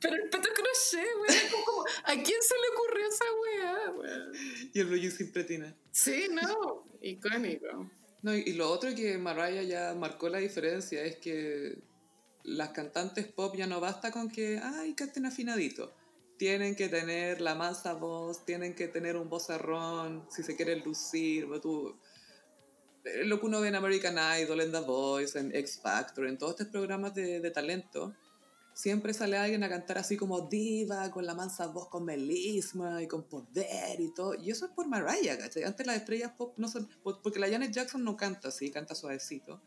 Pero 0.00 0.14
el 0.16 0.22
peto 0.30 0.48
crochet, 0.54 1.08
weón. 1.20 1.50
como- 1.50 1.64
como- 1.64 1.84
¿A 2.04 2.12
quién 2.14 2.42
se 2.42 2.54
le 2.54 2.68
ocurrió 2.74 3.06
esa 3.08 3.24
weá, 3.42 3.90
weón? 3.92 4.32
Y 4.72 4.80
el 4.80 5.00
jean 5.00 5.12
sin 5.12 5.32
pretina. 5.32 5.74
Sí, 5.90 6.28
no, 6.30 6.84
icónico. 7.02 7.90
No, 8.22 8.34
y, 8.34 8.40
y 8.46 8.52
lo 8.54 8.70
otro 8.70 8.94
que 8.94 9.16
Mariah 9.18 9.62
ya 9.62 9.94
marcó 9.94 10.28
la 10.28 10.38
diferencia 10.38 11.02
es 11.04 11.16
que 11.16 11.78
las 12.44 12.70
cantantes 12.70 13.26
pop 13.26 13.54
ya 13.56 13.66
no 13.66 13.80
basta 13.80 14.10
con 14.10 14.28
que, 14.30 14.58
ay, 14.62 14.94
canten 14.94 15.26
afinadito. 15.26 15.92
Tienen 16.36 16.76
que 16.76 16.88
tener 16.88 17.40
la 17.40 17.54
mansa 17.56 17.94
voz, 17.94 18.44
tienen 18.44 18.74
que 18.74 18.86
tener 18.88 19.16
un 19.16 19.28
vozarrón, 19.28 20.26
si 20.30 20.42
se 20.44 20.54
quieren 20.56 20.82
lucir, 20.84 21.44
o 21.46 21.60
tú... 21.60 21.96
eh, 23.04 23.24
Lo 23.24 23.40
que 23.40 23.46
uno 23.46 23.60
ve 23.60 23.68
en 23.68 23.74
American 23.74 24.16
Idol, 24.40 24.60
en 24.60 24.70
The 24.72 24.80
Voice, 24.80 25.38
en 25.38 25.54
X 25.54 25.80
Factor, 25.82 26.26
en 26.28 26.38
todos 26.38 26.52
estos 26.52 26.68
programas 26.68 27.12
de, 27.14 27.40
de 27.40 27.50
talento, 27.50 28.14
siempre 28.78 29.12
sale 29.12 29.36
alguien 29.36 29.64
a 29.64 29.68
cantar 29.68 29.98
así 29.98 30.16
como 30.16 30.42
diva, 30.42 31.10
con 31.10 31.26
la 31.26 31.34
mansa 31.34 31.66
voz, 31.66 31.88
con 31.88 32.04
melisma 32.04 33.02
y 33.02 33.08
con 33.08 33.24
poder 33.24 34.00
y 34.00 34.14
todo. 34.14 34.34
Y 34.36 34.52
eso 34.52 34.66
es 34.66 34.70
por 34.70 34.86
Mariah, 34.86 35.36
¿cachai? 35.36 35.64
Antes 35.64 35.84
las 35.84 35.96
estrellas 35.96 36.30
pop 36.38 36.54
no 36.58 36.68
son... 36.68 36.88
por- 37.02 37.20
Porque 37.20 37.40
la 37.40 37.48
Janet 37.50 37.72
Jackson 37.72 38.04
no 38.04 38.16
canta 38.16 38.48
así, 38.48 38.70
canta 38.70 38.94
suavecito. 38.94 39.60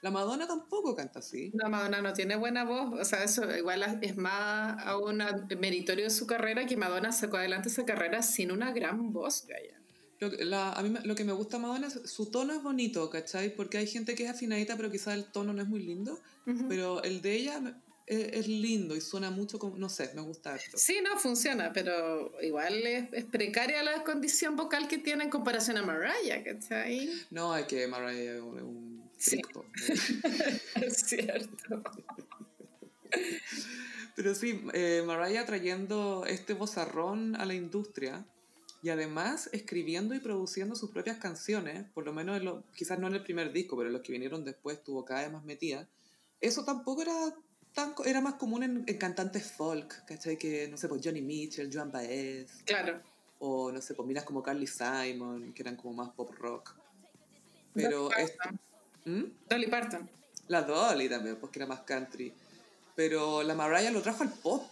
La 0.00 0.10
Madonna 0.10 0.48
tampoco 0.48 0.96
canta 0.96 1.20
así. 1.20 1.52
No, 1.54 1.68
Madonna 1.70 2.02
no 2.02 2.12
tiene 2.12 2.34
buena 2.34 2.64
voz. 2.64 2.98
O 3.00 3.04
sea, 3.04 3.22
eso 3.22 3.42
igual 3.56 3.98
es 4.02 4.16
más 4.16 4.84
aún 4.84 5.22
meritorio 5.60 6.04
de 6.04 6.10
su 6.10 6.26
carrera 6.26 6.66
que 6.66 6.76
Madonna 6.76 7.12
sacó 7.12 7.36
adelante 7.36 7.68
esa 7.68 7.84
carrera 7.84 8.22
sin 8.22 8.50
una 8.50 8.72
gran 8.72 9.12
voz, 9.12 9.46
Gaya. 9.46 9.80
Lo, 10.18 10.30
que- 10.32 10.44
la- 10.44 10.72
a 10.72 10.82
mí 10.82 10.92
lo 11.04 11.14
que 11.14 11.24
me 11.24 11.32
gusta 11.32 11.58
Madonna 11.58 11.86
es 11.86 12.00
su 12.10 12.26
tono 12.26 12.52
es 12.54 12.62
bonito, 12.62 13.08
¿cachai? 13.08 13.54
Porque 13.54 13.78
hay 13.78 13.86
gente 13.86 14.16
que 14.16 14.24
es 14.24 14.30
afinadita, 14.30 14.76
pero 14.76 14.90
quizás 14.90 15.14
el 15.14 15.26
tono 15.30 15.52
no 15.52 15.62
es 15.62 15.68
muy 15.68 15.80
lindo. 15.84 16.18
Pero 16.68 17.02
el 17.04 17.20
de 17.22 17.34
ella 17.34 17.60
es, 18.08 18.32
es 18.32 18.48
lindo 18.48 18.96
y 18.96 19.00
suena 19.00 19.30
mucho 19.30 19.58
como, 19.58 19.76
no 19.76 19.88
sé, 19.88 20.10
me 20.14 20.22
gusta 20.22 20.54
harto. 20.54 20.76
Sí, 20.76 20.98
no, 21.02 21.18
funciona, 21.18 21.72
pero 21.72 22.32
igual 22.42 22.74
es, 22.86 23.12
es 23.12 23.24
precaria 23.24 23.82
la 23.82 24.02
condición 24.04 24.56
vocal 24.56 24.88
que 24.88 24.98
tiene 24.98 25.24
en 25.24 25.30
comparación 25.30 25.76
a 25.76 25.82
Mariah, 25.82 26.42
¿cachai? 26.44 27.10
No, 27.30 27.56
es 27.56 27.66
que 27.66 27.86
Mariah 27.86 28.34
es 28.36 28.40
un, 28.40 28.98
Sí. 29.18 29.40
Es 30.80 30.96
cierto. 31.06 31.82
Pero 34.16 34.34
sí, 34.34 34.62
eh, 34.72 35.02
Mariah 35.06 35.44
trayendo 35.46 36.24
este 36.26 36.54
bozarrón 36.54 37.36
a 37.36 37.44
la 37.44 37.54
industria 37.54 38.24
y 38.82 38.90
además 38.90 39.48
escribiendo 39.52 40.14
y 40.14 40.20
produciendo 40.20 40.74
sus 40.76 40.90
propias 40.90 41.18
canciones, 41.18 41.84
por 41.94 42.04
lo 42.04 42.12
menos 42.12 42.36
en 42.38 42.44
lo- 42.44 42.64
quizás 42.76 42.98
no 42.98 43.06
en 43.08 43.14
el 43.14 43.22
primer 43.22 43.52
disco, 43.52 43.76
pero 43.76 43.88
en 43.88 43.92
los 43.92 44.02
que 44.02 44.12
vinieron 44.12 44.44
después 44.44 44.78
estuvo 44.78 45.04
cada 45.04 45.22
vez 45.22 45.32
más 45.32 45.44
metida. 45.44 45.88
Eso 46.40 46.64
tampoco 46.64 47.02
era 47.02 47.34
tan, 47.74 47.94
era 48.04 48.20
más 48.20 48.34
común 48.34 48.62
en, 48.62 48.84
en 48.86 48.98
cantantes 48.98 49.50
folk, 49.52 50.04
¿cachai? 50.04 50.36
Que, 50.36 50.68
no 50.68 50.76
sé, 50.76 50.88
pues 50.88 51.00
Johnny 51.04 51.22
Mitchell, 51.22 51.70
Joan 51.72 51.90
Baez, 51.90 52.50
Claro. 52.64 53.00
o 53.38 53.70
no 53.72 53.80
sé, 53.80 53.94
pues 53.94 54.06
miras 54.06 54.24
como 54.24 54.42
Carly 54.42 54.66
Simon, 54.66 55.52
que 55.52 55.62
eran 55.62 55.76
como 55.76 55.94
más 55.94 56.10
pop 56.10 56.30
rock. 56.38 56.74
Pero 57.74 58.08
Dolly 58.08 58.22
esto... 58.22 58.38
Parton. 58.38 58.60
¿Mm? 59.04 59.24
Dolly 59.48 59.66
Parton. 59.68 60.10
La 60.48 60.62
Dolly 60.62 61.08
también, 61.08 61.36
pues 61.36 61.52
que 61.52 61.58
era 61.58 61.66
más 61.66 61.80
country. 61.80 62.32
Pero 62.96 63.42
la 63.42 63.54
Mariah 63.54 63.90
lo 63.90 64.02
trajo 64.02 64.22
al 64.24 64.32
pop. 64.32 64.64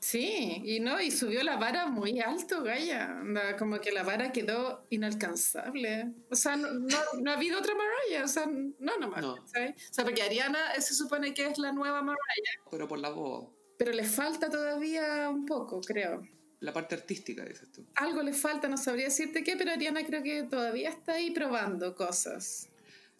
Sí, 0.00 0.62
y 0.64 0.78
no, 0.80 1.00
y 1.00 1.10
subió 1.10 1.42
la 1.42 1.56
vara 1.56 1.86
muy 1.86 2.20
alto, 2.20 2.62
Gaya. 2.62 3.18
Onda, 3.20 3.56
Como 3.56 3.80
que 3.80 3.90
la 3.90 4.04
vara 4.04 4.30
quedó 4.32 4.86
inalcanzable. 4.90 6.12
O 6.30 6.36
sea, 6.36 6.56
no, 6.56 6.72
no, 6.72 6.98
no 7.20 7.30
ha 7.30 7.34
habido 7.34 7.58
otra 7.58 7.74
Mariah, 7.74 8.24
o 8.24 8.28
sea, 8.28 8.46
no 8.46 8.96
nomás. 8.98 9.20
No. 9.22 9.32
O 9.34 9.46
sea, 9.48 10.04
porque 10.04 10.22
Ariana 10.22 10.80
se 10.80 10.94
supone 10.94 11.34
que 11.34 11.46
es 11.46 11.58
la 11.58 11.72
nueva 11.72 12.00
Mariah, 12.02 12.62
Pero 12.70 12.86
por 12.86 12.98
la 13.00 13.10
voz. 13.10 13.48
pero 13.76 13.92
le 13.92 14.04
falta 14.04 14.48
todavía 14.48 15.28
un 15.30 15.44
poco, 15.46 15.80
creo. 15.80 16.22
La 16.60 16.72
parte 16.72 16.94
artística, 16.94 17.44
dices 17.44 17.70
tú. 17.72 17.84
Algo 17.96 18.22
le 18.22 18.32
falta, 18.32 18.68
no 18.68 18.76
sabría 18.76 19.06
decirte 19.06 19.42
qué, 19.44 19.56
pero 19.56 19.70
Ariana 19.72 20.04
creo 20.04 20.22
que 20.22 20.44
todavía 20.44 20.90
está 20.90 21.14
ahí 21.14 21.30
probando 21.32 21.94
cosas. 21.94 22.68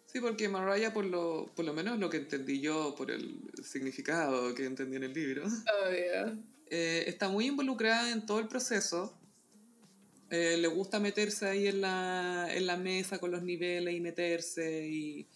Sí, 0.06 0.20
porque 0.20 0.48
Mariah, 0.48 0.92
por 0.92 1.04
lo, 1.04 1.46
por 1.54 1.64
lo 1.64 1.72
menos 1.74 1.98
lo 1.98 2.08
que 2.08 2.16
entendí 2.16 2.60
yo, 2.60 2.94
por 2.96 3.10
el 3.10 3.38
significado 3.62 4.54
que 4.54 4.64
entendí 4.64 4.96
en 4.96 5.04
el 5.04 5.12
libro, 5.12 5.44
Obvio. 5.44 6.38
Eh, 6.70 7.04
está 7.06 7.28
muy 7.28 7.46
involucrada 7.46 8.10
en 8.10 8.26
todo 8.26 8.38
el 8.38 8.48
proceso. 8.48 9.18
Eh, 10.30 10.58
le 10.58 10.68
gusta 10.68 11.00
meterse 11.00 11.48
ahí 11.48 11.68
en 11.68 11.80
la, 11.80 12.48
en 12.50 12.66
la 12.66 12.76
mesa 12.76 13.18
con 13.18 13.30
los 13.30 13.42
niveles 13.42 13.94
y 13.94 14.00
meterse 14.00 14.86
y 14.86 15.26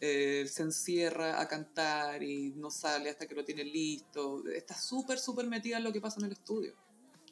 eh, 0.00 0.46
se 0.48 0.62
encierra 0.62 1.40
a 1.40 1.48
cantar 1.48 2.22
y 2.22 2.52
no 2.54 2.70
sale 2.70 3.10
hasta 3.10 3.26
que 3.26 3.34
lo 3.34 3.44
tiene 3.44 3.64
listo. 3.64 4.46
Está 4.48 4.74
súper, 4.74 5.18
súper 5.18 5.46
metida 5.46 5.78
en 5.78 5.84
lo 5.84 5.92
que 5.92 6.00
pasa 6.00 6.20
en 6.20 6.26
el 6.26 6.32
estudio. 6.32 6.74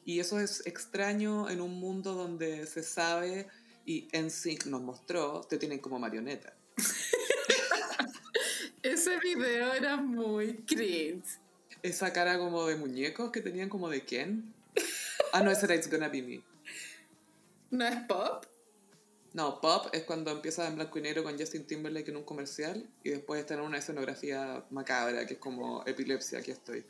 Y 0.03 0.19
eso 0.19 0.39
es 0.39 0.65
extraño 0.65 1.49
en 1.49 1.61
un 1.61 1.79
mundo 1.79 2.13
donde 2.13 2.67
se 2.67 2.83
sabe 2.83 3.47
y 3.85 4.07
NSYNC 4.13 4.65
nos 4.65 4.81
mostró, 4.81 5.41
te 5.41 5.57
tienen 5.57 5.79
como 5.79 5.99
marioneta. 5.99 6.55
Ese 8.83 9.19
video 9.19 9.73
era 9.73 9.97
muy 9.97 10.57
cringe. 10.65 11.39
Esa 11.85 12.11
cara 12.11 12.39
como 12.39 12.65
de 12.65 12.77
muñecos 12.77 13.31
que 13.31 13.41
tenían 13.41 13.69
como 13.69 13.89
de 13.89 14.03
Ken. 14.03 14.51
Ah, 15.31 15.43
no, 15.43 15.51
ese 15.51 15.65
era 15.65 15.75
It's 15.75 15.87
Gonna 15.87 16.07
Be 16.07 16.23
Me. 16.23 16.41
¿No 17.69 17.85
es 17.85 17.95
pop? 18.07 18.43
No, 19.33 19.61
Pop 19.61 19.87
es 19.93 20.01
cuando 20.03 20.31
empieza 20.31 20.65
en 20.67 20.75
blanco 20.75 20.97
y 20.97 21.03
negro 21.03 21.23
con 21.23 21.37
Justin 21.37 21.67
Timberlake 21.67 22.09
en 22.09 22.17
un 22.17 22.23
comercial 22.23 22.89
y 23.03 23.09
después 23.11 23.41
está 23.41 23.53
en 23.53 23.59
una 23.59 23.77
escenografía 23.77 24.63
macabra 24.71 25.27
que 25.27 25.33
es 25.33 25.39
como 25.39 25.83
epilepsia, 25.85 26.39
aquí 26.39 26.49
estoy. 26.49 26.83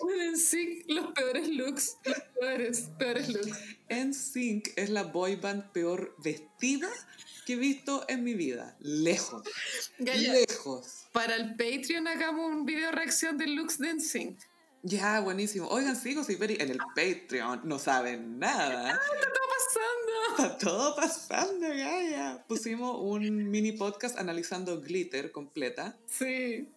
Bueno, 0.00 0.36
sí, 0.36 0.82
los 0.88 1.12
peores 1.12 1.48
looks. 1.48 1.96
Los 2.04 2.20
peores, 2.38 2.90
peores 2.98 3.28
looks. 3.28 3.58
NSYNC 3.88 4.68
es 4.76 4.90
la 4.90 5.04
boy 5.04 5.36
band 5.36 5.72
peor 5.72 6.14
vestida 6.18 6.88
que 7.46 7.54
he 7.54 7.56
visto 7.56 8.04
en 8.08 8.24
mi 8.24 8.34
vida. 8.34 8.76
Lejos. 8.80 9.42
Gaya, 9.98 10.32
Lejos. 10.32 11.06
para 11.12 11.36
el 11.36 11.50
Patreon 11.56 12.06
hagamos 12.08 12.50
un 12.52 12.64
video 12.64 12.90
reacción 12.92 13.38
de 13.38 13.46
looks 13.46 13.78
de 13.78 13.94
NSYNC. 13.94 14.38
Ya, 14.82 15.20
buenísimo. 15.20 15.68
Oigan, 15.68 15.94
sigo 15.94 16.22
y 16.26 16.36
Peri 16.36 16.56
en 16.58 16.70
el 16.70 16.78
Patreon. 16.78 17.60
No 17.64 17.78
saben 17.78 18.38
nada. 18.38 18.98
¿Qué 19.12 19.18
está 19.18 19.40
pasando? 19.56 20.54
Está 20.54 20.58
todo 20.58 20.96
pasando, 20.96 21.68
Gaia. 21.68 22.44
Pusimos 22.48 22.96
un 22.98 23.50
mini 23.50 23.72
podcast 23.72 24.18
analizando 24.18 24.80
Glitter 24.80 25.32
completa. 25.32 25.98
Sí. 26.06 26.68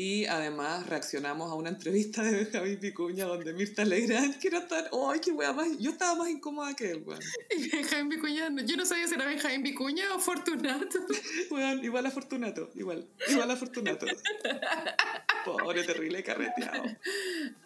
Y 0.00 0.26
además 0.26 0.86
reaccionamos 0.86 1.50
a 1.50 1.54
una 1.56 1.70
entrevista 1.70 2.22
de 2.22 2.44
Benjamín 2.44 2.78
Picuña 2.78 3.24
donde 3.24 3.52
Mirta 3.52 3.84
Legrand, 3.84 4.38
que 4.38 4.46
era 4.46 4.64
tan... 4.68 4.84
¡Ay, 5.10 5.18
qué 5.18 5.32
wea 5.32 5.52
más! 5.52 5.76
Yo 5.80 5.90
estaba 5.90 6.14
más 6.14 6.28
incómoda 6.28 6.72
que 6.76 6.92
él, 6.92 7.02
weón. 7.04 7.20
Y 7.58 7.68
Benjamín 7.68 8.08
Vicuña, 8.08 8.48
yo 8.64 8.76
no 8.76 8.86
sabía 8.86 9.08
si 9.08 9.14
era 9.14 9.26
Benjamín 9.26 9.64
Vicuña 9.64 10.14
o 10.14 10.20
Fortunato. 10.20 11.00
Weón, 11.50 11.82
igual 11.84 12.06
a 12.06 12.12
Fortunato, 12.12 12.70
igual. 12.76 13.08
Igual 13.28 13.50
a 13.50 13.56
Fortunato. 13.56 14.06
Pobre, 15.44 15.82
terrible 15.82 16.22
carreteado. 16.22 16.84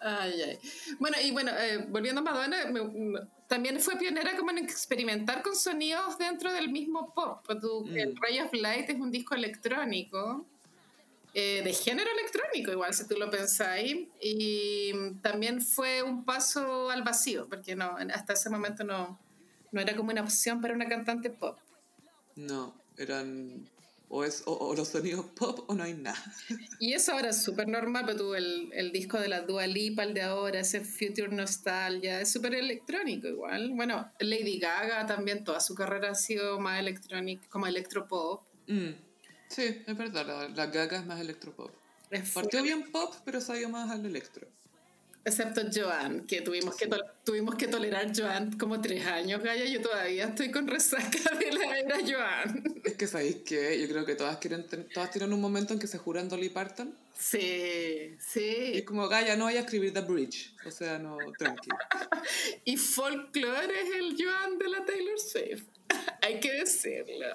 Ay, 0.01 0.41
ay. 0.41 0.59
Bueno, 0.99 1.17
y 1.23 1.31
bueno, 1.31 1.51
eh, 1.57 1.85
volviendo 1.89 2.21
a 2.21 2.23
Madonna, 2.23 2.65
me- 2.71 2.83
me- 2.83 3.19
también 3.47 3.79
fue 3.79 3.97
pionera 3.97 4.35
como 4.37 4.49
en 4.51 4.57
experimentar 4.59 5.43
con 5.43 5.55
sonidos 5.55 6.17
dentro 6.17 6.51
del 6.51 6.69
mismo 6.69 7.13
pop. 7.13 7.43
Pues 7.45 7.59
tú, 7.59 7.85
Mm. 7.85 7.97
El 7.97 8.15
Ray 8.17 8.39
of 8.39 8.53
Light 8.53 8.89
es 8.89 8.99
un 8.99 9.11
disco 9.11 9.35
electrónico, 9.35 10.47
eh, 11.33 11.61
de 11.63 11.73
género 11.73 12.09
electrónico, 12.11 12.71
igual 12.71 12.93
si 12.93 13.07
tú 13.07 13.15
lo 13.17 13.29
pensáis. 13.29 14.07
Y 14.21 14.91
también 15.21 15.61
fue 15.61 16.03
un 16.03 16.25
paso 16.25 16.89
al 16.89 17.03
vacío, 17.03 17.47
porque 17.49 17.75
no, 17.75 17.95
hasta 18.13 18.33
ese 18.33 18.49
momento 18.49 18.83
no, 18.83 19.19
no 19.71 19.81
era 19.81 19.95
como 19.95 20.11
una 20.11 20.21
opción 20.21 20.61
para 20.61 20.73
una 20.73 20.87
cantante 20.87 21.29
pop. 21.29 21.57
No, 22.35 22.75
eran... 22.97 23.69
O, 24.15 24.23
es, 24.23 24.43
o, 24.45 24.53
o 24.53 24.75
los 24.75 24.89
sonidos 24.89 25.25
pop 25.35 25.67
o 25.67 25.73
no 25.73 25.81
hay 25.81 25.95
nada. 25.95 26.23
Y 26.79 26.93
eso 26.93 27.13
ahora 27.13 27.29
es 27.29 27.41
súper 27.41 27.67
normal, 27.67 28.03
pero 28.05 28.17
tú 28.19 28.35
el, 28.35 28.69
el 28.71 28.91
disco 28.91 29.19
de 29.19 29.27
la 29.27 29.41
Dua 29.41 29.65
Lipa, 29.65 30.03
el 30.03 30.13
de 30.13 30.21
ahora, 30.21 30.59
ese 30.59 30.81
Future 30.81 31.29
Nostalgia, 31.29 32.21
es 32.21 32.31
súper 32.31 32.53
electrónico 32.53 33.27
igual. 33.27 33.71
Bueno, 33.73 34.11
Lady 34.19 34.59
Gaga 34.59 35.07
también, 35.07 35.43
toda 35.43 35.59
su 35.59 35.73
carrera 35.73 36.11
ha 36.11 36.15
sido 36.15 36.59
más 36.59 36.79
electrónica, 36.79 37.47
como 37.49 37.65
electropop. 37.65 38.43
Mm. 38.67 38.91
Sí, 39.53 39.83
es 39.85 39.97
verdad, 39.97 40.25
la, 40.25 40.49
la 40.49 40.65
gaga 40.67 40.97
es 40.97 41.05
más 41.05 41.19
electropop. 41.19 41.71
Es 42.09 42.31
Partió 42.31 42.61
bien 42.63 42.91
pop, 42.91 43.13
pero 43.25 43.41
salió 43.41 43.69
más 43.69 43.89
al 43.91 44.05
electro. 44.05 44.47
Excepto 45.25 45.61
Joan, 45.73 46.27
que 46.27 46.41
tuvimos 46.41 46.75
que, 46.75 46.89
tuvimos 47.23 47.55
que 47.55 47.67
tolerar 47.69 48.11
Joan 48.13 48.57
como 48.57 48.81
tres 48.81 49.05
años, 49.05 49.41
Gaya. 49.41 49.65
Yo 49.65 49.81
todavía 49.81 50.25
estoy 50.25 50.51
con 50.51 50.67
resaca 50.67 51.35
de 51.39 51.51
la 51.53 51.79
era 51.79 51.97
Joan. 52.05 52.81
Es 52.83 52.95
que 52.95 53.07
sabéis 53.07 53.37
que 53.37 53.79
yo 53.79 53.87
creo 53.87 54.05
que 54.05 54.15
todas 54.15 54.37
quieren 54.37 54.65
todas 54.93 55.11
tienen 55.11 55.31
un 55.31 55.39
momento 55.39 55.73
en 55.73 55.79
que 55.79 55.87
se 55.87 55.97
juran 55.97 56.27
Dolly 56.27 56.49
Parton. 56.49 56.93
Sí, 57.17 57.37
Y 57.39 58.15
es 58.17 58.23
sí. 58.23 58.83
como, 58.85 59.07
Gaia, 59.07 59.37
no 59.37 59.45
vaya 59.45 59.61
a 59.61 59.63
escribir 59.63 59.93
The 59.93 60.01
Bridge. 60.01 60.55
O 60.65 60.71
sea, 60.71 60.99
no, 60.99 61.17
tranqui. 61.37 61.69
Y 62.65 62.75
folklore 62.75 63.81
es 63.81 63.95
el 63.95 64.17
Joan 64.21 64.57
de 64.57 64.67
la 64.67 64.83
Taylor 64.83 65.19
Swift. 65.19 65.67
Hay 66.21 66.39
que 66.39 66.51
decirlo. 66.51 67.27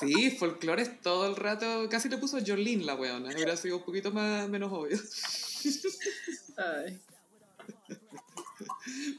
Sí, 0.00 0.30
folclore 0.30 0.82
es 0.82 1.00
todo 1.00 1.26
el 1.26 1.36
rato. 1.36 1.88
Casi 1.90 2.08
le 2.08 2.18
puso 2.18 2.38
Jolene 2.44 2.84
la 2.84 2.94
weona. 2.94 3.30
Hubiera 3.34 3.56
sido 3.56 3.78
un 3.78 3.84
poquito 3.84 4.10
más, 4.12 4.48
menos 4.48 4.72
obvio. 4.72 4.98
Ay. 6.56 7.00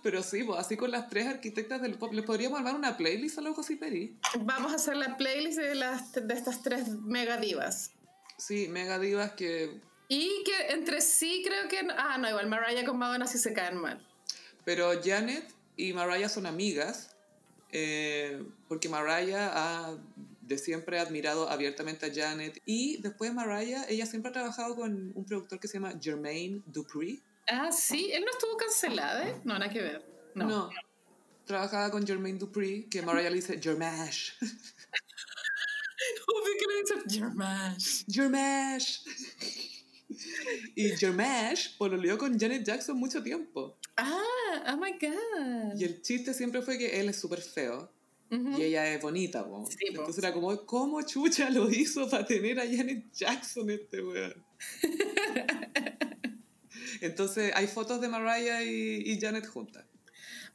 Pero 0.02 0.22
sí, 0.24 0.44
pues, 0.44 0.60
así 0.60 0.78
con 0.78 0.92
las 0.92 1.10
tres 1.10 1.28
arquitectas 1.28 1.82
del 1.82 1.96
pop. 1.96 2.14
¿Les 2.14 2.26
podríamos 2.26 2.60
armar 2.60 2.76
una 2.76 2.98
playlist 2.98 3.38
a 3.38 3.42
los 3.42 3.56
Gossiperi? 3.56 4.18
Vamos 4.42 4.72
a 4.72 4.76
hacer 4.76 4.96
la 4.98 5.18
playlist 5.18 5.60
de, 5.60 5.76
las, 5.76 6.14
de 6.14 6.34
estas 6.34 6.62
tres 6.62 6.90
mega 6.90 7.38
divas. 7.38 7.92
Sí, 8.38 8.68
mega 8.68 9.00
divas 9.00 9.32
que... 9.34 9.82
Y 10.10 10.44
que 10.44 10.74
entre 10.74 11.02
sí 11.02 11.44
creo 11.46 11.68
que... 11.70 11.88
Ah, 11.98 12.18
no, 12.18 12.30
igual 12.30 12.48
Mariah 12.48 12.86
con 12.86 12.98
Madonna 12.98 13.26
sí 13.26 13.38
se 13.38 13.54
caen 13.54 13.78
mal. 13.78 14.06
Pero 14.66 14.92
Janet 15.02 15.46
y 15.78 15.94
Mariah 15.94 16.30
son 16.30 16.46
amigas. 16.46 17.13
Eh, 17.74 18.46
porque 18.68 18.88
Mariah 18.88 19.52
ha 19.52 19.98
de 20.42 20.58
siempre 20.60 21.00
admirado 21.00 21.50
abiertamente 21.50 22.06
a 22.06 22.14
Janet. 22.14 22.62
Y 22.66 23.02
después 23.02 23.34
Mariah, 23.34 23.86
ella 23.90 24.06
siempre 24.06 24.30
ha 24.30 24.34
trabajado 24.34 24.76
con 24.76 25.12
un 25.16 25.26
productor 25.26 25.60
que 25.60 25.68
se 25.68 25.74
llama 25.80 25.94
Jermaine 26.00 26.62
Dupri. 26.68 27.22
Ah, 27.48 27.72
sí, 27.72 28.12
él 28.14 28.24
no 28.24 28.32
estuvo 28.32 28.56
cancelado, 28.56 29.24
¿eh? 29.24 29.42
No, 29.44 29.58
nada 29.58 29.72
que 29.72 29.82
ver. 29.82 30.06
No. 30.36 30.48
No. 30.48 30.70
Trabajaba 31.46 31.90
con 31.90 32.06
Jermaine 32.06 32.38
Dupri, 32.38 32.88
que 32.90 33.02
Mariah 33.02 33.30
le 33.30 33.38
dice 33.38 33.60
Jermash. 33.62 34.34
Obvio 36.28 36.54
que 36.60 36.66
le 36.68 36.82
dice 36.82 36.96
Jermash. 37.20 38.06
Jermash. 38.08 39.00
y 40.76 40.90
Jermash 40.96 41.76
pololeó 41.78 42.18
con 42.18 42.40
Janet 42.40 42.64
Jackson 42.64 42.98
mucho 42.98 43.24
tiempo. 43.24 43.78
Ah, 43.98 44.74
oh 44.74 44.78
my 44.78 44.92
God. 44.94 45.80
Y 45.80 45.84
el 45.84 46.02
chiste 46.02 46.34
siempre 46.34 46.62
fue 46.62 46.78
que 46.78 47.00
él 47.00 47.10
es 47.10 47.18
súper 47.18 47.42
feo 47.42 47.92
y 48.30 48.64
ella 48.64 48.92
es 48.92 49.02
bonita, 49.02 49.46
po. 49.48 49.66
Sí, 49.70 49.92
po. 49.94 50.02
Entonces 50.02 50.24
era 50.24 50.34
como, 50.34 50.66
¿cómo 50.66 51.02
chucha 51.04 51.50
lo 51.50 51.70
hizo 51.70 52.10
para 52.10 52.26
tener 52.26 52.60
a 52.60 52.64
Janet 52.64 53.12
Jackson 53.14 53.70
este 53.70 54.02
weón? 54.02 54.44
Entonces 57.02 57.52
hay 57.56 57.68
fotos 57.68 58.02
de 58.02 58.08
Mariah 58.08 58.64
y, 58.64 59.04
y 59.06 59.20
Janet 59.20 59.46
juntas. 59.46 59.86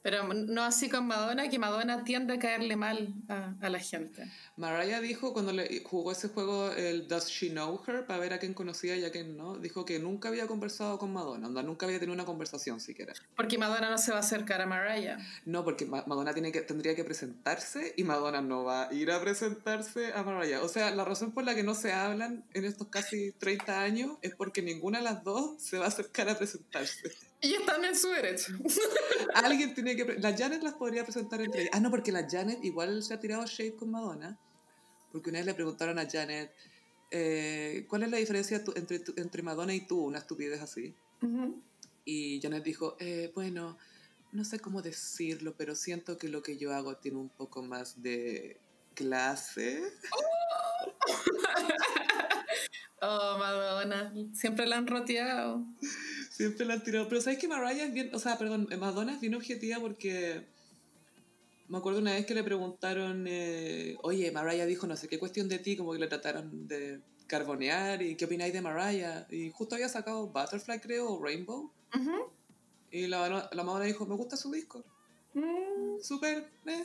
Pero 0.03 0.33
no 0.33 0.63
así 0.63 0.89
con 0.89 1.07
Madonna, 1.07 1.49
que 1.49 1.59
Madonna 1.59 2.05
tiende 2.05 2.35
a 2.35 2.39
caerle 2.39 2.77
mal 2.77 3.15
a, 3.29 3.55
a 3.61 3.69
la 3.69 3.79
gente. 3.79 4.31
Mariah 4.57 5.01
dijo 5.01 5.33
cuando 5.33 5.53
le 5.53 5.83
jugó 5.85 6.13
ese 6.13 6.29
juego, 6.29 6.73
el 6.73 7.07
Does 7.09 7.29
She 7.29 7.51
Know 7.51 7.81
Her, 7.87 8.07
para 8.07 8.19
ver 8.19 8.33
a 8.33 8.39
quién 8.39 8.55
conocía 8.55 8.97
y 8.97 9.05
a 9.05 9.11
quién 9.13 9.37
no, 9.37 9.57
dijo 9.59 9.85
que 9.85 9.99
nunca 9.99 10.29
había 10.29 10.47
conversado 10.47 10.99
con 10.99 11.13
Madonna, 11.13 11.47
onda, 11.49 11.63
nunca 11.63 11.87
había 11.87 11.99
tenido 11.99 12.15
una 12.15 12.25
conversación 12.25 12.81
siquiera. 12.81 13.13
Porque 13.37 13.59
Madonna 13.59 13.91
no 13.91 13.99
se 13.99 14.11
va 14.11 14.19
a 14.19 14.21
acercar 14.21 14.61
a 14.61 14.67
Mariah. 14.67 15.19
No, 15.45 15.65
porque 15.65 15.85
Ma- 15.85 16.05
Madonna 16.07 16.33
tiene 16.33 16.53
que, 16.53 16.61
tendría 16.63 16.95
que 16.95 17.05
presentarse 17.05 17.95
y 17.97 18.05
Madonna 18.05 18.41
no 18.41 18.65
va 18.65 18.89
a 18.89 18.93
ir 18.95 19.11
a 19.11 19.21
presentarse 19.21 20.13
a 20.13 20.23
Mariah. 20.23 20.63
O 20.63 20.69
sea, 20.69 20.91
la 20.93 21.05
razón 21.05 21.33
por 21.33 21.45
la 21.45 21.55
que 21.55 21.63
no 21.63 21.75
se 21.75 21.93
hablan 21.93 22.45
en 22.55 22.65
estos 22.65 22.89
casi 22.89 23.33
30 23.33 23.81
años 23.83 24.17
es 24.23 24.35
porque 24.35 24.63
ninguna 24.63 24.99
de 24.99 25.05
las 25.05 25.23
dos 25.25 25.61
se 25.61 25.79
va 25.79 25.85
a 25.87 25.89
acercar 25.89 26.29
a 26.29 26.37
presentarse. 26.39 27.11
Y 27.41 27.55
están 27.55 27.85
en 27.85 27.97
su 27.97 28.09
derecho. 28.09 28.53
Alguien 29.35 29.73
tiene 29.75 29.95
que... 29.97 30.05
La 30.19 30.37
Janet 30.37 30.63
las 30.63 30.75
podría 30.75 31.05
presentar 31.05 31.41
entre 31.41 31.63
ellas. 31.63 31.73
Ah, 31.75 31.81
no, 31.81 31.91
porque 31.91 32.11
la 32.13 32.29
Janet 32.29 32.65
igual 32.65 33.03
se 33.03 33.15
ha 33.15 33.21
tirado 33.21 33.45
shade 33.47 33.77
con 33.77 33.91
Madonna. 33.91 34.37
Porque 35.13 35.31
una 35.31 35.39
vez 35.39 35.47
le 35.47 35.55
preguntaron 35.55 35.99
a 35.99 36.09
Janet, 36.11 36.53
eh, 37.11 37.87
¿cuál 37.89 38.03
es 38.03 38.11
la 38.11 38.17
diferencia 38.17 38.63
tu- 38.65 38.73
entre, 38.77 38.99
tu- 38.99 39.15
entre 39.17 39.43
Madonna 39.43 39.73
y 39.75 39.87
tú? 39.87 40.05
Una 40.05 40.19
estupidez 40.19 40.61
así. 40.61 40.95
Ujú. 41.23 41.63
Y 42.05 42.41
Janet 42.43 42.65
dijo, 42.65 42.97
eh, 42.99 43.31
bueno, 43.35 43.79
no 44.33 44.45
sé 44.45 44.59
cómo 44.59 44.83
decirlo, 44.83 45.55
pero 45.57 45.75
siento 45.75 46.19
que 46.19 46.29
lo 46.29 46.43
que 46.43 46.57
yo 46.59 46.75
hago 46.75 46.97
tiene 46.97 47.19
un 47.19 47.29
poco 47.29 47.63
más 47.63 48.03
de 48.03 48.61
clase. 48.95 49.81
Oh, 53.01 53.37
Madonna. 53.39 54.13
Siempre 54.35 54.67
la 54.67 54.77
han 54.77 54.87
roteado. 54.87 55.65
Siempre 56.39 56.65
la 56.67 56.75
han 56.75 56.85
tirado. 56.85 57.09
Pero 57.09 57.21
¿sabes 57.21 57.37
que 57.41 57.49
Mariah 57.49 57.87
es 57.87 57.93
bien, 57.93 58.15
o 58.15 58.19
sea, 58.21 58.39
perdón, 58.39 58.69
Madonna 58.79 59.13
es 59.13 59.21
bien 59.21 59.35
objetiva 59.35 59.81
porque 59.81 60.47
me 61.67 61.79
acuerdo 61.79 61.99
una 61.99 62.13
vez 62.13 62.27
que 62.27 62.35
le 62.35 62.45
preguntaron, 62.45 63.25
eh, 63.27 63.97
oye, 64.03 64.31
Mariah 64.31 64.65
dijo 64.65 64.87
no 64.87 64.97
sé 64.97 65.09
qué 65.09 65.19
cuestión 65.19 65.49
de 65.49 65.59
ti, 65.59 65.77
como 65.77 65.93
que 65.93 65.99
le 65.99 66.07
trataron 66.07 66.69
de 66.69 67.01
carbonear 67.27 68.03
y 68.03 68.15
qué 68.15 68.27
opináis 68.27 68.53
de 68.53 68.63
Mariah. 68.63 69.27
Y 69.33 69.51
justo 69.51 69.75
había 69.75 69.89
sacado 69.89 70.29
Butterfly, 70.29 70.79
creo, 70.79 71.11
o 71.11 71.21
Rainbow. 71.21 71.73
Y 72.93 73.09
la, 73.09 73.51
la 73.51 73.65
Madonna 73.65 73.87
dijo, 73.87 74.07
me 74.07 74.15
gusta 74.15 74.37
su 74.37 74.53
disco. 74.53 74.85
Mm. 75.35 76.01
Súper, 76.01 76.49
eh. 76.67 76.85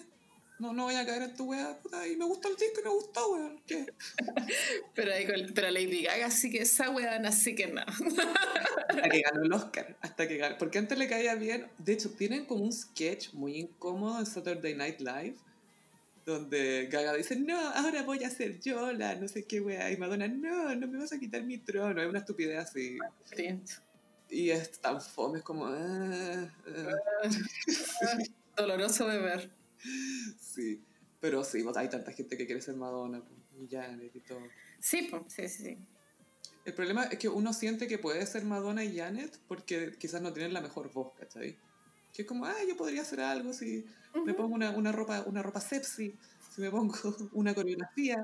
No, 0.64 0.72
no 0.73 0.84
voy 0.85 0.95
a 0.95 1.06
caer 1.06 1.23
en 1.23 1.35
tu 1.35 1.45
wea, 1.52 1.77
puta. 1.81 2.07
Y 2.07 2.15
me 2.15 2.26
gusta 2.26 2.48
el 2.48 2.56
disco 2.56 2.80
y 2.80 2.84
me 2.84 2.90
gustó, 2.90 3.31
weón. 3.34 3.61
¿Qué? 3.68 3.85
Pero, 4.95 5.14
ahí 5.14 5.26
con- 5.26 5.53
pero 5.53 5.69
Lady 5.72 6.03
Gaga 6.03 6.30
sí 6.31 6.49
que 6.52 6.61
esa 6.61 6.90
weón, 6.90 7.26
así 7.26 7.53
que 7.56 7.68
no. 7.68 7.81
Hasta 7.81 9.10
que 9.10 9.22
ganó 9.22 9.44
el 9.44 9.53
Oscar. 9.61 9.98
Hasta 10.02 10.27
que 10.27 10.38
ganó. 10.38 10.57
Porque 10.57 10.77
antes 10.77 10.98
le 10.98 11.07
caía 11.10 11.35
bien. 11.35 11.68
De 11.77 11.94
hecho, 11.94 12.11
tienen 12.11 12.45
como 12.45 12.64
un 12.64 12.72
sketch 12.72 13.34
muy 13.34 13.57
incómodo 13.57 14.19
en 14.19 14.26
Saturday 14.26 14.76
Night 14.76 14.99
Live. 15.02 15.35
donde 16.26 16.88
Gaga 16.90 17.14
dice, 17.15 17.35
no, 17.35 17.57
ahora 17.60 18.03
voy 18.03 18.23
a 18.23 18.30
ser 18.30 18.60
yo 18.61 18.94
la 18.94 19.15
no 19.15 19.27
sé 19.27 19.45
qué 19.45 19.60
wea, 19.60 19.91
y 19.91 19.98
Madonna, 19.98 20.27
no, 20.30 20.73
no 20.76 20.88
me 20.88 20.98
vas 20.99 21.11
a 21.14 21.19
quitar 21.19 21.44
mi 21.44 21.57
trono, 21.57 22.02
es 22.02 22.07
una 22.07 22.19
estupidez 22.19 22.60
así. 22.60 22.98
Y 24.30 24.49
es 24.49 24.80
tan 24.80 25.02
fome, 25.02 25.40
es 25.40 25.44
como... 25.44 25.65
ah, 25.68 26.49
ah. 26.68 27.30
Doloroso 28.57 29.07
de 29.07 29.18
ver. 29.18 29.52
Sí, 30.39 30.81
pero 31.19 31.43
sí, 31.43 31.64
pues, 31.64 31.76
hay 31.77 31.89
tanta 31.89 32.11
gente 32.11 32.38
que 32.38 32.45
quiere 32.45 32.61
ser 32.61 32.76
Madonna, 32.76 33.22
pues, 33.22 33.39
y 33.61 33.68
Janet 33.73 34.15
y 34.15 34.19
todo. 34.22 34.41
Sí, 34.80 35.07
pues, 35.10 35.23
sí, 35.27 35.47
sí, 35.47 35.64
sí. 35.64 35.77
El 36.65 36.73
problema 36.73 37.05
es 37.05 37.19
que 37.19 37.27
uno 37.27 37.51
siente 37.53 37.88
que 37.88 37.97
puede 37.97 38.26
ser 38.26 38.45
Madonna 38.45 38.84
y 38.84 38.97
Janet 38.97 39.38
porque 39.47 39.93
quizás 39.99 40.22
no 40.22 40.31
tienen 40.31 40.53
la 40.53 40.61
mejor 40.61 40.91
voz, 40.93 41.11
¿cachai? 41.19 41.57
Que 42.14 42.22
es 42.22 42.27
como, 42.27 42.45
ah, 42.45 42.55
yo 42.68 42.77
podría 42.77 43.01
hacer 43.01 43.19
algo 43.19 43.51
si 43.53 43.85
me 44.14 44.31
Ujú. 44.31 44.35
pongo 44.35 44.55
una, 44.55 44.72
una 44.72 44.91
ropa, 44.91 45.23
una 45.26 45.41
ropa 45.43 45.60
sepsi, 45.60 46.15
si 46.53 46.61
me 46.61 46.69
pongo 46.72 46.93
una 47.34 47.53
coreografía, 47.53 48.23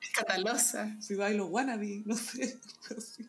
Escandalosa. 0.00 1.00
si 1.00 1.14
bailo 1.14 1.46
wannabe, 1.46 2.02
no 2.04 2.16
sé, 2.16 2.58
así. 2.96 3.26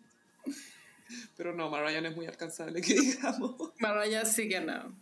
Pero 1.38 1.54
no, 1.54 1.70
Mariah 1.70 2.02
no 2.02 2.10
es 2.10 2.16
muy 2.16 2.26
alcanzable, 2.26 2.82
que 2.82 2.94
digamos. 3.00 3.72
Mariah 3.80 4.26
sí 4.26 4.50
que 4.50 4.60
no. 4.60 4.94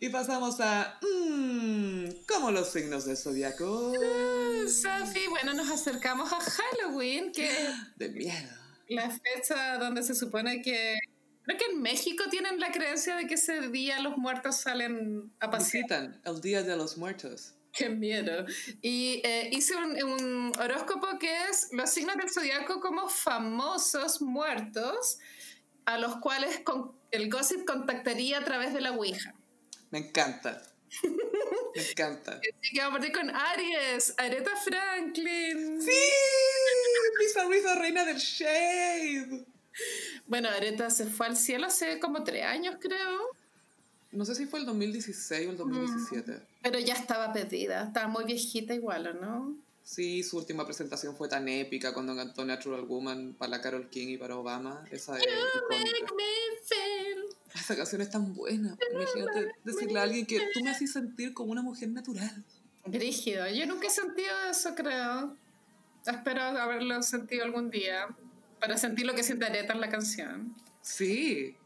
Y 0.00 0.08
pasamos 0.10 0.60
a, 0.60 0.98
mmm, 1.02 2.04
como 2.28 2.50
los 2.50 2.70
signos 2.72 3.04
del 3.06 3.16
zodiaco. 3.16 3.92
Sophie, 4.68 5.28
bueno, 5.28 5.54
nos 5.54 5.70
acercamos 5.70 6.32
a 6.32 6.38
Halloween, 6.40 7.32
que 7.32 7.50
De 7.96 8.08
miedo. 8.10 8.50
la 8.88 9.10
fecha 9.10 9.78
donde 9.78 10.02
se 10.02 10.14
supone 10.14 10.62
que... 10.62 10.98
Creo 11.42 11.58
que 11.58 11.64
en 11.66 11.82
México 11.82 12.24
tienen 12.30 12.58
la 12.58 12.70
creencia 12.72 13.16
de 13.16 13.26
que 13.26 13.34
ese 13.34 13.68
día 13.68 14.00
los 14.00 14.16
muertos 14.16 14.56
salen 14.56 15.30
a 15.40 15.50
pasear. 15.50 15.84
Visitan 15.84 16.20
el 16.24 16.40
Día 16.40 16.62
de 16.62 16.74
los 16.76 16.96
Muertos. 16.96 17.52
Qué 17.72 17.90
miedo. 17.90 18.46
Y 18.80 19.20
eh, 19.24 19.50
hice 19.52 19.74
un, 19.76 20.02
un 20.04 20.52
horóscopo 20.58 21.18
que 21.18 21.30
es 21.50 21.68
los 21.72 21.90
signos 21.90 22.16
del 22.16 22.30
zodiaco 22.30 22.80
como 22.80 23.08
famosos 23.10 24.22
muertos 24.22 25.18
a 25.84 25.98
los 25.98 26.16
cuales 26.16 26.60
con- 26.60 26.92
el 27.14 27.30
gossip 27.30 27.64
contactaría 27.64 28.38
a 28.38 28.44
través 28.44 28.74
de 28.74 28.80
la 28.80 28.92
Ouija. 28.92 29.34
Me 29.90 29.98
encanta. 29.98 30.62
Me 31.74 31.82
encanta. 31.90 32.40
Así 32.62 32.72
que 32.72 32.80
vamos 32.80 32.96
a 32.96 33.00
partir 33.00 33.12
con 33.16 33.30
Aries, 33.30 34.14
Aretha 34.18 34.56
Franklin. 34.56 35.80
¡Sí! 35.80 35.90
Miss 37.18 37.36
Arisa, 37.36 37.74
reina 37.76 38.04
del 38.04 38.16
shade. 38.18 39.44
Bueno, 40.26 40.48
Aretha 40.48 40.90
se 40.90 41.06
fue 41.06 41.26
al 41.26 41.36
cielo 41.36 41.66
hace 41.66 41.98
como 41.98 42.22
tres 42.24 42.44
años, 42.44 42.76
creo, 42.80 43.30
No 44.12 44.24
sé 44.24 44.34
si 44.34 44.46
fue 44.46 44.60
el 44.60 44.66
2016 44.66 45.48
o 45.48 45.50
el 45.50 45.56
2017. 45.56 46.40
pero 46.62 46.78
ya 46.78 46.94
estaba 46.94 47.32
perdida. 47.32 47.84
Estaba 47.84 48.08
muy 48.08 48.24
viejita 48.24 48.74
igual, 48.74 49.06
¿o 49.08 49.14
no? 49.14 49.56
Sí, 49.84 50.22
su 50.22 50.38
última 50.38 50.64
presentación 50.64 51.14
fue 51.14 51.28
tan 51.28 51.46
épica 51.46 51.92
cuando 51.92 52.16
cantó 52.16 52.42
Natural 52.44 52.86
Woman 52.86 53.34
para 53.34 53.50
la 53.50 53.60
Carol 53.60 53.90
King 53.90 54.08
y 54.08 54.16
para 54.16 54.34
Obama. 54.36 54.82
Esa 54.90 55.18
es 55.18 55.26
canción 57.76 58.00
es 58.00 58.10
tan 58.10 58.34
buena. 58.34 58.76
Imagínate 58.90 59.52
decirle 59.62 60.00
a 60.00 60.04
alguien 60.04 60.24
que 60.24 60.40
tú 60.54 60.60
me 60.64 60.70
haces 60.70 60.90
sentir 60.90 61.34
como 61.34 61.52
una 61.52 61.60
mujer 61.60 61.90
natural. 61.90 62.44
Brígido. 62.86 63.46
Yo 63.50 63.66
nunca 63.66 63.88
he 63.88 63.90
sentido 63.90 64.32
eso, 64.50 64.74
creo. 64.74 65.36
Espero 66.06 66.40
haberlo 66.42 67.02
sentido 67.02 67.44
algún 67.44 67.70
día 67.70 68.08
para 68.60 68.78
sentir 68.78 69.04
lo 69.04 69.14
que 69.14 69.22
siente 69.22 69.44
Aretha 69.44 69.74
en 69.74 69.80
la 69.82 69.90
canción. 69.90 70.54
Sí. 70.80 71.56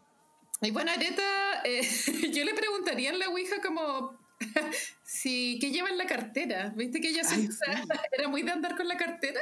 Y 0.61 0.71
bueno, 0.73 0.91
Aretha, 0.91 1.63
eh, 1.65 1.83
yo 2.33 2.45
le 2.45 2.55
preguntaría 2.55 3.11
en 3.11 3.21
la 3.21 3.29
Ouija 3.29 3.61
como 3.61 4.19
si 5.05 5.59
qué 5.61 5.71
lleva 5.71 5.89
en 5.89 5.99
la 5.99 6.07
cartera. 6.07 6.73
¿Viste 6.77 7.01
que 7.01 7.09
ella 7.09 7.25
siempre 7.25 7.55
sí. 7.55 7.89
era 8.13 8.29
muy 8.29 8.43
de 8.43 8.53
andar 8.53 8.77
con 8.77 8.89
la 8.89 8.97
cartera? 8.97 9.41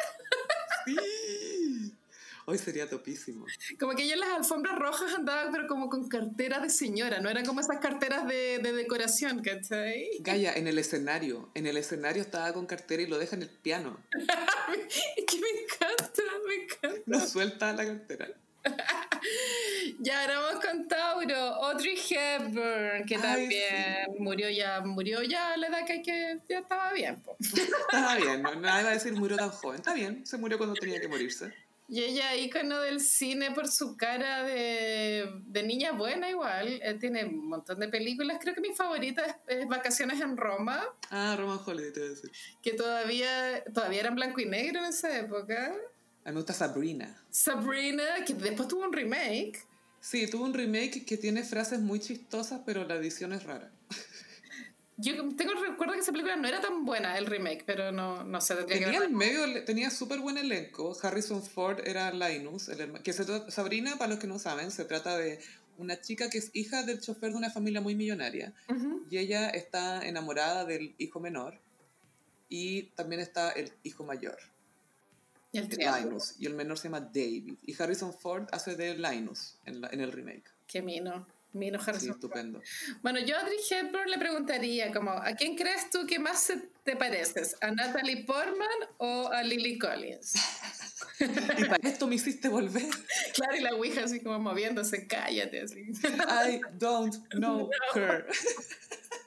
Sí. 0.85 0.97
Hoy 2.49 2.59
sería 2.59 2.89
topísimo. 2.89 3.45
Como 3.81 3.95
que 3.97 4.05
ella 4.05 4.15
en 4.15 4.21
las 4.21 4.29
alfombras 4.29 4.79
rojas 4.79 5.13
andaba, 5.15 5.51
pero 5.51 5.67
como 5.67 5.89
con 5.89 6.07
cartera 6.09 6.61
de 6.61 6.71
señora, 6.71 7.19
no 7.19 7.29
eran 7.29 7.45
como 7.45 7.61
esas 7.61 7.81
carteras 7.81 8.29
de, 8.29 8.61
de 8.63 8.73
decoración, 8.73 9.43
¿cachai? 9.43 10.11
Gaia, 10.21 10.55
en 10.55 10.69
el 10.69 10.79
escenario. 10.79 11.51
En 11.55 11.67
el 11.67 11.77
escenario 11.77 12.23
estaba 12.23 12.53
con 12.53 12.67
cartera 12.67 13.03
y 13.03 13.09
lo 13.09 13.19
deja 13.19 13.35
en 13.35 13.43
el 13.43 13.49
piano. 13.51 13.99
Es 15.17 15.25
que 15.25 15.41
me 15.41 15.49
encanta, 15.49 16.23
me 16.47 16.55
encanta. 16.65 17.03
No 17.07 17.27
suelta 17.27 17.73
la 17.73 17.85
cartera. 17.85 18.29
Ya 20.01 20.23
ahora 20.23 20.41
vamos 20.41 20.65
con 20.65 20.89
Tauro, 20.89 21.37
Audrey 21.37 21.97
Hepburn, 21.97 23.05
que 23.07 23.17
Ay, 23.17 23.21
también 23.23 23.97
murió 24.19 24.51
ya, 24.51 24.81
murió 24.83 25.23
ya 25.23 25.55
a 25.55 25.57
la 25.57 25.69
edad 25.69 25.87
que, 25.87 25.93
hay 25.95 26.03
que 26.03 26.39
ya 26.49 26.59
estaba 26.59 26.93
bien. 26.93 27.23
Está 27.41 28.17
bien, 28.17 28.43
no, 28.43 28.55
nadie 28.57 28.85
va 28.85 28.91
a 28.91 28.95
decir 28.95 29.13
murió 29.15 29.37
tan 29.37 29.51
joven. 29.51 29.77
Está 29.79 29.95
bien, 29.95 30.27
se 30.27 30.37
murió 30.37 30.59
cuando 30.59 30.75
tenía 30.75 31.01
que 31.01 31.09
morirse. 31.09 31.53
Y 31.89 32.03
ella, 32.03 32.35
ícono 32.35 32.81
del 32.81 33.01
cine 33.01 33.53
por 33.53 33.69
su 33.69 33.97
cara 33.97 34.43
de, 34.43 35.31
de 35.47 35.63
niña 35.63 35.93
buena 35.93 36.29
igual. 36.29 36.81
Eh, 36.83 36.95
tiene 37.01 37.25
un 37.25 37.49
montón 37.49 37.79
de 37.79 37.89
películas. 37.89 38.39
Creo 38.41 38.55
que 38.55 38.61
mi 38.61 38.75
favorita 38.75 39.25
es, 39.25 39.35
es 39.61 39.69
Vacaciones 39.69 40.21
en 40.21 40.37
Roma, 40.37 40.85
Ah, 41.11 41.37
Roman 41.39 41.61
Holiday, 41.65 41.93
te 41.93 42.01
voy 42.01 42.09
a 42.09 42.13
decir. 42.13 42.31
que 42.61 42.73
todavía, 42.73 43.63
todavía 43.73 44.01
era 44.01 44.09
en 44.09 44.17
blanco 44.17 44.41
y 44.41 44.47
negro 44.47 44.81
en 44.81 44.87
esa 44.87 45.17
época. 45.17 45.75
A 46.27 46.31
mí 46.31 46.35
me 46.35 46.41
gusta 46.41 46.55
Sabrina. 46.55 47.17
Sabrina, 47.31 48.03
que 48.27 48.35
después 48.35 48.67
tuvo 48.67 48.83
un 48.85 48.93
remake. 48.93 49.65
Sí, 50.01 50.29
tuvo 50.29 50.45
un 50.45 50.55
remake 50.55 51.05
que 51.05 51.17
tiene 51.17 51.45
frases 51.45 51.79
muy 51.79 52.01
chistosas, 52.01 52.63
pero 52.67 52.85
la 52.85 52.97
edición 52.97 53.33
es 53.33 53.45
rara. 53.45 53.71
Yo 54.97 55.13
tengo 55.37 55.53
el 55.53 55.61
recuerdo 55.61 55.93
que 55.93 56.01
esa 56.01 56.11
película 56.11 56.35
no 56.35 56.49
era 56.49 56.61
tan 56.61 56.85
buena, 56.85 57.17
el 57.17 57.27
remake, 57.27 57.63
pero 57.65 57.93
no, 57.93 58.25
no 58.25 58.41
sé, 58.41 58.57
que 58.57 58.65
Tenía 58.65 58.99
el 58.99 59.11
medio, 59.11 59.65
tenía 59.65 59.89
súper 59.89 60.19
buen 60.19 60.37
elenco. 60.37 60.97
Harrison 61.01 61.45
Ford 61.45 61.87
era 61.87 62.11
Linus. 62.11 62.71
el 62.71 63.03
que 63.03 63.13
se 63.13 63.25
Sabrina, 63.49 63.97
para 63.97 64.11
los 64.11 64.19
que 64.19 64.27
no 64.27 64.41
saben, 64.41 64.73
se 64.73 64.85
trata 64.85 65.17
de 65.17 65.39
una 65.79 66.01
chica 66.01 66.29
que 66.29 66.39
es 66.39 66.51
hija 66.55 66.83
del 66.83 67.01
chofer 67.01 67.31
de 67.31 67.37
una 67.37 67.51
familia 67.51 67.81
muy 67.81 67.95
millonaria. 67.95 68.53
Y 69.11 69.19
ella 69.19 69.49
está 69.51 70.05
enamorada 70.05 70.65
del 70.65 70.97
hijo 70.99 71.21
menor. 71.21 71.61
Y 72.49 72.85
también 72.97 73.21
está 73.21 73.51
el 73.51 73.73
hijo 73.85 74.03
mayor, 74.03 74.39
el. 75.59 76.05
Linus. 76.05 76.35
Y 76.39 76.47
el 76.47 76.55
menor 76.55 76.79
se 76.79 76.85
llama 76.85 77.01
David. 77.01 77.55
Y 77.65 77.81
Harrison 77.83 78.13
Ford 78.13 78.47
hace 78.53 78.75
de 78.77 78.97
Linus 78.97 79.57
en, 79.65 79.81
la- 79.81 79.89
en 79.89 80.01
el 80.01 80.13
remake. 80.13 80.45
Qué 80.67 80.83
mino. 80.83 81.27
Mino 81.53 81.79
Sí, 81.79 81.85
Harrison. 81.89 82.09
Ford. 82.09 82.17
estupendo. 82.17 82.61
Bueno, 83.03 83.19
yo 83.21 83.35
a 83.37 83.41
Audrey 83.41 83.57
Hepburn 83.71 84.11
le 84.11 84.19
preguntaría 84.19 84.93
como, 84.93 85.13
¿a 85.13 85.33
quién 85.35 85.57
crees 85.57 85.89
tú 85.89 86.07
que 86.07 86.19
más 86.19 86.53
te 86.85 86.97
pareces? 86.97 87.57
¿A 87.63 87.71
Natalie 87.71 88.25
Portman 88.25 88.69
o 88.99 89.29
a 89.29 89.43
Lily 89.43 89.79
Collins? 89.79 90.35
Y 91.19 91.65
para 91.65 91.89
esto 91.89 92.07
me 92.07 92.17
hiciste 92.17 92.51
volver. 92.51 92.85
Claro, 93.33 93.57
y 93.57 93.61
la 93.61 93.75
Ouija 93.75 94.05
así 94.05 94.21
como 94.21 94.39
moviéndose, 94.39 95.07
cállate 95.07 95.63
así. 95.63 95.81
I 96.05 96.61
don't 96.75 97.15
know 97.31 97.71
her. 97.95 98.27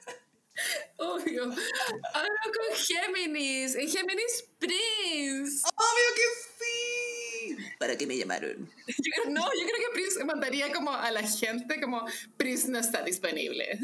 Obvio. 0.96 1.44
Ahora 1.44 2.34
con 2.44 2.76
Géminis. 2.76 3.74
En 3.74 3.88
Géminis, 3.88 4.44
Prince. 4.58 5.62
¡Obvio 5.74 6.14
que 6.14 6.22
sí! 6.58 7.56
¿Para 7.78 7.96
qué 7.96 8.06
me 8.06 8.16
llamaron? 8.16 8.70
Yo 8.86 8.94
creo- 9.14 9.30
no, 9.32 9.44
yo 9.44 9.66
creo 9.66 9.76
que 9.88 9.92
Prince 9.94 10.24
mandaría 10.24 10.70
como 10.72 10.92
a 10.92 11.10
la 11.10 11.22
gente 11.22 11.80
como, 11.80 12.04
Prince 12.36 12.68
no 12.68 12.78
está 12.78 13.02
disponible. 13.02 13.78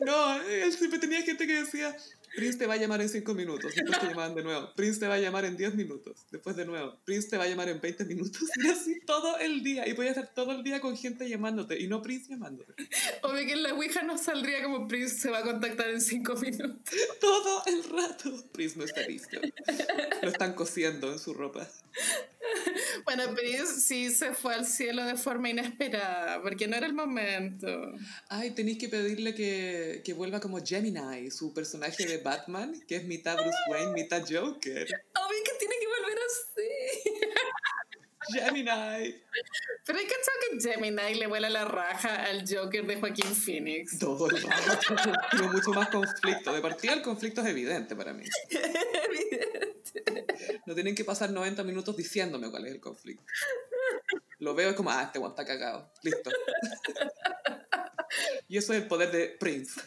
No, 0.00 0.42
él 0.42 0.72
siempre 0.72 0.98
tenía 0.98 1.22
gente 1.22 1.46
que 1.46 1.62
decía, 1.62 1.96
Prince 2.38 2.56
te 2.56 2.66
va 2.68 2.74
a 2.74 2.76
llamar 2.76 3.00
en 3.00 3.08
5 3.08 3.34
minutos, 3.34 3.74
después 3.74 3.98
te 3.98 4.06
llamaban 4.06 4.36
de 4.36 4.44
nuevo, 4.44 4.72
Prince 4.76 5.00
te 5.00 5.08
va 5.08 5.14
a 5.14 5.18
llamar 5.18 5.44
en 5.44 5.56
10 5.56 5.74
minutos, 5.74 6.24
después 6.30 6.54
de 6.54 6.64
nuevo, 6.64 6.96
Prince 7.04 7.28
te 7.28 7.36
va 7.36 7.42
a 7.42 7.48
llamar 7.48 7.68
en 7.68 7.80
20 7.80 8.04
minutos, 8.04 8.42
y 8.62 8.68
así 8.68 9.00
todo 9.04 9.38
el 9.38 9.64
día, 9.64 9.88
y 9.88 9.94
podía 9.94 10.10
estar 10.10 10.32
todo 10.32 10.52
el 10.52 10.62
día 10.62 10.80
con 10.80 10.96
gente 10.96 11.28
llamándote, 11.28 11.80
y 11.80 11.88
no 11.88 12.00
Prince 12.00 12.28
llamándote, 12.28 12.74
Obvio 13.22 13.44
que 13.44 13.54
en 13.54 13.64
la 13.64 13.74
Ouija 13.74 14.02
no 14.02 14.16
saldría 14.16 14.62
como 14.62 14.86
Prince 14.86 15.18
se 15.18 15.30
va 15.30 15.38
a 15.38 15.42
contactar 15.42 15.90
en 15.90 16.00
cinco 16.00 16.36
minutos. 16.36 16.94
todo 17.20 17.62
el 17.66 17.82
rato. 17.82 18.32
Prince 18.52 18.78
no 18.78 18.84
está 18.84 19.02
listo. 19.02 19.40
Lo 20.22 20.28
están 20.28 20.54
cosiendo 20.54 21.12
en 21.12 21.18
su 21.18 21.34
ropa. 21.34 21.68
Bueno, 23.04 23.34
Prince 23.34 23.80
sí 23.80 24.10
se 24.10 24.34
fue 24.34 24.54
al 24.54 24.66
cielo 24.66 25.04
de 25.04 25.16
forma 25.16 25.48
inesperada, 25.48 26.42
porque 26.42 26.66
no 26.66 26.76
era 26.76 26.86
el 26.86 26.94
momento. 26.94 27.68
Ay, 28.28 28.50
tenéis 28.50 28.78
que 28.78 28.88
pedirle 28.88 29.34
que, 29.34 30.02
que 30.04 30.12
vuelva 30.12 30.40
como 30.40 30.58
Gemini, 30.64 31.30
su 31.30 31.54
personaje 31.54 32.06
de 32.06 32.18
Batman, 32.18 32.78
que 32.86 32.96
es 32.96 33.04
mitad 33.04 33.36
Bruce 33.36 33.58
Wayne, 33.70 33.92
mitad 33.92 34.22
Joker. 34.22 34.82
Obvio 34.84 35.44
que 35.44 35.52
tiene 35.58 35.74
que 35.80 35.86
volver 35.86 36.18
así. 36.26 37.27
Gemini. 38.32 39.14
Pero 39.84 39.98
hay 39.98 40.06
que 40.06 40.14
que 40.14 40.60
Gemini 40.60 41.14
le 41.14 41.26
vuela 41.26 41.48
la 41.48 41.64
raja 41.64 42.24
al 42.24 42.44
Joker 42.48 42.86
de 42.86 42.96
Joaquín 42.96 43.34
Phoenix. 43.34 43.98
Todo 43.98 44.28
el 44.30 44.42
rato. 44.42 44.94
Tiene 45.30 45.48
mucho 45.48 45.70
más 45.70 45.88
conflicto. 45.88 46.52
De 46.52 46.60
partida 46.60 46.94
el 46.94 47.02
conflicto 47.02 47.40
es 47.40 47.48
evidente 47.48 47.96
para 47.96 48.12
mí. 48.12 48.24
No 50.66 50.74
tienen 50.74 50.94
que 50.94 51.04
pasar 51.04 51.30
90 51.30 51.64
minutos 51.64 51.96
diciéndome 51.96 52.50
cuál 52.50 52.66
es 52.66 52.74
el 52.74 52.80
conflicto. 52.80 53.24
Lo 54.40 54.54
veo 54.54 54.70
es 54.70 54.76
como, 54.76 54.90
ah, 54.90 55.02
este 55.02 55.18
weón 55.18 55.32
está 55.32 55.44
cagado. 55.44 55.90
Listo. 56.02 56.30
y 58.48 58.56
eso 58.56 58.72
es 58.72 58.82
el 58.82 58.88
poder 58.88 59.10
de 59.10 59.36
Prince. 59.38 59.80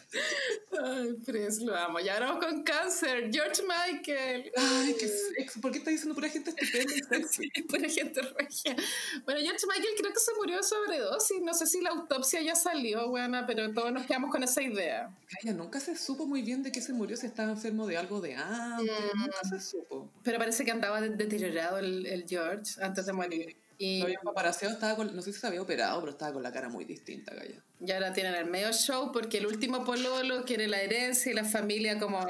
Ay, 0.84 1.14
Prince, 1.24 1.64
lo 1.64 1.74
amo. 1.76 2.00
Y 2.00 2.08
ahora 2.08 2.26
vamos 2.26 2.44
con 2.44 2.62
cáncer. 2.62 3.30
George 3.32 3.62
Michael. 3.62 4.52
Ay, 4.56 4.96
qué 4.98 5.08
sexo. 5.08 5.60
¿Por 5.60 5.72
qué 5.72 5.78
estás 5.78 5.92
diciendo 5.92 6.14
pura 6.14 6.28
gente 6.28 6.50
estupenda 6.50 6.94
y 6.94 7.02
sexy? 7.22 7.50
Pura 7.68 7.88
gente 7.88 8.20
regia. 8.22 8.76
Bueno, 9.24 9.40
George 9.40 9.66
Michael 9.66 9.94
creo 9.98 10.12
que 10.12 10.20
se 10.20 10.34
murió 10.34 10.56
de 10.58 10.62
sobredosis. 10.62 11.40
No 11.42 11.54
sé 11.54 11.66
si 11.66 11.80
la 11.80 11.90
autopsia 11.90 12.40
ya 12.42 12.54
salió, 12.54 13.08
buena, 13.08 13.46
pero 13.46 13.72
todos 13.72 13.92
nos 13.92 14.06
quedamos 14.06 14.30
con 14.30 14.42
esa 14.42 14.62
idea. 14.62 15.14
Calla, 15.40 15.54
nunca 15.54 15.80
se 15.80 15.96
supo 15.96 16.26
muy 16.26 16.42
bien 16.42 16.62
de 16.62 16.72
qué 16.72 16.80
se 16.80 16.92
murió, 16.92 17.16
si 17.16 17.26
estaba 17.26 17.50
enfermo 17.50 17.86
de 17.86 17.96
algo 17.96 18.20
de 18.20 18.34
antes. 18.34 18.90
Mm. 19.14 19.18
Nunca 19.18 19.44
se 19.48 19.60
supo. 19.60 20.12
Pero 20.22 20.38
parece 20.38 20.64
que 20.64 20.70
andaba 20.70 21.00
de- 21.00 21.10
deteriorado 21.10 21.78
el, 21.78 22.06
el 22.06 22.26
George 22.28 22.82
antes 22.82 23.06
de 23.06 23.12
morir. 23.12 23.56
Y, 23.84 24.00
había 24.00 24.20
paparaseado, 24.20 24.74
estaba 24.74 24.94
con, 24.94 25.12
no 25.12 25.22
sé 25.22 25.32
si 25.32 25.40
se 25.40 25.46
había 25.48 25.60
operado, 25.60 25.98
pero 25.98 26.12
estaba 26.12 26.32
con 26.32 26.42
la 26.44 26.52
cara 26.52 26.68
muy 26.68 26.84
distinta, 26.84 27.34
Calla. 27.34 27.64
y 27.80 27.90
ahora 27.90 28.12
tienen 28.12 28.36
el 28.36 28.44
medio 28.44 28.72
show 28.72 29.10
porque 29.10 29.38
el 29.38 29.46
último 29.46 29.84
pololo 29.84 30.44
quiere 30.44 30.68
la 30.68 30.80
herencia 30.80 31.32
y 31.32 31.34
la 31.34 31.44
familia 31.44 31.98
como... 31.98 32.20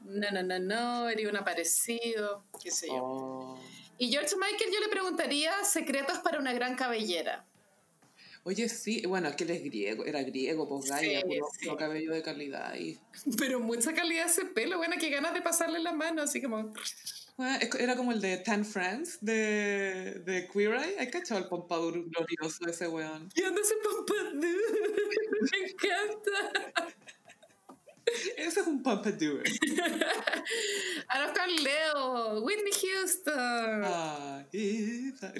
No, 0.00 0.30
no, 0.30 0.42
no, 0.42 0.58
no, 0.58 1.08
eres 1.10 1.28
un 1.28 1.36
aparecido, 1.36 2.46
qué 2.62 2.70
sé 2.70 2.86
yo. 2.86 3.02
Oh. 3.02 3.60
Y 3.98 4.10
George 4.10 4.34
Michael 4.36 4.70
yo 4.72 4.80
le 4.80 4.88
preguntaría 4.88 5.52
secretos 5.64 6.20
para 6.20 6.38
una 6.38 6.54
gran 6.54 6.74
cabellera. 6.74 7.44
Oye, 8.46 8.68
sí, 8.68 9.02
bueno, 9.06 9.28
es 9.28 9.36
que 9.36 9.44
él 9.44 9.50
es 9.50 9.64
griego, 9.64 10.04
era 10.04 10.22
griego, 10.22 10.68
pues 10.68 10.90
Gaia, 10.90 11.20
Sí, 11.22 11.26
puro, 11.26 11.48
sí. 11.58 11.68
cabello 11.78 12.12
de 12.12 12.22
calidad. 12.22 12.74
Y, 12.76 12.98
Pero 13.38 13.58
mucha 13.60 13.94
calidad 13.94 14.26
ese 14.26 14.44
pelo, 14.44 14.76
bueno, 14.76 14.96
que 15.00 15.08
ganas 15.08 15.32
de 15.32 15.40
pasarle 15.40 15.78
la 15.80 15.92
mano, 15.92 16.20
así 16.22 16.42
como... 16.42 16.72
Bueno, 17.38 17.56
es- 17.62 17.74
era 17.80 17.96
como 17.96 18.12
el 18.12 18.20
de 18.20 18.36
Tan 18.38 18.64
France 18.66 19.16
de, 19.22 20.20
de 20.26 20.46
Queer 20.52 20.74
Eye. 20.74 20.96
¿Hay 20.98 21.10
cachado 21.10 21.40
el 21.40 21.46
pompadour 21.48 21.94
glorioso 22.10 22.64
de 22.66 22.70
ese 22.72 22.86
weón? 22.86 23.30
¿Y 23.34 23.40
dónde 23.42 23.64
se 23.64 23.74
pompadour? 23.76 24.34
Me 24.34 25.58
encanta. 25.70 26.92
Ese 28.36 28.60
es 28.60 28.66
un 28.66 28.82
pompadour. 28.82 29.42
Ahora 31.08 31.32
con 31.32 31.64
Leo, 31.64 32.40
Whitney 32.42 32.72
Houston. 32.72 33.82
Ah, 33.84 34.44
esa- 34.52 35.32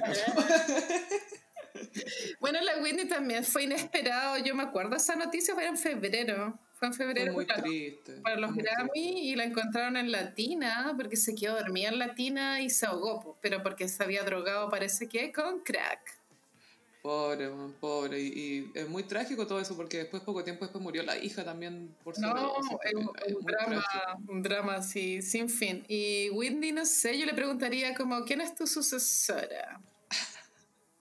Bueno, 2.40 2.60
la 2.60 2.78
Whitney 2.82 3.06
también 3.08 3.44
fue 3.44 3.64
inesperado. 3.64 4.38
Yo 4.38 4.54
me 4.54 4.62
acuerdo 4.62 4.96
esa 4.96 5.16
noticia, 5.16 5.54
fue 5.54 5.66
en 5.66 5.76
febrero. 5.76 6.58
Fue 6.74 6.88
en 6.88 6.94
Fue 6.94 7.06
febrero 7.06 7.32
muy 7.32 7.46
para, 7.46 7.62
triste. 7.62 8.20
para 8.22 8.36
los 8.36 8.54
Grammy 8.54 9.30
y 9.30 9.36
la 9.36 9.44
encontraron 9.44 9.96
en 9.96 10.10
Latina 10.12 10.92
porque 10.96 11.16
se 11.16 11.34
quedó 11.34 11.56
dormida 11.56 11.88
en 11.88 11.98
Latina 11.98 12.60
y 12.60 12.70
se 12.70 12.86
ahogó, 12.86 13.38
pero 13.40 13.62
porque 13.62 13.88
se 13.88 14.02
había 14.02 14.22
drogado, 14.24 14.68
parece 14.70 15.08
que 15.08 15.32
con 15.32 15.60
crack. 15.60 16.00
Pobre, 17.02 17.50
man, 17.50 17.74
pobre. 17.80 18.18
Y, 18.20 18.26
y 18.26 18.70
es 18.74 18.88
muy 18.88 19.02
trágico 19.04 19.46
todo 19.46 19.60
eso 19.60 19.76
porque 19.76 19.98
después, 19.98 20.22
poco 20.22 20.42
tiempo 20.42 20.64
después, 20.64 20.82
murió 20.82 21.02
la 21.02 21.18
hija 21.18 21.44
también 21.44 21.94
por 22.02 22.18
No, 22.18 22.56
es 22.58 22.94
un, 22.94 23.10
es 23.26 23.34
un 23.34 23.44
drama, 23.44 23.82
trágico. 23.82 24.22
un 24.28 24.42
drama 24.42 24.74
así, 24.76 25.20
sin 25.22 25.48
fin. 25.50 25.84
Y 25.86 26.30
Whitney, 26.30 26.72
no 26.72 26.86
sé, 26.86 27.18
yo 27.18 27.26
le 27.26 27.34
preguntaría 27.34 27.94
como, 27.94 28.24
¿quién 28.24 28.40
es 28.40 28.54
tu 28.54 28.66
sucesora? 28.66 29.80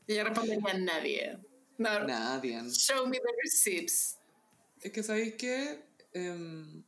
Y 0.08 0.14
ella 0.14 0.26
respondería, 0.26 0.74
nadie. 0.74 1.38
No, 1.78 2.00
Nadie. 2.06 2.62
show 2.70 3.08
me 3.08 3.18
the 3.18 3.32
receipts. 3.44 4.18
Es 4.82 4.92
que, 4.92 5.02
¿sabéis 5.02 5.36
qué? 5.36 5.84
Em, 6.14 6.84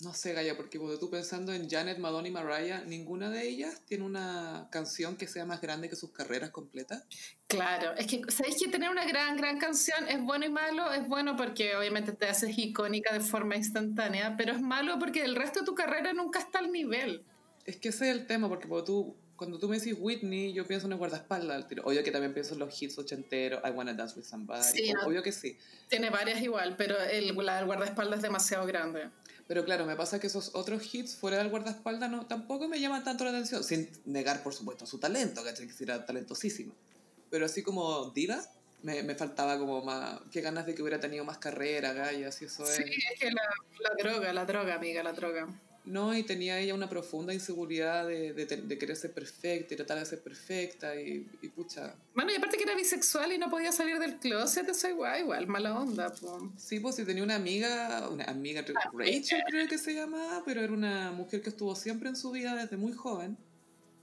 no 0.00 0.14
sé, 0.14 0.32
Gaya, 0.32 0.56
porque 0.56 0.78
cuando 0.78 0.98
tú 0.98 1.10
pensando 1.10 1.52
en 1.52 1.68
Janet, 1.68 1.98
Madonna 1.98 2.28
y 2.28 2.30
Mariah, 2.30 2.84
ninguna 2.84 3.30
de 3.30 3.48
ellas 3.48 3.82
tiene 3.86 4.04
una 4.04 4.68
canción 4.70 5.16
que 5.16 5.26
sea 5.26 5.44
más 5.44 5.60
grande 5.60 5.88
que 5.88 5.96
sus 5.96 6.12
carreras 6.12 6.50
completas. 6.50 7.04
Claro, 7.48 7.94
es 7.96 8.06
que 8.06 8.22
sabéis 8.28 8.56
que 8.62 8.68
tener 8.70 8.90
una 8.90 9.04
gran, 9.06 9.36
gran 9.36 9.58
canción 9.58 10.06
es 10.08 10.22
bueno 10.22 10.46
y 10.46 10.50
malo. 10.50 10.92
Es 10.92 11.08
bueno 11.08 11.36
porque 11.36 11.74
obviamente 11.74 12.12
te 12.12 12.26
haces 12.26 12.56
icónica 12.58 13.12
de 13.12 13.20
forma 13.20 13.56
instantánea, 13.56 14.36
pero 14.36 14.52
es 14.52 14.60
malo 14.60 14.98
porque 15.00 15.24
el 15.24 15.34
resto 15.34 15.60
de 15.60 15.66
tu 15.66 15.74
carrera 15.74 16.12
nunca 16.12 16.38
está 16.38 16.60
al 16.60 16.70
nivel. 16.70 17.24
Es 17.64 17.76
que 17.76 17.88
ese 17.88 18.10
es 18.10 18.16
el 18.16 18.26
tema, 18.26 18.48
porque 18.48 18.68
cuando 18.68 18.84
tú, 18.84 19.16
cuando 19.38 19.56
tú 19.58 19.68
me 19.68 19.78
decís 19.78 19.94
Whitney, 19.96 20.52
yo 20.52 20.66
pienso 20.66 20.86
en 20.86 20.92
el 20.92 20.98
guardaespaldas 20.98 21.56
al 21.56 21.68
tiro. 21.68 21.84
Obvio 21.86 22.02
que 22.02 22.10
también 22.10 22.34
pienso 22.34 22.54
en 22.54 22.58
los 22.58 22.82
hits 22.82 22.98
ochenteros, 22.98 23.60
I 23.64 23.70
Wanna 23.70 23.94
Dance 23.94 24.18
With 24.18 24.26
Somebody. 24.26 24.62
Sí, 24.64 24.92
o-. 24.92 25.06
Obvio 25.06 25.22
que 25.22 25.30
sí. 25.30 25.56
Tiene 25.88 26.10
varias 26.10 26.42
igual, 26.42 26.74
pero 26.76 27.00
el, 27.00 27.34
la 27.36 27.56
del 27.56 27.66
guardaespaldas 27.66 28.18
es 28.18 28.22
demasiado 28.22 28.66
grande. 28.66 29.08
Pero 29.46 29.64
claro, 29.64 29.86
me 29.86 29.94
pasa 29.94 30.18
que 30.18 30.26
esos 30.26 30.50
otros 30.54 30.92
hits 30.92 31.14
fuera 31.14 31.38
del 31.38 31.50
guardaespaldas 31.50 32.10
no, 32.10 32.26
tampoco 32.26 32.66
me 32.68 32.80
llaman 32.80 33.04
tanto 33.04 33.24
la 33.24 33.30
atención, 33.30 33.62
sin 33.62 33.88
negar, 34.04 34.42
por 34.42 34.52
supuesto, 34.52 34.84
su 34.86 34.98
talento, 34.98 35.44
¿cachai? 35.44 35.68
Que 35.68 35.72
sí 35.72 35.84
era 35.84 36.04
talentosísima. 36.04 36.74
Pero 37.30 37.46
así 37.46 37.62
como 37.62 38.10
diva, 38.10 38.42
me, 38.82 39.04
me 39.04 39.14
faltaba 39.14 39.56
como 39.56 39.82
más... 39.82 40.20
Qué 40.32 40.40
ganas 40.40 40.66
de 40.66 40.74
que 40.74 40.82
hubiera 40.82 40.98
tenido 40.98 41.24
más 41.24 41.38
carrera, 41.38 41.92
Gaia, 41.92 42.32
si 42.32 42.46
eso 42.46 42.66
Sí, 42.66 42.82
es... 42.82 42.88
es 42.90 43.20
que 43.20 43.30
la, 43.30 43.42
la 43.80 43.90
droga, 44.02 44.32
la 44.32 44.44
droga, 44.44 44.74
amiga, 44.74 45.02
la 45.04 45.12
droga. 45.12 45.46
No, 45.88 46.14
y 46.14 46.22
tenía 46.22 46.58
ella 46.60 46.74
una 46.74 46.88
profunda 46.88 47.32
inseguridad 47.32 48.06
de, 48.06 48.34
de, 48.34 48.78
querer 48.78 48.94
ser 48.94 49.12
perfecta 49.12 49.72
y 49.72 49.76
tratar 49.76 49.98
de 49.98 50.04
ser 50.04 50.20
perfecta 50.22 50.94
y, 51.00 51.26
y 51.40 51.48
pucha... 51.48 51.94
Bueno, 52.14 52.30
y 52.30 52.34
aparte 52.34 52.58
que 52.58 52.64
era 52.64 52.74
bisexual 52.74 53.32
y 53.32 53.38
no 53.38 53.48
podía 53.48 53.72
salir 53.72 53.98
del 53.98 54.18
closet, 54.18 54.68
eso 54.68 54.88
igual, 54.88 55.20
igual, 55.20 55.46
mala 55.46 55.78
onda. 55.78 56.10
po. 56.10 56.52
Sí, 56.58 56.80
pues 56.80 56.96
sí, 56.96 57.04
tenía 57.06 57.22
una 57.22 57.36
amiga, 57.36 58.06
una 58.10 58.24
amiga, 58.24 58.62
Rachel 58.92 59.42
creo 59.48 59.66
que 59.66 59.78
se 59.78 59.94
llamaba, 59.94 60.42
pero 60.44 60.60
era 60.60 60.72
una 60.72 61.10
mujer 61.12 61.40
que 61.40 61.48
estuvo 61.48 61.74
siempre 61.74 62.10
en 62.10 62.16
su 62.16 62.30
vida 62.32 62.54
desde 62.54 62.76
muy 62.76 62.92
joven. 62.92 63.38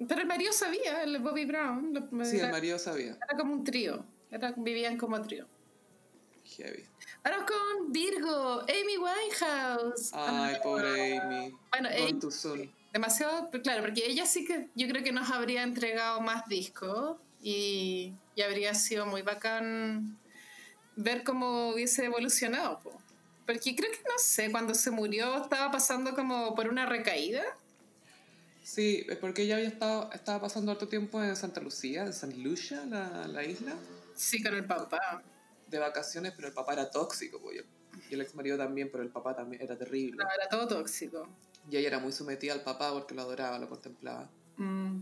Pero 0.07 0.21
el 0.21 0.27
marido 0.27 0.51
sabía, 0.51 1.03
el 1.03 1.19
Bobby 1.19 1.45
Brown, 1.45 1.93
lo- 1.93 2.25
Sí, 2.25 2.39
el 2.39 2.51
marido 2.51 2.79
sabía. 2.79 3.11
era 3.11 3.37
como 3.37 3.53
un 3.53 3.63
trío, 3.63 4.03
era, 4.31 4.53
vivían 4.57 4.97
como 4.97 5.21
trío. 5.21 5.45
Heavy. 6.45 6.85
Ahora 7.23 7.45
con 7.45 7.91
Virgo, 7.91 8.61
Amy 8.61 8.97
Winehouse. 8.97 10.11
Ay, 10.13 10.57
pobre 10.63 11.17
Amy. 11.17 11.53
Bueno, 11.71 11.89
Amy-. 11.89 12.71
Demasiado, 12.93 13.49
claro, 13.63 13.81
porque 13.83 14.05
ella 14.05 14.25
sí 14.25 14.45
que 14.45 14.69
yo 14.75 14.87
creo 14.87 15.03
que 15.03 15.11
nos 15.11 15.29
habría 15.29 15.63
entregado 15.63 16.21
más 16.21 16.47
discos 16.47 17.17
y, 17.41 18.13
y 18.35 18.41
habría 18.41 18.73
sido 18.73 19.05
muy 19.05 19.21
bacán 19.21 20.17
ver 20.95 21.23
cómo 21.23 21.69
hubiese 21.69 22.05
evolucionado. 22.05 22.79
po. 22.79 23.01
Porque 23.45 23.75
creo 23.75 23.91
que, 23.91 23.99
no 24.03 24.17
sé, 24.17 24.49
cuando 24.51 24.73
se 24.73 24.91
murió 24.91 25.43
estaba 25.43 25.71
pasando 25.71 26.15
como 26.15 26.55
por 26.55 26.69
una 26.69 26.85
recaída. 26.85 27.43
Sí, 28.63 29.05
es 29.07 29.17
porque 29.17 29.43
ella 29.43 29.57
había 29.57 29.67
estado, 29.67 30.09
estaba 30.11 30.41
pasando 30.41 30.71
harto 30.71 30.87
tiempo 30.87 31.21
en 31.21 31.35
Santa 31.35 31.61
Lucía, 31.61 32.03
en 32.03 32.13
San 32.13 32.41
Lucia, 32.41 32.83
la, 32.85 33.27
la 33.27 33.43
isla, 33.43 33.75
Sí, 34.15 34.41
con 34.41 34.55
el 34.55 34.65
papá. 34.65 35.21
De 35.77 35.81
vacaciones, 35.81 36.33
pero 36.35 36.47
el 36.47 36.53
papá 36.53 36.73
era 36.73 36.89
tóxico, 36.89 37.39
pues, 37.41 37.63
y 38.09 38.13
el 38.13 38.21
ex 38.21 38.35
marido 38.35 38.57
también, 38.57 38.89
pero 38.91 39.03
el 39.03 39.09
papá 39.09 39.35
también 39.35 39.61
era 39.61 39.77
terrible. 39.77 40.23
No, 40.23 40.29
era 40.33 40.49
todo 40.49 40.67
tóxico. 40.67 41.27
Y 41.69 41.77
ella 41.77 41.87
era 41.87 41.99
muy 41.99 42.11
sometida 42.11 42.53
al 42.53 42.61
papá 42.61 42.93
porque 42.93 43.15
lo 43.15 43.21
adoraba, 43.21 43.57
lo 43.57 43.69
contemplaba. 43.69 44.29
Mm. 44.57 44.99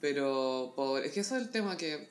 Pero 0.00 0.72
pobre, 0.74 1.06
es 1.06 1.12
que 1.12 1.20
eso 1.20 1.36
es 1.36 1.42
el 1.42 1.50
tema 1.50 1.76
que 1.76 2.08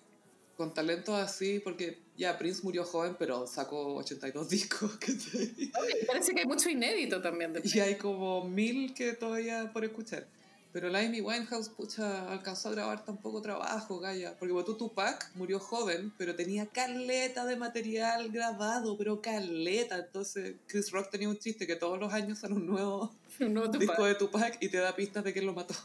con 0.55 0.73
talentos 0.73 1.15
así, 1.15 1.59
porque 1.59 1.99
ya 2.17 2.37
Prince 2.37 2.61
murió 2.63 2.83
joven, 2.83 3.15
pero 3.17 3.47
sacó 3.47 3.95
82 3.95 4.49
discos, 4.49 4.91
¿cachai? 4.97 5.71
Oye, 5.81 6.05
Parece 6.05 6.33
que 6.33 6.41
hay 6.41 6.45
mucho 6.45 6.69
inédito 6.69 7.21
también. 7.21 7.53
De... 7.53 7.61
Y 7.63 7.79
hay 7.79 7.95
como 7.95 8.47
mil 8.47 8.93
que 8.93 9.13
todavía 9.13 9.71
por 9.71 9.85
escuchar. 9.85 10.27
Pero 10.71 10.89
la 10.89 10.99
Amy 10.99 11.19
Winehouse, 11.19 11.69
pucha, 11.69 12.31
alcanzó 12.31 12.69
a 12.69 12.73
grabar 12.73 13.03
tan 13.03 13.17
poco 13.17 13.41
trabajo, 13.41 13.99
Gaya. 13.99 14.37
Porque 14.37 14.53
tú, 14.63 14.77
Tupac 14.77 15.31
murió 15.33 15.59
joven, 15.59 16.13
pero 16.17 16.35
tenía 16.35 16.67
caleta 16.67 17.45
de 17.45 17.55
material 17.55 18.29
grabado, 18.29 18.95
pero 18.97 19.19
caleta. 19.19 19.97
Entonces, 19.97 20.57
Chris 20.67 20.91
Rock 20.91 21.09
tenía 21.09 21.27
un 21.27 21.39
chiste 21.39 21.65
que 21.65 21.75
todos 21.75 21.99
los 21.99 22.13
años 22.13 22.39
sale 22.39 22.53
un 22.53 22.67
nuevo 22.67 23.15
Un 23.39 23.53
nuevo 23.53 23.71
Tupac. 23.71 23.87
disco 23.87 24.05
de 24.05 24.15
Tupac 24.15 24.57
y 24.61 24.69
te 24.69 24.77
da 24.77 24.95
pistas 24.95 25.23
de 25.23 25.33
quién 25.33 25.45
lo 25.45 25.53
mató. 25.53 25.73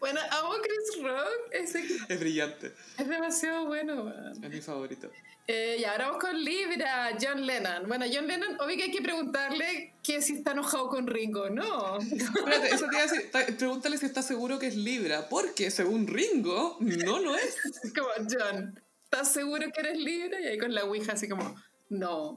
Bueno, 0.00 0.20
amo 0.30 0.54
Chris 0.98 1.10
Rock. 1.10 1.28
Ese 1.52 1.84
Es 2.08 2.20
brillante. 2.20 2.72
es 2.98 3.08
demasiado 3.08 3.66
bueno. 3.66 4.04
man. 4.04 4.32
Es 4.44 4.50
mi 4.50 4.60
favorito. 4.60 5.10
Eh, 5.50 5.76
y 5.80 5.84
ahora 5.84 6.08
vamos 6.08 6.22
con 6.22 6.44
Libra, 6.44 7.16
John 7.18 7.46
Lennon. 7.46 7.88
Bueno, 7.88 8.04
John 8.12 8.26
Lennon, 8.26 8.60
obvio 8.60 8.76
que 8.76 8.82
hay 8.84 8.90
que 8.90 9.00
preguntarle 9.00 9.94
que 10.02 10.20
si 10.20 10.34
está 10.36 10.52
enojado 10.52 10.88
con 10.90 11.06
Ringo. 11.06 11.48
No. 11.48 11.98
Espérate, 11.98 12.68
eso 12.74 12.86
te 12.86 12.96
iba 12.96 13.04
a 13.04 13.06
decir. 13.06 13.30
ta- 13.30 13.46
Pregúntale 13.56 13.96
si 13.96 14.04
está 14.04 14.20
seguro 14.22 14.58
que 14.58 14.66
es 14.66 14.76
Libra, 14.76 15.26
porque 15.30 15.70
según 15.70 16.06
Ringo, 16.06 16.76
no 16.80 17.18
lo 17.18 17.34
es. 17.34 17.56
como, 17.96 18.08
John, 18.30 18.78
¿estás 19.04 19.32
seguro 19.32 19.66
que 19.72 19.80
eres 19.80 19.96
Libra? 19.98 20.38
Y 20.38 20.48
ahí 20.48 20.58
con 20.58 20.74
la 20.74 20.84
Ouija 20.84 21.12
así 21.12 21.26
como, 21.28 21.54
no. 21.88 22.36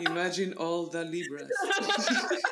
Imagine 0.00 0.54
all 0.58 0.90
the 0.90 1.02
Libras. 1.04 1.48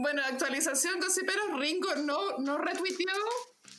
Bueno, 0.00 0.22
actualización, 0.24 0.98
gossiperos. 0.98 1.58
Ringo 1.58 1.94
no, 1.96 2.38
no 2.38 2.56
retuiteó 2.56 3.12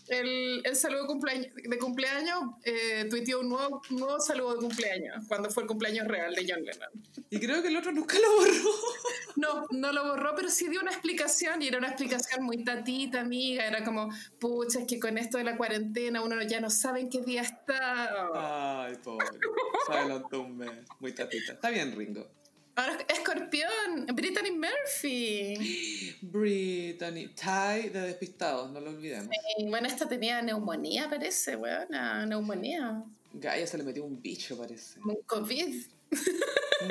el, 0.07 0.61
el 0.63 0.75
saludo 0.75 1.01
de 1.01 1.07
cumpleaños, 1.07 1.55
de 1.55 1.77
cumpleaños 1.79 2.39
eh, 2.63 3.07
tuiteó 3.09 3.39
un 3.39 3.49
nuevo, 3.49 3.81
nuevo 3.89 4.19
saludo 4.19 4.53
de 4.53 4.59
cumpleaños, 4.59 5.25
cuando 5.27 5.49
fue 5.49 5.63
el 5.63 5.67
cumpleaños 5.67 6.07
real 6.07 6.35
de 6.35 6.45
John 6.47 6.63
Lennon. 6.63 6.89
Y 7.29 7.39
creo 7.39 7.61
que 7.61 7.69
el 7.69 7.77
otro 7.77 7.91
nunca 7.91 8.17
lo 8.19 8.35
borró. 8.35 8.71
No, 9.37 9.65
no 9.71 9.93
lo 9.93 10.03
borró, 10.03 10.35
pero 10.35 10.49
sí 10.49 10.67
dio 10.67 10.81
una 10.81 10.91
explicación 10.91 11.61
y 11.61 11.67
era 11.69 11.77
una 11.77 11.87
explicación 11.87 12.43
muy 12.43 12.63
tatita, 12.63 13.21
amiga. 13.21 13.65
Era 13.65 13.83
como, 13.83 14.09
pucha, 14.39 14.81
es 14.81 14.85
que 14.85 14.99
con 14.99 15.17
esto 15.17 15.37
de 15.37 15.45
la 15.45 15.55
cuarentena 15.55 16.21
uno 16.21 16.39
ya 16.43 16.59
no 16.59 16.69
sabe 16.69 16.99
en 16.99 17.09
qué 17.09 17.21
día 17.21 17.41
está. 17.41 18.83
Ay, 18.83 18.97
pobre. 18.97 19.25
Se 19.87 19.93
adelantó 19.93 20.41
un 20.41 20.57
mes. 20.57 20.71
Muy 20.99 21.13
tatita. 21.13 21.53
Está 21.53 21.69
bien, 21.69 21.95
Ringo. 21.95 22.29
Ahora, 22.75 22.97
Escorpión, 23.07 24.05
Brittany 24.13 24.51
Murphy. 24.51 26.15
Brittany. 26.21 27.27
Ty 27.27 27.89
de 27.89 28.01
Despistados, 28.01 28.71
no 28.71 28.79
lo 28.79 28.91
olvidemos. 28.91 29.29
Y 29.57 29.69
bueno, 29.69 29.87
esta 29.87 30.07
tenía 30.07 30.41
neumonía, 30.41 31.09
parece, 31.09 31.55
weona, 31.55 32.25
neumonía. 32.25 33.03
Gaia 33.33 33.67
se 33.67 33.77
le 33.77 33.83
metió 33.83 34.05
un 34.05 34.21
bicho, 34.21 34.57
parece. 34.57 34.99
Un 35.03 35.17
COVID. 35.25 35.85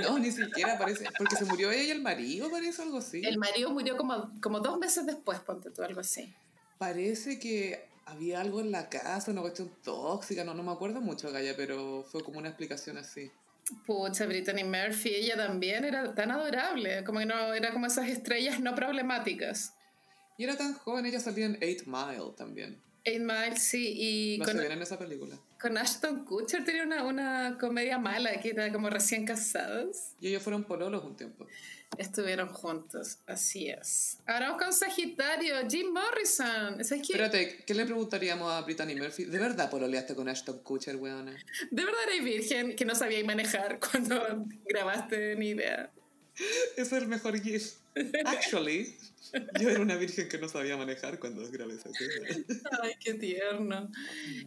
No, 0.03 0.19
ni 0.19 0.31
siquiera 0.31 0.79
parece. 0.79 1.05
Porque 1.19 1.37
se 1.37 1.45
murió 1.45 1.71
ella 1.71 1.83
y 1.83 1.91
el 1.91 2.01
marido, 2.01 2.51
parece 2.51 2.83
algo 2.83 2.99
así. 2.99 3.23
El 3.25 3.39
marido 3.39 3.71
murió 3.71 3.97
como, 3.97 4.33
como 4.41 4.61
dos 4.61 4.79
meses 4.79 5.05
después, 5.05 5.41
ponte 5.41 5.71
tú, 5.71 5.83
algo 5.83 6.01
así. 6.01 6.33
Parece 6.79 7.39
que 7.39 7.89
había 8.07 8.41
algo 8.41 8.61
en 8.61 8.71
la 8.71 8.89
casa, 8.89 9.31
una 9.31 9.41
cuestión 9.41 9.71
tóxica, 9.83 10.45
no, 10.45 10.55
no 10.55 10.63
me 10.63 10.73
acuerdo 10.73 11.01
mucho, 11.01 11.31
Gaia, 11.33 11.57
pero 11.57 12.05
fue 12.05 12.23
como 12.23 12.39
una 12.39 12.49
explicación 12.49 12.99
así. 12.99 13.31
Pucha, 13.87 14.27
Brittany 14.27 14.65
Murphy, 14.65 15.15
ella 15.15 15.37
también 15.37 15.85
era 15.85 16.15
tan 16.15 16.31
adorable, 16.31 17.05
como 17.05 17.21
que 17.21 17.27
no, 17.27 17.55
era 17.55 17.73
como 17.73 17.87
esas 17.87 18.09
estrellas 18.09 18.61
no 18.61 18.75
problemáticas. 18.75 19.75
Y 20.39 20.45
era 20.45 20.57
tan 20.57 20.75
joven, 20.75 21.07
ella 21.07 21.21
salía 21.21 21.47
en 21.47 21.59
Eight 21.61 21.83
Mile 21.87 22.33
también. 22.37 22.81
Eight 23.05 23.21
Mile, 23.21 23.57
sí, 23.57 23.95
y 23.97 24.39
con, 24.39 24.51
hace 24.51 24.59
bien 24.59 24.73
en 24.73 24.83
esa 24.83 24.99
película. 24.99 25.39
con 25.61 25.77
Ashton 25.79 26.25
Kutcher 26.25 26.65
tenía 26.65 26.85
una, 26.85 27.05
una 27.05 27.59
comedia 27.59 27.99
mala, 27.99 28.41
que 28.41 28.51
era 28.51 28.71
como 28.73 28.91
recién 28.91 29.25
casados. 29.25 30.15
Y 30.21 30.29
ellos 30.29 30.43
fueron 30.43 30.65
pololos 30.65 31.05
un 31.05 31.17
tiempo. 31.17 31.47
Estuvieron 31.99 32.49
juntos, 32.49 33.19
así 33.27 33.69
es. 33.69 34.19
Ahora 34.27 34.51
vamos 34.51 34.63
con 34.63 34.73
Sagitario, 34.73 35.57
Jim 35.69 35.93
Morrison. 35.93 36.85
¿Sabes 36.85 37.07
qué? 37.07 37.13
Espérate, 37.13 37.65
¿qué 37.67 37.75
le 37.75 37.85
preguntaríamos 37.85 38.51
a 38.51 38.63
Brittany 38.63 38.95
Murphy? 38.95 39.25
¿De 39.25 39.39
verdad 39.39 39.69
pololeaste 39.69 40.15
con 40.15 40.29
Ashton 40.29 40.61
Kutcher, 40.61 40.97
weona? 40.97 41.37
¿De 41.71 41.85
verdad 41.85 42.01
eres 42.07 42.25
virgen 42.25 42.77
que 42.77 42.85
no 42.85 42.95
sabíais 42.95 43.27
manejar 43.27 43.79
cuando 43.81 44.47
grabaste 44.65 45.37
ni 45.37 45.51
idea? 45.51 45.91
Ese 46.77 46.83
es 46.83 46.93
el 46.93 47.09
mejor 47.09 47.39
gif. 47.41 47.75
Actually, 48.25 48.97
yo 49.61 49.69
era 49.69 49.81
una 49.81 49.97
virgen 49.97 50.29
que 50.29 50.39
no 50.39 50.49
sabía 50.49 50.77
manejar 50.77 51.19
cuando 51.19 51.49
grabé 51.51 51.75
esa. 51.75 51.91
Ay, 52.83 52.93
qué 53.01 53.15
tierno. 53.15 53.91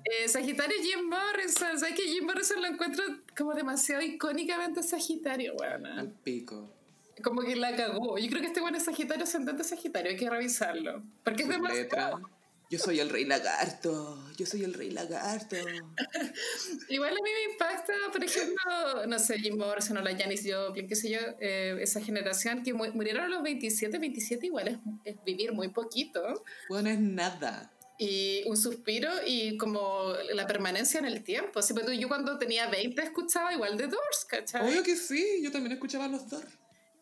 Eh, 0.06 0.28
Sagitario 0.28 0.78
Jim 0.82 1.08
Morrison. 1.08 1.78
¿Sabes 1.78 1.96
que 1.96 2.04
Jim 2.04 2.26
Morrison 2.26 2.62
lo 2.62 2.70
encuentro 2.70 3.04
como 3.38 3.54
demasiado 3.54 4.02
icónicamente 4.02 4.82
Sagitario, 4.82 5.56
weona? 5.56 6.00
Al 6.00 6.12
pico. 6.12 6.74
Como 7.22 7.42
que 7.42 7.56
la 7.56 7.76
cagó. 7.76 8.18
Yo 8.18 8.30
creo 8.30 8.42
que 8.42 8.48
este 8.48 8.62
bueno 8.62 8.78
es 8.78 8.86
Sagitario, 8.86 9.24
ascendente 9.24 9.64
Sagitario. 9.64 10.12
Hay 10.12 10.18
que 10.18 10.30
revisarlo. 10.30 11.04
Porque 11.24 11.44
es 11.44 11.50
demasiado. 11.50 12.22
Yo 12.70 12.80
soy 12.80 13.00
el 13.00 13.10
rey 13.10 13.26
lagarto. 13.26 14.18
Yo 14.36 14.46
soy 14.48 14.64
el 14.64 14.74
rey 14.74 14.90
lagarto. 14.90 15.56
Igual 16.90 17.12
a 17.12 17.14
mí 17.14 17.30
me 17.48 17.54
impacta, 17.54 17.94
por 18.12 18.24
ejemplo, 18.24 19.06
no 19.08 19.20
sé, 19.20 19.38
Jim 19.40 19.58
Morrison 19.58 19.98
o 19.98 20.02
la 20.02 20.18
Janis 20.18 20.44
Joplin, 20.50 20.88
qué 20.88 20.96
sé 20.96 21.12
yo, 21.12 21.20
eh, 21.40 21.78
esa 21.82 22.02
generación 22.02 22.64
que 22.64 22.74
mu- 22.74 22.92
murieron 22.94 23.26
a 23.26 23.28
los 23.28 23.44
27, 23.44 24.00
27 24.00 24.46
igual 24.48 24.68
es, 24.70 24.78
es 25.06 25.24
vivir 25.24 25.52
muy 25.54 25.68
poquito. 25.70 26.44
Bueno, 26.70 26.90
es 26.90 27.00
nada. 27.00 27.72
Y 28.00 28.42
un 28.48 28.58
suspiro 28.58 29.10
y 29.26 29.56
como 29.58 30.14
la 30.34 30.48
permanencia 30.48 31.00
en 31.00 31.06
el 31.06 31.24
tiempo. 31.24 31.60
Así, 31.60 31.74
pero 31.76 31.92
yo 31.94 32.08
cuando 32.08 32.40
tenía 32.40 32.68
20 32.68 33.02
escuchaba 33.04 33.54
igual 33.54 33.78
de 33.78 33.88
Doors, 33.88 34.26
¿cachai? 34.28 34.68
Obvio 34.68 34.82
que 34.82 34.96
sí, 34.96 35.42
yo 35.44 35.52
también 35.52 35.74
escuchaba 35.74 36.08
los 36.08 36.28
dos. 36.28 36.44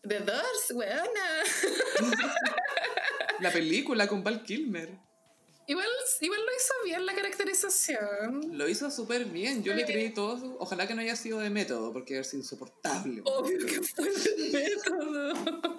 De 0.04 0.20
Doors, 0.20 0.72
weona. 0.74 1.44
La 3.40 3.52
película 3.52 4.08
con 4.08 4.24
Val 4.24 4.44
Kilmer. 4.44 4.98
Igual, 5.68 5.88
igual 6.20 6.40
lo 6.40 6.52
hizo 6.56 6.74
bien 6.84 7.06
la 7.06 7.14
caracterización. 7.16 8.58
Lo 8.58 8.68
hizo 8.68 8.90
súper 8.92 9.26
bien, 9.26 9.64
yo 9.64 9.74
le 9.74 9.86
creí 9.86 10.14
todo. 10.14 10.38
su- 10.40 10.58
Ojalá 10.60 10.88
que 10.88 10.96
no 10.96 11.02
haya 11.02 11.16
sido 11.16 11.40
de 11.40 11.50
método, 11.50 11.94
porque 11.94 12.24
sido 12.24 12.42
insoportable. 12.42 13.22
Obvio 13.26 13.66
que 13.66 13.82
fue 13.82 14.08
el 14.10 14.52
método. 14.52 15.34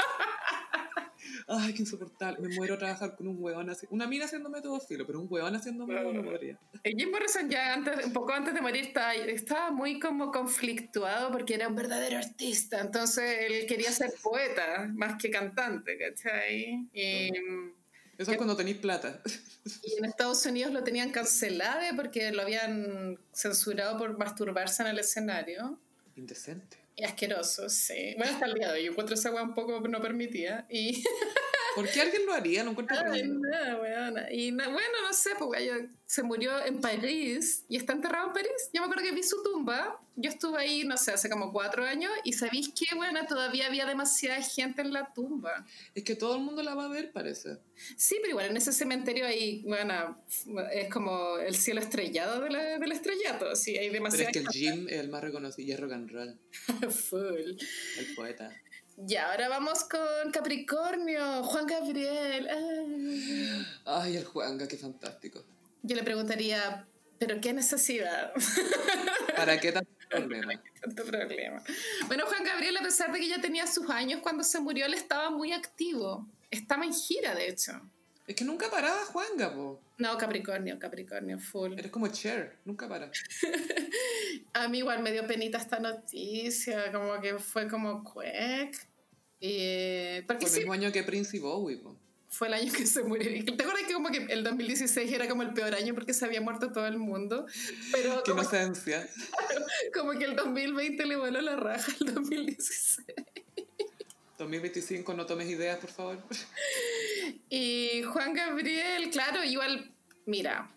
Ay, 1.48 1.72
qué 1.74 1.82
insoportable. 1.82 2.48
Me 2.48 2.54
muero 2.54 2.74
a 2.74 2.78
trabajar 2.78 3.16
con 3.16 3.28
un 3.28 3.42
huevón 3.42 3.70
así. 3.70 3.86
Una 3.90 4.06
mina 4.06 4.24
haciendo 4.24 4.48
método 4.48 4.80
filo, 4.80 5.06
pero 5.06 5.20
un 5.20 5.26
huevón 5.30 5.54
haciendo 5.54 5.86
método 5.86 6.12
no 6.12 6.24
podría. 6.24 6.58
Jim 6.84 7.10
Morrison 7.10 7.48
ya 7.48 7.74
antes, 7.74 8.06
un 8.06 8.12
poco 8.12 8.32
antes 8.32 8.54
de 8.54 8.60
morir 8.60 8.86
estaba, 8.86 9.14
estaba 9.14 9.70
muy 9.70 9.98
como 9.98 10.30
conflictuado 10.30 11.30
porque 11.30 11.54
era 11.54 11.68
un 11.68 11.74
verdadero 11.74 12.18
artista, 12.18 12.80
entonces 12.80 13.36
él 13.40 13.66
quería 13.66 13.92
ser 13.92 14.12
poeta 14.22 14.88
más 14.94 15.20
que 15.20 15.30
cantante, 15.30 15.98
¿cachai? 15.98 16.88
Y, 16.92 17.30
Eso 18.18 18.32
es 18.32 18.36
cuando 18.36 18.56
tenéis 18.56 18.78
plata. 18.78 19.20
y 19.82 19.98
en 19.98 20.04
Estados 20.04 20.44
Unidos 20.46 20.72
lo 20.72 20.84
tenían 20.84 21.10
cancelado 21.10 21.80
porque 21.96 22.32
lo 22.32 22.42
habían 22.42 23.18
censurado 23.32 23.98
por 23.98 24.18
masturbarse 24.18 24.82
en 24.82 24.88
el 24.88 24.98
escenario. 24.98 25.78
Indecente. 26.16 26.81
Asqueroso, 27.04 27.68
sí. 27.68 28.14
Bueno, 28.16 28.32
hasta 28.32 28.46
el 28.46 28.54
día 28.54 28.68
de 28.68 28.74
hoy 28.74 28.84
yo 28.84 28.90
encuentro 28.92 29.14
esa 29.14 29.30
weá 29.32 29.42
un 29.42 29.54
poco 29.54 29.80
no 29.80 30.00
permitida. 30.00 30.66
Y 30.70 31.02
¿Por 31.74 31.88
qué 31.90 32.00
alguien 32.02 32.26
lo 32.26 32.32
haría? 32.32 32.62
No 32.64 32.70
encuentro 32.72 32.96
Ay, 33.10 33.22
no, 33.28 33.80
weona. 33.80 34.32
Y 34.32 34.52
no- 34.52 34.64
bueno, 34.70 34.88
no 35.06 35.12
sé, 35.12 35.30
ella 35.58 35.88
se 36.06 36.22
murió 36.22 36.64
en 36.64 36.80
París 36.80 37.64
y 37.68 37.76
está 37.76 37.92
enterrado 37.94 38.26
en 38.28 38.32
París. 38.34 38.50
Yo 38.72 38.80
me 38.82 38.86
acuerdo 38.86 39.02
que 39.04 39.12
vi 39.12 39.22
su 39.22 39.42
tumba. 39.42 39.98
Yo 40.14 40.28
estuve 40.28 40.60
ahí, 40.60 40.84
no 40.84 40.98
sé, 40.98 41.12
hace 41.12 41.30
como 41.30 41.50
cuatro 41.52 41.84
años 41.84 42.12
y 42.24 42.34
sabéis 42.34 42.68
que, 42.68 42.94
bueno, 42.94 43.20
todavía 43.26 43.66
había 43.66 43.86
demasiada 43.86 44.42
gente 44.42 44.82
en 44.82 44.92
la 44.92 45.10
tumba. 45.14 45.64
Es 45.94 46.04
que 46.04 46.14
todo 46.16 46.36
el 46.36 46.42
mundo 46.42 46.62
la 46.62 46.74
va 46.74 46.84
a 46.84 46.88
ver, 46.88 47.12
parece. 47.12 47.56
Sí, 47.96 48.16
pero 48.20 48.30
igual 48.32 48.46
en 48.50 48.58
ese 48.58 48.72
cementerio 48.72 49.26
ahí, 49.26 49.62
bueno, 49.66 50.22
es 50.70 50.88
como 50.92 51.38
el 51.38 51.54
cielo 51.54 51.80
estrellado 51.80 52.42
de 52.42 52.50
la- 52.50 52.78
del 52.78 52.92
estrellato. 52.92 53.56
Sí, 53.56 53.70
hay 53.78 53.86
Pero 53.88 53.92
demasiada 53.94 54.30
es 54.30 54.32
que 54.36 54.38
el 54.40 54.48
Jim 54.48 54.86
es 54.88 55.00
el 55.00 55.08
más 55.08 55.22
reconocido 55.22 55.66
y 55.66 55.72
es 55.72 55.80
rock 55.80 55.92
and 55.92 56.10
roll. 56.10 56.38
full. 56.90 57.56
El 57.98 58.14
poeta. 58.14 58.50
Ya, 58.96 59.30
ahora 59.30 59.48
vamos 59.48 59.84
con 59.84 60.30
Capricornio, 60.32 61.42
Juan 61.44 61.66
Gabriel. 61.66 62.48
Ay. 62.48 63.66
Ay, 63.84 64.16
el 64.16 64.24
Juanga, 64.24 64.68
qué 64.68 64.76
fantástico. 64.76 65.42
Yo 65.82 65.96
le 65.96 66.02
preguntaría, 66.04 66.86
¿pero 67.18 67.40
qué 67.40 67.52
necesidad? 67.52 68.32
¿Para 69.36 69.58
qué 69.58 69.72
tanto 69.72 69.90
problema? 70.08 70.62
tanto 70.80 71.04
problema. 71.04 71.62
Bueno, 72.06 72.26
Juan 72.26 72.44
Gabriel, 72.44 72.76
a 72.76 72.82
pesar 72.82 73.12
de 73.12 73.18
que 73.18 73.28
ya 73.28 73.40
tenía 73.40 73.66
sus 73.66 73.88
años 73.90 74.20
cuando 74.22 74.44
se 74.44 74.60
murió, 74.60 74.86
él 74.86 74.94
estaba 74.94 75.30
muy 75.30 75.52
activo. 75.52 76.28
Estaba 76.50 76.84
en 76.84 76.92
gira, 76.92 77.34
de 77.34 77.48
hecho. 77.48 77.72
Es 78.26 78.36
que 78.36 78.44
nunca 78.44 78.70
paraba 78.70 79.04
Juanga, 79.06 79.52
po. 79.52 79.80
No, 79.98 80.16
Capricornio, 80.16 80.78
Capricornio, 80.78 81.38
full. 81.38 81.72
Eres 81.76 81.90
como 81.90 82.06
Cher, 82.08 82.56
nunca 82.64 82.88
para. 82.88 83.10
A 84.54 84.68
mí 84.68 84.78
igual 84.78 85.02
me 85.02 85.10
dio 85.12 85.26
penita 85.26 85.58
esta 85.58 85.80
noticia, 85.80 86.92
como 86.92 87.20
que 87.20 87.38
fue 87.38 87.68
como 87.68 88.04
cuec. 88.04 88.76
Y, 89.40 90.22
porque 90.22 90.42
Fue 90.42 90.48
el 90.48 90.52
sí, 90.54 90.58
mismo 90.60 90.72
año 90.72 90.92
que 90.92 91.02
Prince 91.02 91.36
y 91.36 91.40
Bowie, 91.40 91.78
po. 91.78 91.96
fue 92.28 92.46
el 92.46 92.54
año 92.54 92.72
que 92.72 92.86
se 92.86 93.02
murió. 93.02 93.44
¿Te 93.44 93.62
acuerdas 93.64 93.82
que 93.88 93.92
como 93.94 94.08
que 94.10 94.18
el 94.32 94.44
2016 94.44 95.10
era 95.12 95.28
como 95.28 95.42
el 95.42 95.52
peor 95.52 95.74
año 95.74 95.92
porque 95.94 96.14
se 96.14 96.24
había 96.24 96.40
muerto 96.40 96.70
todo 96.70 96.86
el 96.86 96.98
mundo? 96.98 97.46
Pero 97.90 98.22
Qué 98.22 98.30
como, 98.30 98.42
inocencia. 98.42 99.08
como 99.94 100.12
que 100.12 100.26
el 100.26 100.36
2020 100.36 101.06
le 101.06 101.16
voló 101.16 101.40
la 101.40 101.56
raja 101.56 101.92
al 102.00 102.14
2016. 102.14 103.04
2025, 104.38 105.14
no 105.14 105.26
tomes 105.26 105.48
ideas, 105.48 105.78
por 105.78 105.90
favor. 105.90 106.18
Y 107.48 108.02
Juan 108.04 108.32
Gabriel, 108.32 109.10
claro, 109.10 109.44
igual, 109.44 109.92
mira, 110.24 110.70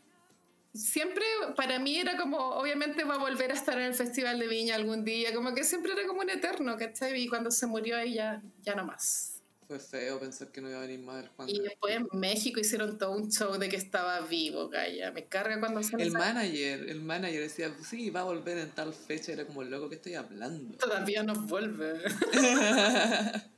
siempre 0.73 1.23
para 1.55 1.79
mí 1.79 1.97
era 1.97 2.17
como, 2.17 2.37
obviamente 2.37 3.03
va 3.05 3.15
a 3.15 3.17
volver 3.17 3.51
a 3.51 3.53
estar 3.53 3.77
en 3.77 3.85
el 3.85 3.93
Festival 3.93 4.39
de 4.39 4.47
Viña 4.47 4.75
algún 4.75 5.05
día, 5.05 5.33
como 5.33 5.55
que 5.55 5.63
siempre 5.63 5.93
era 5.93 6.05
como 6.05 6.21
un 6.21 6.29
eterno, 6.29 6.77
¿cachai? 6.77 7.19
Y 7.21 7.27
cuando 7.27 7.49
se 7.49 7.65
murió 7.65 8.03
ya, 8.03 8.41
ya 8.61 8.75
no 8.75 8.85
más. 8.85 9.34
Fue 9.67 9.79
feo 9.79 10.19
pensar 10.19 10.51
que 10.51 10.61
no 10.61 10.69
iba 10.69 10.77
a 10.77 10.81
venir 10.81 10.99
más 10.99 11.23
el 11.23 11.29
Juanga. 11.29 11.51
Y 11.51 11.59
después 11.59 11.95
en 11.95 12.07
México 12.13 12.59
hicieron 12.59 12.97
todo 12.99 13.11
un 13.11 13.31
show 13.31 13.57
de 13.57 13.67
que 13.67 13.75
estaba 13.77 14.21
vivo, 14.21 14.69
calla. 14.69 15.11
Me 15.11 15.25
carga 15.25 15.59
cuando 15.59 15.81
se 15.81 15.95
El 15.95 16.11
manager, 16.11 16.87
el 16.87 17.01
manager 17.01 17.41
decía, 17.41 17.75
sí, 17.83 18.09
va 18.11 18.19
a 18.21 18.25
volver 18.25 18.59
en 18.59 18.69
tal 18.71 18.93
fecha. 18.93 19.31
Era 19.31 19.45
como, 19.45 19.63
loco, 19.63 19.89
¿qué 19.89 19.95
estoy 19.95 20.13
hablando? 20.13 20.77
Todavía 20.79 21.23
no 21.23 21.33
vuelve. 21.33 21.93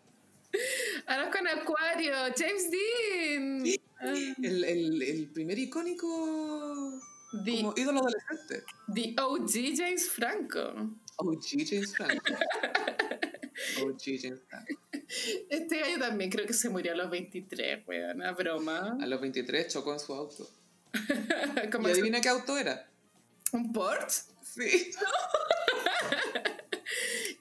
Ahora 1.07 1.29
con 1.31 1.47
Acuario, 1.47 2.13
James 2.35 2.71
Dean. 2.71 3.63
Ah, 3.99 4.13
El, 4.41 4.63
el, 4.63 5.01
el 5.01 5.27
primer 5.27 5.57
icónico 5.59 6.99
The, 7.43 7.57
como 7.57 7.73
ídolo 7.75 7.99
adolescente. 7.99 8.63
the 8.93 9.15
OG 9.21 9.75
James 9.75 10.09
Franco. 10.09 10.91
OG 11.17 11.43
James 11.69 11.95
Franco. 11.95 12.33
OG 13.83 14.01
James 14.21 14.41
Franco. 14.47 14.81
Este 15.49 15.79
gallo 15.79 15.99
también 15.99 16.29
creo 16.29 16.45
que 16.45 16.53
se 16.53 16.69
murió 16.69 16.93
a 16.93 16.95
los 16.95 17.09
23, 17.09 17.87
weón, 17.87 18.17
una 18.17 18.31
broma. 18.33 18.97
A 19.01 19.05
los 19.05 19.19
23 19.21 19.67
chocó 19.71 19.93
en 19.93 19.99
su 19.99 20.13
auto. 20.13 20.49
¿Y 20.93 21.91
adivina 21.91 22.21
qué 22.21 22.29
auto 22.29 22.57
era? 22.57 22.87
un 23.53 23.71
Porsche. 23.71 24.23
Sí. 24.43 24.91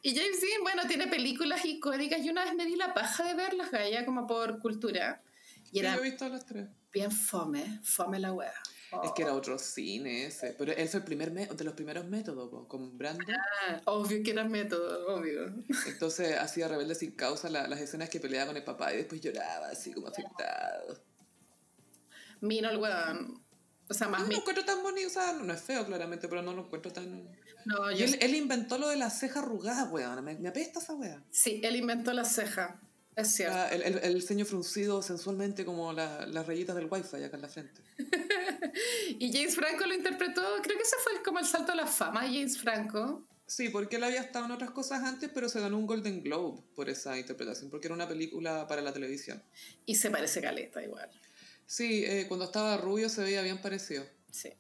Y 0.03 0.15
James 0.15 0.41
Dean, 0.41 0.63
bueno, 0.63 0.83
tiene 0.87 1.09
películas 1.09 1.65
icónicas. 1.65 2.21
Y 2.25 2.31
una 2.31 2.45
vez 2.45 2.55
me 2.55 2.65
di 2.65 2.77
la 2.77 2.95
paja 2.95 3.25
de 3.25 3.35
verlas, 3.35 3.73
Gaya, 3.73 4.05
como 4.05 4.25
por 4.27 4.61
cultura. 4.61 5.21
Y 5.65 5.71
Sí, 5.71 5.79
era 5.81 5.97
yo 5.97 6.01
he 6.01 6.05
visto 6.05 6.29
las 6.29 6.47
tres. 6.47 6.69
bien 6.93 7.11
fome, 7.11 7.81
fome 7.83 8.21
la 8.21 8.33
wea. 8.33 8.53
Es 9.05 9.13
que 9.13 9.23
era 9.23 9.33
otro 9.35 9.59
cine 9.59 10.27
ese. 10.27 10.55
Pero 10.59 10.73
él 10.73 10.89
fue 10.89 11.01
el 11.01 11.05
primer 11.05 11.31
me- 11.31 11.47
de 11.47 11.65
los 11.65 11.75
primeros 11.75 12.07
métodos, 12.07 12.49
po, 12.51 12.67
con 12.69 12.97
Brandon. 12.97 13.27
Ah, 13.69 13.81
obvio 13.87 14.23
que 14.23 14.31
era 14.31 14.45
método, 14.45 15.15
obvio. 15.17 15.55
Entonces 15.87 16.37
hacía 16.39 16.69
rebelde 16.69 16.95
sin 16.95 17.13
causa 17.13 17.49
la- 17.51 17.67
las 17.69 17.81
escenas 17.81 18.09
que 18.11 18.21
peleaba 18.21 18.49
con 18.49 18.57
el 18.57 18.65
papá 18.65 18.93
y 18.93 18.99
después 18.99 19.21
lloraba 19.21 19.69
así 19.69 19.93
como 19.93 20.09
afectado. 20.09 21.01
Mino 22.41 22.69
el 22.71 22.79
weón. 22.79 23.43
O 23.89 23.95
sea, 23.95 24.09
más 24.09 24.21
No 24.21 24.27
lo 24.27 24.31
mi... 24.33 24.37
encuentro 24.37 24.65
tan 24.65 24.83
bonito, 24.83 25.07
o 25.07 25.11
sea, 25.11 25.33
no 25.33 25.53
es 25.53 25.61
feo 25.61 25.87
claramente, 25.87 26.27
pero 26.29 26.43
no 26.43 26.53
lo 26.53 26.63
encuentro 26.65 26.93
tan... 26.93 27.31
No, 27.67 27.91
yo... 27.93 28.05
él, 28.05 28.19
él 28.21 28.35
inventó 28.35 28.79
lo 28.79 28.89
de 28.89 28.97
la 28.97 29.11
ceja 29.11 29.41
arrugada, 29.41 29.85
weón. 29.85 30.25
Me, 30.25 30.35
me 30.37 30.49
apesta 30.49 30.81
esa 30.81 30.95
weá. 30.95 31.23
Sí, 31.31 31.61
él 31.65 31.77
inventó 31.77 32.13
la 32.13 32.25
ceja. 32.25 32.81
Es 33.17 33.29
cierto. 33.35 33.57
La- 33.57 33.69
el, 33.71 33.83
el, 33.83 33.99
el 33.99 34.23
ceño 34.23 34.45
fruncido 34.45 35.03
sensualmente 35.03 35.65
como 35.65 35.93
la- 35.93 36.27
las 36.27 36.47
rayitas 36.47 36.77
del 36.77 36.87
wifi 36.91 37.25
acá 37.25 37.37
en 37.37 37.43
la 37.43 37.49
frente. 37.49 37.81
Y 39.19 39.33
James 39.33 39.55
Franco 39.55 39.87
lo 39.87 39.95
interpretó, 39.95 40.43
creo 40.63 40.77
que 40.77 40.83
ese 40.83 40.97
fue 41.03 41.15
el- 41.15 41.23
como 41.23 41.39
el 41.39 41.47
salto 41.47 41.73
a 41.73 41.75
la 41.75 41.87
fama 41.87 42.21
James 42.23 42.59
Franco. 42.59 43.27
Sí, 43.47 43.69
porque 43.71 43.97
él 43.97 44.05
había 44.05 44.21
estado 44.21 44.45
en 44.47 44.51
otras 44.51 44.71
cosas 44.73 45.03
antes, 45.05 45.31
pero 45.33 45.49
se 45.49 45.61
ganó 45.61 45.79
un 45.79 45.87
Golden 45.87 46.23
Globe 46.23 46.63
por 46.75 46.91
esa 46.91 47.17
interpretación, 47.19 47.71
porque 47.71 47.87
era 47.87 47.95
una 47.95 48.09
película 48.09 48.67
para 48.67 48.83
la 48.83 48.93
televisión. 48.93 49.43
Y 49.87 49.95
se 49.95 50.11
parece 50.11 50.43
caleta 50.43 50.83
igual. 50.83 51.09
Sí, 51.65 52.05
eh, 52.05 52.27
cuando 52.29 52.45
estaba 52.45 52.77
rubio 52.77 53.09
se 53.09 53.23
veía 53.23 53.41
bien 53.43 53.63
parecido. 53.63 54.05
Sí. 54.31 54.53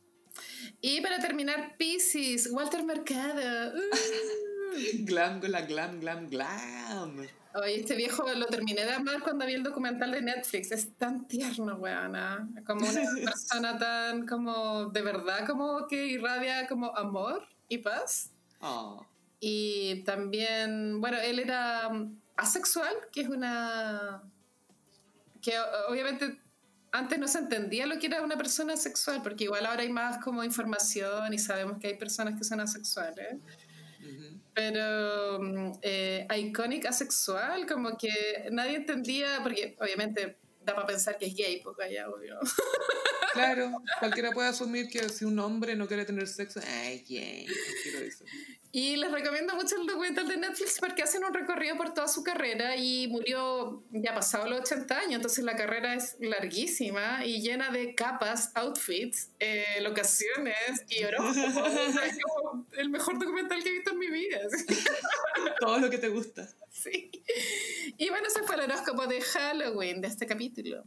Y 0.80 1.00
para 1.00 1.18
terminar, 1.18 1.76
Pisces, 1.76 2.48
Walter 2.50 2.84
Mercado. 2.84 3.74
Uh. 3.76 5.04
Glam, 5.04 5.40
la 5.42 5.62
glam, 5.62 6.00
glam, 6.00 6.28
glam. 6.30 7.26
Oye, 7.56 7.80
este 7.80 7.94
viejo 7.94 8.24
lo 8.34 8.46
terminé 8.46 8.84
de 8.84 8.92
amar 8.92 9.20
cuando 9.22 9.46
vi 9.46 9.54
el 9.54 9.62
documental 9.62 10.10
de 10.10 10.20
Netflix. 10.20 10.72
Es 10.72 10.94
tan 10.96 11.26
tierno, 11.26 11.76
weona. 11.76 12.48
Como 12.66 12.86
una 12.86 13.02
persona 13.24 13.78
tan 13.78 14.26
como 14.26 14.86
de 14.86 15.02
verdad, 15.02 15.46
como 15.46 15.86
que 15.86 16.06
irradia 16.06 16.66
como 16.66 16.94
amor 16.96 17.46
y 17.68 17.78
paz. 17.78 18.30
Ah. 18.60 18.98
Y 19.40 20.02
también, 20.04 21.00
bueno, 21.00 21.18
él 21.18 21.38
era 21.38 21.88
um, 21.88 22.18
asexual, 22.36 22.94
que 23.12 23.22
es 23.22 23.28
una... 23.28 24.22
que 25.40 25.52
obviamente 25.88 26.40
antes 26.92 27.18
no 27.18 27.28
se 27.28 27.38
entendía 27.38 27.86
lo 27.86 27.98
que 27.98 28.06
era 28.06 28.22
una 28.22 28.36
persona 28.36 28.74
asexual, 28.74 29.22
porque 29.22 29.44
igual 29.44 29.66
ahora 29.66 29.82
hay 29.82 29.90
más 29.90 30.22
como 30.24 30.42
información 30.42 31.32
y 31.32 31.38
sabemos 31.38 31.78
que 31.78 31.88
hay 31.88 31.98
personas 31.98 32.38
que 32.38 32.44
son 32.44 32.60
asexuales. 32.60 33.36
Pero 34.56 35.38
mm, 35.38 35.72
eh, 35.82 36.26
iconic 36.34 36.86
asexual, 36.86 37.66
como 37.66 37.98
que 37.98 38.48
nadie 38.50 38.76
entendía, 38.76 39.40
porque 39.42 39.76
obviamente 39.78 40.38
da 40.64 40.74
para 40.74 40.86
pensar 40.86 41.18
que 41.18 41.26
es 41.26 41.34
gay, 41.36 41.60
porque 41.62 41.92
ya 41.92 42.08
obvio. 42.08 42.38
Claro, 43.36 43.70
cualquiera 43.98 44.32
puede 44.32 44.48
asumir 44.48 44.88
que 44.88 45.10
si 45.10 45.26
un 45.26 45.38
hombre 45.38 45.76
no 45.76 45.86
quiere 45.86 46.06
tener 46.06 46.26
sexo, 46.26 46.58
ay, 46.66 47.04
gay, 47.06 47.46
dice. 47.46 48.24
Y 48.76 48.96
les 48.96 49.10
recomiendo 49.10 49.54
mucho 49.54 49.74
el 49.80 49.86
documental 49.86 50.28
de 50.28 50.36
Netflix 50.36 50.76
porque 50.78 51.02
hacen 51.02 51.24
un 51.24 51.32
recorrido 51.32 51.78
por 51.78 51.94
toda 51.94 52.08
su 52.08 52.22
carrera 52.22 52.76
y 52.76 53.08
murió 53.08 53.82
ya 53.90 54.12
pasado 54.12 54.46
los 54.50 54.60
80 54.70 54.98
años, 54.98 55.14
entonces 55.14 55.42
la 55.44 55.56
carrera 55.56 55.94
es 55.94 56.18
larguísima 56.20 57.24
y 57.24 57.40
llena 57.40 57.70
de 57.70 57.94
capas, 57.94 58.52
outfits, 58.54 59.30
eh, 59.38 59.80
locaciones 59.80 60.84
y 60.90 61.04
horóscopos. 61.04 61.72
es 62.04 62.18
como 62.22 62.66
el 62.76 62.90
mejor 62.90 63.18
documental 63.18 63.62
que 63.62 63.70
he 63.70 63.72
visto 63.72 63.92
en 63.92 63.98
mi 63.98 64.10
vida. 64.10 64.40
Todo 65.60 65.78
lo 65.78 65.88
que 65.88 65.96
te 65.96 66.10
gusta. 66.10 66.46
Sí. 66.70 67.10
Y 67.96 68.10
bueno, 68.10 68.26
ese 68.26 68.42
fue 68.42 68.56
el 68.56 68.60
horóscopo 68.60 69.06
de 69.06 69.22
Halloween 69.22 70.02
de 70.02 70.08
este 70.08 70.26
capítulo. 70.26 70.84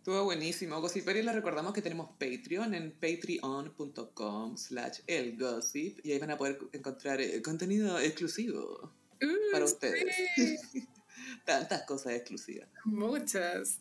Estuvo 0.00 0.24
buenísimo. 0.24 0.80
Gossiperis 0.80 1.22
les 1.26 1.34
recordamos 1.34 1.74
que 1.74 1.82
tenemos 1.82 2.08
Patreon 2.18 2.72
en 2.72 2.90
patreon.com 2.90 4.56
slash 4.56 5.00
elgossip 5.06 6.00
y 6.02 6.12
ahí 6.12 6.18
van 6.18 6.30
a 6.30 6.38
poder 6.38 6.58
encontrar 6.72 7.20
eh, 7.20 7.42
contenido 7.42 7.98
exclusivo 8.00 8.94
Uh, 9.22 9.52
para 9.52 9.66
ustedes. 9.66 10.16
sí, 10.34 10.56
Tantas 11.44 11.82
cosas 11.82 12.14
exclusivas. 12.14 12.66
muchas. 12.86 13.80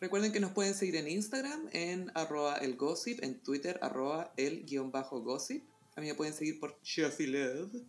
Recuerden 0.00 0.32
que 0.32 0.40
nos 0.40 0.52
pueden 0.52 0.72
seguir 0.72 0.96
en 0.96 1.06
Instagram 1.08 1.68
en 1.74 2.10
arroba 2.14 2.56
elgossip, 2.56 3.22
en 3.22 3.38
Twitter 3.42 3.78
arroba 3.82 4.32
el 4.38 4.64
guion 4.64 4.90
bajo 4.90 5.20
gossip. 5.20 5.62
A 5.96 6.00
mí 6.00 6.06
me 6.06 6.14
pueden 6.14 6.32
seguir 6.32 6.58
por 6.58 6.80
Chuffy 6.80 7.26
Love. 7.26 7.82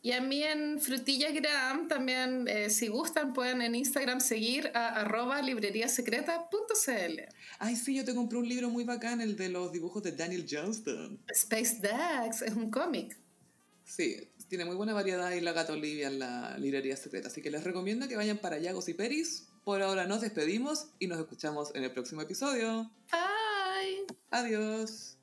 Y 0.00 0.12
a 0.12 0.20
mí 0.20 0.42
en 0.44 0.80
Frutillagram 0.80 1.88
también, 1.88 2.46
eh, 2.46 2.70
si 2.70 2.86
gustan, 2.88 3.32
pueden 3.32 3.62
en 3.62 3.74
Instagram 3.74 4.20
seguir 4.20 4.70
a 4.74 5.00
arroba 5.00 5.42
libreriasecreta.cl. 5.42 7.20
Ay, 7.58 7.76
sí, 7.76 7.96
yo 7.96 8.04
te 8.04 8.14
compré 8.14 8.38
un 8.38 8.48
libro 8.48 8.70
muy 8.70 8.84
bacán, 8.84 9.20
el 9.20 9.36
de 9.36 9.48
los 9.48 9.72
dibujos 9.72 10.02
de 10.04 10.12
Daniel 10.12 10.46
Johnston. 10.48 11.20
Space 11.28 11.80
Dax 11.80 12.42
es 12.42 12.54
un 12.54 12.70
cómic. 12.70 13.18
Sí, 13.84 14.30
tiene 14.48 14.64
muy 14.64 14.76
buena 14.76 14.92
variedad 14.92 15.32
y 15.32 15.40
la 15.40 15.52
gata 15.52 15.72
Olivia 15.72 16.08
en 16.08 16.18
la 16.18 16.56
librería 16.58 16.96
secreta. 16.96 17.28
Así 17.28 17.42
que 17.42 17.50
les 17.50 17.64
recomiendo 17.64 18.06
que 18.06 18.16
vayan 18.16 18.38
para 18.38 18.56
allá, 18.56 18.72
Gossiperis. 18.72 19.48
Por 19.64 19.82
ahora 19.82 20.06
nos 20.06 20.20
despedimos 20.20 20.88
y 20.98 21.08
nos 21.08 21.18
escuchamos 21.18 21.74
en 21.74 21.84
el 21.84 21.92
próximo 21.92 22.22
episodio. 22.22 22.90
Bye. 23.10 24.06
Adiós. 24.30 25.17